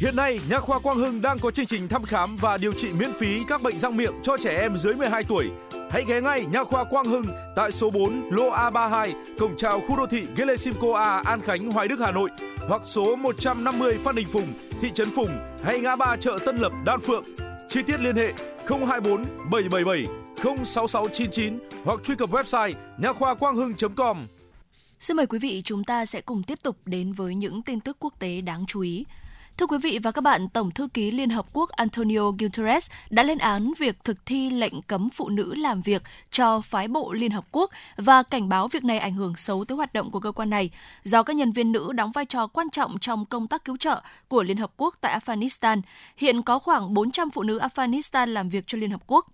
Hiện 0.00 0.16
nay, 0.16 0.40
Nha 0.50 0.60
khoa 0.60 0.78
Quang 0.78 0.98
Hưng 0.98 1.22
đang 1.22 1.38
có 1.38 1.50
chương 1.50 1.66
trình 1.66 1.88
thăm 1.88 2.02
khám 2.02 2.36
và 2.36 2.58
điều 2.58 2.72
trị 2.72 2.92
miễn 2.92 3.12
phí 3.12 3.42
các 3.48 3.62
bệnh 3.62 3.78
răng 3.78 3.96
miệng 3.96 4.14
cho 4.22 4.36
trẻ 4.36 4.58
em 4.60 4.76
dưới 4.76 4.94
12 4.94 5.24
tuổi. 5.24 5.50
Hãy 5.90 6.04
ghé 6.08 6.20
ngay 6.20 6.44
Nha 6.52 6.64
khoa 6.64 6.84
Quang 6.84 7.04
Hưng 7.04 7.26
tại 7.56 7.72
số 7.72 7.90
4 7.90 8.30
lô 8.30 8.50
A32, 8.50 9.12
cổng 9.38 9.56
chào 9.56 9.80
khu 9.80 9.96
đô 9.96 10.06
thị 10.06 10.22
Gelesimco 10.36 10.94
A, 10.94 11.22
An 11.24 11.40
Khánh, 11.40 11.70
Hoài 11.70 11.88
Đức, 11.88 12.00
Hà 12.00 12.10
Nội 12.10 12.30
hoặc 12.68 12.82
số 12.84 13.16
150 13.16 13.98
Phan 14.04 14.14
Đình 14.14 14.28
Phùng, 14.32 14.52
thị 14.80 14.90
trấn 14.94 15.10
Phùng 15.10 15.30
hay 15.64 15.80
ngã 15.80 15.96
ba 15.96 16.16
chợ 16.16 16.38
Tân 16.46 16.58
Lập, 16.58 16.72
Đan 16.84 17.00
Phượng. 17.00 17.24
Chi 17.68 17.82
tiết 17.86 18.00
liên 18.00 18.16
hệ 18.16 18.32
024 18.68 19.24
777 19.50 20.06
06699 20.64 21.58
hoặc 21.84 22.00
truy 22.04 22.14
cập 22.16 22.30
website 22.30 22.72
nha 22.98 23.12
khoa 23.12 23.34
quang 23.34 23.56
hưng.com. 23.56 24.26
Xin 25.00 25.16
mời 25.16 25.26
quý 25.26 25.38
vị 25.38 25.62
chúng 25.64 25.84
ta 25.84 26.06
sẽ 26.06 26.20
cùng 26.20 26.42
tiếp 26.42 26.58
tục 26.62 26.76
đến 26.84 27.12
với 27.12 27.34
những 27.34 27.62
tin 27.62 27.80
tức 27.80 27.96
quốc 28.00 28.14
tế 28.18 28.40
đáng 28.40 28.64
chú 28.68 28.80
ý. 28.80 29.04
Thưa 29.56 29.66
quý 29.66 29.78
vị 29.78 29.98
và 30.02 30.12
các 30.12 30.20
bạn, 30.20 30.48
Tổng 30.48 30.70
thư 30.70 30.88
ký 30.94 31.10
Liên 31.10 31.30
Hợp 31.30 31.46
Quốc 31.52 31.70
Antonio 31.70 32.30
Guterres 32.38 32.90
đã 33.10 33.22
lên 33.22 33.38
án 33.38 33.72
việc 33.78 34.04
thực 34.04 34.26
thi 34.26 34.50
lệnh 34.50 34.82
cấm 34.82 35.10
phụ 35.10 35.28
nữ 35.28 35.54
làm 35.54 35.82
việc 35.82 36.02
cho 36.30 36.60
phái 36.60 36.88
bộ 36.88 37.12
Liên 37.12 37.30
Hợp 37.30 37.44
Quốc 37.52 37.70
và 37.96 38.22
cảnh 38.22 38.48
báo 38.48 38.68
việc 38.68 38.84
này 38.84 38.98
ảnh 38.98 39.14
hưởng 39.14 39.36
xấu 39.36 39.64
tới 39.64 39.76
hoạt 39.76 39.92
động 39.92 40.10
của 40.10 40.20
cơ 40.20 40.32
quan 40.32 40.50
này, 40.50 40.70
do 41.04 41.22
các 41.22 41.36
nhân 41.36 41.52
viên 41.52 41.72
nữ 41.72 41.92
đóng 41.92 42.12
vai 42.12 42.24
trò 42.24 42.46
quan 42.46 42.70
trọng 42.70 42.98
trong 42.98 43.24
công 43.26 43.46
tác 43.46 43.64
cứu 43.64 43.76
trợ 43.76 44.02
của 44.28 44.42
Liên 44.42 44.56
Hợp 44.56 44.72
Quốc 44.76 44.94
tại 45.00 45.18
Afghanistan. 45.18 45.80
Hiện 46.16 46.42
có 46.42 46.58
khoảng 46.58 46.94
400 46.94 47.30
phụ 47.30 47.42
nữ 47.42 47.58
Afghanistan 47.58 48.26
làm 48.26 48.48
việc 48.48 48.64
cho 48.66 48.78
Liên 48.78 48.90
Hợp 48.90 49.02
Quốc. 49.06 49.26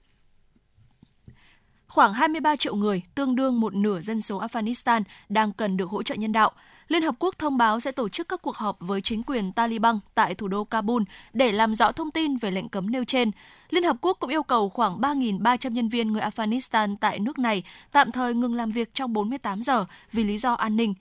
Khoảng 1.89 2.15
23 2.15 2.57
triệu 2.57 2.75
người, 2.75 3.03
tương 3.15 3.37
đương 3.37 3.61
một 3.61 3.75
nửa 3.75 4.01
dân 4.01 4.21
số 4.21 4.41
Afghanistan, 4.41 5.03
đang 5.29 5.53
cần 5.53 5.77
được 5.77 5.91
hỗ 5.91 6.03
trợ 6.03 6.15
nhân 6.15 6.33
đạo. 6.33 6.53
Liên 6.91 7.03
Hợp 7.03 7.15
Quốc 7.19 7.35
thông 7.39 7.59
báo 7.59 7.81
sẽ 7.81 7.93
tổ 7.93 8.09
chức 8.09 8.29
các 8.29 8.43
cuộc 8.43 8.57
họp 8.57 8.77
với 8.81 9.01
chính 9.01 9.23
quyền 9.23 9.53
Taliban 9.53 9.99
tại 10.15 10.35
thủ 10.35 10.49
đô 10.49 10.65
Kabul 10.65 11.03
để 11.33 11.53
làm 11.53 11.75
rõ 11.75 11.93
thông 11.93 12.11
tin 12.11 12.37
về 12.37 12.51
lệnh 12.51 12.69
cấm 12.69 12.91
nêu 12.91 13.05
trên. 13.05 13.31
Liên 13.71 13.83
Hợp 13.83 13.97
Quốc 14.01 14.17
cũng 14.21 14.31
yêu 14.31 14.43
cầu 14.43 14.69
khoảng 14.69 15.01
3.300 15.01 15.71
nhân 15.71 15.89
viên 15.89 16.13
người 16.13 16.23
Afghanistan 16.23 16.97
tại 17.01 17.19
nước 17.19 17.39
này 17.39 17.63
tạm 17.93 18.13
thời 18.13 18.35
ngừng 18.35 18.55
làm 18.55 18.71
việc 18.71 18.95
trong 18.95 19.13
48 19.13 19.63
giờ 19.63 19.85
vì 20.13 20.25
lý 20.25 20.39
do 20.39 20.53
an 20.53 20.77
ninh. 20.77 20.95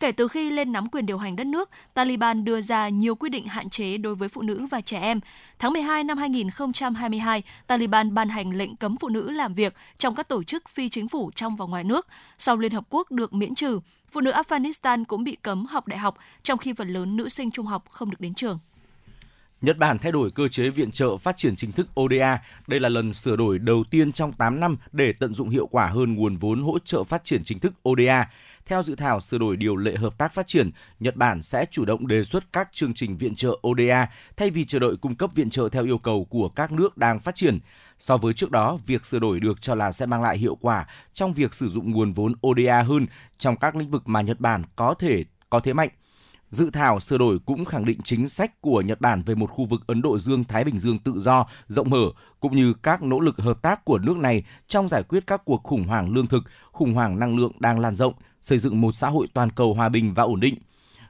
Kể 0.00 0.12
từ 0.12 0.28
khi 0.28 0.50
lên 0.50 0.72
nắm 0.72 0.88
quyền 0.88 1.06
điều 1.06 1.18
hành 1.18 1.36
đất 1.36 1.46
nước, 1.46 1.70
Taliban 1.94 2.44
đưa 2.44 2.60
ra 2.60 2.88
nhiều 2.88 3.14
quy 3.14 3.28
định 3.28 3.46
hạn 3.46 3.70
chế 3.70 3.96
đối 3.98 4.14
với 4.14 4.28
phụ 4.28 4.42
nữ 4.42 4.66
và 4.70 4.80
trẻ 4.80 5.00
em. 5.00 5.20
Tháng 5.58 5.72
12 5.72 6.04
năm 6.04 6.18
2022, 6.18 7.42
Taliban 7.66 8.14
ban 8.14 8.28
hành 8.28 8.50
lệnh 8.50 8.76
cấm 8.76 8.96
phụ 8.96 9.08
nữ 9.08 9.30
làm 9.30 9.54
việc 9.54 9.74
trong 9.98 10.14
các 10.14 10.28
tổ 10.28 10.44
chức 10.44 10.68
phi 10.68 10.88
chính 10.88 11.08
phủ 11.08 11.30
trong 11.34 11.56
và 11.56 11.66
ngoài 11.66 11.84
nước. 11.84 12.06
Sau 12.38 12.56
Liên 12.56 12.72
Hợp 12.72 12.84
Quốc 12.90 13.10
được 13.10 13.34
miễn 13.34 13.54
trừ, 13.54 13.80
phụ 14.10 14.20
nữ 14.20 14.32
Afghanistan 14.32 15.04
cũng 15.04 15.24
bị 15.24 15.36
cấm 15.42 15.66
học 15.66 15.88
đại 15.88 15.98
học, 15.98 16.18
trong 16.42 16.58
khi 16.58 16.72
phần 16.72 16.88
lớn 16.88 17.16
nữ 17.16 17.28
sinh 17.28 17.50
trung 17.50 17.66
học 17.66 17.84
không 17.90 18.10
được 18.10 18.20
đến 18.20 18.34
trường. 18.34 18.58
Nhật 19.60 19.78
Bản 19.78 19.98
thay 19.98 20.12
đổi 20.12 20.30
cơ 20.30 20.48
chế 20.48 20.70
viện 20.70 20.90
trợ 20.90 21.16
phát 21.16 21.36
triển 21.36 21.56
chính 21.56 21.72
thức 21.72 21.88
ODA. 22.00 22.42
Đây 22.66 22.80
là 22.80 22.88
lần 22.88 23.12
sửa 23.12 23.36
đổi 23.36 23.58
đầu 23.58 23.84
tiên 23.90 24.12
trong 24.12 24.32
8 24.32 24.60
năm 24.60 24.76
để 24.92 25.12
tận 25.12 25.34
dụng 25.34 25.48
hiệu 25.48 25.66
quả 25.66 25.86
hơn 25.86 26.14
nguồn 26.14 26.36
vốn 26.36 26.62
hỗ 26.62 26.78
trợ 26.78 27.04
phát 27.04 27.24
triển 27.24 27.44
chính 27.44 27.58
thức 27.58 27.72
ODA. 27.88 28.30
Theo 28.66 28.82
dự 28.82 28.94
thảo 28.94 29.20
sửa 29.20 29.38
đổi 29.38 29.56
điều 29.56 29.76
lệ 29.76 29.96
hợp 29.96 30.18
tác 30.18 30.34
phát 30.34 30.46
triển, 30.46 30.70
Nhật 31.00 31.16
Bản 31.16 31.42
sẽ 31.42 31.66
chủ 31.70 31.84
động 31.84 32.06
đề 32.06 32.24
xuất 32.24 32.52
các 32.52 32.68
chương 32.72 32.94
trình 32.94 33.16
viện 33.16 33.34
trợ 33.34 33.58
ODA 33.68 34.08
thay 34.36 34.50
vì 34.50 34.64
chờ 34.64 34.78
đợi 34.78 34.96
cung 34.96 35.14
cấp 35.14 35.30
viện 35.34 35.50
trợ 35.50 35.68
theo 35.68 35.84
yêu 35.84 35.98
cầu 35.98 36.24
của 36.24 36.48
các 36.48 36.72
nước 36.72 36.96
đang 36.96 37.20
phát 37.20 37.34
triển. 37.34 37.58
So 37.98 38.16
với 38.16 38.34
trước 38.34 38.50
đó, 38.50 38.78
việc 38.86 39.06
sửa 39.06 39.18
đổi 39.18 39.40
được 39.40 39.62
cho 39.62 39.74
là 39.74 39.92
sẽ 39.92 40.06
mang 40.06 40.22
lại 40.22 40.38
hiệu 40.38 40.54
quả 40.60 40.86
trong 41.12 41.34
việc 41.34 41.54
sử 41.54 41.68
dụng 41.68 41.90
nguồn 41.90 42.12
vốn 42.12 42.32
ODA 42.46 42.82
hơn 42.82 43.06
trong 43.38 43.56
các 43.56 43.76
lĩnh 43.76 43.90
vực 43.90 44.08
mà 44.08 44.20
Nhật 44.20 44.40
Bản 44.40 44.62
có 44.76 44.94
thể 44.94 45.24
có 45.50 45.60
thế 45.60 45.72
mạnh. 45.72 45.88
Dự 46.50 46.70
thảo 46.70 47.00
sửa 47.00 47.18
đổi 47.18 47.38
cũng 47.38 47.64
khẳng 47.64 47.84
định 47.84 47.98
chính 48.04 48.28
sách 48.28 48.60
của 48.60 48.80
Nhật 48.80 49.00
Bản 49.00 49.22
về 49.22 49.34
một 49.34 49.50
khu 49.50 49.66
vực 49.66 49.82
Ấn 49.86 50.02
Độ 50.02 50.18
Dương-Thái 50.18 50.64
Bình 50.64 50.78
Dương 50.78 50.98
tự 50.98 51.20
do, 51.20 51.46
rộng 51.68 51.90
mở, 51.90 52.10
cũng 52.40 52.56
như 52.56 52.74
các 52.82 53.02
nỗ 53.02 53.20
lực 53.20 53.38
hợp 53.38 53.62
tác 53.62 53.84
của 53.84 53.98
nước 53.98 54.16
này 54.16 54.44
trong 54.68 54.88
giải 54.88 55.02
quyết 55.02 55.26
các 55.26 55.42
cuộc 55.44 55.62
khủng 55.62 55.84
hoảng 55.84 56.10
lương 56.10 56.26
thực, 56.26 56.44
khủng 56.72 56.94
hoảng 56.94 57.18
năng 57.18 57.36
lượng 57.36 57.52
đang 57.58 57.78
lan 57.78 57.96
rộng, 57.96 58.12
xây 58.40 58.58
dựng 58.58 58.80
một 58.80 58.92
xã 58.92 59.08
hội 59.08 59.26
toàn 59.34 59.50
cầu 59.50 59.74
hòa 59.74 59.88
bình 59.88 60.14
và 60.14 60.22
ổn 60.22 60.40
định. 60.40 60.54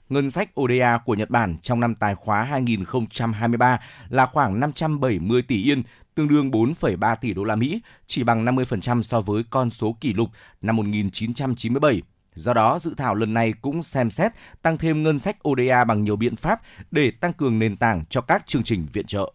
Ngân 0.09 0.31
sách 0.31 0.61
ODA 0.61 0.99
của 0.99 1.15
Nhật 1.15 1.31
Bản 1.31 1.57
trong 1.63 1.81
năm 1.81 1.95
tài 1.95 2.15
khóa 2.15 2.43
2023 2.43 3.81
là 4.09 4.27
khoảng 4.27 4.61
570 4.61 5.43
tỷ 5.43 5.63
yên, 5.63 5.83
tương 6.15 6.29
đương 6.29 6.51
4,3 6.51 7.17
tỷ 7.17 7.35
đô 7.35 7.45
la 7.45 7.57
Mỹ, 7.57 7.81
chỉ 8.07 8.23
bằng 8.23 8.45
50% 8.45 9.03
so 9.03 9.21
với 9.21 9.43
con 9.51 9.71
số 9.71 9.97
kỷ 10.01 10.13
lục 10.13 10.29
năm 10.63 10.77
1997. 10.77 12.03
Do 12.39 12.53
đó, 12.53 12.79
dự 12.79 12.95
thảo 12.97 13.15
lần 13.15 13.35
này 13.35 13.53
cũng 13.61 13.83
xem 13.83 14.11
xét 14.11 14.33
tăng 14.63 14.79
thêm 14.79 15.03
ngân 15.03 15.19
sách 15.19 15.37
ODA 15.49 15.85
bằng 15.85 16.05
nhiều 16.05 16.17
biện 16.17 16.37
pháp 16.37 16.61
để 16.91 17.11
tăng 17.11 17.33
cường 17.33 17.59
nền 17.59 17.77
tảng 17.77 18.05
cho 18.11 18.21
các 18.21 18.47
chương 18.47 18.63
trình 18.63 18.87
viện 18.93 19.07
trợ. 19.07 19.33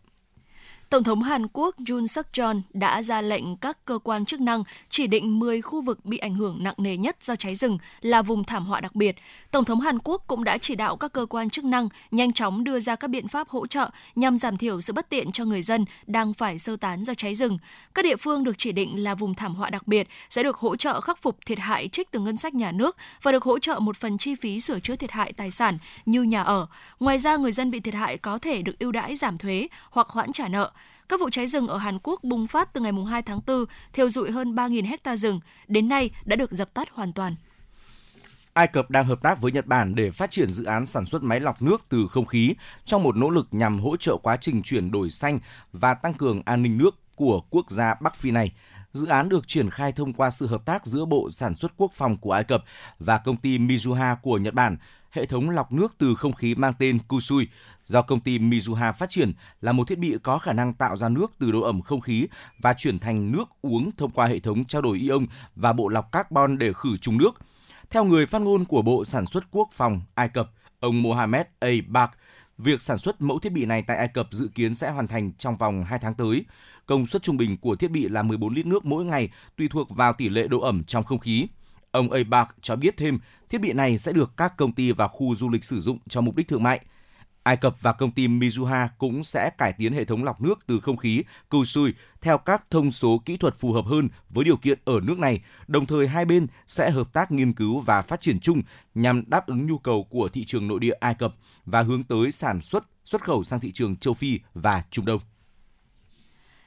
Tổng 0.90 1.04
thống 1.04 1.24
Hàn 1.24 1.48
Quốc 1.54 1.76
Yoon 1.90 2.08
suk 2.08 2.26
yeol 2.38 2.58
đã 2.74 3.02
ra 3.02 3.22
lệnh 3.22 3.58
các 3.58 3.86
cơ 3.86 4.00
quan 4.04 4.26
chức 4.26 4.42
năng 4.42 4.64
chỉ 4.90 5.08
định 5.08 5.40
10 5.40 5.62
khu 5.62 5.82
vực 5.82 6.06
bị 6.06 6.18
ảnh 6.18 6.36
hưởng 6.36 6.64
nặng 6.64 6.76
nề 6.78 6.98
nhất 6.98 7.18
do 7.22 7.36
cháy 7.36 7.56
rừng 7.56 7.78
là 8.02 8.22
vùng 8.22 8.44
thảm 8.44 8.66
họa 8.66 8.80
đặc 8.80 8.96
biệt. 8.96 9.16
Tổng 9.52 9.66
thống 9.66 9.80
Hàn 9.80 10.00
Quốc 10.00 10.24
cũng 10.28 10.44
đã 10.44 10.58
chỉ 10.58 10.76
đạo 10.76 10.98
các 10.98 11.14
cơ 11.14 11.26
quan 11.26 11.50
chức 11.50 11.66
năng 11.66 11.90
nhanh 12.12 12.34
chóng 12.34 12.64
đưa 12.64 12.80
ra 12.80 12.96
các 12.96 13.08
biện 13.08 13.28
pháp 13.28 13.50
hỗ 13.50 13.68
trợ 13.68 13.90
nhằm 14.16 14.38
giảm 14.38 14.58
thiểu 14.58 14.82
sự 14.82 14.94
bất 14.94 15.10
tiện 15.10 15.32
cho 15.32 15.46
người 15.46 15.62
dân 15.62 15.86
đang 16.08 16.34
phải 16.34 16.60
sơ 16.60 16.76
tán 16.78 17.04
do 17.04 17.14
cháy 17.14 17.36
rừng. 17.36 17.58
Các 17.96 18.06
địa 18.06 18.16
phương 18.16 18.44
được 18.44 18.56
chỉ 18.58 18.72
định 18.72 19.04
là 19.04 19.16
vùng 19.16 19.36
thảm 19.36 19.56
họa 19.56 19.70
đặc 19.70 19.88
biệt 19.88 20.08
sẽ 20.30 20.44
được 20.44 20.58
hỗ 20.58 20.76
trợ 20.76 21.02
khắc 21.02 21.22
phục 21.22 21.38
thiệt 21.46 21.60
hại 21.60 21.88
trích 21.88 22.12
từ 22.12 22.20
ngân 22.20 22.38
sách 22.38 22.54
nhà 22.54 22.72
nước 22.72 22.98
và 23.22 23.32
được 23.32 23.44
hỗ 23.44 23.60
trợ 23.60 23.80
một 23.80 23.98
phần 23.98 24.18
chi 24.18 24.36
phí 24.36 24.60
sửa 24.60 24.80
chữa 24.80 24.96
thiệt 24.96 25.12
hại 25.12 25.34
tài 25.34 25.52
sản 25.52 25.78
như 26.06 26.24
nhà 26.24 26.44
ở. 26.44 26.68
Ngoài 27.00 27.18
ra, 27.18 27.38
người 27.38 27.52
dân 27.52 27.72
bị 27.72 27.80
thiệt 27.80 27.94
hại 27.94 28.18
có 28.18 28.38
thể 28.38 28.62
được 28.62 28.80
ưu 28.80 28.92
đãi 28.92 29.16
giảm 29.16 29.38
thuế 29.38 29.68
hoặc 29.92 30.08
hoãn 30.10 30.34
trả 30.34 30.48
nợ. 30.48 30.72
Các 31.14 31.19
vụ 31.19 31.30
cháy 31.30 31.48
rừng 31.48 31.68
ở 31.68 31.77
Hàn 31.77 31.99
Quốc 32.03 32.23
bùng 32.23 32.48
phát 32.48 32.73
từ 32.73 32.81
ngày 32.81 32.91
2 33.10 33.22
tháng 33.22 33.40
4, 33.48 33.65
thiêu 33.94 34.10
dụi 34.10 34.31
hơn 34.31 34.56
3.000 34.56 34.85
hecta 34.85 35.15
rừng, 35.15 35.40
đến 35.68 35.90
nay 35.90 36.10
đã 36.26 36.35
được 36.35 36.52
dập 36.52 36.73
tắt 36.73 36.88
hoàn 36.91 37.14
toàn. 37.14 37.35
Ai 38.53 38.68
Cập 38.68 38.90
đang 38.90 39.06
hợp 39.06 39.22
tác 39.22 39.41
với 39.41 39.52
Nhật 39.52 39.65
Bản 39.65 39.95
để 39.95 40.11
phát 40.11 40.31
triển 40.31 40.49
dự 40.52 40.64
án 40.64 40.85
sản 40.85 41.06
xuất 41.06 41.23
máy 41.23 41.40
lọc 41.40 41.61
nước 41.61 41.81
từ 41.90 42.07
không 42.11 42.26
khí 42.26 42.53
trong 42.85 43.03
một 43.03 43.15
nỗ 43.18 43.30
lực 43.30 43.48
nhằm 43.52 43.80
hỗ 43.80 43.98
trợ 43.98 44.18
quá 44.18 44.38
trình 44.38 44.64
chuyển 44.64 44.91
đổi 44.91 45.10
xanh 45.10 45.40
và 45.73 45.94
tăng 45.94 46.14
cường 46.14 46.41
an 46.45 46.64
ninh 46.64 46.77
nước 46.77 46.95
của 47.15 47.41
quốc 47.49 47.72
gia 47.72 47.95
Bắc 48.02 48.15
Phi 48.15 48.31
này. 48.31 48.52
Dự 48.94 49.07
án 49.07 49.30
được 49.30 49.48
triển 49.48 49.69
khai 49.69 49.91
thông 49.91 50.14
qua 50.14 50.31
sự 50.31 50.48
hợp 50.48 50.65
tác 50.65 50.85
giữa 50.85 51.06
Bộ 51.06 51.30
Sản 51.31 51.56
xuất 51.56 51.72
Quốc 51.77 51.91
phòng 51.95 52.18
của 52.18 52.31
Ai 52.31 52.44
Cập 52.44 52.64
và 52.99 53.18
công 53.18 53.38
ty 53.38 53.57
Mizuha 53.57 54.15
của 54.22 54.38
Nhật 54.38 54.53
Bản. 54.53 54.77
Hệ 55.14 55.26
thống 55.26 55.49
lọc 55.49 55.72
nước 55.72 55.95
từ 55.98 56.15
không 56.15 56.34
khí 56.34 56.56
mang 56.56 56.73
tên 56.80 56.99
Kusui 57.07 57.48
do 57.85 58.02
công 58.02 58.19
ty 58.19 58.40
Mizuha 58.40 58.94
phát 58.94 59.10
triển 59.10 59.34
là 59.61 59.72
một 59.72 59.88
thiết 59.88 59.99
bị 59.99 60.15
có 60.23 60.38
khả 60.38 60.53
năng 60.53 60.73
tạo 60.73 60.98
ra 60.98 61.10
nước 61.10 61.31
từ 61.40 61.52
độ 61.52 61.61
ẩm 61.61 61.81
không 61.81 62.02
khí 62.02 62.27
và 62.60 62.73
chuyển 62.73 62.99
thành 62.99 63.31
nước 63.31 63.49
uống 63.61 63.91
thông 63.98 64.11
qua 64.11 64.27
hệ 64.27 64.40
thống 64.40 64.65
trao 64.65 64.81
đổi 64.81 64.98
ion 64.98 65.26
và 65.56 65.73
bộ 65.73 65.88
lọc 65.88 66.11
carbon 66.11 66.57
để 66.57 66.73
khử 66.73 66.98
trùng 66.98 67.18
nước. 67.18 67.31
Theo 67.90 68.03
người 68.03 68.26
phát 68.26 68.41
ngôn 68.41 68.65
của 68.65 68.81
Bộ 68.81 69.06
Sản 69.06 69.26
xuất 69.26 69.44
Quốc 69.52 69.69
phòng 69.73 70.02
Ai 70.15 70.30
Cập, 70.30 70.52
ông 70.80 71.02
Mohamed 71.02 71.45
A. 71.60 71.69
Bak, 71.88 72.11
việc 72.57 72.81
sản 72.81 72.98
xuất 72.98 73.22
mẫu 73.22 73.40
thiết 73.40 73.52
bị 73.52 73.65
này 73.65 73.81
tại 73.81 73.98
Ai 73.98 74.07
Cập 74.07 74.27
dự 74.31 74.49
kiến 74.56 74.76
sẽ 74.76 74.91
hoàn 74.91 75.07
thành 75.07 75.31
trong 75.38 75.57
vòng 75.57 75.84
2 75.84 75.99
tháng 75.99 76.14
tới. 76.14 76.45
Công 76.85 77.07
suất 77.07 77.23
trung 77.23 77.38
bình 77.38 77.57
của 77.57 77.76
thiết 77.76 77.91
bị 77.91 78.10
là 78.10 78.23
14 78.23 78.53
lít 78.53 78.65
nước 78.65 78.85
mỗi 78.85 79.06
ngày, 79.06 79.30
tùy 79.57 79.68
thuộc 79.68 79.90
vào 79.90 80.14
tỷ 80.14 80.30
lệ 80.30 80.48
độ 80.48 80.60
ẩm 80.60 80.84
trong 80.84 81.03
không 81.03 81.19
khí. 81.19 81.48
Ông 81.94 82.11
Abak 82.11 82.56
cho 82.61 82.76
biết 82.76 82.98
thêm, 82.98 83.20
thiết 83.49 83.61
bị 83.61 83.74
này 83.74 83.98
sẽ 83.98 84.14
được 84.14 84.38
các 84.38 84.57
công 84.57 84.72
ty 84.72 84.91
và 84.91 85.07
khu 85.07 85.36
du 85.36 85.49
lịch 85.49 85.64
sử 85.64 85.82
dụng 85.82 85.98
cho 86.10 86.22
mục 86.22 86.36
đích 86.36 86.48
thương 86.48 86.64
mại. 86.64 86.80
Ai 87.44 87.57
Cập 87.57 87.82
và 87.82 87.94
công 87.94 88.11
ty 88.11 88.28
Mizuha 88.28 88.88
cũng 88.98 89.24
sẽ 89.24 89.49
cải 89.57 89.74
tiến 89.74 89.94
hệ 89.94 90.06
thống 90.06 90.24
lọc 90.24 90.41
nước 90.41 90.60
từ 90.68 90.80
không 90.80 90.98
khí 90.98 91.24
Kusui 91.49 91.94
theo 92.22 92.38
các 92.38 92.64
thông 92.70 92.91
số 92.91 93.22
kỹ 93.26 93.38
thuật 93.38 93.60
phù 93.60 93.74
hợp 93.74 93.86
hơn 93.86 94.10
với 94.30 94.45
điều 94.45 94.57
kiện 94.57 94.80
ở 94.86 94.99
nước 95.03 95.20
này. 95.20 95.44
Đồng 95.68 95.86
thời 95.86 96.07
hai 96.07 96.26
bên 96.26 96.48
sẽ 96.68 96.91
hợp 96.91 97.14
tác 97.14 97.32
nghiên 97.32 97.53
cứu 97.53 97.80
và 97.80 98.02
phát 98.02 98.22
triển 98.22 98.40
chung 98.40 98.61
nhằm 98.95 99.24
đáp 99.28 99.48
ứng 99.48 99.68
nhu 99.68 99.78
cầu 99.78 100.03
của 100.03 100.30
thị 100.30 100.45
trường 100.45 100.68
nội 100.68 100.80
địa 100.80 100.94
Ai 100.99 101.15
Cập 101.15 101.36
và 101.65 101.84
hướng 101.84 102.03
tới 102.03 102.32
sản 102.32 102.61
xuất 102.61 102.84
xuất 103.06 103.24
khẩu 103.24 103.44
sang 103.44 103.60
thị 103.60 103.72
trường 103.72 103.95
châu 103.95 104.14
Phi 104.14 104.40
và 104.53 104.84
Trung 104.91 105.06
Đông. 105.06 105.20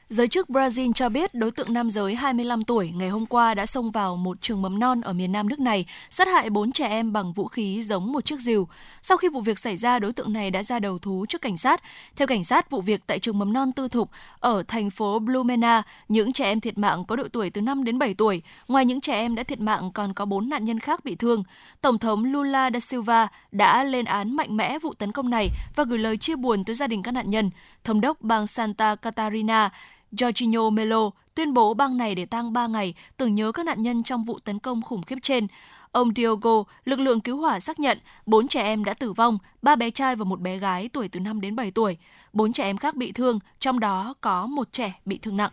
Giới 0.09 0.29
chức 0.29 0.49
Brazil 0.49 0.93
cho 0.93 1.09
biết 1.09 1.35
đối 1.35 1.51
tượng 1.51 1.73
nam 1.73 1.91
giới 1.91 2.15
25 2.15 2.65
tuổi 2.65 2.93
ngày 2.97 3.09
hôm 3.09 3.27
qua 3.27 3.55
đã 3.55 3.67
xông 3.67 3.91
vào 3.91 4.17
một 4.17 4.37
trường 4.41 4.63
mầm 4.63 4.79
non 4.79 5.01
ở 5.01 5.13
miền 5.13 5.33
nam 5.33 5.49
nước 5.49 5.61
này, 5.61 5.87
sát 6.11 6.29
hại 6.29 6.51
4 6.51 6.73
trẻ 6.73 6.89
em 6.89 7.13
bằng 7.13 7.33
vũ 7.33 7.49
khí 7.49 7.83
giống 7.83 8.13
một 8.13 8.25
chiếc 8.25 8.41
rìu. 8.41 8.69
Sau 9.03 9.17
khi 9.17 9.29
vụ 9.29 9.41
việc 9.41 9.59
xảy 9.59 9.77
ra, 9.77 9.99
đối 9.99 10.13
tượng 10.13 10.33
này 10.33 10.51
đã 10.51 10.63
ra 10.63 10.79
đầu 10.79 10.99
thú 10.99 11.27
trước 11.29 11.41
cảnh 11.43 11.57
sát. 11.57 11.83
Theo 12.17 12.27
cảnh 12.27 12.45
sát, 12.45 12.71
vụ 12.71 12.81
việc 12.81 13.01
tại 13.07 13.19
trường 13.19 13.39
mầm 13.39 13.53
non 13.53 13.73
tư 13.73 13.89
thục 13.89 14.11
ở 14.41 14.63
thành 14.69 14.91
phố 14.91 15.19
Blumenau, 15.19 15.83
những 16.09 16.33
trẻ 16.33 16.45
em 16.45 16.61
thiệt 16.61 16.79
mạng 16.79 17.05
có 17.05 17.17
độ 17.17 17.25
tuổi 17.33 17.51
từ 17.51 17.61
5 17.61 17.85
đến 17.85 17.99
7 17.99 18.15
tuổi. 18.15 18.43
Ngoài 18.69 18.85
những 18.85 19.01
trẻ 19.01 19.15
em 19.15 19.35
đã 19.35 19.43
thiệt 19.43 19.61
mạng, 19.61 19.91
còn 19.93 20.15
có 20.15 20.25
4 20.25 20.49
nạn 20.49 20.65
nhân 20.65 20.81
khác 20.81 21.05
bị 21.05 21.15
thương. 21.15 21.45
Tổng 21.81 21.99
thống 21.99 22.25
Lula 22.25 22.71
da 22.71 22.81
Silva 22.81 23.29
đã 23.53 23.85
lên 23.85 24.05
án 24.05 24.37
mạnh 24.37 24.57
mẽ 24.57 24.79
vụ 24.79 24.95
tấn 24.95 25.13
công 25.13 25.31
này 25.31 25.49
và 25.77 25.85
gửi 25.85 25.99
lời 25.99 26.17
chia 26.17 26.37
buồn 26.37 26.65
tới 26.65 26.75
gia 26.75 26.87
đình 26.87 27.03
các 27.03 27.13
nạn 27.13 27.31
nhân. 27.31 27.51
Thống 27.87 28.01
đốc 28.01 28.21
bang 28.21 28.47
Santa 28.47 28.95
Catarina 28.95 29.71
Jorginho 30.13 30.71
Melo 30.71 31.11
tuyên 31.35 31.55
bố 31.55 31.75
bang 31.75 31.97
này 31.97 32.15
để 32.15 32.27
tang 32.27 32.53
3 32.53 32.67
ngày 32.67 32.95
tưởng 33.17 33.35
nhớ 33.35 33.53
các 33.53 33.67
nạn 33.67 33.83
nhân 33.83 34.03
trong 34.03 34.25
vụ 34.25 34.39
tấn 34.45 34.59
công 34.59 34.83
khủng 34.83 35.03
khiếp 35.03 35.19
trên. 35.23 35.47
Ông 35.93 36.13
Diogo, 36.17 36.65
lực 36.85 37.01
lượng 37.01 37.21
cứu 37.21 37.37
hỏa 37.37 37.61
xác 37.61 37.81
nhận 37.81 37.99
4 38.27 38.49
trẻ 38.49 38.63
em 38.63 38.85
đã 38.85 38.95
tử 38.95 39.13
vong, 39.13 39.39
3 39.63 39.77
bé 39.77 39.91
trai 39.91 40.17
và 40.17 40.25
một 40.25 40.41
bé 40.41 40.59
gái 40.59 40.89
tuổi 40.93 41.09
từ 41.09 41.21
5 41.21 41.41
đến 41.41 41.57
7 41.57 41.71
tuổi. 41.71 41.97
4 42.33 42.53
trẻ 42.53 42.65
em 42.65 42.77
khác 42.77 42.97
bị 42.97 43.13
thương, 43.13 43.39
trong 43.59 43.81
đó 43.81 44.15
có 44.21 44.47
một 44.47 44.73
trẻ 44.73 45.01
bị 45.05 45.19
thương 45.19 45.37
nặng. 45.37 45.51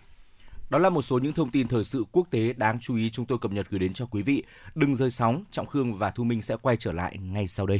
Đó 0.69 0.77
là 0.77 0.89
một 0.89 1.01
số 1.01 1.17
những 1.17 1.33
thông 1.33 1.49
tin 1.49 1.67
thời 1.67 1.83
sự 1.83 2.05
quốc 2.11 2.27
tế 2.31 2.53
đáng 2.53 2.79
chú 2.81 2.95
ý 2.95 3.09
chúng 3.13 3.25
tôi 3.25 3.37
cập 3.37 3.51
nhật 3.51 3.67
gửi 3.69 3.79
đến 3.79 3.93
cho 3.93 4.05
quý 4.05 4.21
vị. 4.21 4.43
Đừng 4.75 4.95
rơi 4.95 5.11
sóng, 5.11 5.43
Trọng 5.51 5.67
Khương 5.67 5.97
và 5.97 6.11
Thu 6.11 6.23
Minh 6.23 6.41
sẽ 6.41 6.55
quay 6.61 6.77
trở 6.77 6.91
lại 6.91 7.17
ngay 7.17 7.47
sau 7.47 7.65
đây. 7.65 7.79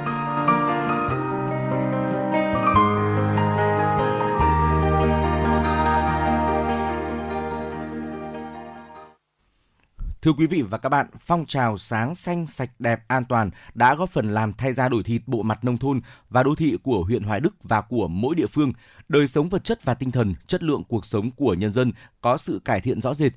Thưa 10.21 10.33
quý 10.33 10.47
vị 10.47 10.61
và 10.61 10.77
các 10.77 10.89
bạn, 10.89 11.07
phong 11.19 11.45
trào 11.45 11.77
sáng 11.77 12.15
xanh 12.15 12.47
sạch 12.47 12.69
đẹp 12.79 12.99
an 13.07 13.25
toàn 13.25 13.49
đã 13.73 13.95
góp 13.95 14.09
phần 14.09 14.33
làm 14.33 14.53
thay 14.53 14.73
da 14.73 14.89
đổi 14.89 15.03
thịt 15.03 15.21
bộ 15.27 15.41
mặt 15.41 15.63
nông 15.63 15.77
thôn 15.77 16.01
và 16.29 16.43
đô 16.43 16.55
thị 16.55 16.77
của 16.83 17.03
huyện 17.03 17.23
Hoài 17.23 17.39
Đức 17.39 17.55
và 17.63 17.81
của 17.81 18.07
mỗi 18.07 18.35
địa 18.35 18.47
phương. 18.47 18.73
Đời 19.09 19.27
sống 19.27 19.49
vật 19.49 19.63
chất 19.63 19.83
và 19.83 19.93
tinh 19.93 20.11
thần, 20.11 20.35
chất 20.47 20.63
lượng 20.63 20.83
cuộc 20.83 21.05
sống 21.05 21.31
của 21.31 21.53
nhân 21.53 21.73
dân 21.73 21.91
có 22.21 22.37
sự 22.37 22.61
cải 22.65 22.81
thiện 22.81 23.01
rõ 23.01 23.13
rệt. 23.13 23.31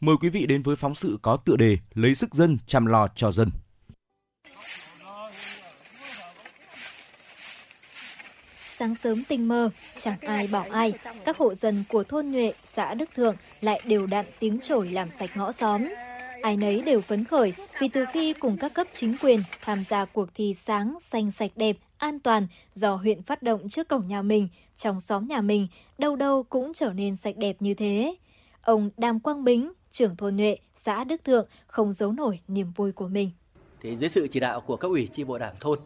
Mời 0.00 0.16
quý 0.20 0.28
vị 0.28 0.46
đến 0.46 0.62
với 0.62 0.76
phóng 0.76 0.94
sự 0.94 1.18
có 1.22 1.36
tựa 1.36 1.56
đề 1.56 1.78
Lấy 1.94 2.14
sức 2.14 2.34
dân 2.34 2.58
chăm 2.66 2.86
lo 2.86 3.08
cho 3.14 3.32
dân. 3.32 3.50
Sáng 8.78 8.94
sớm 8.94 9.24
tinh 9.28 9.48
mơ, 9.48 9.70
chẳng 9.98 10.18
ai 10.20 10.48
bảo 10.52 10.66
ai, 10.70 10.92
các 11.24 11.36
hộ 11.36 11.54
dân 11.54 11.84
của 11.88 12.02
thôn 12.02 12.30
Nhuệ, 12.30 12.52
xã 12.64 12.94
Đức 12.94 13.10
Thượng 13.14 13.36
lại 13.60 13.80
đều 13.84 14.06
đặn 14.06 14.26
tiếng 14.38 14.60
chổi 14.60 14.88
làm 14.88 15.10
sạch 15.10 15.30
ngõ 15.36 15.52
xóm. 15.52 15.88
Ai 16.42 16.56
nấy 16.56 16.82
đều 16.82 17.00
phấn 17.00 17.24
khởi 17.24 17.52
vì 17.80 17.88
từ 17.88 18.04
khi 18.12 18.32
cùng 18.32 18.56
các 18.56 18.74
cấp 18.74 18.86
chính 18.92 19.16
quyền 19.22 19.42
tham 19.60 19.84
gia 19.84 20.04
cuộc 20.04 20.28
thi 20.34 20.54
sáng, 20.54 20.96
xanh 21.00 21.30
sạch 21.30 21.50
đẹp, 21.56 21.76
an 21.96 22.20
toàn 22.20 22.46
do 22.74 22.94
huyện 22.94 23.22
phát 23.22 23.42
động 23.42 23.68
trước 23.68 23.88
cổng 23.88 24.06
nhà 24.06 24.22
mình, 24.22 24.48
trong 24.76 25.00
xóm 25.00 25.28
nhà 25.28 25.40
mình, 25.40 25.68
đâu 25.98 26.16
đâu 26.16 26.42
cũng 26.42 26.74
trở 26.74 26.92
nên 26.92 27.16
sạch 27.16 27.36
đẹp 27.36 27.56
như 27.60 27.74
thế. 27.74 28.16
Ông 28.62 28.90
Đàm 28.96 29.20
Quang 29.20 29.44
Bính, 29.44 29.72
trưởng 29.92 30.16
thôn 30.16 30.36
Nhuệ, 30.36 30.56
xã 30.74 31.04
Đức 31.04 31.24
Thượng 31.24 31.48
không 31.66 31.92
giấu 31.92 32.12
nổi 32.12 32.40
niềm 32.48 32.72
vui 32.76 32.92
của 32.92 33.08
mình. 33.08 33.30
Thì 33.80 33.96
dưới 33.96 34.08
sự 34.08 34.28
chỉ 34.30 34.40
đạo 34.40 34.60
của 34.60 34.76
các 34.76 34.88
ủy 34.88 35.06
chi 35.06 35.24
bộ 35.24 35.38
đảng 35.38 35.54
thôn, 35.60 35.78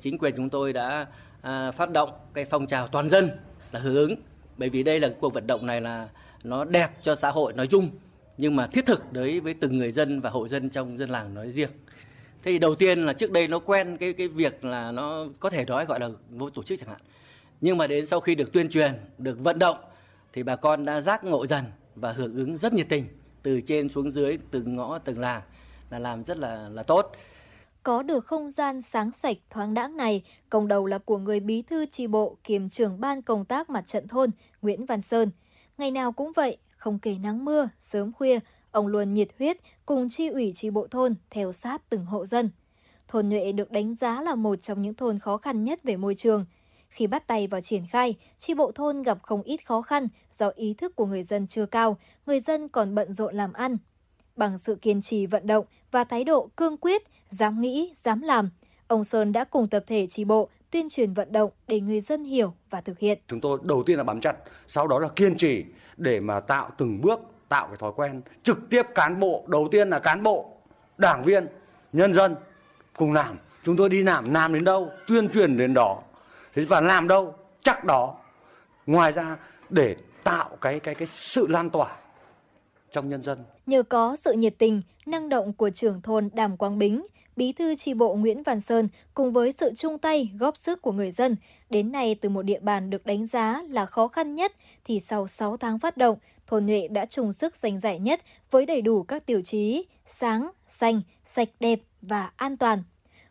chính 0.00 0.18
quyền 0.18 0.34
chúng 0.36 0.50
tôi 0.50 0.72
đã 0.72 1.06
à, 1.42 1.70
phát 1.70 1.90
động 1.90 2.10
cái 2.34 2.44
phong 2.44 2.66
trào 2.66 2.88
toàn 2.88 3.10
dân 3.10 3.30
là 3.72 3.80
hưởng 3.80 3.94
ứng 3.94 4.14
bởi 4.56 4.68
vì 4.68 4.82
đây 4.82 5.00
là 5.00 5.08
cuộc 5.20 5.34
vận 5.34 5.46
động 5.46 5.66
này 5.66 5.80
là 5.80 6.08
nó 6.44 6.64
đẹp 6.64 6.90
cho 7.02 7.14
xã 7.14 7.30
hội 7.30 7.52
nói 7.52 7.66
chung 7.66 7.90
nhưng 8.38 8.56
mà 8.56 8.66
thiết 8.66 8.86
thực 8.86 9.12
đối 9.12 9.40
với 9.40 9.54
từng 9.54 9.78
người 9.78 9.90
dân 9.90 10.20
và 10.20 10.30
hộ 10.30 10.48
dân 10.48 10.70
trong 10.70 10.98
dân 10.98 11.10
làng 11.10 11.34
nói 11.34 11.50
riêng. 11.50 11.70
Thế 12.42 12.52
thì 12.52 12.58
đầu 12.58 12.74
tiên 12.74 13.06
là 13.06 13.12
trước 13.12 13.32
đây 13.32 13.48
nó 13.48 13.58
quen 13.58 13.96
cái 13.96 14.12
cái 14.12 14.28
việc 14.28 14.64
là 14.64 14.92
nó 14.92 15.26
có 15.40 15.50
thể 15.50 15.64
nói 15.64 15.84
gọi 15.84 16.00
là 16.00 16.08
vô 16.30 16.50
tổ 16.50 16.62
chức 16.62 16.78
chẳng 16.78 16.88
hạn. 16.88 17.00
Nhưng 17.60 17.78
mà 17.78 17.86
đến 17.86 18.06
sau 18.06 18.20
khi 18.20 18.34
được 18.34 18.52
tuyên 18.52 18.68
truyền, 18.68 18.92
được 19.18 19.38
vận 19.40 19.58
động 19.58 19.76
thì 20.32 20.42
bà 20.42 20.56
con 20.56 20.84
đã 20.84 21.00
giác 21.00 21.24
ngộ 21.24 21.46
dần 21.46 21.64
và 21.94 22.12
hưởng 22.12 22.36
ứng 22.36 22.58
rất 22.58 22.72
nhiệt 22.72 22.86
tình 22.88 23.06
từ 23.42 23.60
trên 23.60 23.88
xuống 23.88 24.12
dưới 24.12 24.38
từng 24.50 24.76
ngõ 24.76 24.98
từng 24.98 25.18
làng 25.18 25.42
là 25.90 25.98
làm 25.98 26.24
rất 26.24 26.38
là 26.38 26.66
là 26.70 26.82
tốt. 26.82 27.12
Có 27.86 28.02
được 28.02 28.26
không 28.26 28.50
gian 28.50 28.82
sáng 28.82 29.10
sạch 29.12 29.36
thoáng 29.50 29.74
đãng 29.74 29.96
này, 29.96 30.22
công 30.50 30.68
đầu 30.68 30.86
là 30.86 30.98
của 30.98 31.18
người 31.18 31.40
bí 31.40 31.62
thư 31.62 31.86
tri 31.86 32.06
bộ 32.06 32.36
kiêm 32.44 32.68
trưởng 32.68 33.00
ban 33.00 33.22
công 33.22 33.44
tác 33.44 33.70
mặt 33.70 33.84
trận 33.86 34.08
thôn 34.08 34.30
Nguyễn 34.62 34.86
Văn 34.86 35.02
Sơn. 35.02 35.30
Ngày 35.78 35.90
nào 35.90 36.12
cũng 36.12 36.32
vậy, 36.32 36.56
không 36.76 36.98
kể 36.98 37.16
nắng 37.22 37.44
mưa, 37.44 37.68
sớm 37.78 38.12
khuya, 38.12 38.38
ông 38.70 38.86
luôn 38.86 39.14
nhiệt 39.14 39.28
huyết 39.38 39.56
cùng 39.86 40.08
tri 40.08 40.28
ủy 40.28 40.52
tri 40.54 40.70
bộ 40.70 40.86
thôn 40.86 41.14
theo 41.30 41.52
sát 41.52 41.82
từng 41.90 42.04
hộ 42.04 42.26
dân. 42.26 42.50
Thôn 43.08 43.28
Nhuệ 43.28 43.52
được 43.52 43.70
đánh 43.70 43.94
giá 43.94 44.22
là 44.22 44.34
một 44.34 44.56
trong 44.56 44.82
những 44.82 44.94
thôn 44.94 45.18
khó 45.18 45.36
khăn 45.36 45.64
nhất 45.64 45.80
về 45.84 45.96
môi 45.96 46.14
trường. 46.14 46.44
Khi 46.88 47.06
bắt 47.06 47.26
tay 47.26 47.46
vào 47.46 47.60
triển 47.60 47.86
khai, 47.86 48.14
tri 48.38 48.54
bộ 48.54 48.72
thôn 48.72 49.02
gặp 49.02 49.18
không 49.22 49.42
ít 49.42 49.66
khó 49.66 49.82
khăn 49.82 50.08
do 50.30 50.48
ý 50.48 50.74
thức 50.74 50.96
của 50.96 51.06
người 51.06 51.22
dân 51.22 51.46
chưa 51.46 51.66
cao, 51.66 51.96
người 52.26 52.40
dân 52.40 52.68
còn 52.68 52.94
bận 52.94 53.12
rộn 53.12 53.34
làm 53.34 53.52
ăn, 53.52 53.76
Bằng 54.36 54.58
sự 54.58 54.74
kiên 54.74 55.02
trì 55.02 55.26
vận 55.26 55.46
động 55.46 55.64
và 55.90 56.04
thái 56.04 56.24
độ 56.24 56.50
cương 56.56 56.76
quyết, 56.76 57.02
dám 57.28 57.60
nghĩ, 57.60 57.92
dám 57.94 58.20
làm, 58.22 58.50
ông 58.86 59.04
Sơn 59.04 59.32
đã 59.32 59.44
cùng 59.44 59.68
tập 59.68 59.84
thể 59.86 60.06
tri 60.06 60.24
bộ 60.24 60.48
tuyên 60.70 60.88
truyền 60.88 61.12
vận 61.12 61.32
động 61.32 61.50
để 61.66 61.80
người 61.80 62.00
dân 62.00 62.24
hiểu 62.24 62.54
và 62.70 62.80
thực 62.80 62.98
hiện. 62.98 63.18
Chúng 63.28 63.40
tôi 63.40 63.58
đầu 63.62 63.82
tiên 63.86 63.96
là 63.96 64.04
bám 64.04 64.20
chặt, 64.20 64.36
sau 64.66 64.86
đó 64.86 64.98
là 64.98 65.08
kiên 65.16 65.36
trì 65.36 65.64
để 65.96 66.20
mà 66.20 66.40
tạo 66.40 66.70
từng 66.78 67.00
bước, 67.00 67.20
tạo 67.48 67.66
cái 67.66 67.76
thói 67.76 67.92
quen. 67.96 68.22
Trực 68.42 68.58
tiếp 68.70 68.82
cán 68.94 69.20
bộ, 69.20 69.44
đầu 69.46 69.68
tiên 69.70 69.90
là 69.90 69.98
cán 69.98 70.22
bộ, 70.22 70.52
đảng 70.98 71.24
viên, 71.24 71.46
nhân 71.92 72.12
dân 72.14 72.36
cùng 72.96 73.12
làm. 73.12 73.38
Chúng 73.62 73.76
tôi 73.76 73.88
đi 73.88 74.02
làm, 74.02 74.34
làm 74.34 74.54
đến 74.54 74.64
đâu, 74.64 74.90
tuyên 75.06 75.28
truyền 75.28 75.56
đến 75.56 75.74
đó. 75.74 76.02
Thế 76.54 76.62
và 76.62 76.80
làm 76.80 77.08
đâu, 77.08 77.34
chắc 77.62 77.84
đó. 77.84 78.16
Ngoài 78.86 79.12
ra 79.12 79.36
để 79.70 79.96
tạo 80.24 80.56
cái 80.60 80.80
cái 80.80 80.94
cái 80.94 81.08
sự 81.08 81.46
lan 81.46 81.70
tỏa 81.70 81.96
trong 82.90 83.08
nhân 83.08 83.22
dân. 83.22 83.38
Nhờ 83.66 83.82
có 83.82 84.16
sự 84.16 84.32
nhiệt 84.32 84.54
tình, 84.58 84.82
năng 85.06 85.28
động 85.28 85.52
của 85.52 85.70
trưởng 85.70 86.02
thôn 86.02 86.28
Đàm 86.32 86.56
Quang 86.56 86.78
Bính, 86.78 87.06
Bí 87.36 87.52
thư 87.52 87.74
tri 87.74 87.94
bộ 87.94 88.14
Nguyễn 88.14 88.42
Văn 88.42 88.60
Sơn 88.60 88.88
cùng 89.14 89.32
với 89.32 89.52
sự 89.52 89.74
chung 89.76 89.98
tay 89.98 90.30
góp 90.38 90.56
sức 90.56 90.82
của 90.82 90.92
người 90.92 91.10
dân, 91.10 91.36
đến 91.70 91.92
nay 91.92 92.14
từ 92.14 92.28
một 92.28 92.42
địa 92.42 92.60
bàn 92.60 92.90
được 92.90 93.06
đánh 93.06 93.26
giá 93.26 93.62
là 93.68 93.86
khó 93.86 94.08
khăn 94.08 94.34
nhất 94.34 94.52
thì 94.84 95.00
sau 95.00 95.26
6 95.26 95.56
tháng 95.56 95.78
phát 95.78 95.96
động, 95.96 96.18
thôn 96.46 96.66
Nhuệ 96.66 96.88
đã 96.88 97.06
chung 97.06 97.32
sức 97.32 97.56
giành 97.56 97.80
giải 97.80 97.98
nhất 97.98 98.20
với 98.50 98.66
đầy 98.66 98.82
đủ 98.82 99.02
các 99.02 99.26
tiêu 99.26 99.42
chí 99.42 99.86
sáng, 100.06 100.50
xanh, 100.68 101.02
sạch 101.24 101.48
đẹp 101.60 101.80
và 102.02 102.30
an 102.36 102.56
toàn. 102.56 102.82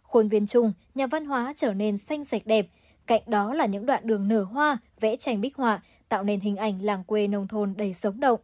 Khuôn 0.02 0.30
viên 0.30 0.48
chung, 0.48 0.74
nhà 0.96 1.08
văn 1.08 1.26
hóa 1.26 1.54
trở 1.56 1.74
nên 1.74 1.98
xanh 1.98 2.26
sạch 2.26 2.46
đẹp. 2.46 2.68
Cạnh 3.08 3.22
đó 3.28 3.54
là 3.54 3.66
những 3.66 3.86
đoạn 3.86 4.08
đường 4.08 4.28
nở 4.28 4.44
hoa, 4.44 4.78
vẽ 5.00 5.16
tranh 5.16 5.42
bích 5.42 5.56
họa, 5.56 5.82
tạo 6.10 6.24
nên 6.24 6.40
hình 6.40 6.56
ảnh 6.56 6.82
làng 6.82 7.04
quê 7.04 7.28
nông 7.28 7.48
thôn 7.48 7.74
đầy 7.78 7.94
sống 7.94 8.20
động. 8.20 8.40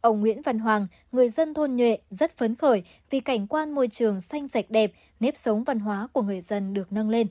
Ông 0.00 0.20
Nguyễn 0.20 0.42
Văn 0.42 0.58
Hoàng, 0.58 0.86
người 1.12 1.28
dân 1.28 1.54
thôn 1.54 1.76
Nhuệ 1.76 1.98
rất 2.10 2.36
phấn 2.36 2.56
khởi 2.56 2.82
vì 3.10 3.20
cảnh 3.20 3.46
quan 3.46 3.70
môi 3.70 3.88
trường 3.88 4.20
xanh 4.20 4.48
sạch 4.48 4.66
đẹp, 4.68 4.92
nếp 5.20 5.36
sống 5.36 5.64
văn 5.64 5.80
hóa 5.80 6.08
của 6.12 6.22
người 6.22 6.40
dân 6.40 6.74
được 6.74 6.92
nâng 6.92 7.10
lên. 7.10 7.26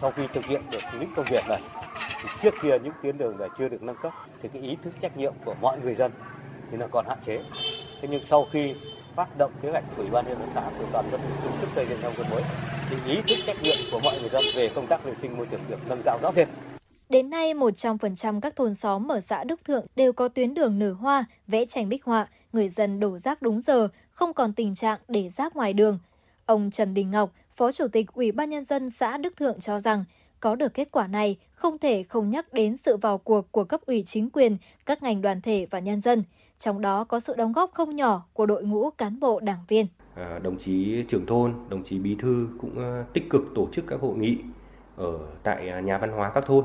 sau 0.00 0.10
khi 0.10 0.22
thực 0.32 0.46
hiện 0.46 0.62
được 0.70 0.78
những 1.00 1.10
công 1.16 1.26
việc 1.30 1.44
này 1.48 1.60
thì 2.22 2.28
trước 2.42 2.54
kia 2.62 2.78
những 2.84 2.92
tuyến 3.02 3.18
đường 3.18 3.38
này 3.38 3.48
chưa 3.58 3.68
được 3.68 3.82
nâng 3.82 3.96
cấp 4.02 4.12
thì 4.42 4.48
cái 4.52 4.62
ý 4.62 4.76
thức 4.82 4.92
trách 5.00 5.16
nhiệm 5.16 5.32
của 5.44 5.54
mọi 5.60 5.80
người 5.80 5.94
dân 5.94 6.12
thì 6.70 6.76
nó 6.76 6.86
còn 6.90 7.06
hạn 7.08 7.18
chế 7.26 7.40
thế 8.00 8.08
nhưng 8.10 8.22
sau 8.24 8.46
khi 8.52 8.74
phát 9.16 9.38
động 9.38 9.52
kế 9.62 9.70
hoạch 9.70 9.84
của 9.96 10.02
ủy 10.02 10.10
ban 10.10 10.24
nhân 10.26 10.38
dân 10.38 10.48
xã 10.54 10.62
của 10.78 10.84
toàn 10.92 11.04
dân 11.10 11.20
chung 11.44 11.52
sức 11.60 11.68
xây 11.74 11.86
dựng 11.86 12.00
nông 12.02 12.14
thôn 12.14 12.26
mới 12.30 12.42
thì 12.90 12.96
ý 13.06 13.22
thức 13.28 13.42
trách 13.46 13.62
nhiệm 13.62 13.76
của 13.92 14.00
mọi 14.04 14.20
người 14.20 14.28
dân 14.28 14.44
về 14.56 14.70
công 14.74 14.86
tác 14.86 15.04
vệ 15.04 15.12
sinh 15.22 15.36
môi 15.36 15.46
trường 15.50 15.60
được 15.68 15.78
nâng 15.88 16.02
cao 16.04 16.18
rõ 16.22 16.32
rệt 16.32 16.48
Đến 17.10 17.30
nay, 17.30 17.54
100% 17.54 18.40
các 18.40 18.56
thôn 18.56 18.74
xóm 18.74 19.12
ở 19.12 19.20
xã 19.20 19.44
Đức 19.44 19.64
Thượng 19.64 19.86
đều 19.96 20.12
có 20.12 20.28
tuyến 20.28 20.54
đường 20.54 20.78
nở 20.78 20.92
hoa, 20.92 21.24
vẽ 21.46 21.66
tranh 21.66 21.88
bích 21.88 22.04
họa, 22.04 22.28
người 22.52 22.68
dân 22.68 23.00
đổ 23.00 23.18
rác 23.18 23.42
đúng 23.42 23.60
giờ, 23.60 23.88
không 24.10 24.34
còn 24.34 24.52
tình 24.52 24.74
trạng 24.74 25.00
để 25.08 25.28
rác 25.28 25.56
ngoài 25.56 25.72
đường. 25.72 25.98
Ông 26.46 26.70
Trần 26.70 26.94
Đình 26.94 27.10
Ngọc, 27.10 27.32
Phó 27.54 27.72
Chủ 27.72 27.88
tịch 27.88 28.06
Ủy 28.14 28.32
ban 28.32 28.50
Nhân 28.50 28.64
dân 28.64 28.90
xã 28.90 29.16
Đức 29.16 29.36
Thượng 29.36 29.60
cho 29.60 29.80
rằng, 29.80 30.04
có 30.40 30.54
được 30.54 30.74
kết 30.74 30.88
quả 30.90 31.06
này 31.06 31.36
không 31.52 31.78
thể 31.78 32.02
không 32.02 32.30
nhắc 32.30 32.52
đến 32.52 32.76
sự 32.76 32.96
vào 32.96 33.18
cuộc 33.18 33.52
của 33.52 33.64
cấp 33.64 33.80
ủy 33.86 34.02
chính 34.06 34.30
quyền, 34.30 34.56
các 34.86 35.02
ngành 35.02 35.22
đoàn 35.22 35.40
thể 35.40 35.66
và 35.70 35.78
nhân 35.78 36.00
dân. 36.00 36.24
Trong 36.60 36.80
đó 36.80 37.04
có 37.04 37.20
sự 37.20 37.34
đóng 37.36 37.52
góp 37.52 37.70
không 37.74 37.96
nhỏ 37.96 38.26
của 38.32 38.46
đội 38.46 38.64
ngũ 38.64 38.90
cán 38.90 39.20
bộ 39.20 39.40
đảng 39.40 39.64
viên. 39.68 39.86
À, 40.14 40.38
đồng 40.38 40.58
chí 40.58 41.04
trưởng 41.08 41.26
thôn, 41.26 41.54
đồng 41.68 41.82
chí 41.82 41.98
bí 41.98 42.14
thư 42.14 42.48
cũng 42.60 42.78
à, 42.78 43.04
tích 43.12 43.30
cực 43.30 43.42
tổ 43.54 43.68
chức 43.72 43.86
các 43.86 44.00
hội 44.00 44.16
nghị 44.16 44.38
ở 44.96 45.18
tại 45.42 45.68
à, 45.68 45.80
nhà 45.80 45.98
văn 45.98 46.10
hóa 46.10 46.30
các 46.34 46.44
thôn. 46.46 46.64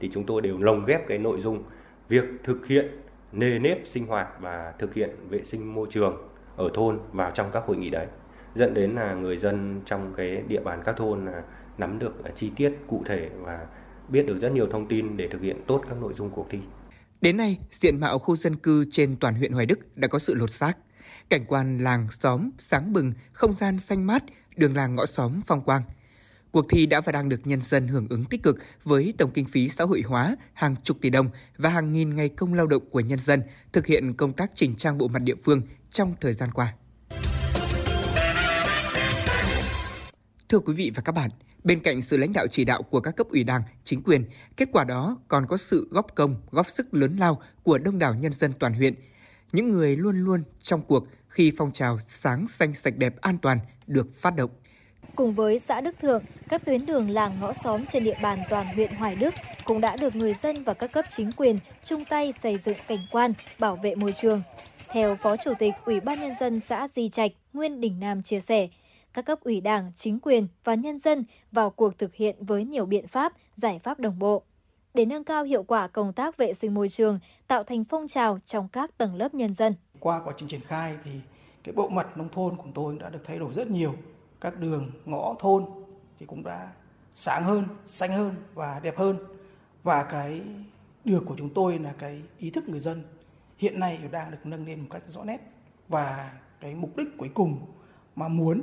Thì 0.00 0.10
chúng 0.12 0.24
tôi 0.24 0.42
đều 0.42 0.58
lồng 0.58 0.84
ghép 0.86 1.08
cái 1.08 1.18
nội 1.18 1.40
dung 1.40 1.62
việc 2.08 2.24
thực 2.44 2.66
hiện 2.66 2.86
nề 3.32 3.58
nếp 3.58 3.78
sinh 3.84 4.06
hoạt 4.06 4.28
và 4.40 4.72
thực 4.78 4.94
hiện 4.94 5.10
vệ 5.28 5.44
sinh 5.44 5.74
môi 5.74 5.86
trường 5.90 6.16
ở 6.56 6.70
thôn 6.74 6.98
vào 7.12 7.30
trong 7.30 7.46
các 7.52 7.64
hội 7.66 7.76
nghị 7.76 7.90
đấy 7.90 8.06
dẫn 8.54 8.74
đến 8.74 8.94
là 8.94 9.14
người 9.14 9.36
dân 9.36 9.80
trong 9.84 10.14
cái 10.16 10.42
địa 10.48 10.60
bàn 10.60 10.80
các 10.84 10.96
thôn 10.96 11.26
là 11.26 11.42
nắm 11.78 11.98
được 11.98 12.24
à, 12.24 12.30
chi 12.34 12.50
tiết 12.56 12.72
cụ 12.86 13.02
thể 13.06 13.30
và 13.40 13.66
biết 14.08 14.26
được 14.26 14.38
rất 14.38 14.52
nhiều 14.52 14.66
thông 14.70 14.86
tin 14.86 15.16
để 15.16 15.28
thực 15.28 15.42
hiện 15.42 15.56
tốt 15.66 15.82
các 15.88 15.98
nội 16.00 16.14
dung 16.14 16.30
cuộc 16.30 16.46
thi. 16.50 16.60
Đến 17.26 17.36
nay, 17.36 17.58
diện 17.70 18.00
mạo 18.00 18.18
khu 18.18 18.36
dân 18.36 18.56
cư 18.56 18.84
trên 18.90 19.16
toàn 19.16 19.34
huyện 19.34 19.52
Hoài 19.52 19.66
Đức 19.66 19.96
đã 19.96 20.08
có 20.08 20.18
sự 20.18 20.34
lột 20.34 20.50
xác. 20.50 20.78
Cảnh 21.30 21.44
quan 21.48 21.78
làng 21.78 22.08
xóm 22.10 22.50
sáng 22.58 22.92
bừng, 22.92 23.12
không 23.32 23.54
gian 23.54 23.78
xanh 23.78 24.06
mát, 24.06 24.24
đường 24.56 24.76
làng 24.76 24.94
ngõ 24.94 25.06
xóm 25.06 25.40
phong 25.46 25.62
quang. 25.62 25.82
Cuộc 26.52 26.66
thi 26.68 26.86
đã 26.86 27.00
và 27.00 27.12
đang 27.12 27.28
được 27.28 27.40
nhân 27.44 27.62
dân 27.62 27.88
hưởng 27.88 28.06
ứng 28.08 28.24
tích 28.24 28.42
cực 28.42 28.58
với 28.84 29.14
tổng 29.18 29.30
kinh 29.30 29.44
phí 29.44 29.68
xã 29.68 29.84
hội 29.84 30.02
hóa 30.06 30.36
hàng 30.52 30.76
chục 30.82 30.96
tỷ 31.00 31.10
đồng 31.10 31.28
và 31.56 31.68
hàng 31.68 31.92
nghìn 31.92 32.16
ngày 32.16 32.28
công 32.28 32.54
lao 32.54 32.66
động 32.66 32.90
của 32.90 33.00
nhân 33.00 33.18
dân 33.18 33.42
thực 33.72 33.86
hiện 33.86 34.14
công 34.14 34.32
tác 34.32 34.50
chỉnh 34.54 34.76
trang 34.76 34.98
bộ 34.98 35.08
mặt 35.08 35.22
địa 35.22 35.36
phương 35.44 35.62
trong 35.90 36.14
thời 36.20 36.34
gian 36.34 36.52
qua. 36.52 36.74
Thưa 40.48 40.58
quý 40.58 40.74
vị 40.74 40.92
và 40.94 41.02
các 41.02 41.12
bạn, 41.12 41.30
bên 41.66 41.80
cạnh 41.80 42.02
sự 42.02 42.16
lãnh 42.16 42.32
đạo 42.32 42.46
chỉ 42.46 42.64
đạo 42.64 42.82
của 42.82 43.00
các 43.00 43.16
cấp 43.16 43.26
ủy 43.28 43.44
đảng, 43.44 43.62
chính 43.84 44.02
quyền, 44.02 44.24
kết 44.56 44.68
quả 44.72 44.84
đó 44.84 45.18
còn 45.28 45.46
có 45.46 45.56
sự 45.56 45.88
góp 45.90 46.14
công, 46.14 46.36
góp 46.50 46.66
sức 46.66 46.94
lớn 46.94 47.16
lao 47.20 47.42
của 47.62 47.78
đông 47.78 47.98
đảo 47.98 48.14
nhân 48.14 48.32
dân 48.32 48.52
toàn 48.58 48.74
huyện. 48.74 48.94
Những 49.52 49.72
người 49.72 49.96
luôn 49.96 50.24
luôn 50.24 50.42
trong 50.62 50.82
cuộc 50.82 51.04
khi 51.28 51.52
phong 51.56 51.72
trào 51.72 51.98
sáng 52.06 52.48
xanh 52.48 52.74
sạch 52.74 52.96
đẹp 52.96 53.20
an 53.20 53.38
toàn 53.42 53.58
được 53.86 54.06
phát 54.16 54.36
động. 54.36 54.50
Cùng 55.16 55.34
với 55.34 55.58
xã 55.58 55.80
Đức 55.80 55.94
Thượng, 56.00 56.24
các 56.48 56.64
tuyến 56.64 56.86
đường 56.86 57.10
làng 57.10 57.40
ngõ 57.40 57.52
xóm 57.52 57.86
trên 57.86 58.04
địa 58.04 58.18
bàn 58.22 58.38
toàn 58.50 58.66
huyện 58.66 58.92
Hoài 58.94 59.16
Đức 59.16 59.34
cũng 59.64 59.80
đã 59.80 59.96
được 59.96 60.16
người 60.16 60.34
dân 60.34 60.64
và 60.64 60.74
các 60.74 60.92
cấp 60.92 61.04
chính 61.10 61.32
quyền 61.32 61.58
chung 61.84 62.04
tay 62.04 62.32
xây 62.32 62.58
dựng 62.58 62.76
cảnh 62.88 63.06
quan, 63.10 63.32
bảo 63.58 63.76
vệ 63.76 63.94
môi 63.94 64.12
trường. 64.12 64.42
Theo 64.88 65.16
Phó 65.16 65.36
Chủ 65.36 65.52
tịch 65.58 65.74
Ủy 65.84 66.00
ban 66.00 66.20
Nhân 66.20 66.32
dân 66.40 66.60
xã 66.60 66.88
Di 66.88 67.08
Trạch, 67.08 67.30
Nguyên 67.52 67.80
Đình 67.80 68.00
Nam 68.00 68.22
chia 68.22 68.40
sẻ, 68.40 68.68
các 69.16 69.24
cấp 69.24 69.40
ủy 69.40 69.60
đảng, 69.60 69.92
chính 69.94 70.18
quyền 70.20 70.46
và 70.64 70.74
nhân 70.74 70.98
dân 70.98 71.24
vào 71.52 71.70
cuộc 71.70 71.98
thực 71.98 72.14
hiện 72.14 72.36
với 72.40 72.64
nhiều 72.64 72.86
biện 72.86 73.06
pháp, 73.06 73.32
giải 73.54 73.78
pháp 73.78 74.00
đồng 74.00 74.18
bộ. 74.18 74.42
Để 74.94 75.04
nâng 75.04 75.24
cao 75.24 75.44
hiệu 75.44 75.62
quả 75.62 75.88
công 75.88 76.12
tác 76.12 76.36
vệ 76.36 76.54
sinh 76.54 76.74
môi 76.74 76.88
trường, 76.88 77.18
tạo 77.46 77.64
thành 77.64 77.84
phong 77.84 78.08
trào 78.08 78.38
trong 78.44 78.68
các 78.68 78.98
tầng 78.98 79.14
lớp 79.14 79.34
nhân 79.34 79.52
dân. 79.52 79.74
Qua 80.00 80.20
quá 80.24 80.34
trình 80.36 80.48
triển 80.48 80.60
khai 80.60 80.96
thì 81.04 81.10
cái 81.64 81.72
bộ 81.72 81.88
mặt 81.88 82.16
nông 82.16 82.28
thôn 82.28 82.56
của 82.56 82.68
tôi 82.74 82.98
đã 82.98 83.08
được 83.08 83.18
thay 83.24 83.38
đổi 83.38 83.54
rất 83.54 83.70
nhiều. 83.70 83.94
Các 84.40 84.60
đường, 84.60 84.90
ngõ 85.04 85.34
thôn 85.38 85.64
thì 86.18 86.26
cũng 86.26 86.44
đã 86.44 86.72
sáng 87.14 87.44
hơn, 87.44 87.64
xanh 87.86 88.12
hơn 88.12 88.34
và 88.54 88.80
đẹp 88.80 88.98
hơn. 88.98 89.16
Và 89.82 90.02
cái 90.02 90.40
được 91.04 91.22
của 91.26 91.34
chúng 91.38 91.54
tôi 91.54 91.78
là 91.78 91.94
cái 91.98 92.22
ý 92.38 92.50
thức 92.50 92.68
người 92.68 92.80
dân 92.80 93.02
hiện 93.58 93.80
nay 93.80 93.98
đang 94.10 94.30
được 94.30 94.38
nâng 94.44 94.66
lên 94.66 94.80
một 94.80 94.86
cách 94.90 95.02
rõ 95.08 95.24
nét 95.24 95.40
và 95.88 96.32
cái 96.60 96.74
mục 96.74 96.96
đích 96.96 97.08
cuối 97.18 97.30
cùng 97.34 97.60
mà 98.16 98.28
muốn 98.28 98.62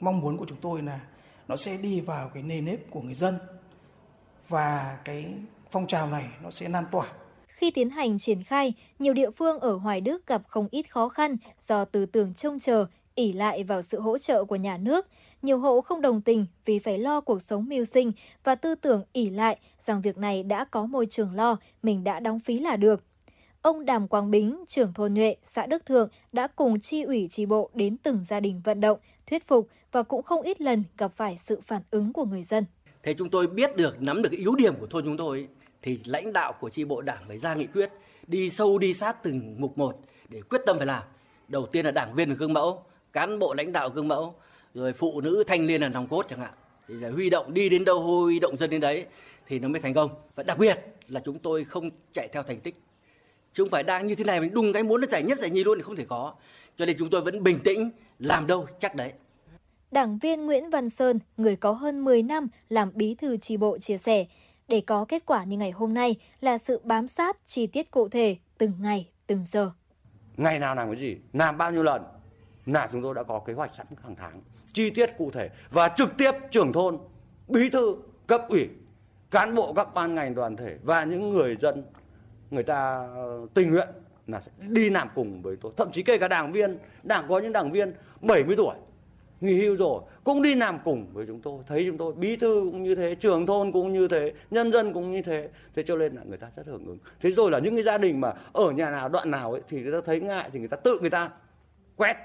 mong 0.00 0.20
muốn 0.20 0.36
của 0.36 0.46
chúng 0.48 0.58
tôi 0.60 0.82
là 0.82 1.00
nó 1.48 1.56
sẽ 1.56 1.76
đi 1.76 2.00
vào 2.00 2.28
cái 2.34 2.42
nề 2.42 2.60
nếp 2.60 2.90
của 2.90 3.02
người 3.02 3.14
dân 3.14 3.38
và 4.48 4.98
cái 5.04 5.34
phong 5.70 5.86
trào 5.86 6.06
này 6.06 6.24
nó 6.42 6.50
sẽ 6.50 6.68
lan 6.68 6.84
tỏa 6.92 7.06
khi 7.64 7.70
tiến 7.70 7.90
hành 7.90 8.18
triển 8.18 8.42
khai, 8.42 8.72
nhiều 8.98 9.14
địa 9.14 9.30
phương 9.30 9.60
ở 9.60 9.76
Hoài 9.76 10.00
Đức 10.00 10.26
gặp 10.26 10.42
không 10.48 10.68
ít 10.70 10.90
khó 10.90 11.08
khăn 11.08 11.36
do 11.60 11.84
tư 11.84 12.06
tưởng 12.06 12.34
trông 12.34 12.58
chờ, 12.58 12.86
ỉ 13.14 13.32
lại 13.32 13.64
vào 13.64 13.82
sự 13.82 14.00
hỗ 14.00 14.18
trợ 14.18 14.44
của 14.44 14.56
nhà 14.56 14.76
nước. 14.76 15.06
Nhiều 15.42 15.58
hộ 15.58 15.80
không 15.80 16.00
đồng 16.00 16.20
tình 16.20 16.46
vì 16.64 16.78
phải 16.78 16.98
lo 16.98 17.20
cuộc 17.20 17.42
sống 17.42 17.68
mưu 17.68 17.84
sinh 17.84 18.12
và 18.44 18.54
tư 18.54 18.74
tưởng 18.74 19.04
ỉ 19.12 19.30
lại 19.30 19.58
rằng 19.78 20.02
việc 20.02 20.18
này 20.18 20.42
đã 20.42 20.64
có 20.64 20.86
môi 20.86 21.06
trường 21.06 21.34
lo, 21.34 21.56
mình 21.82 22.04
đã 22.04 22.20
đóng 22.20 22.40
phí 22.40 22.58
là 22.58 22.76
được. 22.76 23.04
Ông 23.62 23.84
Đàm 23.84 24.08
Quang 24.08 24.30
Bính, 24.30 24.64
trưởng 24.68 24.92
thôn 24.92 25.14
Nhuệ, 25.14 25.36
xã 25.42 25.66
Đức 25.66 25.86
Thượng 25.86 26.08
đã 26.32 26.46
cùng 26.46 26.80
chi 26.80 27.02
ủy 27.02 27.28
tri 27.30 27.46
bộ 27.46 27.70
đến 27.74 27.96
từng 27.96 28.24
gia 28.24 28.40
đình 28.40 28.60
vận 28.64 28.80
động, 28.80 28.98
thuyết 29.26 29.46
phục 29.46 29.68
và 29.92 30.02
cũng 30.02 30.22
không 30.22 30.42
ít 30.42 30.60
lần 30.60 30.84
gặp 30.98 31.12
phải 31.16 31.36
sự 31.36 31.60
phản 31.60 31.82
ứng 31.90 32.12
của 32.12 32.24
người 32.24 32.42
dân. 32.42 32.64
Thế 33.02 33.14
chúng 33.14 33.30
tôi 33.30 33.46
biết 33.46 33.76
được, 33.76 34.02
nắm 34.02 34.22
được 34.22 34.32
yếu 34.32 34.54
điểm 34.54 34.74
của 34.76 34.86
thôn 34.86 35.04
chúng 35.04 35.16
tôi 35.16 35.48
thì 35.82 36.00
lãnh 36.04 36.32
đạo 36.32 36.52
của 36.60 36.70
tri 36.70 36.84
bộ 36.84 37.00
đảng 37.00 37.22
phải 37.28 37.38
ra 37.38 37.54
nghị 37.54 37.66
quyết, 37.66 37.90
đi 38.26 38.50
sâu 38.50 38.78
đi 38.78 38.94
sát 38.94 39.22
từng 39.22 39.56
mục 39.58 39.78
một 39.78 40.00
để 40.28 40.40
quyết 40.42 40.60
tâm 40.66 40.76
phải 40.76 40.86
làm. 40.86 41.02
Đầu 41.48 41.66
tiên 41.66 41.84
là 41.84 41.90
đảng 41.90 42.14
viên 42.14 42.28
là 42.28 42.34
gương 42.34 42.52
mẫu, 42.52 42.82
cán 43.12 43.38
bộ 43.38 43.54
lãnh 43.54 43.72
đạo 43.72 43.88
gương 43.88 44.08
mẫu, 44.08 44.34
rồi 44.74 44.92
phụ 44.92 45.20
nữ 45.20 45.44
thanh 45.46 45.66
niên 45.66 45.80
là 45.80 45.88
nòng 45.88 46.06
cốt 46.06 46.26
chẳng 46.28 46.40
hạn. 46.40 46.52
Thì 46.88 46.94
là 46.94 47.10
huy 47.10 47.30
động 47.30 47.54
đi 47.54 47.68
đến 47.68 47.84
đâu 47.84 48.00
huy 48.00 48.40
động 48.40 48.56
dân 48.56 48.70
đến 48.70 48.80
đấy 48.80 49.06
thì 49.46 49.58
nó 49.58 49.68
mới 49.68 49.80
thành 49.80 49.94
công. 49.94 50.10
Và 50.34 50.42
đặc 50.42 50.58
biệt 50.58 50.78
là 51.08 51.20
chúng 51.24 51.38
tôi 51.38 51.64
không 51.64 51.90
chạy 52.12 52.28
theo 52.32 52.42
thành 52.42 52.60
tích 52.60 52.74
chứ 53.54 53.62
không 53.62 53.70
phải 53.70 53.82
đang 53.82 54.06
như 54.06 54.14
thế 54.14 54.24
này 54.24 54.40
mình 54.40 54.54
đùng 54.54 54.72
cái 54.72 54.82
muốn 54.82 55.00
nó 55.00 55.06
giải 55.06 55.22
nhất 55.22 55.38
giải 55.38 55.50
nhì 55.50 55.64
luôn 55.64 55.78
thì 55.78 55.82
không 55.82 55.96
thể 55.96 56.04
có 56.08 56.34
cho 56.76 56.86
nên 56.86 56.96
chúng 56.98 57.10
tôi 57.10 57.20
vẫn 57.20 57.42
bình 57.42 57.58
tĩnh 57.64 57.90
làm 58.18 58.46
đâu 58.46 58.66
chắc 58.78 58.94
đấy 58.94 59.12
Đảng 59.90 60.18
viên 60.18 60.46
Nguyễn 60.46 60.70
Văn 60.70 60.88
Sơn, 60.88 61.18
người 61.36 61.56
có 61.56 61.72
hơn 61.72 62.04
10 62.04 62.22
năm 62.22 62.48
làm 62.68 62.90
bí 62.94 63.14
thư 63.14 63.36
tri 63.36 63.56
bộ 63.56 63.78
chia 63.78 63.98
sẻ, 63.98 64.24
để 64.68 64.82
có 64.86 65.04
kết 65.08 65.26
quả 65.26 65.44
như 65.44 65.56
ngày 65.56 65.70
hôm 65.70 65.94
nay 65.94 66.16
là 66.40 66.58
sự 66.58 66.80
bám 66.84 67.08
sát 67.08 67.36
chi 67.44 67.66
tiết 67.66 67.90
cụ 67.90 68.08
thể 68.08 68.36
từng 68.58 68.72
ngày, 68.80 69.10
từng 69.26 69.44
giờ. 69.44 69.70
Ngày 70.36 70.58
nào 70.58 70.74
làm 70.74 70.88
cái 70.88 71.00
gì, 71.00 71.16
làm 71.32 71.58
bao 71.58 71.72
nhiêu 71.72 71.82
lần 71.82 72.02
là 72.66 72.88
chúng 72.92 73.02
tôi 73.02 73.14
đã 73.14 73.22
có 73.22 73.38
kế 73.46 73.52
hoạch 73.52 73.74
sẵn 73.74 73.86
hàng 74.02 74.16
tháng, 74.16 74.40
chi 74.72 74.90
tiết 74.90 75.10
cụ 75.18 75.30
thể 75.30 75.50
và 75.70 75.88
trực 75.88 76.16
tiếp 76.18 76.32
trưởng 76.50 76.72
thôn, 76.72 76.98
bí 77.48 77.70
thư, 77.70 77.96
cấp 78.26 78.42
ủy, 78.48 78.68
cán 79.30 79.54
bộ 79.54 79.72
các 79.72 79.94
ban 79.94 80.14
ngành 80.14 80.34
đoàn 80.34 80.56
thể 80.56 80.76
và 80.82 81.04
những 81.04 81.32
người 81.32 81.56
dân 81.60 81.84
người 82.50 82.62
ta 82.62 83.08
ờ, 83.14 83.46
tình 83.54 83.70
nguyện 83.70 83.88
là 84.26 84.40
sẽ 84.40 84.50
đi 84.68 84.90
làm 84.90 85.08
cùng 85.14 85.42
với 85.42 85.56
tôi. 85.60 85.72
Thậm 85.76 85.92
chí 85.92 86.02
kể 86.02 86.18
cả 86.18 86.28
đảng 86.28 86.52
viên 86.52 86.78
đảng 87.02 87.24
có 87.28 87.38
những 87.38 87.52
đảng 87.52 87.72
viên 87.72 87.92
70 88.20 88.56
tuổi 88.56 88.74
nghỉ 89.40 89.54
hưu 89.54 89.76
rồi 89.76 90.02
cũng 90.24 90.42
đi 90.42 90.54
làm 90.54 90.78
cùng 90.84 91.06
với 91.12 91.26
chúng 91.26 91.40
tôi. 91.40 91.58
Thấy 91.66 91.84
chúng 91.86 91.98
tôi 91.98 92.14
bí 92.14 92.36
thư 92.36 92.68
cũng 92.72 92.82
như 92.82 92.94
thế 92.94 93.14
trưởng 93.14 93.46
thôn 93.46 93.72
cũng 93.72 93.92
như 93.92 94.08
thế 94.08 94.32
nhân 94.50 94.72
dân 94.72 94.92
cũng 94.92 95.12
như 95.12 95.22
thế. 95.22 95.48
Thế 95.74 95.82
cho 95.82 95.96
nên 95.96 96.14
là 96.14 96.22
người 96.28 96.38
ta 96.38 96.50
rất 96.56 96.66
hưởng 96.66 96.86
ứng. 96.86 96.98
Thế 97.20 97.30
rồi 97.30 97.50
là 97.50 97.58
những 97.58 97.74
cái 97.74 97.82
gia 97.82 97.98
đình 97.98 98.20
mà 98.20 98.32
ở 98.52 98.70
nhà 98.70 98.90
nào 98.90 99.08
đoạn 99.08 99.30
nào 99.30 99.52
ấy 99.52 99.60
thì 99.68 99.82
người 99.82 99.92
ta 99.92 99.98
thấy 100.04 100.20
ngại 100.20 100.50
thì 100.52 100.58
người 100.58 100.68
ta 100.68 100.76
tự 100.76 100.98
người 101.00 101.10
ta 101.10 101.30
quét. 101.96 102.16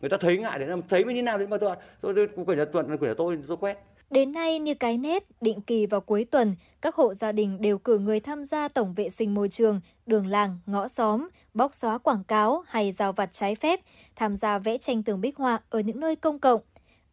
Người 0.00 0.10
ta 0.10 0.16
thấy 0.20 0.38
ngại 0.38 0.58
để 0.58 0.66
làm 0.66 0.80
thấy 0.88 1.04
mới 1.04 1.14
như 1.14 1.22
nào 1.22 1.38
đấy 1.38 1.46
mà 1.46 1.56
tôi 1.56 1.76
tôi 2.00 2.28
của 2.46 2.54
nhà 2.54 2.64
tuần 2.64 2.96
của 2.98 3.06
nhà 3.06 3.14
tôi 3.16 3.38
tôi 3.48 3.56
quét. 3.56 3.78
Đến 4.10 4.32
nay, 4.32 4.58
như 4.58 4.74
cái 4.74 4.98
nét, 4.98 5.24
định 5.40 5.60
kỳ 5.60 5.86
vào 5.86 6.00
cuối 6.00 6.24
tuần, 6.24 6.54
các 6.80 6.94
hộ 6.94 7.14
gia 7.14 7.32
đình 7.32 7.60
đều 7.60 7.78
cử 7.78 7.98
người 7.98 8.20
tham 8.20 8.44
gia 8.44 8.68
tổng 8.68 8.94
vệ 8.94 9.08
sinh 9.08 9.34
môi 9.34 9.48
trường, 9.48 9.80
đường 10.06 10.26
làng, 10.26 10.58
ngõ 10.66 10.88
xóm, 10.88 11.28
bóc 11.54 11.74
xóa 11.74 11.98
quảng 11.98 12.24
cáo 12.24 12.62
hay 12.66 12.92
giao 12.92 13.12
vặt 13.12 13.32
trái 13.32 13.54
phép, 13.54 13.80
tham 14.16 14.36
gia 14.36 14.58
vẽ 14.58 14.78
tranh 14.78 15.02
tường 15.02 15.20
bích 15.20 15.36
họa 15.36 15.60
ở 15.70 15.80
những 15.80 16.00
nơi 16.00 16.16
công 16.16 16.38
cộng. 16.38 16.60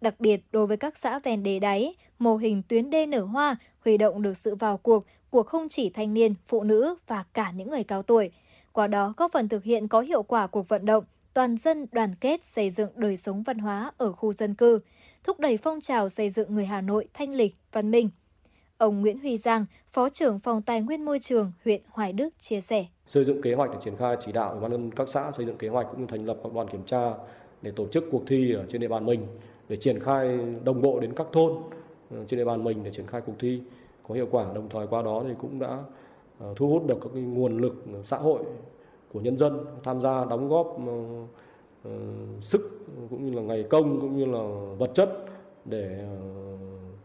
Đặc 0.01 0.19
biệt 0.19 0.41
đối 0.51 0.67
với 0.67 0.77
các 0.77 0.97
xã 0.97 1.19
ven 1.19 1.43
đê 1.43 1.59
đáy, 1.59 1.95
mô 2.19 2.37
hình 2.37 2.63
tuyến 2.67 2.89
đê 2.89 3.05
nở 3.05 3.23
hoa 3.23 3.55
huy 3.85 3.97
động 3.97 4.21
được 4.21 4.37
sự 4.37 4.55
vào 4.55 4.77
cuộc 4.77 5.05
của 5.29 5.43
không 5.43 5.69
chỉ 5.69 5.89
thanh 5.89 6.13
niên, 6.13 6.33
phụ 6.47 6.63
nữ 6.63 6.95
và 7.07 7.23
cả 7.33 7.51
những 7.51 7.69
người 7.69 7.83
cao 7.83 8.03
tuổi. 8.03 8.31
Qua 8.71 8.87
đó 8.87 9.13
góp 9.17 9.31
phần 9.31 9.49
thực 9.49 9.63
hiện 9.63 9.87
có 9.87 10.01
hiệu 10.01 10.23
quả 10.23 10.47
cuộc 10.47 10.69
vận 10.69 10.85
động 10.85 11.03
toàn 11.33 11.57
dân 11.57 11.87
đoàn 11.91 12.15
kết 12.15 12.45
xây 12.45 12.69
dựng 12.69 12.89
đời 12.95 13.17
sống 13.17 13.43
văn 13.43 13.57
hóa 13.57 13.91
ở 13.97 14.11
khu 14.11 14.33
dân 14.33 14.55
cư, 14.55 14.79
thúc 15.23 15.39
đẩy 15.39 15.57
phong 15.57 15.81
trào 15.81 16.09
xây 16.09 16.29
dựng 16.29 16.55
người 16.55 16.65
Hà 16.65 16.81
Nội 16.81 17.07
thanh 17.13 17.33
lịch, 17.33 17.55
văn 17.71 17.91
minh. 17.91 18.09
Ông 18.77 19.01
Nguyễn 19.01 19.19
Huy 19.19 19.37
Giang, 19.37 19.65
Phó 19.87 20.09
trưởng 20.09 20.39
Phòng 20.39 20.61
Tài 20.61 20.81
nguyên 20.81 21.05
Môi 21.05 21.19
trường 21.19 21.51
huyện 21.65 21.81
Hoài 21.89 22.13
Đức 22.13 22.29
chia 22.39 22.61
sẻ. 22.61 22.85
Xây 23.07 23.23
dựng 23.23 23.41
kế 23.41 23.53
hoạch 23.53 23.71
để 23.71 23.77
triển 23.83 23.95
khai 23.95 24.17
chỉ 24.19 24.31
đạo 24.31 24.51
ủy 24.51 24.59
ban 24.59 24.71
nhân 24.71 24.91
các 24.91 25.09
xã 25.09 25.31
xây 25.37 25.45
dựng 25.45 25.57
kế 25.57 25.67
hoạch 25.67 25.87
cũng 25.91 25.99
như 25.99 26.05
thành 26.07 26.25
lập 26.25 26.37
các 26.43 26.53
đoàn 26.53 26.67
kiểm 26.67 26.83
tra 26.85 27.13
để 27.61 27.71
tổ 27.75 27.87
chức 27.87 28.03
cuộc 28.11 28.23
thi 28.27 28.53
ở 28.53 28.65
trên 28.69 28.81
địa 28.81 28.87
bàn 28.87 29.05
mình 29.05 29.27
để 29.69 29.75
triển 29.75 29.99
khai 29.99 30.39
đồng 30.63 30.81
bộ 30.81 30.99
đến 30.99 31.13
các 31.15 31.27
thôn 31.31 31.53
ờ, 32.11 32.25
trên 32.27 32.37
địa 32.37 32.45
bàn 32.45 32.63
mình 32.63 32.83
để 32.83 32.91
triển 32.91 33.07
khai 33.07 33.21
cuộc 33.25 33.33
thi 33.39 33.61
có 34.07 34.15
hiệu 34.15 34.27
quả 34.31 34.53
đồng 34.53 34.69
thời 34.69 34.87
qua 34.87 35.01
đó 35.01 35.23
thì 35.27 35.33
cũng 35.41 35.59
đã 35.59 35.83
ờ, 36.39 36.53
thu 36.55 36.69
hút 36.69 36.87
được 36.87 36.97
các 37.01 37.09
nguồn 37.13 37.57
lực 37.57 37.83
ờ, 37.93 38.03
xã 38.03 38.17
hội 38.17 38.43
của 39.13 39.19
nhân 39.19 39.37
dân 39.37 39.65
tham 39.83 40.01
gia 40.01 40.25
đóng 40.25 40.49
góp 40.49 40.77
sức 42.41 42.85
cũng 43.09 43.25
như 43.25 43.33
là 43.35 43.41
ngày 43.41 43.65
công 43.69 44.01
cũng 44.01 44.17
như 44.17 44.25
là 44.25 44.73
vật 44.77 44.91
chất 44.93 45.25
để 45.65 46.05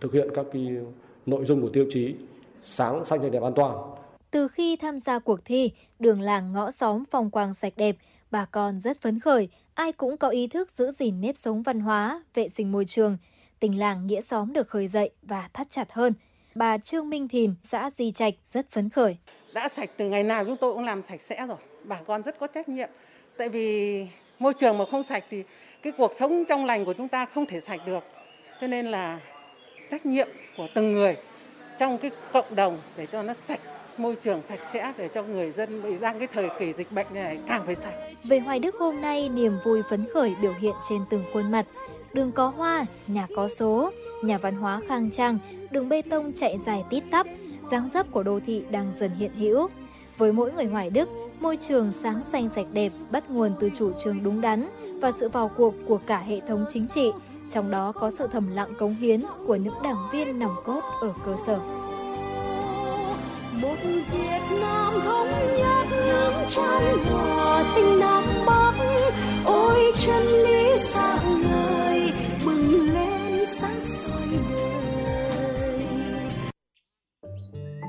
thực 0.00 0.12
hiện 0.12 0.28
các 0.34 0.46
cái 0.52 0.68
nội 1.26 1.44
dung 1.44 1.62
của 1.62 1.70
tiêu 1.72 1.86
chí 1.90 2.14
sáng 2.62 3.04
xanh 3.04 3.22
sạch 3.22 3.28
đẹp 3.32 3.42
an 3.42 3.52
toàn. 3.56 3.76
Từ 4.30 4.48
khi 4.48 4.76
tham 4.76 4.98
gia 4.98 5.18
cuộc 5.18 5.44
thi, 5.44 5.70
đường 5.98 6.20
làng 6.20 6.52
ngõ 6.52 6.70
xóm 6.70 7.04
phong 7.10 7.30
quang 7.30 7.54
sạch 7.54 7.72
đẹp, 7.76 7.96
bà 8.30 8.44
con 8.44 8.78
rất 8.78 9.00
phấn 9.00 9.20
khởi, 9.20 9.48
ai 9.74 9.92
cũng 9.92 10.16
có 10.16 10.28
ý 10.28 10.48
thức 10.48 10.70
giữ 10.70 10.90
gìn 10.90 11.20
nếp 11.20 11.36
sống 11.36 11.62
văn 11.62 11.80
hóa, 11.80 12.22
vệ 12.34 12.48
sinh 12.48 12.72
môi 12.72 12.84
trường. 12.84 13.16
Tình 13.60 13.78
làng 13.78 14.06
nghĩa 14.06 14.20
xóm 14.20 14.52
được 14.52 14.68
khơi 14.68 14.86
dậy 14.86 15.10
và 15.22 15.48
thắt 15.52 15.70
chặt 15.70 15.92
hơn. 15.92 16.12
Bà 16.54 16.78
Trương 16.78 17.10
Minh 17.10 17.28
Thìn, 17.28 17.54
xã 17.62 17.90
Di 17.90 18.12
Trạch 18.12 18.34
rất 18.44 18.70
phấn 18.70 18.88
khởi. 18.88 19.16
Đã 19.52 19.68
sạch 19.68 19.90
từ 19.96 20.08
ngày 20.08 20.22
nào 20.22 20.44
chúng 20.44 20.56
tôi 20.56 20.74
cũng 20.74 20.84
làm 20.84 21.02
sạch 21.08 21.20
sẽ 21.20 21.46
rồi. 21.46 21.56
Bà 21.84 22.00
con 22.06 22.22
rất 22.22 22.38
có 22.38 22.46
trách 22.46 22.68
nhiệm. 22.68 22.88
Tại 23.36 23.48
vì 23.48 24.06
môi 24.38 24.54
trường 24.54 24.78
mà 24.78 24.84
không 24.90 25.02
sạch 25.02 25.24
thì 25.30 25.44
cái 25.82 25.92
cuộc 25.98 26.12
sống 26.18 26.44
trong 26.48 26.64
lành 26.64 26.84
của 26.84 26.92
chúng 26.92 27.08
ta 27.08 27.26
không 27.26 27.46
thể 27.46 27.60
sạch 27.60 27.80
được. 27.86 28.04
Cho 28.60 28.66
nên 28.66 28.86
là 28.86 29.20
trách 29.92 30.06
nhiệm 30.06 30.28
của 30.56 30.66
từng 30.74 30.92
người 30.92 31.16
trong 31.78 31.98
cái 31.98 32.10
cộng 32.32 32.54
đồng 32.54 32.78
để 32.96 33.06
cho 33.06 33.22
nó 33.22 33.34
sạch 33.34 33.60
môi 33.96 34.16
trường 34.16 34.42
sạch 34.42 34.60
sẽ 34.72 34.92
để 34.98 35.08
cho 35.08 35.22
người 35.22 35.50
dân 35.50 35.82
bị 35.82 35.98
đang 35.98 36.18
cái 36.18 36.28
thời 36.32 36.48
kỳ 36.58 36.72
dịch 36.72 36.92
bệnh 36.92 37.06
này 37.14 37.38
càng 37.46 37.62
phải 37.66 37.74
sạch. 37.74 37.94
Về 38.24 38.38
Hoài 38.38 38.58
Đức 38.58 38.74
hôm 38.78 39.00
nay, 39.00 39.28
niềm 39.28 39.52
vui 39.64 39.82
phấn 39.90 40.06
khởi 40.14 40.34
biểu 40.42 40.52
hiện 40.60 40.74
trên 40.88 40.98
từng 41.10 41.24
khuôn 41.32 41.50
mặt. 41.50 41.66
Đường 42.12 42.32
có 42.32 42.48
hoa, 42.48 42.84
nhà 43.06 43.26
có 43.36 43.48
số, 43.48 43.90
nhà 44.22 44.38
văn 44.38 44.56
hóa 44.56 44.80
khang 44.88 45.10
trang, 45.10 45.38
đường 45.70 45.88
bê 45.88 46.02
tông 46.02 46.32
chạy 46.32 46.58
dài 46.58 46.84
tít 46.90 47.04
tắp, 47.10 47.26
dáng 47.70 47.88
dấp 47.92 48.12
của 48.12 48.22
đô 48.22 48.40
thị 48.46 48.62
đang 48.70 48.92
dần 48.92 49.10
hiện 49.18 49.32
hữu. 49.38 49.68
Với 50.18 50.32
mỗi 50.32 50.52
người 50.52 50.64
Hoài 50.64 50.90
Đức, 50.90 51.08
môi 51.40 51.56
trường 51.56 51.92
sáng 51.92 52.24
xanh 52.24 52.48
sạch 52.48 52.66
đẹp 52.72 52.92
bắt 53.10 53.30
nguồn 53.30 53.52
từ 53.60 53.70
chủ 53.74 53.92
trương 54.04 54.22
đúng 54.22 54.40
đắn 54.40 54.68
và 55.00 55.12
sự 55.12 55.28
vào 55.28 55.50
cuộc 55.56 55.74
của 55.86 56.00
cả 56.06 56.18
hệ 56.18 56.40
thống 56.40 56.64
chính 56.68 56.86
trị, 56.88 57.10
trong 57.52 57.70
đó 57.70 57.92
có 57.92 58.10
sự 58.10 58.26
thầm 58.32 58.50
lặng 58.54 58.74
cống 58.78 58.94
hiến 58.94 59.20
của 59.46 59.56
những 59.56 59.74
đảng 59.82 60.08
viên 60.12 60.38
nòng 60.38 60.56
cốt 60.64 60.80
ở 61.00 61.12
cơ 61.26 61.36
sở. 61.46 61.58
Một 63.52 63.76
Việt 63.84 64.58
Nam 64.60 64.92
thống 65.04 65.28
nhất 65.58 65.86
nước 65.90 66.32
chan 66.48 66.98
hòa 67.10 67.72
tình 67.76 67.98
Nam 68.00 68.24
Bắc, 68.46 68.72
ôi 69.44 69.92
chân 69.96 70.22
lý 70.22 70.78
sáng 70.80 71.42
ngời 71.42 72.12
bừng 72.46 72.92
lên 72.94 73.46
sáng 73.46 73.80
soi 73.82 74.28
đời. 74.50 75.80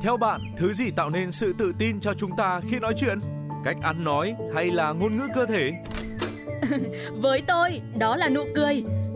Theo 0.03 0.17
bạn, 0.17 0.41
thứ 0.57 0.73
gì 0.73 0.91
tạo 0.95 1.09
nên 1.09 1.31
sự 1.31 1.53
tự 1.57 1.73
tin 1.79 1.99
cho 1.99 2.13
chúng 2.13 2.31
ta 2.37 2.61
khi 2.69 2.79
nói 2.79 2.93
chuyện? 2.97 3.19
Cách 3.65 3.77
ăn 3.81 4.03
nói 4.03 4.35
hay 4.55 4.71
là 4.71 4.91
ngôn 4.91 5.17
ngữ 5.17 5.27
cơ 5.33 5.45
thể? 5.45 5.71
Với 7.21 7.41
tôi, 7.47 7.81
đó 7.97 8.15
là 8.15 8.29
nụ 8.29 8.43
cười. 8.55 8.83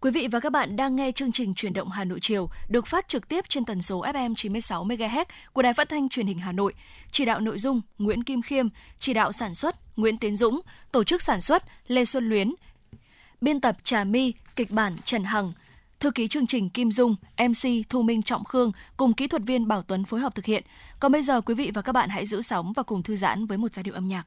Quý 0.00 0.10
vị 0.10 0.28
và 0.30 0.40
các 0.40 0.52
bạn 0.52 0.76
đang 0.76 0.96
nghe 0.96 1.12
chương 1.12 1.32
trình 1.32 1.54
Chuyển 1.54 1.72
động 1.72 1.88
Hà 1.88 2.04
Nội 2.04 2.18
chiều 2.22 2.50
được 2.68 2.86
phát 2.86 3.08
trực 3.08 3.28
tiếp 3.28 3.44
trên 3.48 3.64
tần 3.64 3.82
số 3.82 4.02
FM 4.02 4.34
96 4.34 4.84
MHz 4.84 5.24
của 5.52 5.62
Đài 5.62 5.74
Phát 5.74 5.88
thanh 5.88 6.08
Truyền 6.08 6.26
hình 6.26 6.38
Hà 6.38 6.52
Nội. 6.52 6.74
Chỉ 7.10 7.24
đạo 7.24 7.40
nội 7.40 7.58
dung 7.58 7.80
Nguyễn 7.98 8.24
Kim 8.24 8.42
Khiêm, 8.42 8.68
chỉ 8.98 9.14
đạo 9.14 9.32
sản 9.32 9.54
xuất 9.54 9.76
Nguyễn 9.96 10.18
Tiến 10.18 10.36
Dũng, 10.36 10.60
tổ 10.92 11.04
chức 11.04 11.22
sản 11.22 11.40
xuất 11.40 11.62
Lê 11.86 12.04
Xuân 12.04 12.28
Luyến, 12.28 12.54
biên 13.40 13.60
tập 13.60 13.76
Trà 13.84 14.04
My, 14.04 14.32
kịch 14.56 14.70
bản 14.70 14.92
Trần 15.04 15.24
Hằng, 15.24 15.52
thư 16.00 16.10
ký 16.10 16.28
chương 16.28 16.46
trình 16.46 16.70
Kim 16.70 16.90
Dung, 16.90 17.16
MC 17.38 17.88
Thu 17.88 18.02
Minh 18.02 18.22
Trọng 18.22 18.44
Khương 18.44 18.72
cùng 18.96 19.12
kỹ 19.12 19.26
thuật 19.26 19.42
viên 19.42 19.68
Bảo 19.68 19.82
Tuấn 19.82 20.04
phối 20.04 20.20
hợp 20.20 20.34
thực 20.34 20.44
hiện. 20.44 20.64
Còn 21.00 21.12
bây 21.12 21.22
giờ 21.22 21.40
quý 21.40 21.54
vị 21.54 21.70
và 21.74 21.82
các 21.82 21.92
bạn 21.92 22.08
hãy 22.08 22.26
giữ 22.26 22.42
sóng 22.42 22.72
và 22.72 22.82
cùng 22.82 23.02
thư 23.02 23.16
giãn 23.16 23.46
với 23.46 23.58
một 23.58 23.72
giai 23.72 23.82
điệu 23.82 23.94
âm 23.94 24.08
nhạc. 24.08 24.26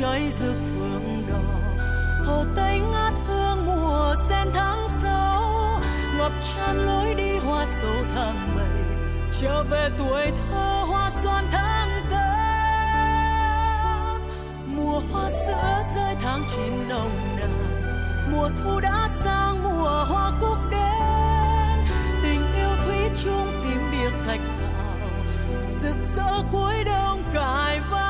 cháy 0.00 0.32
rực 0.38 0.56
phượng 0.78 1.22
đỏ. 1.28 1.38
Hồ 2.26 2.44
tây 2.56 2.80
ngát 2.92 3.12
hương 3.26 3.66
mùa 3.66 4.14
sen 4.28 4.48
tháng 4.54 4.88
sáu, 5.02 5.80
ngập 6.18 6.32
tràn 6.54 6.86
lối 6.86 7.14
đi 7.14 7.38
hoa 7.38 7.66
sầu 7.80 8.04
tháng 8.14 8.56
bảy, 8.56 8.84
trở 9.40 9.62
về 9.62 9.90
tuổi 9.98 10.32
thơ 10.50 10.84
hoa 10.88 11.10
xoan 11.22 11.44
tháng 11.52 11.88
tám. 12.10 14.20
Mùa 14.66 15.02
hoa 15.12 15.30
sữa 15.30 15.82
rơi 15.94 16.16
tháng 16.22 16.42
chín 16.56 16.88
nồng 16.88 17.36
nàn, 17.36 17.52
mùa 18.32 18.50
thu 18.64 18.80
đã 18.80 19.08
sang 19.24 19.62
mùa 19.62 20.04
hoa 20.08 20.32
cúc 20.40 20.58
đến 20.70 21.78
tình 22.22 22.54
yêu 22.54 22.70
thủy 22.84 23.10
chung 23.24 23.52
tím 23.64 23.90
biệt 23.90 24.12
thạch 24.26 24.40
thảo, 24.58 25.08
rực 25.82 25.96
rỡ 26.16 26.42
cuối 26.52 26.84
đông 26.84 27.22
cài 27.34 27.80
vai 27.90 28.09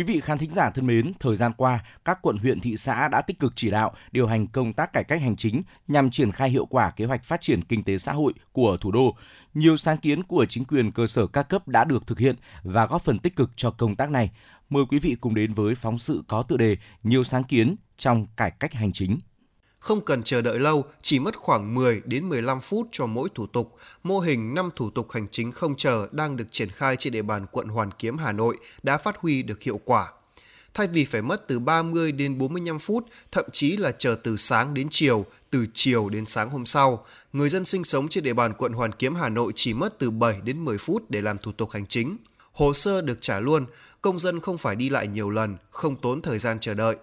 Quý 0.00 0.04
vị 0.04 0.20
khán 0.20 0.38
thính 0.38 0.50
giả 0.50 0.70
thân 0.70 0.86
mến, 0.86 1.12
thời 1.20 1.36
gian 1.36 1.52
qua, 1.56 1.84
các 2.04 2.18
quận 2.22 2.36
huyện 2.36 2.60
thị 2.60 2.76
xã 2.76 3.08
đã 3.08 3.22
tích 3.22 3.38
cực 3.38 3.52
chỉ 3.56 3.70
đạo 3.70 3.92
điều 4.12 4.26
hành 4.26 4.46
công 4.46 4.72
tác 4.72 4.92
cải 4.92 5.04
cách 5.04 5.20
hành 5.22 5.36
chính 5.36 5.62
nhằm 5.88 6.10
triển 6.10 6.32
khai 6.32 6.50
hiệu 6.50 6.66
quả 6.66 6.90
kế 6.90 7.04
hoạch 7.04 7.24
phát 7.24 7.40
triển 7.40 7.64
kinh 7.64 7.82
tế 7.82 7.98
xã 7.98 8.12
hội 8.12 8.32
của 8.52 8.76
thủ 8.80 8.92
đô. 8.92 9.16
Nhiều 9.54 9.76
sáng 9.76 9.96
kiến 9.96 10.22
của 10.22 10.46
chính 10.48 10.64
quyền 10.64 10.90
cơ 10.90 11.06
sở 11.06 11.26
các 11.26 11.42
cấp 11.42 11.68
đã 11.68 11.84
được 11.84 12.06
thực 12.06 12.18
hiện 12.18 12.36
và 12.62 12.86
góp 12.86 13.04
phần 13.04 13.18
tích 13.18 13.36
cực 13.36 13.50
cho 13.56 13.70
công 13.70 13.96
tác 13.96 14.10
này. 14.10 14.30
Mời 14.70 14.84
quý 14.88 14.98
vị 14.98 15.16
cùng 15.20 15.34
đến 15.34 15.54
với 15.54 15.74
phóng 15.74 15.98
sự 15.98 16.22
có 16.28 16.42
tựa 16.42 16.56
đề 16.56 16.76
Nhiều 17.02 17.24
sáng 17.24 17.44
kiến 17.44 17.76
trong 17.96 18.26
cải 18.36 18.50
cách 18.50 18.72
hành 18.72 18.92
chính. 18.92 19.18
Không 19.80 20.00
cần 20.00 20.22
chờ 20.22 20.42
đợi 20.42 20.58
lâu, 20.58 20.84
chỉ 21.02 21.18
mất 21.18 21.36
khoảng 21.36 21.74
10 21.74 22.02
đến 22.04 22.28
15 22.28 22.60
phút 22.60 22.88
cho 22.92 23.06
mỗi 23.06 23.28
thủ 23.34 23.46
tục. 23.46 23.76
Mô 24.02 24.18
hình 24.18 24.54
5 24.54 24.70
thủ 24.74 24.90
tục 24.90 25.10
hành 25.10 25.26
chính 25.30 25.52
không 25.52 25.76
chờ 25.76 26.08
đang 26.12 26.36
được 26.36 26.44
triển 26.50 26.70
khai 26.70 26.96
trên 26.96 27.12
địa 27.12 27.22
bàn 27.22 27.46
quận 27.52 27.68
Hoàn 27.68 27.90
Kiếm, 27.98 28.18
Hà 28.18 28.32
Nội 28.32 28.56
đã 28.82 28.98
phát 28.98 29.16
huy 29.16 29.42
được 29.42 29.62
hiệu 29.62 29.80
quả. 29.84 30.12
thay 30.74 30.86
vì 30.86 31.04
phải 31.04 31.22
mất 31.22 31.48
từ 31.48 31.58
30 31.58 32.12
đến 32.12 32.38
45 32.38 32.78
phút, 32.78 33.06
thậm 33.32 33.44
chí 33.52 33.76
là 33.76 33.92
chờ 33.92 34.16
từ 34.22 34.36
sáng 34.36 34.74
đến 34.74 34.86
chiều, 34.90 35.26
từ 35.50 35.66
chiều 35.74 36.08
đến 36.08 36.26
sáng 36.26 36.50
hôm 36.50 36.66
sau. 36.66 37.06
Người 37.32 37.48
dân 37.48 37.64
sinh 37.64 37.84
sống 37.84 38.08
trên 38.08 38.24
địa 38.24 38.34
bàn 38.34 38.52
quận 38.58 38.72
Hoàn 38.72 38.92
Kiếm 38.92 39.14
Hà 39.14 39.28
Nội 39.28 39.52
chỉ 39.54 39.74
mất 39.74 39.98
từ 39.98 40.10
7 40.10 40.40
đến 40.44 40.64
10 40.64 40.78
phút 40.78 41.10
để 41.10 41.20
làm 41.22 41.38
thủ 41.38 41.52
tục 41.52 41.70
hành 41.70 41.86
chính. 41.86 42.16
Hồ 42.52 42.72
sơ 42.72 43.00
được 43.00 43.18
trả 43.20 43.40
luôn, 43.40 43.66
công 44.02 44.18
dân 44.18 44.40
không 44.40 44.58
phải 44.58 44.76
đi 44.76 44.88
lại 44.88 45.08
nhiều 45.08 45.30
lần, 45.30 45.56
không 45.70 45.96
tốn 45.96 46.22
thời 46.22 46.38
gian 46.38 46.60
chờ 46.60 46.74
đợi. 46.74 46.96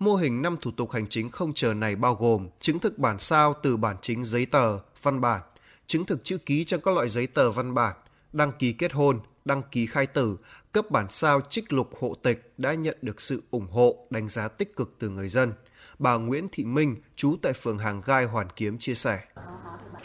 Mô 0.00 0.14
hình 0.14 0.42
5 0.42 0.56
thủ 0.60 0.70
tục 0.70 0.90
hành 0.90 1.06
chính 1.08 1.30
không 1.30 1.52
chờ 1.54 1.74
này 1.74 1.96
bao 1.96 2.14
gồm 2.14 2.48
chứng 2.60 2.78
thực 2.78 2.98
bản 2.98 3.18
sao 3.18 3.54
từ 3.62 3.76
bản 3.76 3.96
chính 4.00 4.24
giấy 4.24 4.46
tờ, 4.46 4.78
văn 5.02 5.20
bản, 5.20 5.40
chứng 5.86 6.04
thực 6.04 6.24
chữ 6.24 6.38
ký 6.38 6.64
cho 6.64 6.78
các 6.78 6.94
loại 6.94 7.08
giấy 7.08 7.26
tờ 7.26 7.50
văn 7.50 7.74
bản, 7.74 7.96
đăng 8.32 8.52
ký 8.58 8.72
kết 8.72 8.92
hôn, 8.92 9.20
đăng 9.44 9.62
ký 9.70 9.86
khai 9.86 10.06
tử, 10.06 10.36
cấp 10.72 10.90
bản 10.90 11.06
sao 11.10 11.40
trích 11.40 11.72
lục 11.72 11.90
hộ 12.00 12.14
tịch 12.22 12.52
đã 12.58 12.74
nhận 12.74 12.96
được 13.02 13.20
sự 13.20 13.42
ủng 13.50 13.66
hộ, 13.70 14.06
đánh 14.10 14.28
giá 14.28 14.48
tích 14.48 14.76
cực 14.76 14.94
từ 14.98 15.08
người 15.08 15.28
dân. 15.28 15.52
Bà 15.98 16.14
Nguyễn 16.14 16.48
Thị 16.52 16.64
Minh, 16.64 16.96
trú 17.16 17.36
tại 17.42 17.52
phường 17.52 17.78
Hàng 17.78 18.02
Gai, 18.04 18.24
Hoàn 18.24 18.46
Kiếm 18.56 18.78
chia 18.78 18.94
sẻ. 18.94 19.20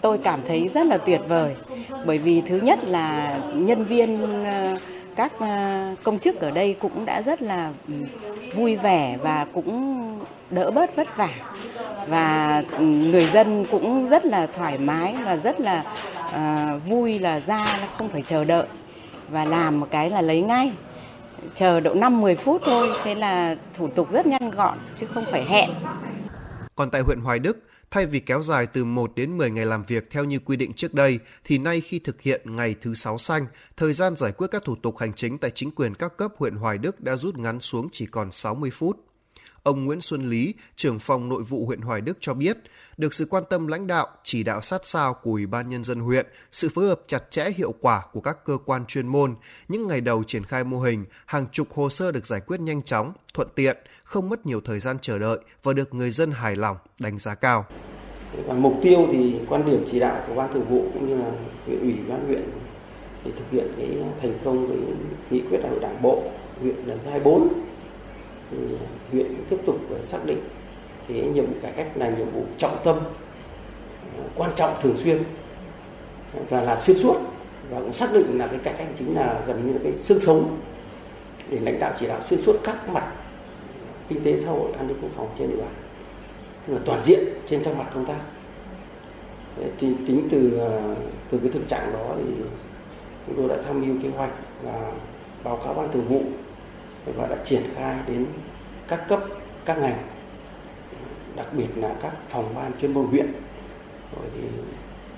Tôi 0.01 0.17
cảm 0.23 0.39
thấy 0.47 0.69
rất 0.73 0.85
là 0.85 0.97
tuyệt 0.97 1.21
vời 1.27 1.55
bởi 2.05 2.17
vì 2.17 2.41
thứ 2.41 2.59
nhất 2.63 2.79
là 2.83 3.37
nhân 3.55 3.85
viên 3.85 4.43
ờ, 4.45 4.77
các 5.15 5.39
à, 5.39 5.95
công 6.03 6.19
chức 6.19 6.39
ở 6.39 6.51
đây 6.51 6.75
cũng 6.79 7.05
đã 7.05 7.21
rất 7.21 7.41
là 7.41 7.73
ừ, 7.87 7.93
vui 8.55 8.75
vẻ 8.75 9.17
và 9.21 9.45
cũng 9.53 10.19
đỡ 10.51 10.71
bớt 10.71 10.95
vất 10.95 11.17
vả 11.17 11.29
và 12.07 12.63
ừ, 12.71 12.85
người 12.85 13.25
dân 13.25 13.65
cũng 13.71 14.07
rất 14.09 14.25
là 14.25 14.47
thoải 14.47 14.77
mái 14.77 15.15
và 15.25 15.37
rất 15.37 15.59
là 15.59 15.83
uh, 16.27 16.81
vui 16.87 17.19
là 17.19 17.39
ra 17.39 17.65
không 17.97 18.09
phải 18.09 18.21
chờ 18.21 18.43
đợi 18.43 18.67
và 19.29 19.45
làm 19.45 19.79
một 19.79 19.87
cái 19.91 20.09
là 20.09 20.21
lấy 20.21 20.41
ngay 20.41 20.71
chờ 21.55 21.79
độ 21.79 21.93
5 21.93 22.21
10 22.21 22.35
phút 22.35 22.61
thôi 22.65 22.89
thế 23.03 23.15
là 23.15 23.55
thủ 23.77 23.87
tục 23.87 24.11
rất 24.11 24.25
nhanh 24.25 24.51
gọn 24.51 24.77
chứ 24.95 25.07
không 25.13 25.25
phải 25.31 25.45
hẹn. 25.45 25.69
Còn 26.75 26.89
tại 26.89 27.01
huyện 27.01 27.19
Hoài 27.19 27.39
Đức, 27.39 27.57
thay 27.91 28.05
vì 28.05 28.19
kéo 28.19 28.41
dài 28.41 28.67
từ 28.67 28.85
1 28.85 29.11
đến 29.15 29.37
10 29.37 29.51
ngày 29.51 29.65
làm 29.65 29.83
việc 29.83 30.09
theo 30.09 30.23
như 30.23 30.39
quy 30.39 30.57
định 30.57 30.73
trước 30.73 30.93
đây, 30.93 31.19
thì 31.43 31.57
nay 31.57 31.81
khi 31.81 31.99
thực 31.99 32.21
hiện 32.21 32.41
ngày 32.55 32.75
thứ 32.81 32.93
sáu 32.93 33.17
xanh, 33.17 33.47
thời 33.77 33.93
gian 33.93 34.15
giải 34.15 34.31
quyết 34.31 34.47
các 34.51 34.63
thủ 34.65 34.75
tục 34.75 34.97
hành 34.97 35.13
chính 35.13 35.37
tại 35.37 35.51
chính 35.55 35.71
quyền 35.71 35.93
các 35.93 36.17
cấp 36.17 36.31
huyện 36.37 36.55
Hoài 36.55 36.77
Đức 36.77 37.01
đã 37.01 37.15
rút 37.15 37.37
ngắn 37.37 37.59
xuống 37.59 37.87
chỉ 37.91 38.05
còn 38.05 38.31
60 38.31 38.69
phút. 38.69 39.05
Ông 39.63 39.85
Nguyễn 39.85 40.01
Xuân 40.01 40.29
Lý, 40.29 40.53
trưởng 40.75 40.99
phòng 40.99 41.29
nội 41.29 41.43
vụ 41.43 41.65
huyện 41.65 41.81
Hoài 41.81 42.01
Đức 42.01 42.17
cho 42.21 42.33
biết, 42.33 42.57
được 42.97 43.13
sự 43.13 43.25
quan 43.29 43.43
tâm 43.49 43.67
lãnh 43.67 43.87
đạo, 43.87 44.07
chỉ 44.23 44.43
đạo 44.43 44.61
sát 44.61 44.81
sao 44.85 45.13
của 45.13 45.31
Ủy 45.31 45.45
ban 45.45 45.69
Nhân 45.69 45.83
dân 45.83 45.99
huyện, 45.99 46.25
sự 46.51 46.69
phối 46.69 46.87
hợp 46.87 47.01
chặt 47.07 47.31
chẽ 47.31 47.51
hiệu 47.57 47.73
quả 47.81 48.03
của 48.11 48.21
các 48.21 48.37
cơ 48.45 48.57
quan 48.65 48.85
chuyên 48.85 49.07
môn, 49.07 49.35
những 49.67 49.87
ngày 49.87 50.01
đầu 50.01 50.23
triển 50.23 50.43
khai 50.43 50.63
mô 50.63 50.79
hình, 50.79 51.05
hàng 51.25 51.45
chục 51.51 51.73
hồ 51.73 51.89
sơ 51.89 52.11
được 52.11 52.25
giải 52.25 52.39
quyết 52.39 52.59
nhanh 52.59 52.83
chóng, 52.83 53.13
thuận 53.33 53.47
tiện, 53.55 53.77
không 54.15 54.29
mất 54.29 54.45
nhiều 54.45 54.61
thời 54.65 54.79
gian 54.79 54.97
chờ 55.01 55.19
đợi 55.19 55.37
và 55.63 55.73
được 55.73 55.93
người 55.93 56.11
dân 56.11 56.31
hài 56.31 56.55
lòng, 56.55 56.77
đánh 56.99 57.17
giá 57.17 57.35
cao. 57.35 57.65
Và 58.47 58.53
mục 58.53 58.73
tiêu 58.81 59.07
thì 59.11 59.35
quan 59.49 59.65
điểm 59.65 59.85
chỉ 59.91 59.99
đạo 59.99 60.21
của 60.27 60.35
ban 60.35 60.53
thường 60.53 60.65
vụ 60.69 60.85
cũng 60.93 61.09
như 61.09 61.17
là 61.17 61.31
huyện 61.65 61.79
ủy 61.79 61.95
ban 62.09 62.27
huyện 62.27 62.43
để 63.25 63.31
thực 63.37 63.51
hiện 63.51 63.67
cái 63.77 63.89
thành 64.21 64.33
công 64.43 64.67
cái 64.67 64.77
nghị 65.29 65.41
quyết 65.41 65.57
đại 65.61 65.69
hội 65.69 65.79
đảng 65.79 66.01
bộ 66.01 66.23
huyện 66.61 66.75
lần 66.75 66.99
thứ 67.03 67.09
24 67.09 67.47
thì 68.51 68.57
huyện 69.11 69.35
tiếp 69.49 69.57
tục 69.65 69.79
xác 70.01 70.25
định 70.25 70.39
thì 71.07 71.21
nhiệm 71.21 71.45
vụ 71.45 71.53
cải 71.61 71.71
cách 71.71 71.87
là 71.95 72.09
nhiệm 72.09 72.29
vụ 72.29 72.45
trọng 72.57 72.77
tâm 72.83 72.99
ờ, 74.17 74.23
quan 74.35 74.51
trọng 74.55 74.73
thường 74.81 74.97
xuyên 74.97 75.23
và 76.49 76.61
là 76.61 76.75
xuyên 76.75 76.97
suốt 76.97 77.17
và 77.69 77.79
cũng 77.79 77.93
xác 77.93 78.13
định 78.13 78.37
là 78.37 78.47
cái 78.47 78.59
cải 78.63 78.73
cách 78.73 78.87
chính 78.97 79.15
là 79.15 79.41
gần 79.47 79.67
như 79.67 79.73
là 79.73 79.79
cái 79.83 79.93
xương 79.93 80.19
sống 80.19 80.57
để 81.49 81.59
lãnh 81.59 81.79
đạo 81.79 81.93
chỉ 81.99 82.07
đạo 82.07 82.19
xuyên 82.29 82.41
suốt 82.41 82.55
các 82.63 82.89
mặt 82.89 83.03
kinh 84.09 84.23
tế 84.23 84.37
xã 84.37 84.49
hội, 84.49 84.71
an 84.71 84.87
ninh 84.87 84.97
quốc 85.01 85.11
phòng 85.15 85.35
trên 85.39 85.49
địa 85.49 85.57
bàn. 85.57 85.73
Tức 86.67 86.73
là 86.73 86.79
toàn 86.85 87.03
diện 87.03 87.19
trên 87.47 87.63
các 87.63 87.77
mặt 87.77 87.85
công 87.93 88.05
tác. 88.05 88.19
Thì 89.77 89.93
tính 90.07 90.27
từ 90.31 90.57
ờ, 90.57 90.95
từ 91.29 91.37
cái 91.37 91.51
thực 91.51 91.67
trạng 91.67 91.93
đó 91.93 92.15
thì 92.17 92.33
chúng 93.27 93.35
tôi 93.35 93.49
đã 93.49 93.63
tham 93.67 93.81
mưu 93.81 93.95
kế 94.03 94.09
hoạch 94.09 94.31
và 94.63 94.91
báo 95.43 95.57
cáo 95.57 95.73
ban 95.73 95.91
thường 95.91 96.07
vụ 96.07 96.21
và 97.15 97.27
đã 97.27 97.35
triển 97.43 97.61
khai 97.75 97.97
đến 98.07 98.25
các 98.87 99.07
cấp, 99.07 99.19
các 99.65 99.77
ngành, 99.77 99.97
đặc 101.35 101.47
biệt 101.53 101.67
là 101.75 101.95
các 102.01 102.13
phòng 102.29 102.55
ban 102.55 102.71
chuyên 102.81 102.93
môn 102.93 103.05
huyện. 103.05 103.31
Rồi 104.15 104.25
thì 104.35 104.41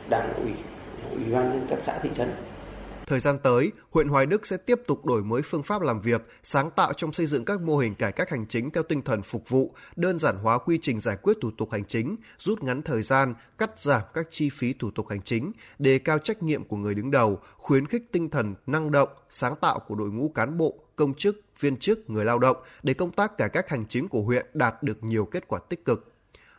đảng, 0.10 0.34
ủy 0.34 0.52
ủy 1.12 1.34
ban 1.34 1.50
nhân 1.50 1.68
các 1.70 1.80
xã, 1.82 2.00
thị 2.00 2.10
trấn 2.14 2.30
Thời 3.08 3.20
gian 3.20 3.38
tới, 3.44 3.72
huyện 3.92 4.08
Hoài 4.08 4.26
Đức 4.26 4.48
sẽ 4.48 4.58
tiếp 4.58 4.82
tục 4.88 5.06
đổi 5.06 5.24
mới 5.24 5.42
phương 5.42 5.64
pháp 5.64 5.82
làm 5.82 6.00
việc, 6.00 6.22
sáng 6.44 6.72
tạo 6.72 6.94
trong 6.94 7.14
xây 7.14 7.26
dựng 7.26 7.46
các 7.46 7.62
mô 7.62 7.78
hình 7.78 7.96
cải 7.96 8.12
cách 8.12 8.30
hành 8.30 8.46
chính 8.48 8.72
theo 8.72 8.84
tinh 8.84 9.02
thần 9.02 9.22
phục 9.22 9.50
vụ, 9.50 9.74
đơn 9.96 10.20
giản 10.20 10.38
hóa 10.38 10.58
quy 10.58 10.80
trình 10.82 11.00
giải 11.00 11.18
quyết 11.22 11.38
thủ 11.42 11.52
tục 11.58 11.72
hành 11.72 11.86
chính, 11.86 12.16
rút 12.38 12.64
ngắn 12.64 12.82
thời 12.82 13.02
gian, 13.02 13.34
cắt 13.58 13.80
giảm 13.80 14.02
các 14.14 14.28
chi 14.30 14.50
phí 14.50 14.74
thủ 14.74 14.92
tục 14.92 15.08
hành 15.10 15.22
chính, 15.22 15.52
đề 15.80 16.00
cao 16.00 16.18
trách 16.18 16.44
nhiệm 16.44 16.64
của 16.64 16.78
người 16.78 16.96
đứng 16.96 17.12
đầu, 17.12 17.40
khuyến 17.58 17.86
khích 17.86 18.12
tinh 18.12 18.30
thần 18.30 18.56
năng 18.68 18.92
động, 18.92 19.10
sáng 19.30 19.56
tạo 19.56 19.80
của 19.80 19.96
đội 19.96 20.10
ngũ 20.10 20.30
cán 20.30 20.58
bộ, 20.58 20.80
công 20.96 21.14
chức, 21.14 21.42
viên 21.60 21.78
chức, 21.78 22.10
người 22.10 22.26
lao 22.26 22.40
động 22.40 22.58
để 22.84 22.94
công 22.94 23.12
tác 23.12 23.38
cải 23.38 23.50
cách 23.50 23.70
hành 23.70 23.86
chính 23.86 24.08
của 24.08 24.22
huyện 24.22 24.46
đạt 24.54 24.84
được 24.84 25.04
nhiều 25.04 25.26
kết 25.26 25.48
quả 25.48 25.60
tích 25.70 25.86
cực. 25.86 26.17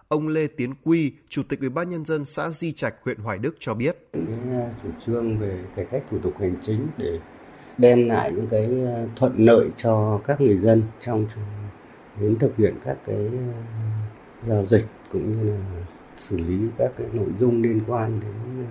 Ông 0.08 0.28
Lê 0.28 0.46
Tiến 0.46 0.72
Quy, 0.84 1.12
Chủ 1.28 1.42
tịch 1.48 1.60
Ủy 1.60 1.68
ban 1.68 1.90
nhân 1.90 2.04
dân 2.04 2.24
xã 2.24 2.50
Di 2.50 2.72
Trạch, 2.72 2.94
huyện 3.04 3.18
Hoài 3.18 3.38
Đức 3.38 3.56
cho 3.58 3.74
biết: 3.74 3.96
Cái 4.12 4.22
ờ, 4.52 4.68
chủ 4.82 4.88
trương 5.06 5.38
về 5.38 5.64
cải 5.76 5.84
cách 5.84 6.02
thủ 6.10 6.18
tục 6.22 6.32
hành 6.40 6.54
chính 6.62 6.86
để 6.98 7.18
đem 7.78 8.08
lại 8.08 8.32
những 8.32 8.46
cái 8.50 8.64
ờ, 8.94 9.08
thuận 9.16 9.32
lợi 9.36 9.68
cho 9.76 10.20
các 10.24 10.40
người 10.40 10.58
dân 10.58 10.82
trong 11.00 11.26
đến 12.20 12.38
thực 12.38 12.56
hiện 12.56 12.74
các 12.84 12.96
cái 13.06 13.16
ờ, 13.16 13.52
giao 14.42 14.66
dịch 14.66 14.84
cũng 15.12 15.30
như 15.30 15.50
là 15.50 15.60
xử 16.16 16.36
lý 16.36 16.58
các 16.78 16.92
cái 16.96 17.06
nội 17.12 17.28
dung 17.40 17.62
liên 17.62 17.80
quan 17.86 18.20
đến 18.20 18.66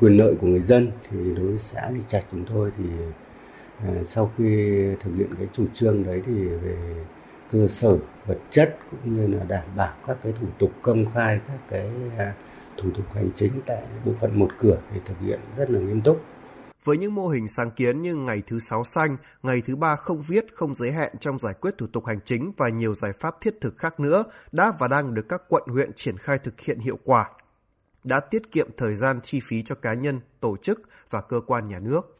quyền 0.00 0.16
lợi 0.16 0.34
của 0.40 0.46
người 0.46 0.62
dân. 0.62 0.90
Thì 1.10 1.18
đối 1.36 1.46
với 1.46 1.58
xã 1.58 1.92
Di 1.92 2.02
Trạch 2.06 2.24
chúng 2.30 2.44
tôi 2.44 2.70
thì 2.78 2.84
sau 4.04 4.32
khi 4.36 4.78
thực 5.00 5.10
hiện 5.16 5.34
cái 5.38 5.46
chủ 5.52 5.66
trương 5.74 6.04
đấy 6.04 6.22
thì 6.26 6.32
về 6.44 6.76
cơ 7.52 7.68
sở 7.68 7.96
vật 8.26 8.38
chất 8.50 8.78
cũng 8.90 9.16
như 9.16 9.36
là 9.36 9.44
đảm 9.44 9.64
bảo 9.76 9.94
các 10.06 10.16
cái 10.22 10.32
thủ 10.40 10.46
tục 10.58 10.70
công 10.82 11.06
khai 11.14 11.40
các 11.48 11.58
cái 11.68 11.90
à, 12.18 12.34
thủ 12.76 12.90
tục 12.94 13.04
hành 13.14 13.30
chính 13.34 13.52
tại 13.66 13.82
bộ 14.04 14.12
phận 14.20 14.38
một 14.38 14.48
cửa 14.58 14.78
để 14.94 15.00
thực 15.06 15.18
hiện 15.20 15.40
rất 15.56 15.70
là 15.70 15.78
nghiêm 15.78 16.00
túc. 16.02 16.20
Với 16.84 16.98
những 16.98 17.14
mô 17.14 17.28
hình 17.28 17.48
sáng 17.48 17.70
kiến 17.70 18.02
như 18.02 18.14
ngày 18.14 18.42
thứ 18.46 18.58
sáu 18.58 18.84
xanh, 18.84 19.16
ngày 19.42 19.62
thứ 19.66 19.76
ba 19.76 19.96
không 19.96 20.22
viết, 20.22 20.46
không 20.54 20.74
giới 20.74 20.92
hạn 20.92 21.18
trong 21.20 21.38
giải 21.38 21.54
quyết 21.54 21.78
thủ 21.78 21.86
tục 21.86 22.06
hành 22.06 22.20
chính 22.24 22.52
và 22.56 22.68
nhiều 22.68 22.94
giải 22.94 23.12
pháp 23.12 23.40
thiết 23.40 23.60
thực 23.60 23.78
khác 23.78 24.00
nữa 24.00 24.24
đã 24.52 24.72
và 24.78 24.88
đang 24.88 25.14
được 25.14 25.28
các 25.28 25.42
quận 25.48 25.62
huyện 25.66 25.92
triển 25.92 26.16
khai 26.18 26.38
thực 26.38 26.60
hiện 26.60 26.78
hiệu 26.78 26.98
quả, 27.04 27.30
đã 28.04 28.20
tiết 28.20 28.52
kiệm 28.52 28.68
thời 28.76 28.94
gian 28.94 29.20
chi 29.20 29.40
phí 29.42 29.62
cho 29.62 29.74
cá 29.74 29.94
nhân, 29.94 30.20
tổ 30.40 30.56
chức 30.56 30.80
và 31.10 31.20
cơ 31.20 31.40
quan 31.46 31.68
nhà 31.68 31.78
nước. 31.78 32.16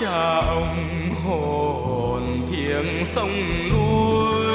Cha 0.00 0.36
ông 0.46 1.14
hồn 1.24 2.46
thiêng 2.50 3.06
sông 3.06 3.68
núi 3.70 4.46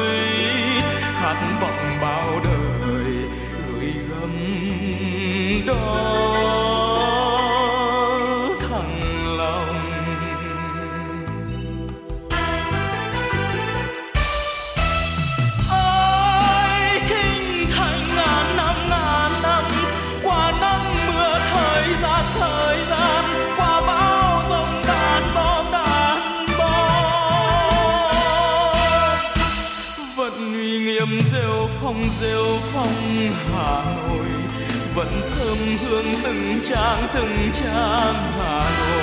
khát 1.02 1.58
vọng 1.62 1.98
bao 2.02 2.40
đời 2.44 3.14
gửi 3.68 3.94
gắm 4.10 4.32
đó 5.68 6.55
sông 35.56 35.77
hương 35.77 36.06
từng 36.23 36.60
trang 36.64 37.07
từng 37.14 37.52
trang 37.53 38.32
hà 38.38 38.69
nội. 38.80 38.95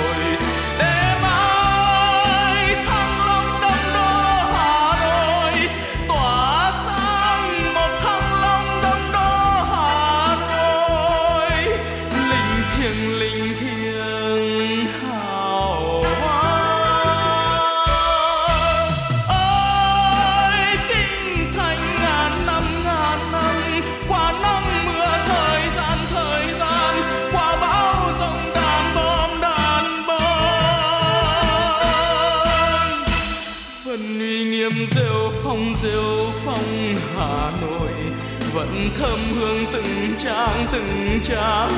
Trang 40.71 41.19
từng 41.23 41.69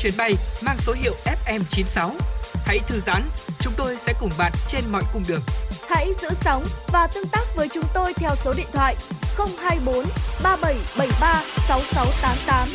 chuyến 0.00 0.14
bay 0.16 0.34
mang 0.62 0.76
số 0.78 0.92
hiệu 0.92 1.14
FM96. 1.46 2.10
Hãy 2.66 2.78
thư 2.88 3.00
giãn, 3.00 3.22
chúng 3.60 3.72
tôi 3.76 3.96
sẽ 3.96 4.14
cùng 4.20 4.30
bạn 4.38 4.52
trên 4.68 4.84
mọi 4.92 5.02
cung 5.12 5.22
đường. 5.28 5.40
Hãy 5.88 6.12
giữ 6.22 6.28
sóng 6.40 6.64
và 6.92 7.06
tương 7.06 7.28
tác 7.32 7.44
với 7.56 7.68
chúng 7.68 7.84
tôi 7.94 8.12
theo 8.14 8.30
số 8.36 8.52
điện 8.56 8.66
thoại 8.72 8.96
024 9.36 10.04
3773 10.42 11.42
6688. 11.68 12.68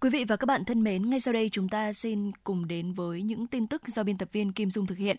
Quý 0.00 0.10
vị 0.10 0.24
và 0.24 0.36
các 0.36 0.46
bạn 0.46 0.64
thân 0.64 0.84
mến, 0.84 1.10
ngay 1.10 1.20
sau 1.20 1.34
đây 1.34 1.48
chúng 1.52 1.68
ta 1.68 1.92
xin 1.92 2.32
cùng 2.44 2.68
đến 2.68 2.92
với 2.92 3.22
những 3.22 3.46
tin 3.46 3.66
tức 3.66 3.82
do 3.88 4.02
biên 4.02 4.18
tập 4.18 4.28
viên 4.32 4.52
Kim 4.52 4.70
Dung 4.70 4.86
thực 4.86 4.98
hiện. 4.98 5.16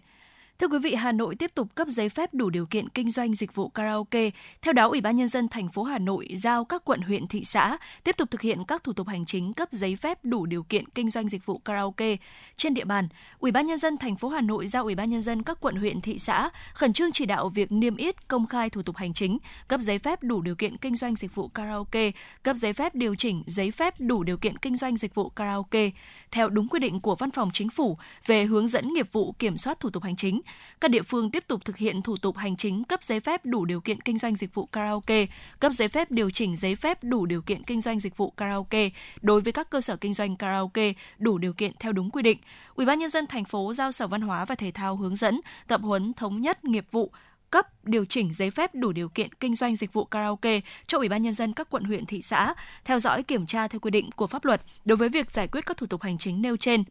Thưa 0.60 0.68
quý 0.68 0.80
vị, 0.80 0.95
Hà 0.95 1.11
Nội 1.11 1.36
tiếp 1.36 1.52
tục 1.56 1.76
cấp 1.76 1.88
giấy 1.88 2.10
phép 2.10 2.34
đủ 2.34 2.49
điều 2.49 2.65
kiện 2.65 2.90
kinh 2.90 3.10
doanh 3.10 3.34
dịch 3.34 3.56
vụ 3.56 3.69
karaoke. 3.69 4.30
Theo 4.61 4.73
đó, 4.73 4.88
Ủy 4.88 5.02
ban 5.02 5.15
nhân 5.15 5.27
dân 5.27 5.48
thành 5.48 5.69
phố 5.69 5.84
Hà 5.84 5.99
Nội 5.99 6.27
giao 6.36 6.65
các 6.65 6.86
quận 6.86 7.02
huyện 7.02 7.27
thị 7.27 7.44
xã 7.45 7.77
tiếp 8.03 8.18
tục 8.18 8.32
thực 8.32 8.41
hiện 8.41 8.64
các 8.68 8.84
thủ 8.84 8.94
tục 8.94 9.07
hành 9.07 9.26
chính 9.26 9.53
cấp 9.53 9.68
giấy 9.72 9.95
phép 9.95 10.19
đủ 10.23 10.45
điều 10.45 10.64
kiện 10.64 10.90
kinh 10.90 11.10
doanh 11.10 11.27
dịch 11.27 11.45
vụ 11.45 11.57
karaoke 11.57 12.15
trên 12.57 12.73
địa 12.73 12.86
bàn. 12.86 13.07
Ủy 13.40 13.52
ban 13.52 13.68
nhân 13.68 13.77
dân 13.77 13.98
thành 13.98 14.15
phố 14.15 14.30
Hà 14.30 14.41
Nội 14.41 14.68
giao 14.68 14.84
Ủy 14.84 14.95
ban 14.95 15.10
nhân 15.10 15.22
dân 15.22 15.44
các 15.44 15.57
quận 15.61 15.76
huyện 15.76 16.02
thị 16.02 16.19
xã 16.19 16.49
khẩn 16.73 16.94
trương 16.94 17.11
chỉ 17.11 17.26
đạo 17.26 17.49
việc 17.49 17.72
niêm 17.72 17.95
yết 17.95 18.27
công 18.27 18.48
khai 18.48 18.69
thủ 18.69 18.82
tục 18.82 18.98
hành 18.98 19.14
chính, 19.14 19.38
cấp 19.68 19.82
giấy 19.82 19.99
phép 19.99 20.23
đủ 20.23 20.41
điều 20.41 20.56
kiện 20.56 20.77
kinh 20.77 20.95
doanh 20.95 21.15
dịch 21.15 21.36
vụ 21.36 21.48
karaoke, 21.48 22.11
cấp 22.44 22.56
giấy 22.56 22.73
phép 22.73 22.95
điều 22.95 23.15
chỉnh 23.15 23.44
giấy 23.45 23.72
phép 23.72 23.95
đủ 23.99 24.23
điều 24.23 24.38
kiện 24.38 24.57
kinh 24.57 24.76
doanh 24.76 24.98
dịch 24.98 25.15
vụ 25.15 25.30
karaoke 25.30 25.90
theo 26.32 26.49
đúng 26.49 26.68
quy 26.68 26.80
định 26.80 27.02
của 27.02 27.15
Văn 27.15 27.32
phòng 27.32 27.49
Chính 27.53 27.69
phủ 27.69 27.98
về 28.26 28.45
hướng 28.45 28.68
dẫn 28.68 28.94
nghiệp 28.94 29.10
vụ 29.11 29.36
kiểm 29.40 29.57
soát 29.57 29.80
thủ 29.80 29.90
tục 29.90 30.03
hành 30.03 30.15
chính. 30.15 30.41
Các 30.81 30.91
địa 30.91 31.01
phương 31.01 31.31
tiếp 31.31 31.43
tục 31.47 31.65
thực 31.65 31.77
hiện 31.77 32.01
thủ 32.01 32.17
tục 32.17 32.38
hành 32.38 32.55
chính 32.55 32.84
cấp 32.84 33.03
giấy 33.03 33.19
phép 33.19 33.45
đủ 33.45 33.65
điều 33.65 33.81
kiện 33.81 34.01
kinh 34.01 34.17
doanh 34.17 34.35
dịch 34.35 34.53
vụ 34.53 34.65
karaoke, 34.65 35.26
cấp 35.59 35.72
giấy 35.73 35.88
phép 35.88 36.11
điều 36.11 36.30
chỉnh 36.30 36.55
giấy 36.55 36.76
phép 36.76 37.03
đủ 37.03 37.26
điều 37.26 37.41
kiện 37.41 37.63
kinh 37.63 37.81
doanh 37.81 37.99
dịch 37.99 38.17
vụ 38.17 38.30
karaoke 38.30 38.89
đối 39.22 39.41
với 39.41 39.53
các 39.53 39.69
cơ 39.69 39.81
sở 39.81 39.95
kinh 39.95 40.13
doanh 40.13 40.35
karaoke 40.35 40.93
đủ 41.17 41.38
điều 41.38 41.53
kiện 41.53 41.72
theo 41.80 41.91
đúng 41.91 42.09
quy 42.09 42.22
định. 42.22 42.38
Ủy 42.76 42.85
ban 42.85 42.99
nhân 42.99 43.09
dân 43.09 43.27
thành 43.27 43.45
phố 43.45 43.73
giao 43.73 43.91
Sở 43.91 44.07
Văn 44.07 44.22
hóa 44.22 44.45
và 44.45 44.55
Thể 44.55 44.72
thao 44.72 44.95
hướng 44.95 45.15
dẫn, 45.15 45.41
tập 45.67 45.81
huấn 45.84 46.13
thống 46.13 46.41
nhất 46.41 46.65
nghiệp 46.65 46.85
vụ 46.91 47.11
cấp 47.49 47.85
điều 47.85 48.05
chỉnh 48.05 48.34
giấy 48.34 48.51
phép 48.51 48.76
đủ 48.76 48.91
điều 48.91 49.09
kiện 49.09 49.34
kinh 49.34 49.55
doanh 49.55 49.76
dịch 49.76 49.93
vụ 49.93 50.05
karaoke 50.05 50.61
cho 50.88 50.97
Ủy 50.97 51.09
ban 51.09 51.22
nhân 51.22 51.34
dân 51.34 51.53
các 51.53 51.69
quận 51.69 51.84
huyện 51.84 52.05
thị 52.05 52.22
xã, 52.22 52.53
theo 52.85 52.99
dõi 52.99 53.23
kiểm 53.23 53.45
tra 53.45 53.67
theo 53.67 53.80
quy 53.80 53.91
định 53.91 54.09
của 54.11 54.27
pháp 54.27 54.45
luật 54.45 54.61
đối 54.85 54.97
với 54.97 55.09
việc 55.09 55.31
giải 55.31 55.47
quyết 55.47 55.65
các 55.65 55.77
thủ 55.77 55.88
tục 55.88 56.01
hành 56.01 56.17
chính 56.17 56.41
nêu 56.41 56.57
trên. 56.57 56.84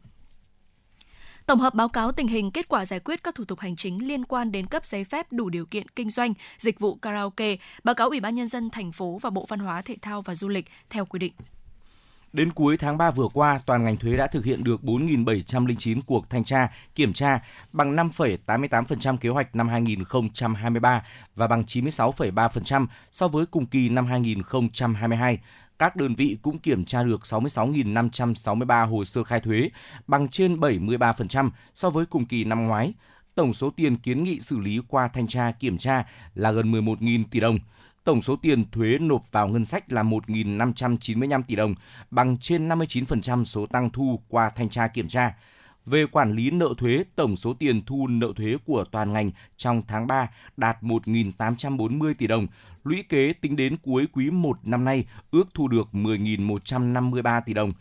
Tổng 1.45 1.59
hợp 1.59 1.73
báo 1.73 1.89
cáo 1.89 2.11
tình 2.11 2.27
hình 2.27 2.51
kết 2.51 2.67
quả 2.67 2.85
giải 2.85 2.99
quyết 2.99 3.23
các 3.23 3.35
thủ 3.35 3.45
tục 3.45 3.59
hành 3.59 3.75
chính 3.75 4.07
liên 4.07 4.25
quan 4.25 4.51
đến 4.51 4.67
cấp 4.67 4.85
giấy 4.85 5.03
phép 5.03 5.27
đủ 5.31 5.49
điều 5.49 5.65
kiện 5.65 5.89
kinh 5.89 6.09
doanh 6.09 6.33
dịch 6.57 6.79
vụ 6.79 6.95
karaoke, 6.95 7.55
báo 7.83 7.95
cáo 7.95 8.09
Ủy 8.09 8.19
ban 8.19 8.35
nhân 8.35 8.47
dân 8.47 8.69
thành 8.69 8.91
phố 8.91 9.19
và 9.21 9.29
Bộ 9.29 9.45
Văn 9.49 9.59
hóa 9.59 9.81
Thể 9.81 9.95
thao 10.01 10.21
và 10.21 10.35
Du 10.35 10.47
lịch 10.47 10.65
theo 10.89 11.05
quy 11.05 11.19
định. 11.19 11.33
Đến 12.33 12.51
cuối 12.51 12.77
tháng 12.77 12.97
3 12.97 13.11
vừa 13.11 13.27
qua, 13.33 13.59
toàn 13.65 13.83
ngành 13.83 13.97
thuế 13.97 14.17
đã 14.17 14.27
thực 14.27 14.45
hiện 14.45 14.63
được 14.63 14.81
4.709 14.83 15.99
cuộc 16.05 16.29
thanh 16.29 16.43
tra, 16.43 16.71
kiểm 16.95 17.13
tra 17.13 17.39
bằng 17.71 17.95
5,88% 17.95 19.17
kế 19.17 19.29
hoạch 19.29 19.55
năm 19.55 19.67
2023 19.67 21.03
và 21.35 21.47
bằng 21.47 21.63
96,3% 21.67 22.87
so 23.11 23.27
với 23.27 23.45
cùng 23.45 23.65
kỳ 23.65 23.89
năm 23.89 24.05
2022 24.05 25.39
các 25.79 25.95
đơn 25.95 26.15
vị 26.15 26.37
cũng 26.41 26.59
kiểm 26.59 26.85
tra 26.85 27.03
được 27.03 27.21
66.563 27.21 28.87
hồ 28.87 29.05
sơ 29.05 29.23
khai 29.23 29.39
thuế, 29.39 29.69
bằng 30.07 30.27
trên 30.27 30.59
73% 30.59 31.49
so 31.73 31.89
với 31.89 32.05
cùng 32.05 32.25
kỳ 32.25 32.43
năm 32.43 32.67
ngoái. 32.67 32.93
Tổng 33.35 33.53
số 33.53 33.69
tiền 33.69 33.95
kiến 33.95 34.23
nghị 34.23 34.39
xử 34.39 34.59
lý 34.59 34.79
qua 34.87 35.07
thanh 35.07 35.27
tra 35.27 35.51
kiểm 35.51 35.77
tra 35.77 36.05
là 36.35 36.51
gần 36.51 36.71
11.000 36.71 37.23
tỷ 37.31 37.39
đồng. 37.39 37.59
Tổng 38.03 38.21
số 38.21 38.35
tiền 38.35 38.63
thuế 38.71 38.97
nộp 38.97 39.31
vào 39.31 39.47
ngân 39.47 39.65
sách 39.65 39.91
là 39.91 40.03
1.595 40.03 41.43
tỷ 41.47 41.55
đồng, 41.55 41.75
bằng 42.11 42.37
trên 42.37 42.69
59% 42.69 43.43
số 43.43 43.65
tăng 43.65 43.89
thu 43.89 44.19
qua 44.29 44.49
thanh 44.49 44.69
tra 44.69 44.87
kiểm 44.87 45.07
tra. 45.07 45.33
Về 45.85 46.05
quản 46.05 46.33
lý 46.33 46.51
nợ 46.51 46.73
thuế, 46.77 47.03
tổng 47.15 47.35
số 47.35 47.53
tiền 47.53 47.81
thu 47.85 48.07
nợ 48.07 48.33
thuế 48.35 48.57
của 48.65 48.83
toàn 48.91 49.13
ngành 49.13 49.31
trong 49.57 49.81
tháng 49.87 50.07
3 50.07 50.29
đạt 50.57 50.77
1.840 50.81 52.13
tỷ 52.13 52.27
đồng. 52.27 52.47
Lũy 52.83 53.03
kế 53.09 53.33
tính 53.33 53.55
đến 53.55 53.77
cuối 53.77 54.07
quý 54.13 54.29
1 54.29 54.59
năm 54.63 54.85
nay 54.85 55.05
ước 55.31 55.47
thu 55.53 55.67
được 55.67 55.87
10.153 55.91 57.41
tỷ 57.45 57.53
đồng. 57.53 57.73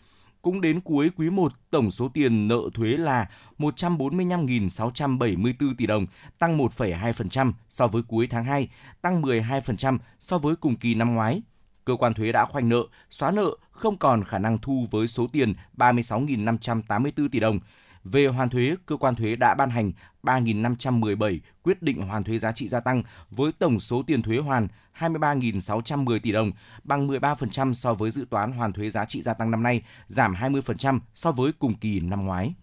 Cũng 0.42 0.60
đến 0.60 0.80
cuối 0.80 1.10
quý 1.16 1.30
1, 1.30 1.52
tổng 1.70 1.90
số 1.90 2.08
tiền 2.08 2.48
nợ 2.48 2.60
thuế 2.74 2.88
là 2.88 3.28
145.674 3.58 5.74
tỷ 5.78 5.86
đồng, 5.86 6.06
tăng 6.38 6.58
1,2% 6.58 7.52
so 7.68 7.86
với 7.86 8.02
cuối 8.02 8.26
tháng 8.26 8.44
2, 8.44 8.68
tăng 9.02 9.22
12% 9.22 9.98
so 10.18 10.38
với 10.38 10.56
cùng 10.56 10.76
kỳ 10.76 10.94
năm 10.94 11.14
ngoái. 11.14 11.42
Cơ 11.84 11.96
quan 11.96 12.14
thuế 12.14 12.32
đã 12.32 12.46
khoanh 12.46 12.68
nợ, 12.68 12.82
xóa 13.10 13.30
nợ, 13.30 13.56
không 13.70 13.96
còn 13.96 14.24
khả 14.24 14.38
năng 14.38 14.58
thu 14.58 14.86
với 14.90 15.06
số 15.06 15.26
tiền 15.32 15.54
36.584 15.76 17.28
tỷ 17.28 17.40
đồng. 17.40 17.60
Về 18.04 18.26
hoàn 18.26 18.48
thuế, 18.48 18.76
cơ 18.86 18.96
quan 18.96 19.14
thuế 19.14 19.36
đã 19.36 19.54
ban 19.54 19.70
hành 19.70 19.92
3.517 20.22 21.38
quyết 21.62 21.82
định 21.82 22.02
hoàn 22.02 22.24
thuế 22.24 22.38
giá 22.38 22.52
trị 22.52 22.68
gia 22.68 22.80
tăng 22.80 23.02
với 23.30 23.52
tổng 23.52 23.80
số 23.80 24.02
tiền 24.06 24.22
thuế 24.22 24.38
hoàn 24.38 24.68
23.610 24.98 26.18
tỷ 26.22 26.32
đồng, 26.32 26.52
bằng 26.84 27.08
13% 27.08 27.74
so 27.74 27.94
với 27.94 28.10
dự 28.10 28.26
toán 28.30 28.52
hoàn 28.52 28.72
thuế 28.72 28.90
giá 28.90 29.04
trị 29.04 29.22
gia 29.22 29.34
tăng 29.34 29.50
năm 29.50 29.62
nay, 29.62 29.82
giảm 30.06 30.34
20% 30.34 31.00
so 31.14 31.32
với 31.32 31.52
cùng 31.52 31.74
kỳ 31.74 32.00
năm 32.00 32.26
ngoái. 32.26 32.54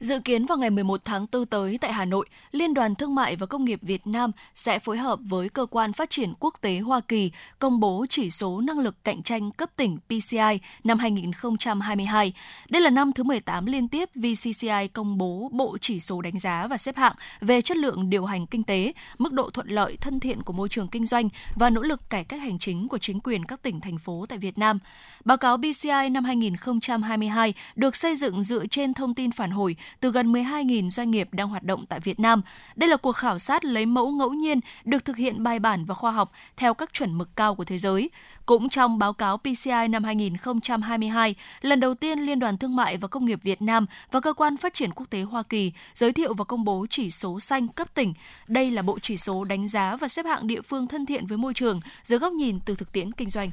Dự 0.00 0.18
kiến 0.18 0.46
vào 0.46 0.58
ngày 0.58 0.70
11 0.70 1.00
tháng 1.04 1.26
4 1.32 1.46
tới 1.46 1.78
tại 1.80 1.92
Hà 1.92 2.04
Nội, 2.04 2.26
Liên 2.52 2.74
đoàn 2.74 2.94
Thương 2.94 3.14
mại 3.14 3.36
và 3.36 3.46
Công 3.46 3.64
nghiệp 3.64 3.78
Việt 3.82 4.06
Nam 4.06 4.30
sẽ 4.54 4.78
phối 4.78 4.98
hợp 4.98 5.18
với 5.28 5.48
Cơ 5.48 5.66
quan 5.66 5.92
Phát 5.92 6.10
triển 6.10 6.32
Quốc 6.40 6.54
tế 6.60 6.78
Hoa 6.78 7.00
Kỳ 7.00 7.30
công 7.58 7.80
bố 7.80 8.06
chỉ 8.10 8.30
số 8.30 8.60
năng 8.60 8.78
lực 8.78 9.04
cạnh 9.04 9.22
tranh 9.22 9.50
cấp 9.50 9.70
tỉnh 9.76 9.98
PCI 10.08 10.60
năm 10.84 10.98
2022. 10.98 12.32
Đây 12.68 12.82
là 12.82 12.90
năm 12.90 13.12
thứ 13.12 13.22
18 13.22 13.66
liên 13.66 13.88
tiếp 13.88 14.10
VCCI 14.14 14.88
công 14.92 15.18
bố 15.18 15.50
bộ 15.52 15.78
chỉ 15.80 16.00
số 16.00 16.22
đánh 16.22 16.38
giá 16.38 16.66
và 16.66 16.78
xếp 16.78 16.96
hạng 16.96 17.14
về 17.40 17.62
chất 17.62 17.76
lượng 17.76 18.10
điều 18.10 18.24
hành 18.24 18.46
kinh 18.46 18.64
tế, 18.64 18.92
mức 19.18 19.32
độ 19.32 19.50
thuận 19.50 19.68
lợi 19.68 19.96
thân 19.96 20.20
thiện 20.20 20.42
của 20.42 20.52
môi 20.52 20.68
trường 20.68 20.88
kinh 20.88 21.04
doanh 21.04 21.28
và 21.54 21.70
nỗ 21.70 21.82
lực 21.82 22.10
cải 22.10 22.24
cách 22.24 22.40
hành 22.40 22.58
chính 22.58 22.88
của 22.88 22.98
chính 22.98 23.20
quyền 23.20 23.44
các 23.44 23.62
tỉnh, 23.62 23.80
thành 23.80 23.98
phố 23.98 24.26
tại 24.28 24.38
Việt 24.38 24.58
Nam. 24.58 24.78
Báo 25.24 25.36
cáo 25.36 25.58
PCI 25.58 26.08
năm 26.10 26.24
2022 26.24 27.54
được 27.76 27.96
xây 27.96 28.16
dựng 28.16 28.42
dựa 28.42 28.66
trên 28.66 28.94
thông 28.94 29.14
tin 29.14 29.30
phản 29.30 29.50
hồi 29.50 29.76
từ 30.00 30.10
gần 30.10 30.32
12.000 30.32 30.90
doanh 30.90 31.10
nghiệp 31.10 31.28
đang 31.32 31.48
hoạt 31.48 31.62
động 31.62 31.86
tại 31.86 32.00
Việt 32.00 32.20
Nam. 32.20 32.42
Đây 32.76 32.88
là 32.88 32.96
cuộc 32.96 33.12
khảo 33.12 33.38
sát 33.38 33.64
lấy 33.64 33.86
mẫu 33.86 34.10
ngẫu 34.10 34.30
nhiên 34.30 34.60
được 34.84 35.04
thực 35.04 35.16
hiện 35.16 35.42
bài 35.42 35.58
bản 35.58 35.84
và 35.84 35.94
khoa 35.94 36.12
học 36.12 36.32
theo 36.56 36.74
các 36.74 36.92
chuẩn 36.92 37.18
mực 37.18 37.36
cao 37.36 37.54
của 37.54 37.64
thế 37.64 37.78
giới. 37.78 38.10
Cũng 38.46 38.68
trong 38.68 38.98
báo 38.98 39.12
cáo 39.12 39.38
PCI 39.38 39.88
năm 39.90 40.04
2022, 40.04 41.34
lần 41.60 41.80
đầu 41.80 41.94
tiên 41.94 42.18
Liên 42.18 42.38
đoàn 42.38 42.58
Thương 42.58 42.76
mại 42.76 42.96
và 42.96 43.08
Công 43.08 43.24
nghiệp 43.24 43.40
Việt 43.42 43.62
Nam 43.62 43.86
và 44.10 44.20
Cơ 44.20 44.32
quan 44.32 44.56
Phát 44.56 44.74
triển 44.74 44.90
Quốc 44.92 45.06
tế 45.10 45.22
Hoa 45.22 45.42
Kỳ 45.42 45.72
giới 45.94 46.12
thiệu 46.12 46.34
và 46.34 46.44
công 46.44 46.64
bố 46.64 46.86
chỉ 46.90 47.10
số 47.10 47.40
xanh 47.40 47.68
cấp 47.68 47.94
tỉnh. 47.94 48.14
Đây 48.46 48.70
là 48.70 48.82
bộ 48.82 48.98
chỉ 48.98 49.16
số 49.16 49.44
đánh 49.44 49.68
giá 49.68 49.96
và 49.96 50.08
xếp 50.08 50.26
hạng 50.26 50.46
địa 50.46 50.62
phương 50.62 50.86
thân 50.86 51.06
thiện 51.06 51.26
với 51.26 51.38
môi 51.38 51.54
trường 51.54 51.80
dưới 52.02 52.18
góc 52.18 52.32
nhìn 52.32 52.60
từ 52.60 52.74
thực 52.74 52.92
tiễn 52.92 53.12
kinh 53.12 53.28
doanh. 53.28 53.50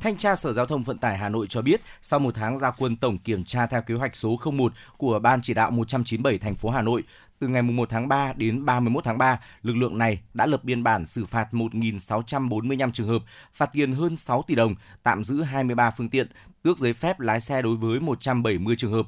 Thanh 0.00 0.16
tra 0.16 0.36
Sở 0.36 0.52
Giao 0.52 0.66
thông 0.66 0.82
Vận 0.82 0.98
tải 0.98 1.18
Hà 1.18 1.28
Nội 1.28 1.46
cho 1.48 1.62
biết, 1.62 1.80
sau 2.02 2.18
một 2.18 2.34
tháng 2.34 2.58
ra 2.58 2.70
quân 2.70 2.96
tổng 2.96 3.18
kiểm 3.18 3.44
tra 3.44 3.66
theo 3.66 3.82
kế 3.82 3.94
hoạch 3.94 4.16
số 4.16 4.38
01 4.52 4.72
của 4.96 5.18
Ban 5.18 5.42
chỉ 5.42 5.54
đạo 5.54 5.70
197 5.70 6.38
thành 6.38 6.54
phố 6.54 6.70
Hà 6.70 6.82
Nội, 6.82 7.02
từ 7.38 7.48
ngày 7.48 7.62
1 7.62 7.88
tháng 7.90 8.08
3 8.08 8.32
đến 8.36 8.64
31 8.64 9.04
tháng 9.04 9.18
3, 9.18 9.40
lực 9.62 9.76
lượng 9.76 9.98
này 9.98 10.20
đã 10.34 10.46
lập 10.46 10.64
biên 10.64 10.82
bản 10.82 11.06
xử 11.06 11.24
phạt 11.24 11.48
1.645 11.52 12.90
trường 12.92 13.08
hợp, 13.08 13.22
phạt 13.52 13.70
tiền 13.72 13.92
hơn 13.92 14.16
6 14.16 14.44
tỷ 14.46 14.54
đồng, 14.54 14.74
tạm 15.02 15.24
giữ 15.24 15.42
23 15.42 15.90
phương 15.90 16.10
tiện, 16.10 16.28
tước 16.62 16.78
giấy 16.78 16.92
phép 16.92 17.20
lái 17.20 17.40
xe 17.40 17.62
đối 17.62 17.76
với 17.76 18.00
170 18.00 18.76
trường 18.78 18.92
hợp. 18.92 19.06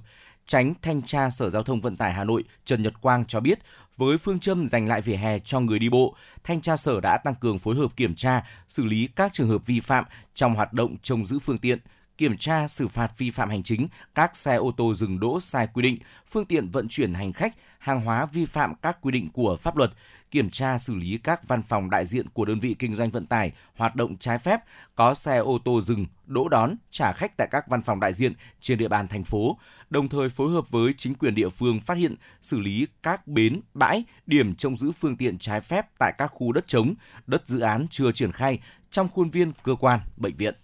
Tránh 0.51 0.75
Thanh 0.83 1.03
tra 1.03 1.31
Sở 1.31 1.51
Giao 1.51 1.63
thông 1.63 1.81
Vận 1.81 1.97
tải 1.97 2.13
Hà 2.13 2.25
Nội 2.25 2.45
Trần 2.65 2.83
Nhật 2.83 3.01
Quang 3.01 3.25
cho 3.25 3.41
biết, 3.41 3.59
với 3.97 4.19
phương 4.19 4.41
châm 4.41 4.69
dành 4.69 4.89
lại 4.89 5.01
vỉa 5.01 5.17
hè 5.17 5.39
cho 5.39 5.61
người 5.61 5.79
đi 5.79 5.89
bộ, 5.89 6.15
thanh 6.45 6.61
tra 6.61 6.77
sở 6.77 7.01
đã 7.01 7.19
tăng 7.19 7.35
cường 7.35 7.59
phối 7.59 7.75
hợp 7.77 7.97
kiểm 7.97 8.15
tra, 8.15 8.47
xử 8.69 8.85
lý 8.85 9.09
các 9.17 9.33
trường 9.33 9.49
hợp 9.49 9.67
vi 9.67 9.81
phạm 9.81 10.05
trong 10.35 10.55
hoạt 10.55 10.73
động 10.73 10.97
trông 11.03 11.27
giữ 11.27 11.39
phương 11.39 11.59
tiện, 11.59 11.79
kiểm 12.19 12.37
tra 12.37 12.69
xử 12.69 12.89
phạt 12.89 13.13
vi 13.19 13.31
phạm 13.31 13.51
hành 13.51 13.63
chính 13.63 13.87
các 14.15 14.37
xe 14.37 14.55
ô 14.55 14.73
tô 14.77 14.95
dừng 14.95 15.21
đỗ 15.21 15.41
sai 15.41 15.69
quy 15.75 15.83
định, 15.83 15.99
phương 16.31 16.45
tiện 16.45 16.69
vận 16.69 16.89
chuyển 16.89 17.15
hành 17.15 17.33
khách, 17.33 17.55
hàng 17.79 18.01
hóa 18.01 18.27
vi 18.27 18.45
phạm 18.45 18.75
các 18.83 18.99
quy 19.01 19.13
định 19.13 19.29
của 19.33 19.57
pháp 19.57 19.77
luật, 19.77 19.91
kiểm 20.31 20.51
tra 20.51 20.79
xử 20.79 20.95
lý 20.95 21.19
các 21.23 21.49
văn 21.49 21.63
phòng 21.63 21.91
đại 21.91 22.07
diện 22.07 22.29
của 22.29 22.45
đơn 22.45 22.61
vị 22.61 22.77
kinh 22.79 22.97
doanh 22.97 23.11
vận 23.11 23.27
tải 23.27 23.53
hoạt 23.77 23.97
động 23.97 24.17
trái 24.17 24.39
phép, 24.39 24.61
có 24.95 25.15
xe 25.15 25.39
ô 25.39 25.59
tô 25.65 25.81
dừng, 25.81 26.07
đỗ 26.27 26.49
đón, 26.49 26.75
trả 26.91 27.13
khách 27.13 27.37
tại 27.37 27.49
các 27.51 27.69
văn 27.69 27.83
phòng 27.83 28.01
đại 28.01 28.13
diện 28.13 28.33
trên 28.61 28.79
địa 28.79 28.89
bàn 28.89 29.09
thành 29.09 29.25
phố, 29.25 29.59
đồng 29.91 30.09
thời 30.09 30.29
phối 30.29 30.51
hợp 30.51 30.71
với 30.71 30.95
chính 30.97 31.15
quyền 31.15 31.35
địa 31.35 31.49
phương 31.49 31.81
phát 31.81 31.99
hiện, 31.99 32.15
xử 32.41 32.61
lý 32.61 32.87
các 33.03 33.27
bến, 33.27 33.61
bãi, 33.75 34.05
điểm 34.27 34.55
trông 34.55 34.77
giữ 34.77 34.93
phương 34.93 35.17
tiện 35.17 35.39
trái 35.39 35.61
phép 35.61 35.87
tại 35.99 36.15
các 36.19 36.27
khu 36.27 36.53
đất 36.53 36.67
trống, 36.67 36.95
đất 37.27 37.47
dự 37.47 37.61
án 37.61 37.87
chưa 37.91 38.13
triển 38.13 38.33
khai 38.33 38.59
trong 38.91 39.09
khuôn 39.09 39.31
viên 39.31 39.53
cơ 39.63 39.75
quan, 39.75 40.01
bệnh 40.17 40.37
viện. 40.37 40.55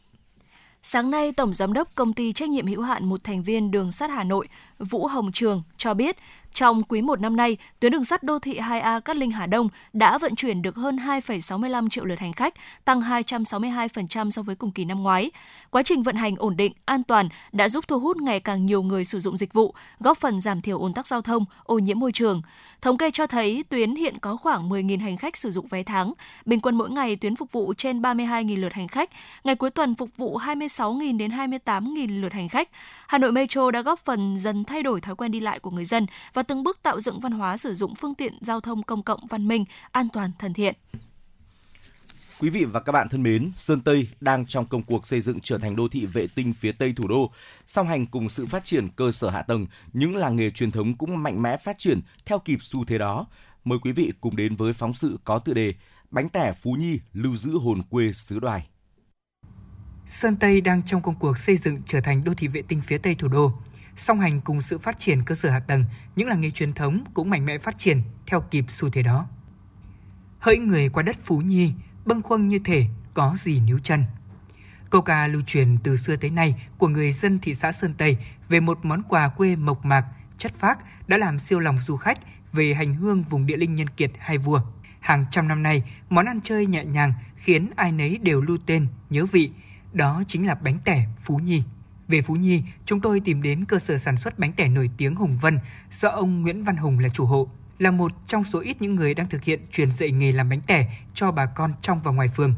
Sáng 0.88 1.10
nay, 1.10 1.32
Tổng 1.32 1.55
Giám 1.55 1.72
đốc 1.72 1.94
Công 1.94 2.12
ty 2.12 2.32
Trách 2.32 2.48
nhiệm 2.48 2.66
hữu 2.66 2.82
hạn 2.82 3.05
một 3.05 3.24
thành 3.24 3.43
viên 3.43 3.70
đường 3.70 3.93
sắt 3.93 4.10
Hà 4.10 4.24
Nội 4.24 4.48
Vũ 4.78 5.06
Hồng 5.06 5.32
Trường 5.32 5.62
cho 5.76 5.94
biết, 5.94 6.16
trong 6.56 6.82
quý 6.82 7.02
1 7.02 7.20
năm 7.20 7.36
nay, 7.36 7.56
tuyến 7.80 7.92
đường 7.92 8.04
sắt 8.04 8.22
đô 8.22 8.38
thị 8.38 8.58
2A 8.58 9.00
Cát 9.00 9.16
Linh 9.16 9.30
Hà 9.30 9.46
Đông 9.46 9.68
đã 9.92 10.18
vận 10.18 10.34
chuyển 10.34 10.62
được 10.62 10.76
hơn 10.76 10.96
2,65 10.96 11.88
triệu 11.88 12.04
lượt 12.04 12.18
hành 12.18 12.32
khách, 12.32 12.54
tăng 12.84 13.00
262% 13.00 14.30
so 14.30 14.42
với 14.42 14.56
cùng 14.56 14.70
kỳ 14.70 14.84
năm 14.84 15.02
ngoái. 15.02 15.30
Quá 15.70 15.82
trình 15.82 16.02
vận 16.02 16.16
hành 16.16 16.36
ổn 16.36 16.56
định, 16.56 16.72
an 16.84 17.02
toàn 17.02 17.28
đã 17.52 17.68
giúp 17.68 17.88
thu 17.88 18.00
hút 18.00 18.16
ngày 18.16 18.40
càng 18.40 18.66
nhiều 18.66 18.82
người 18.82 19.04
sử 19.04 19.18
dụng 19.18 19.36
dịch 19.36 19.52
vụ, 19.52 19.74
góp 20.00 20.18
phần 20.18 20.40
giảm 20.40 20.60
thiểu 20.60 20.78
ồn 20.78 20.94
tắc 20.94 21.06
giao 21.06 21.22
thông, 21.22 21.44
ô 21.64 21.78
nhiễm 21.78 21.98
môi 21.98 22.12
trường. 22.12 22.42
Thống 22.82 22.98
kê 22.98 23.10
cho 23.10 23.26
thấy 23.26 23.64
tuyến 23.68 23.94
hiện 23.94 24.18
có 24.18 24.36
khoảng 24.36 24.68
10.000 24.68 25.00
hành 25.00 25.16
khách 25.16 25.36
sử 25.36 25.50
dụng 25.50 25.66
vé 25.68 25.82
tháng, 25.82 26.12
bình 26.44 26.60
quân 26.60 26.78
mỗi 26.78 26.90
ngày 26.90 27.16
tuyến 27.16 27.36
phục 27.36 27.52
vụ 27.52 27.74
trên 27.78 28.02
32.000 28.02 28.60
lượt 28.60 28.72
hành 28.72 28.88
khách, 28.88 29.10
ngày 29.44 29.54
cuối 29.54 29.70
tuần 29.70 29.94
phục 29.94 30.10
vụ 30.16 30.38
26.000 30.38 31.16
đến 31.16 31.30
28.000 31.30 32.20
lượt 32.20 32.32
hành 32.32 32.48
khách. 32.48 32.68
Hà 33.06 33.18
Nội 33.18 33.32
Metro 33.32 33.70
đã 33.70 33.82
góp 33.82 34.04
phần 34.04 34.36
dần 34.36 34.64
thay 34.66 34.82
đổi 34.82 35.01
thói 35.01 35.16
quen 35.16 35.30
đi 35.30 35.40
lại 35.40 35.60
của 35.60 35.70
người 35.70 35.84
dân 35.84 36.06
và 36.34 36.43
từng 36.43 36.62
bước 36.62 36.78
tạo 36.82 37.01
dựng 37.01 37.20
văn 37.20 37.32
hóa 37.32 37.56
sử 37.56 37.74
dụng 37.74 37.94
phương 37.94 38.14
tiện 38.14 38.38
giao 38.40 38.60
thông 38.60 38.82
công 38.82 39.02
cộng 39.02 39.26
văn 39.26 39.48
minh, 39.48 39.64
an 39.93 40.09
toàn, 40.12 40.30
thân 40.38 40.55
thiện. 40.55 40.74
Quý 42.40 42.51
vị 42.51 42.64
và 42.64 42.80
các 42.80 42.93
bạn 42.93 43.09
thân 43.09 43.22
mến, 43.22 43.51
Sơn 43.56 43.80
Tây 43.80 44.09
đang 44.20 44.47
trong 44.47 44.66
công 44.66 44.82
cuộc 44.82 45.06
xây 45.06 45.20
dựng 45.20 45.40
trở 45.40 45.59
thành 45.59 45.76
đô 45.76 45.88
thị 45.88 46.06
vệ 46.06 46.26
tinh 46.34 46.52
phía 46.52 46.72
Tây 46.72 46.93
thủ 46.97 47.09
đô. 47.09 47.30
Song 47.66 47.88
hành 47.88 48.06
cùng 48.06 48.28
sự 48.28 48.47
phát 48.47 48.64
triển 48.64 48.88
cơ 48.97 49.12
sở 49.12 49.30
hạ 49.30 49.43
tầng, 49.43 49.66
những 49.93 50.16
làng 50.16 50.36
nghề 50.36 50.51
truyền 50.51 50.70
thống 50.70 50.97
cũng 50.97 51.22
mạnh 51.22 51.43
mẽ 51.43 51.56
phát 51.56 51.78
triển 51.78 52.01
theo 52.26 52.38
kịp 52.38 52.59
xu 52.62 52.84
thế 52.84 52.98
đó. 52.98 53.26
Mời 53.64 53.78
quý 53.82 53.93
vị 53.93 54.12
cùng 54.20 54.36
đến 54.36 54.56
với 54.56 54.72
phóng 54.72 54.94
sự 54.94 55.18
có 55.24 55.38
tựa 55.38 55.55
đề 55.55 55.74
Bánh 56.10 56.28
tẻ 56.28 56.52
Phú 56.62 56.72
Nhi 56.72 56.98
lưu 57.12 57.36
giữ 57.36 57.59
hồn 57.59 57.82
quê 57.90 58.12
xứ 58.12 58.40
đoài. 58.40 58.66
Sơn 60.06 60.36
Tây 60.36 60.60
đang 60.60 60.82
trong 60.82 61.02
công 61.02 61.14
cuộc 61.14 61.38
xây 61.38 61.56
dựng 61.56 61.82
trở 61.86 62.01
thành 62.01 62.24
đô 62.24 62.34
thị 62.34 62.48
vệ 62.48 62.62
tinh 62.62 62.80
phía 62.86 62.98
Tây 62.98 63.14
thủ 63.14 63.28
đô. 63.28 63.52
Song 63.97 64.20
hành 64.20 64.40
cùng 64.40 64.60
sự 64.60 64.78
phát 64.78 64.98
triển 64.98 65.24
cơ 65.24 65.35
sở 65.35 65.51
hạ 65.51 65.60
tầng, 65.60 65.85
những 66.16 66.28
làng 66.28 66.40
nghề 66.40 66.51
truyền 66.51 66.73
thống 66.73 67.05
cũng 67.14 67.31
mạnh 67.31 67.47
mẽ 67.47 67.59
phát 67.59 67.78
triển 67.78 68.02
theo 68.27 68.40
kịp 68.40 68.64
xu 68.68 68.90
thế 68.90 69.02
đó. 69.02 69.27
Hỡi 70.39 70.59
người 70.59 70.89
qua 70.89 71.02
đất 71.02 71.16
Phú 71.24 71.39
Nhi, 71.39 71.73
bâng 72.05 72.23
khuâng 72.23 72.48
như 72.48 72.59
thể 72.59 72.86
có 73.14 73.36
gì 73.39 73.60
níu 73.60 73.78
chân. 73.78 74.05
Câu 74.90 75.02
ca 75.02 75.27
lưu 75.27 75.43
truyền 75.47 75.78
từ 75.85 75.97
xưa 75.97 76.16
tới 76.16 76.31
nay 76.31 76.68
của 76.78 76.89
người 76.89 77.12
dân 77.12 77.39
thị 77.39 77.55
xã 77.55 77.73
Sơn 77.73 77.94
Tây 77.98 78.16
về 78.48 78.60
một 78.60 78.78
món 78.82 79.02
quà 79.02 79.28
quê 79.28 79.56
mộc 79.56 79.85
mạc, 79.85 80.05
chất 80.39 80.52
phác 80.59 80.78
đã 81.09 81.18
làm 81.18 81.39
siêu 81.39 81.60
lòng 81.60 81.81
du 81.81 81.97
khách 81.97 82.18
về 82.52 82.74
hành 82.74 82.94
hương 82.94 83.23
vùng 83.23 83.47
địa 83.47 83.56
linh 83.56 83.74
nhân 83.74 83.89
kiệt 83.89 84.10
hai 84.18 84.39
vua. 84.39 84.60
Hàng 85.01 85.24
trăm 85.31 85.48
năm 85.48 85.62
nay, 85.62 85.82
món 86.10 86.27
ăn 86.27 86.40
chơi 86.43 86.66
nhẹ 86.66 86.85
nhàng 86.85 87.12
khiến 87.36 87.70
ai 87.77 87.93
nấy 87.93 88.18
đều 88.18 88.40
lưu 88.40 88.59
tên, 88.66 88.86
nhớ 89.10 89.27
vị. 89.27 89.51
Đó 89.93 90.23
chính 90.27 90.47
là 90.47 90.55
bánh 90.55 90.78
tẻ 90.85 91.06
Phú 91.23 91.39
Nhi. 91.39 91.62
Về 92.08 92.22
Phú 92.22 92.34
Nhi, 92.34 92.62
chúng 92.84 93.00
tôi 93.00 93.20
tìm 93.20 93.42
đến 93.42 93.64
cơ 93.64 93.78
sở 93.78 93.98
sản 93.98 94.16
xuất 94.16 94.38
bánh 94.38 94.52
tẻ 94.52 94.68
nổi 94.68 94.90
tiếng 94.96 95.14
Hùng 95.14 95.38
Vân 95.38 95.58
do 95.90 96.08
ông 96.08 96.42
Nguyễn 96.42 96.64
Văn 96.64 96.76
Hùng 96.76 96.98
là 96.98 97.08
chủ 97.08 97.24
hộ, 97.24 97.48
là 97.78 97.90
một 97.90 98.12
trong 98.26 98.44
số 98.44 98.60
ít 98.60 98.82
những 98.82 98.94
người 98.94 99.14
đang 99.14 99.28
thực 99.28 99.44
hiện 99.44 99.60
truyền 99.72 99.92
dạy 99.92 100.10
nghề 100.10 100.32
làm 100.32 100.48
bánh 100.48 100.60
tẻ 100.66 100.96
cho 101.14 101.32
bà 101.32 101.46
con 101.46 101.72
trong 101.82 102.00
và 102.04 102.10
ngoài 102.10 102.28
phường. 102.36 102.54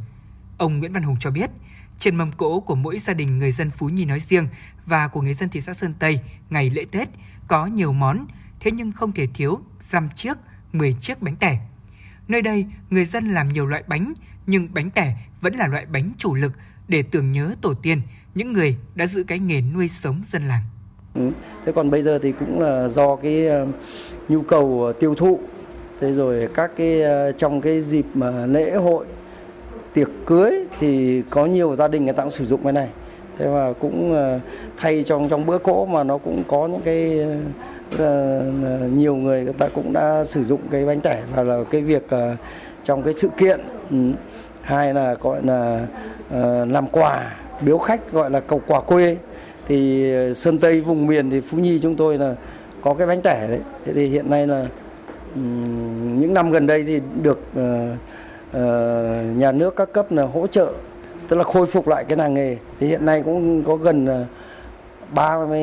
Ông 0.58 0.78
Nguyễn 0.78 0.92
Văn 0.92 1.02
Hùng 1.02 1.16
cho 1.20 1.30
biết, 1.30 1.50
trên 1.98 2.16
mâm 2.16 2.32
cỗ 2.32 2.60
của 2.60 2.74
mỗi 2.74 2.98
gia 2.98 3.14
đình 3.14 3.38
người 3.38 3.52
dân 3.52 3.70
Phú 3.70 3.88
Nhi 3.88 4.04
nói 4.04 4.20
riêng 4.20 4.48
và 4.86 5.08
của 5.08 5.22
người 5.22 5.34
dân 5.34 5.48
thị 5.48 5.60
xã 5.60 5.74
Sơn 5.74 5.94
Tây 5.98 6.20
ngày 6.50 6.70
lễ 6.70 6.84
Tết 6.90 7.08
có 7.48 7.66
nhiều 7.66 7.92
món, 7.92 8.26
thế 8.60 8.70
nhưng 8.70 8.92
không 8.92 9.12
thể 9.12 9.26
thiếu 9.34 9.60
dăm 9.80 10.08
chiếc, 10.14 10.38
10 10.72 10.96
chiếc 11.00 11.22
bánh 11.22 11.36
tẻ. 11.36 11.60
Nơi 12.28 12.42
đây, 12.42 12.66
người 12.90 13.04
dân 13.04 13.28
làm 13.28 13.48
nhiều 13.48 13.66
loại 13.66 13.82
bánh, 13.86 14.12
nhưng 14.46 14.74
bánh 14.74 14.90
tẻ 14.90 15.16
vẫn 15.40 15.54
là 15.54 15.66
loại 15.66 15.86
bánh 15.86 16.12
chủ 16.18 16.34
lực 16.34 16.52
để 16.88 17.02
tưởng 17.02 17.32
nhớ 17.32 17.54
tổ 17.60 17.74
tiên, 17.74 18.00
những 18.39 18.52
người 18.52 18.77
đã 18.94 19.06
giữ 19.06 19.24
cái 19.27 19.39
nghề 19.39 19.60
nuôi 19.74 19.89
sống 19.89 20.23
dân 20.31 20.43
làng. 20.48 20.62
Ừ. 21.15 21.31
Thế 21.65 21.73
còn 21.73 21.90
bây 21.90 22.02
giờ 22.02 22.19
thì 22.23 22.32
cũng 22.32 22.60
là 22.60 22.89
do 22.89 23.16
cái 23.16 23.47
ờ, 23.47 23.66
nhu 24.28 24.43
cầu 24.43 24.85
ờ, 24.85 24.93
tiêu 24.93 25.15
thụ 25.15 25.40
thế 26.01 26.12
rồi 26.12 26.48
các 26.55 26.70
cái 26.77 27.02
ờ, 27.02 27.32
trong 27.32 27.60
cái 27.60 27.82
dịp 27.82 28.06
mà 28.15 28.47
lễ 28.47 28.74
hội, 28.74 29.06
tiệc 29.94 30.09
cưới 30.27 30.65
thì 30.81 31.23
có 31.31 31.47
nhiều 31.47 31.77
gia 31.77 31.89
đình 31.89 32.05
người 32.05 32.15
ta 32.15 32.23
cũng 32.23 32.31
sử 32.31 32.44
dụng 32.44 32.60
cái 32.65 32.73
này 32.73 32.89
thế 33.39 33.48
và 33.48 33.73
cũng 33.73 34.16
thay 34.77 35.05
trong 35.05 35.28
trong 35.28 35.47
bữa 35.47 35.59
cỗ 35.59 35.86
mà 35.86 36.05
nó 36.05 36.19
cũng 36.19 36.43
có 36.48 36.66
những 36.66 36.82
cái 36.85 37.27
nhiều 38.93 39.16
người 39.16 39.44
người 39.44 39.52
ta 39.52 39.69
cũng 39.74 39.93
đã 39.93 40.24
sử 40.24 40.44
dụng 40.44 40.60
cái 40.70 40.86
bánh 40.86 41.01
tẻ 41.01 41.23
và 41.35 41.43
là 41.43 41.65
cái 41.70 41.81
việc 41.81 42.06
trong 42.82 43.02
cái 43.02 43.15
sự 43.15 43.28
kiện 43.39 43.60
ừ. 43.90 43.97
hai 44.62 44.94
là 44.94 45.15
gọi 45.15 45.43
là 45.43 45.86
làm 46.66 46.89
quà 46.89 47.36
biếu 47.60 47.78
khách 47.78 48.12
gọi 48.12 48.30
là 48.30 48.40
cầu 48.40 48.62
quả 48.66 48.80
quê. 48.80 49.16
Thì 49.66 50.12
ờ, 50.12 50.35
sơn 50.35 50.59
tây 50.59 50.80
vùng 50.80 51.06
miền 51.06 51.30
thì 51.30 51.40
phú 51.40 51.59
nhi 51.59 51.78
chúng 51.82 51.97
tôi 51.97 52.18
là 52.18 52.35
có 52.82 52.94
cái 52.94 53.06
bánh 53.06 53.22
tẻ 53.22 53.47
đấy. 53.48 53.60
Thế 53.85 53.93
thì 53.93 54.06
hiện 54.06 54.30
nay 54.30 54.47
là 54.47 54.66
những 56.20 56.35
năm 56.35 56.51
gần 56.51 56.66
đây 56.66 56.85
thì 56.85 57.01
được 57.22 57.40
uh, 57.52 57.64
uh, 58.51 58.56
nhà 59.36 59.52
nước 59.52 59.76
các 59.76 59.93
cấp 59.93 60.06
là 60.10 60.22
hỗ 60.22 60.47
trợ 60.47 60.72
tức 61.28 61.36
là 61.36 61.44
khôi 61.44 61.66
phục 61.66 61.89
lại 61.89 62.05
cái 62.09 62.18
làng 62.18 62.35
nghề. 62.35 62.56
Thì 62.80 62.86
hiện 62.86 63.06
nay 63.06 63.22
cũng 63.22 63.64
có 63.64 63.76
gần 63.76 64.26
30 65.14 65.62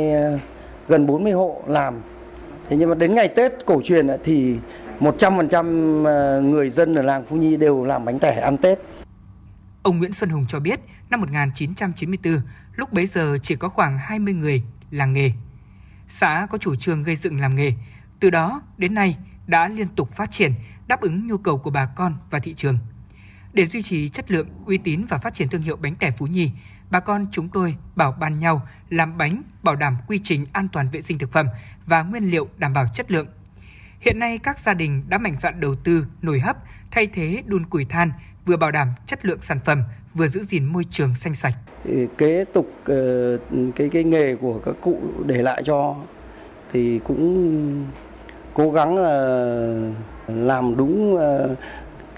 gần 0.88 1.06
40 1.06 1.32
hộ 1.32 1.62
làm. 1.68 1.94
Thế 2.70 2.78
nhưng 2.78 2.90
mà 2.90 2.96
đến 2.96 3.16
ngày 3.16 3.28
Tết 3.28 3.66
cổ 3.66 3.82
truyền 3.84 4.08
thì 4.24 4.56
100% 5.00 6.42
người 6.42 6.70
dân 6.70 6.96
ở 6.96 7.02
làng 7.02 7.24
Phú 7.26 7.36
Nhi 7.36 7.58
đều 7.58 7.86
làm 7.86 8.06
bánh 8.06 8.20
tẻ 8.20 8.40
ăn 8.40 8.58
Tết. 8.58 8.80
Ông 9.84 10.00
Nguyễn 10.00 10.14
Xuân 10.14 10.30
Hùng 10.30 10.46
cho 10.50 10.60
biết, 10.60 10.80
năm 11.16 11.22
1994, 11.22 12.42
lúc 12.76 12.94
bấy 12.94 13.06
giờ 13.06 13.38
chỉ 13.44 13.56
có 13.56 13.70
khoảng 13.70 13.98
20 13.98 14.34
người 14.34 14.64
làng 14.92 15.14
nghề. 15.14 15.32
Xã 16.08 16.48
có 16.50 16.58
chủ 16.58 16.76
trương 16.76 17.04
gây 17.04 17.16
dựng 17.16 17.40
làm 17.40 17.56
nghề, 17.56 17.74
từ 18.20 18.30
đó 18.30 18.62
đến 18.78 18.94
nay 18.94 19.18
đã 19.48 19.68
liên 19.68 19.88
tục 19.88 20.14
phát 20.14 20.32
triển, 20.32 20.54
đáp 20.88 21.02
ứng 21.02 21.28
nhu 21.28 21.38
cầu 21.38 21.58
của 21.58 21.70
bà 21.70 21.86
con 21.86 22.14
và 22.30 22.40
thị 22.40 22.54
trường. 22.54 22.78
Để 23.54 23.66
duy 23.66 23.82
trì 23.82 24.10
chất 24.10 24.32
lượng, 24.32 24.48
uy 24.66 24.78
tín 24.78 25.06
và 25.10 25.18
phát 25.18 25.34
triển 25.34 25.50
thương 25.50 25.62
hiệu 25.62 25.76
bánh 25.76 25.96
tẻ 25.96 26.12
Phú 26.12 26.28
Nhi, 26.28 26.52
bà 26.90 27.00
con 27.00 27.26
chúng 27.32 27.50
tôi 27.50 27.76
bảo 27.96 28.12
ban 28.12 28.40
nhau 28.40 28.68
làm 28.90 29.18
bánh 29.18 29.42
bảo 29.64 29.76
đảm 29.76 29.98
quy 30.08 30.20
trình 30.24 30.46
an 30.54 30.68
toàn 30.68 30.90
vệ 30.90 31.02
sinh 31.02 31.18
thực 31.18 31.32
phẩm 31.32 31.48
và 31.86 32.04
nguyên 32.04 32.24
liệu 32.24 32.50
đảm 32.58 32.74
bảo 32.74 32.86
chất 32.94 33.12
lượng. 33.12 33.28
Hiện 34.00 34.20
nay 34.20 34.38
các 34.38 34.60
gia 34.60 34.74
đình 34.74 35.04
đã 35.10 35.18
mạnh 35.18 35.36
dạn 35.40 35.60
đầu 35.60 35.76
tư 35.76 36.06
nồi 36.22 36.40
hấp 36.40 36.58
thay 36.92 37.08
thế 37.08 37.44
đun 37.46 37.66
củi 37.66 37.86
than 37.86 38.12
vừa 38.46 38.58
bảo 38.58 38.72
đảm 38.72 38.88
chất 39.06 39.26
lượng 39.26 39.42
sản 39.42 39.60
phẩm, 39.66 39.84
vừa 40.16 40.28
giữ 40.28 40.44
gìn 40.44 40.66
môi 40.66 40.84
trường 40.90 41.16
xanh 41.16 41.36
sạch. 41.36 41.54
Kế 42.18 42.46
tục 42.54 42.72
ờ, 42.86 43.38
cái 43.76 43.90
cái 43.90 44.04
nghề 44.04 44.36
của 44.36 44.60
các 44.60 44.76
cụ 44.82 44.98
để 45.26 45.42
lại 45.42 45.64
cho 45.66 45.96
thì 46.74 47.00
cũng 47.00 47.86
cố 48.54 48.72
gắng 48.72 48.98
là 48.98 49.48
làm 50.28 50.78
đúng 50.78 51.18
ờ, 51.18 51.56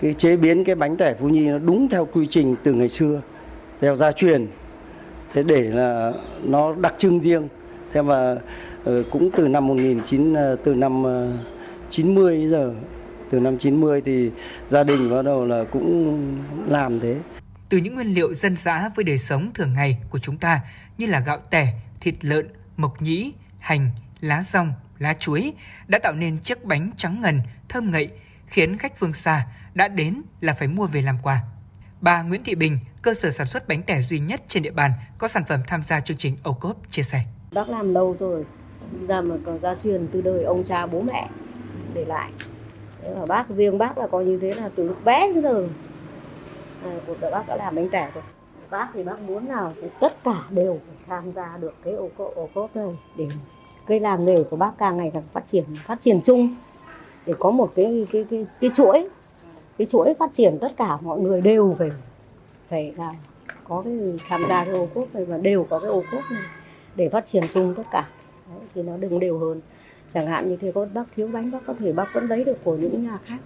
cái 0.02 0.14
chế 0.14 0.38
biến 0.38 0.64
cái 0.64 0.76
bánh 0.76 0.98
tẻ 0.98 1.14
Phú 1.14 1.30
Nhi 1.30 1.50
nó 1.50 1.60
đúng 1.60 1.90
theo 1.90 2.06
quy 2.06 2.28
trình 2.30 2.56
từ 2.64 2.74
ngày 2.74 2.90
xưa, 2.90 3.22
theo 3.82 3.96
gia 3.96 4.12
truyền. 4.12 4.48
Thế 5.34 5.44
để 5.44 5.62
là 5.62 6.14
nó 6.44 6.76
đặc 6.76 6.96
trưng 6.98 7.20
riêng. 7.20 7.48
Thế 7.94 8.02
mà 8.02 8.36
ờ, 8.84 9.04
cũng 9.12 9.30
từ 9.38 9.48
năm 9.48 9.68
19 9.68 10.36
từ 10.64 10.76
năm 10.76 11.04
90 11.90 12.48
giờ 12.48 12.74
từ 13.30 13.40
năm 13.40 13.58
90 13.58 14.02
thì 14.02 14.32
gia 14.68 14.84
đình 14.84 15.10
bắt 15.12 15.22
đầu 15.22 15.46
là 15.46 15.64
cũng 15.72 16.18
làm 16.68 17.00
thế. 17.00 17.16
Từ 17.70 17.78
những 17.78 17.96
nguyên 17.96 18.14
liệu 18.14 18.34
dân 18.34 18.58
dã 18.58 18.90
với 18.96 19.06
đời 19.06 19.18
sống 19.18 19.52
thường 19.54 19.74
ngày 19.74 19.98
của 20.10 20.20
chúng 20.20 20.38
ta 20.38 20.62
như 20.98 21.06
là 21.06 21.20
gạo 21.20 21.38
tẻ, 21.50 21.74
thịt 22.02 22.26
lợn, 22.26 22.48
mộc 22.78 23.02
nhĩ, 23.02 23.34
hành, 23.60 23.90
lá 24.20 24.42
rong, 24.42 24.74
lá 25.00 25.14
chuối 25.14 25.54
đã 25.88 26.00
tạo 26.00 26.14
nên 26.14 26.40
chiếc 26.40 26.64
bánh 26.64 26.92
trắng 26.98 27.22
ngần, 27.22 27.40
thơm 27.70 27.92
ngậy, 27.92 28.10
khiến 28.48 28.78
khách 28.78 28.98
phương 28.98 29.14
xa 29.14 29.48
đã 29.74 29.88
đến 29.88 30.22
là 30.42 30.54
phải 30.54 30.68
mua 30.68 30.88
về 30.88 31.02
làm 31.02 31.18
quà. 31.24 31.40
Bà 32.02 32.22
Nguyễn 32.22 32.44
Thị 32.44 32.56
Bình, 32.56 32.80
cơ 33.02 33.14
sở 33.14 33.32
sản 33.32 33.48
xuất 33.48 33.68
bánh 33.68 33.82
tẻ 33.82 34.02
duy 34.02 34.20
nhất 34.20 34.42
trên 34.48 34.64
địa 34.64 34.72
bàn 34.72 34.92
có 35.18 35.28
sản 35.28 35.44
phẩm 35.48 35.60
tham 35.68 35.84
gia 35.84 36.00
chương 36.00 36.18
trình 36.18 36.38
Âu 36.44 36.54
Cốp 36.54 36.92
chia 36.92 37.04
sẻ. 37.04 37.22
Bác 37.52 37.70
làm 37.70 37.94
lâu 37.94 38.16
rồi, 38.20 38.46
làm 39.08 39.46
còn 39.46 39.60
gia 39.62 39.76
truyền 39.76 40.08
từ 40.14 40.22
đời 40.22 40.44
ông 40.44 40.64
cha 40.64 40.86
bố 40.86 41.02
mẹ 41.02 41.30
để 41.94 42.06
lại 42.06 42.32
Thế 43.02 43.16
mà 43.20 43.26
bác 43.26 43.50
riêng 43.50 43.78
bác 43.78 43.98
là 43.98 44.08
coi 44.08 44.26
như 44.26 44.40
thế 44.42 44.52
là 44.52 44.70
từ 44.76 44.88
lúc 44.88 45.06
bé 45.06 45.34
đến 45.34 45.44
giờ 45.44 45.68
Ừ, 46.94 47.00
của 47.08 47.16
cuộc 47.22 47.30
bác 47.32 47.48
đã 47.48 47.56
làm 47.56 47.76
bánh 47.76 47.90
tẻ 47.90 48.12
rồi. 48.14 48.24
Bác 48.70 48.88
thì 48.94 49.04
bác 49.04 49.22
muốn 49.22 49.48
nào 49.48 49.74
thì 49.82 49.88
tất 50.00 50.24
cả 50.24 50.44
đều 50.50 50.80
phải 50.88 50.96
tham 51.08 51.32
gia 51.34 51.58
được 51.58 51.74
cái 51.84 51.94
ô 51.94 52.10
cốp, 52.18 52.36
ô 52.36 52.50
cốp 52.54 52.76
này 52.76 52.98
để 53.18 53.28
cái 53.88 54.00
làng 54.00 54.26
nghề 54.26 54.44
của 54.44 54.58
bác 54.58 54.72
càng 54.78 54.98
ngày 54.98 55.12
càng 55.14 55.24
phát 55.34 55.48
triển 55.48 55.64
phát 55.86 56.02
triển 56.02 56.22
chung. 56.24 56.56
Để 57.26 57.34
có 57.40 57.52
một 57.52 57.72
cái 57.76 58.08
cái 58.12 58.26
cái 58.30 58.46
cái 58.62 58.70
chuỗi 58.70 59.10
cái 59.78 59.88
chuỗi 59.88 60.14
phát 60.20 60.34
triển 60.34 60.58
tất 60.62 60.72
cả 60.78 60.98
mọi 61.02 61.20
người 61.20 61.42
đều 61.42 61.76
phải 61.80 61.92
phải 62.70 62.94
là 62.98 63.14
có 63.64 63.82
cái 63.82 63.94
tham 64.28 64.46
gia 64.50 64.66
cái 64.66 64.74
ô 64.74 64.88
cốp 64.94 65.16
này 65.16 65.26
và 65.26 65.38
đều 65.38 65.68
có 65.70 65.80
cái 65.80 65.90
ô 65.90 66.04
cốp 66.12 66.24
này 66.32 66.44
để 66.96 67.10
phát 67.10 67.26
triển 67.26 67.44
chung 67.50 67.74
tất 67.78 67.84
cả. 67.92 68.08
Đấy, 68.50 68.68
thì 68.76 68.84
nó 68.84 68.98
đừng 68.98 69.20
đều 69.20 69.38
hơn. 69.38 69.62
Chẳng 70.14 70.28
hạn 70.28 70.50
như 70.50 70.56
thế 70.56 70.72
có 70.72 70.88
bác 70.94 71.04
thiếu 71.16 71.30
bánh 71.34 71.52
bác 71.52 71.60
có 71.68 71.74
thể 71.80 71.94
bác 71.94 72.14
vẫn 72.14 72.28
lấy 72.28 72.44
được 72.44 72.64
của 72.64 72.76
những 72.76 73.04
nhà 73.04 73.18
khác 73.26 73.38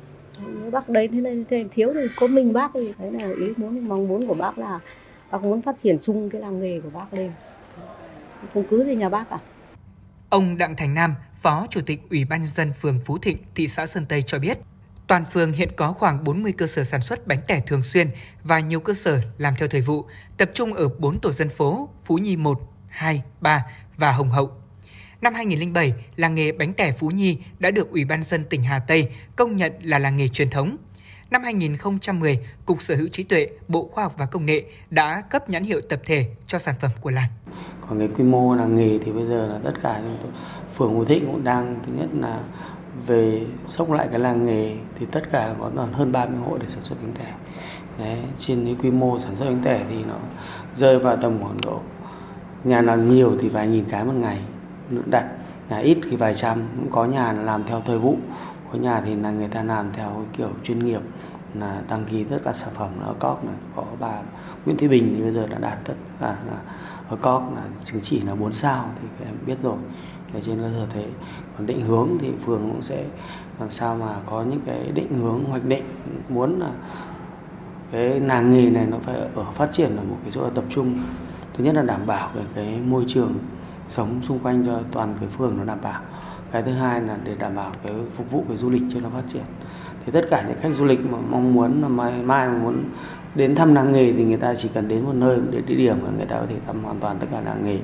bác 0.72 0.90
đấy 0.90 1.10
thế 1.12 1.22
nên 1.22 1.46
thế 1.50 1.66
thiếu 1.72 1.94
thì 1.94 2.02
có 2.16 2.28
mình 2.28 2.54
bác 2.54 2.72
thì 2.74 2.94
đấy 3.00 3.12
là 3.12 3.28
ý 3.28 3.54
muốn 3.58 3.88
mong 3.88 4.08
muốn 4.08 4.28
của 4.28 4.34
bác 4.34 4.58
là 4.58 4.80
bác 5.32 5.44
muốn 5.44 5.62
phát 5.62 5.78
triển 5.78 5.98
chung 6.02 6.30
cái 6.30 6.42
làng 6.42 6.60
nghề 6.60 6.80
của 6.80 6.90
bác 6.90 7.14
lên. 7.14 7.32
Không 8.54 8.64
cứ 8.70 8.86
gì 8.86 8.96
nhà 8.96 9.10
bác 9.10 9.30
cả. 9.30 9.40
Ông 10.30 10.58
Đặng 10.58 10.76
Thành 10.76 10.94
Nam, 10.94 11.16
Phó 11.42 11.68
Chủ 11.70 11.82
tịch 11.86 12.00
Ủy 12.10 12.26
ban 12.26 12.42
nhân 12.42 12.50
dân 12.50 12.74
phường 12.82 13.00
Phú 13.06 13.18
Thịnh, 13.18 13.38
thị 13.56 13.68
xã 13.68 13.88
Sơn 13.88 14.06
Tây 14.06 14.24
cho 14.28 14.40
biết, 14.40 14.58
toàn 15.08 15.26
phường 15.34 15.52
hiện 15.52 15.70
có 15.78 15.92
khoảng 15.92 16.24
40 16.24 16.54
cơ 16.58 16.68
sở 16.68 16.84
sản 16.84 17.02
xuất 17.02 17.28
bánh 17.28 17.40
tẻ 17.48 17.62
thường 17.68 17.84
xuyên 17.84 18.10
và 18.44 18.60
nhiều 18.60 18.80
cơ 18.80 18.94
sở 18.94 19.22
làm 19.38 19.54
theo 19.58 19.68
thời 19.68 19.82
vụ, 19.82 20.06
tập 20.38 20.52
trung 20.54 20.74
ở 20.74 20.90
4 21.00 21.20
tổ 21.20 21.32
dân 21.32 21.50
phố 21.50 21.90
Phú 22.06 22.18
Nhi 22.18 22.36
1, 22.36 22.62
2, 22.88 23.24
3 23.42 23.66
và 23.98 24.12
Hồng 24.12 24.30
Hậu. 24.30 24.61
Năm 25.22 25.34
2007, 25.34 25.94
làng 26.16 26.36
nghề 26.36 26.52
bánh 26.52 26.74
tẻ 26.74 26.92
Phú 26.92 27.08
Nhi 27.08 27.38
đã 27.60 27.72
được 27.72 27.92
Ủy 27.92 28.06
ban 28.06 28.24
dân 28.24 28.44
tỉnh 28.50 28.64
Hà 28.64 28.80
Tây 28.80 29.10
công 29.36 29.56
nhận 29.56 29.74
là 29.84 30.00
làng 30.00 30.18
nghề 30.18 30.28
truyền 30.28 30.50
thống. 30.50 30.78
Năm 31.32 31.44
2010, 31.44 32.40
Cục 32.66 32.82
Sở 32.82 32.96
hữu 32.96 33.08
trí 33.08 33.24
tuệ, 33.24 33.48
Bộ 33.68 33.88
Khoa 33.92 34.04
học 34.04 34.14
và 34.18 34.26
Công 34.26 34.46
nghệ 34.46 34.64
đã 34.90 35.22
cấp 35.30 35.50
nhãn 35.50 35.64
hiệu 35.64 35.82
tập 35.90 36.02
thể 36.06 36.26
cho 36.48 36.60
sản 36.60 36.76
phẩm 36.82 36.92
của 37.02 37.12
làng. 37.12 37.30
Còn 37.82 38.00
cái 38.00 38.08
quy 38.18 38.24
mô 38.24 38.56
làng 38.56 38.76
nghề 38.76 39.00
thì 39.06 39.12
bây 39.12 39.28
giờ 39.28 39.48
là 39.48 39.60
tất 39.64 39.82
cả 39.84 40.00
chúng 40.04 40.18
tôi, 40.24 40.32
phường 40.76 40.96
Hồ 40.96 41.06
Thịnh 41.06 41.26
cũng 41.26 41.44
đang 41.44 41.80
thứ 41.84 41.94
nhất 41.94 42.08
là 42.20 42.40
về 43.08 43.42
sốc 43.66 43.92
lại 43.92 44.08
cái 44.12 44.20
làng 44.20 44.46
nghề 44.46 44.76
thì 45.00 45.06
tất 45.12 45.32
cả 45.32 45.56
có 45.60 45.88
hơn 45.94 46.12
30 46.12 46.40
hộ 46.46 46.58
để 46.58 46.66
sản 46.68 46.82
xuất 46.82 46.96
bánh 47.04 47.14
tẻ. 47.14 47.34
Đấy, 48.00 48.18
trên 48.38 48.66
cái 48.66 48.76
quy 48.82 48.92
mô 48.92 49.20
sản 49.20 49.36
xuất 49.36 49.46
bánh 49.46 49.62
tẻ 49.66 49.82
thì 49.90 50.04
nó 50.08 50.18
rơi 50.76 51.00
vào 51.00 51.18
tầm 51.22 51.40
khoảng 51.42 51.62
độ 51.62 51.82
nhà 52.64 52.82
nào 52.82 52.98
nhiều 52.98 53.38
thì 53.42 53.50
vài 53.50 53.68
nghìn 53.68 53.86
cái 53.86 54.04
một 54.04 54.14
ngày 54.14 54.40
lượng 54.92 55.10
đặt 55.12 55.26
nhà 55.70 55.78
ít 55.78 55.98
thì 56.04 56.16
vài 56.16 56.36
trăm, 56.36 56.62
cũng 56.78 56.92
có 56.92 57.06
nhà 57.06 57.32
làm 57.32 57.64
theo 57.64 57.82
thời 57.86 58.00
vụ. 58.00 58.18
Có 58.72 58.80
nhà 58.80 59.02
thì 59.06 59.16
là 59.16 59.32
người 59.32 59.48
ta 59.48 59.64
làm 59.64 59.86
theo 59.94 60.26
kiểu 60.38 60.50
chuyên 60.64 60.86
nghiệp, 60.86 61.02
là 61.60 61.82
đăng 61.90 62.06
ký 62.06 62.24
tất 62.24 62.38
cả 62.44 62.54
sản 62.54 62.70
phẩm 62.74 62.90
ở 63.06 63.14
cóc 63.20 63.46
này. 63.46 63.56
Có 63.76 63.84
bà 64.00 64.20
Nguyễn 64.66 64.78
Thị 64.78 64.88
Bình 64.88 65.14
thì 65.16 65.22
bây 65.22 65.32
giờ 65.32 65.48
đã 65.48 65.58
đạt 65.58 65.78
tất 65.86 65.94
cả 66.20 66.36
là 66.48 66.58
ở 67.10 67.16
cóc 67.16 67.54
là 67.56 67.62
chứng 67.86 68.02
chỉ 68.02 68.22
là 68.22 68.36
4 68.36 68.54
sao 68.54 68.86
thì 69.02 69.08
các 69.20 69.26
em 69.26 69.36
biết 69.46 69.56
rồi. 69.64 69.78
Để 70.34 70.42
trên 70.42 70.60
cơ 70.60 70.72
sở 70.74 70.86
thế. 70.90 71.06
Còn 71.58 71.68
định 71.68 71.82
hướng 71.82 72.10
thì 72.20 72.32
phường 72.46 72.72
cũng 72.72 72.82
sẽ 72.82 73.06
làm 73.60 73.72
sao 73.72 73.96
mà 73.96 74.16
có 74.26 74.44
những 74.44 74.62
cái 74.66 74.92
định 74.94 75.20
hướng 75.22 75.44
hoạch 75.44 75.66
định. 75.66 75.84
Muốn 76.30 76.60
là 76.60 76.70
cái 77.92 78.20
làng 78.20 78.54
nghề 78.54 78.70
này 78.70 78.86
nó 78.86 78.98
phải 79.02 79.16
ở 79.36 79.44
phát 79.54 79.72
triển 79.72 79.98
ở 79.98 80.04
một 80.04 80.18
cái 80.24 80.32
chỗ 80.32 80.50
tập 80.50 80.64
trung. 80.70 81.00
Thứ 81.54 81.64
nhất 81.64 81.76
là 81.76 81.82
đảm 81.82 82.08
bảo 82.08 82.30
về 82.34 82.42
cái 82.56 82.80
môi 82.88 83.06
trường 83.08 83.34
sống 83.92 84.22
xung 84.28 84.40
quanh 84.40 84.66
cho 84.66 84.82
toàn 84.92 85.18
cái 85.20 85.30
phường 85.30 85.58
nó 85.58 85.64
đảm 85.64 85.82
bảo. 85.82 86.02
Cái 86.52 86.64
thứ 86.64 86.74
hai 86.74 87.02
là 87.02 87.18
để 87.24 87.36
đảm 87.36 87.56
bảo 87.56 87.72
cái 87.84 87.94
phục 88.18 88.32
vụ 88.32 88.46
cái 88.48 88.58
du 88.58 88.70
lịch 88.70 88.82
cho 88.94 89.00
nó 89.00 89.10
phát 89.10 89.24
triển. 89.28 89.44
Thì 90.06 90.12
tất 90.12 90.26
cả 90.30 90.44
những 90.48 90.60
khách 90.62 90.74
du 90.74 90.86
lịch 90.86 91.06
mà 91.06 91.18
mong 91.18 91.54
muốn 91.54 91.82
là 91.82 91.88
mai 91.88 92.12
mai 92.12 92.48
mà 92.48 92.58
muốn 92.58 92.90
đến 93.36 93.56
thăm 93.56 93.76
làng 93.76 93.94
nghề 93.94 94.14
thì 94.14 94.24
người 94.24 94.38
ta 94.38 94.56
chỉ 94.56 94.70
cần 94.74 94.88
đến 94.88 95.04
một 95.04 95.14
nơi 95.14 95.40
để 95.52 95.62
địa 95.62 95.76
điểm 95.76 95.98
mà 96.04 96.10
người 96.18 96.26
ta 96.26 96.36
có 96.40 96.46
thể 96.50 96.56
thăm 96.68 96.84
hoàn 96.84 97.00
toàn 97.00 97.20
tất 97.20 97.28
cả 97.32 97.42
làng 97.42 97.66
nghề. 97.66 97.80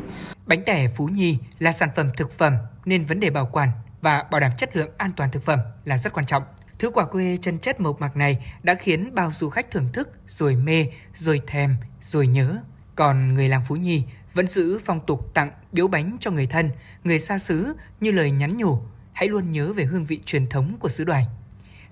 Bánh 0.45 0.63
tẻ 0.65 0.88
Phú 0.88 1.05
Nhi 1.05 1.38
là 1.59 1.71
sản 1.71 1.89
phẩm 1.95 2.09
thực 2.17 2.38
phẩm 2.38 2.53
nên 2.85 3.05
vấn 3.05 3.19
đề 3.19 3.29
bảo 3.29 3.49
quản 3.51 3.69
và 4.01 4.23
bảo 4.31 4.41
đảm 4.41 4.51
chất 4.57 4.75
lượng 4.75 4.89
an 4.97 5.11
toàn 5.15 5.31
thực 5.31 5.43
phẩm 5.43 5.59
là 5.85 5.97
rất 5.97 6.13
quan 6.13 6.25
trọng. 6.25 6.43
Thứ 6.79 6.89
quả 6.89 7.05
quê 7.05 7.38
chân 7.41 7.57
chất 7.57 7.79
mộc 7.79 8.01
mạc 8.01 8.17
này 8.17 8.53
đã 8.63 8.75
khiến 8.75 9.15
bao 9.15 9.31
du 9.31 9.49
khách 9.49 9.71
thưởng 9.71 9.89
thức 9.93 10.09
rồi 10.27 10.55
mê, 10.55 10.85
rồi 11.15 11.41
thèm, 11.47 11.75
rồi 12.01 12.27
nhớ. 12.27 12.57
Còn 12.95 13.34
người 13.34 13.49
làng 13.49 13.61
Phú 13.67 13.75
Nhi 13.75 14.03
vẫn 14.34 14.47
giữ 14.47 14.79
phong 14.85 14.99
tục 15.05 15.34
tặng 15.34 15.51
biếu 15.78 15.88
bánh 15.88 16.18
cho 16.20 16.32
người 16.32 16.48
thân, 16.48 16.70
người 17.04 17.20
xa 17.20 17.40
xứ 17.40 17.74
như 17.99 18.12
lời 18.12 18.32
nhắn 18.32 18.58
nhủ, 18.58 18.80
hãy 19.14 19.28
luôn 19.28 19.52
nhớ 19.52 19.74
về 19.74 19.84
hương 19.84 20.06
vị 20.06 20.20
truyền 20.26 20.48
thống 20.48 20.78
của 20.80 20.90
xứ 20.90 21.04
đoài. 21.04 21.26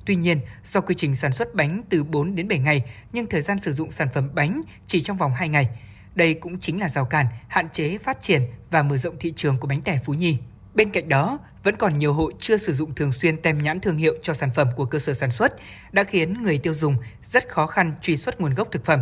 Tuy 0.06 0.16
nhiên, 0.16 0.40
do 0.64 0.82
quy 0.82 0.96
trình 0.96 1.16
sản 1.16 1.34
xuất 1.34 1.56
bánh 1.56 1.82
từ 1.90 2.04
4 2.04 2.36
đến 2.36 2.48
7 2.48 2.60
ngày, 2.60 2.84
nhưng 3.14 3.26
thời 3.26 3.42
gian 3.42 3.60
sử 3.60 3.74
dụng 3.74 3.92
sản 3.92 4.08
phẩm 4.14 4.30
bánh 4.36 4.62
chỉ 4.88 5.02
trong 5.02 5.18
vòng 5.18 5.34
2 5.34 5.50
ngày. 5.50 5.70
Đây 6.16 6.34
cũng 6.34 6.60
chính 6.60 6.80
là 6.80 6.90
rào 6.90 7.06
cản 7.06 7.26
hạn 7.48 7.70
chế 7.70 7.98
phát 7.98 8.22
triển 8.22 8.42
và 8.72 8.84
mở 8.84 8.98
rộng 8.98 9.16
thị 9.20 9.34
trường 9.36 9.58
của 9.58 9.68
bánh 9.68 9.82
tẻ 9.82 10.00
Phú 10.06 10.14
Nhi. 10.14 10.38
Bên 10.74 10.90
cạnh 10.90 11.10
đó, 11.10 11.40
vẫn 11.64 11.76
còn 11.76 12.00
nhiều 12.00 12.14
hộ 12.14 12.32
chưa 12.40 12.58
sử 12.58 12.74
dụng 12.74 12.96
thường 12.96 13.14
xuyên 13.14 13.38
tem 13.38 13.64
nhãn 13.64 13.80
thương 13.80 13.98
hiệu 13.98 14.14
cho 14.24 14.34
sản 14.34 14.50
phẩm 14.56 14.68
của 14.76 14.86
cơ 14.86 15.00
sở 15.00 15.14
sản 15.14 15.32
xuất, 15.32 15.54
đã 15.92 16.04
khiến 16.04 16.44
người 16.44 16.58
tiêu 16.58 16.74
dùng 16.74 16.96
rất 17.24 17.50
khó 17.50 17.68
khăn 17.68 17.94
truy 18.02 18.18
xuất 18.18 18.42
nguồn 18.42 18.54
gốc 18.54 18.68
thực 18.72 18.86
phẩm. 18.86 19.00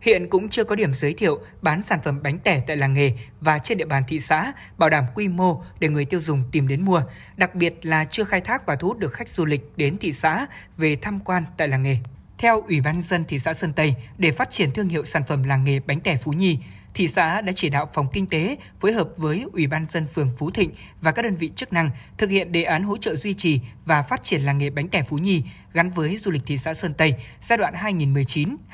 Hiện 0.00 0.28
cũng 0.28 0.48
chưa 0.48 0.64
có 0.64 0.76
điểm 0.76 0.94
giới 0.94 1.14
thiệu 1.14 1.40
bán 1.62 1.82
sản 1.82 1.98
phẩm 2.04 2.22
bánh 2.22 2.38
tẻ 2.38 2.62
tại 2.66 2.76
làng 2.76 2.94
nghề 2.94 3.12
và 3.40 3.58
trên 3.58 3.78
địa 3.78 3.84
bàn 3.84 4.02
thị 4.08 4.20
xã 4.20 4.52
bảo 4.78 4.90
đảm 4.90 5.04
quy 5.14 5.28
mô 5.28 5.62
để 5.80 5.88
người 5.88 6.04
tiêu 6.04 6.20
dùng 6.20 6.42
tìm 6.52 6.68
đến 6.68 6.84
mua, 6.84 7.02
đặc 7.36 7.54
biệt 7.54 7.74
là 7.82 8.04
chưa 8.04 8.24
khai 8.24 8.40
thác 8.40 8.66
và 8.66 8.76
thu 8.76 8.88
hút 8.88 8.98
được 8.98 9.12
khách 9.12 9.28
du 9.28 9.44
lịch 9.44 9.72
đến 9.76 9.98
thị 9.98 10.12
xã 10.12 10.46
về 10.76 10.96
tham 11.02 11.20
quan 11.20 11.44
tại 11.56 11.68
làng 11.68 11.82
nghề. 11.82 11.96
Theo 12.38 12.62
Ủy 12.62 12.80
ban 12.80 13.02
dân 13.02 13.24
thị 13.24 13.38
xã 13.38 13.54
Sơn 13.54 13.72
Tây, 13.72 13.94
để 14.18 14.32
phát 14.32 14.50
triển 14.50 14.70
thương 14.70 14.88
hiệu 14.88 15.04
sản 15.04 15.22
phẩm 15.28 15.42
làng 15.42 15.64
nghề 15.64 15.80
bánh 15.80 16.00
tẻ 16.00 16.16
Phú 16.16 16.32
Nhi, 16.32 16.58
thị 16.96 17.08
xã 17.08 17.40
đã 17.40 17.52
chỉ 17.56 17.68
đạo 17.68 17.88
phòng 17.94 18.06
kinh 18.12 18.26
tế 18.26 18.56
phối 18.80 18.92
hợp 18.92 19.08
với 19.16 19.44
Ủy 19.52 19.66
ban 19.66 19.86
dân 19.90 20.06
phường 20.14 20.30
Phú 20.38 20.50
Thịnh 20.50 20.70
và 21.00 21.12
các 21.12 21.22
đơn 21.22 21.36
vị 21.36 21.50
chức 21.56 21.72
năng 21.72 21.90
thực 22.18 22.30
hiện 22.30 22.52
đề 22.52 22.62
án 22.62 22.82
hỗ 22.82 22.96
trợ 22.96 23.16
duy 23.16 23.34
trì 23.34 23.60
và 23.84 24.02
phát 24.02 24.24
triển 24.24 24.40
làng 24.40 24.58
nghề 24.58 24.70
bánh 24.70 24.88
tẻ 24.88 25.02
Phú 25.02 25.18
Nhi 25.18 25.42
gắn 25.72 25.90
với 25.90 26.16
du 26.16 26.30
lịch 26.30 26.42
thị 26.46 26.58
xã 26.58 26.74
Sơn 26.74 26.94
Tây 26.94 27.14
giai 27.42 27.58
đoạn 27.58 27.74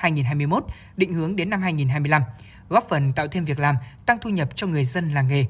2019-2021, 0.01 0.61
định 0.97 1.15
hướng 1.15 1.37
đến 1.37 1.51
năm 1.51 1.63
2025, 1.63 2.23
góp 2.69 2.87
phần 2.89 3.13
tạo 3.13 3.29
thêm 3.29 3.45
việc 3.45 3.59
làm, 3.59 3.77
tăng 4.07 4.19
thu 4.21 4.31
nhập 4.31 4.49
cho 4.57 4.67
người 4.67 4.85
dân 4.85 5.15
làng 5.15 5.29
nghề 5.29 5.47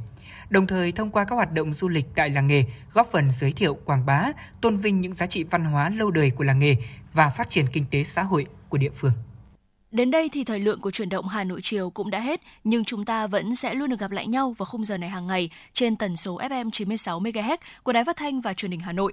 đồng 0.50 0.66
thời 0.66 0.92
thông 0.92 1.10
qua 1.10 1.24
các 1.24 1.36
hoạt 1.36 1.52
động 1.52 1.74
du 1.74 1.88
lịch 1.88 2.06
tại 2.14 2.30
làng 2.30 2.46
nghề 2.46 2.64
góp 2.92 3.08
phần 3.12 3.30
giới 3.40 3.52
thiệu 3.52 3.74
quảng 3.84 4.06
bá, 4.06 4.24
tôn 4.60 4.76
vinh 4.76 5.00
những 5.00 5.14
giá 5.14 5.26
trị 5.26 5.44
văn 5.44 5.64
hóa 5.64 5.88
lâu 5.88 6.10
đời 6.10 6.30
của 6.30 6.44
làng 6.44 6.58
nghề 6.58 6.76
và 7.12 7.30
phát 7.30 7.50
triển 7.50 7.66
kinh 7.72 7.84
tế 7.90 8.04
xã 8.04 8.22
hội 8.22 8.46
của 8.68 8.78
địa 8.78 8.90
phương. 8.94 9.12
Đến 9.92 10.10
đây 10.10 10.28
thì 10.28 10.44
thời 10.44 10.60
lượng 10.60 10.80
của 10.80 10.90
chuyển 10.90 11.08
động 11.08 11.28
Hà 11.28 11.44
Nội 11.44 11.60
chiều 11.62 11.90
cũng 11.90 12.10
đã 12.10 12.20
hết, 12.20 12.40
nhưng 12.64 12.84
chúng 12.84 13.04
ta 13.04 13.26
vẫn 13.26 13.54
sẽ 13.54 13.74
luôn 13.74 13.90
được 13.90 14.00
gặp 14.00 14.10
lại 14.10 14.26
nhau 14.26 14.54
vào 14.58 14.66
khung 14.66 14.84
giờ 14.84 14.98
này 14.98 15.10
hàng 15.10 15.26
ngày 15.26 15.50
trên 15.72 15.96
tần 15.96 16.16
số 16.16 16.38
FM 16.38 16.70
96 16.70 17.20
MHz 17.20 17.56
của 17.82 17.92
Đài 17.92 18.04
Phát 18.04 18.16
thanh 18.16 18.40
và 18.40 18.54
Truyền 18.54 18.70
hình 18.70 18.80
Hà 18.80 18.92
Nội. 18.92 19.12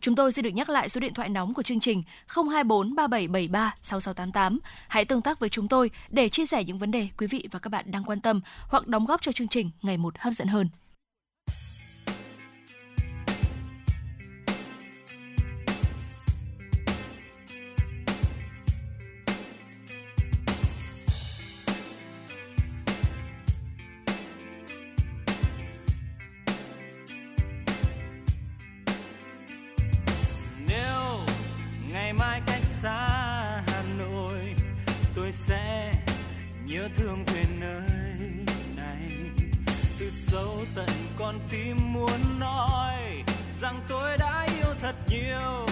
Chúng 0.00 0.16
tôi 0.16 0.32
xin 0.32 0.42
được 0.42 0.50
nhắc 0.50 0.68
lại 0.68 0.88
số 0.88 1.00
điện 1.00 1.14
thoại 1.14 1.28
nóng 1.28 1.54
của 1.54 1.62
chương 1.62 1.80
trình 1.80 2.02
024 2.26 2.94
3773 2.94 3.74
6688. 3.82 4.58
Hãy 4.88 5.04
tương 5.04 5.22
tác 5.22 5.38
với 5.38 5.48
chúng 5.48 5.68
tôi 5.68 5.90
để 6.08 6.28
chia 6.28 6.46
sẻ 6.46 6.64
những 6.64 6.78
vấn 6.78 6.90
đề 6.90 7.08
quý 7.18 7.26
vị 7.26 7.48
và 7.50 7.58
các 7.58 7.70
bạn 7.70 7.90
đang 7.90 8.04
quan 8.04 8.20
tâm 8.20 8.40
hoặc 8.68 8.86
đóng 8.86 9.06
góp 9.06 9.22
cho 9.22 9.32
chương 9.32 9.48
trình 9.48 9.70
ngày 9.82 9.96
một 9.96 10.18
hấp 10.18 10.32
dẫn 10.32 10.48
hơn. 10.48 10.68
Thương 36.96 37.24
về 37.24 37.44
nơi 37.60 37.88
này. 38.76 39.08
Từ 39.98 40.10
sâu 40.10 40.64
tận 40.74 40.88
con 41.18 41.38
tim 41.50 41.92
muốn 41.92 42.40
nói 42.40 42.94
rằng 43.60 43.80
tôi 43.88 44.16
đã 44.18 44.46
yêu 44.58 44.74
thật 44.80 44.94
nhiều. 45.08 45.66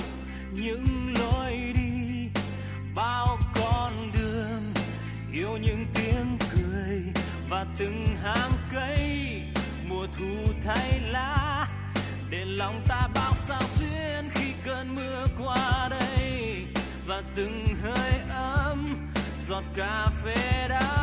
Những 0.53 1.15
lối 1.19 1.73
đi, 1.75 2.29
bao 2.95 3.39
con 3.55 3.93
đường, 4.15 4.63
yêu 5.33 5.57
những 5.57 5.87
tiếng 5.95 6.39
cười 6.53 7.03
và 7.49 7.67
từng 7.79 8.07
hàng 8.23 8.53
cây. 8.73 9.43
Mùa 9.89 10.07
thu 10.19 10.53
thay 10.65 11.01
lá, 11.01 11.67
để 12.31 12.45
lòng 12.45 12.85
ta 12.89 13.09
bao 13.15 13.33
sao 13.37 13.63
duyên 13.79 14.31
khi 14.35 14.53
cơn 14.65 14.95
mưa 14.95 15.27
qua 15.39 15.89
đây. 15.91 16.67
Và 17.07 17.23
từng 17.35 17.67
hơi 17.83 18.13
ấm, 18.31 18.97
giọt 19.49 19.65
cà 19.75 20.07
phê 20.25 20.69
đã 20.69 20.94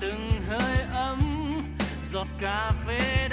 từng 0.00 0.30
hơi 0.48 0.78
ấm 0.92 1.18
giọt 2.12 2.26
cà 2.38 2.72
phê 2.86 3.27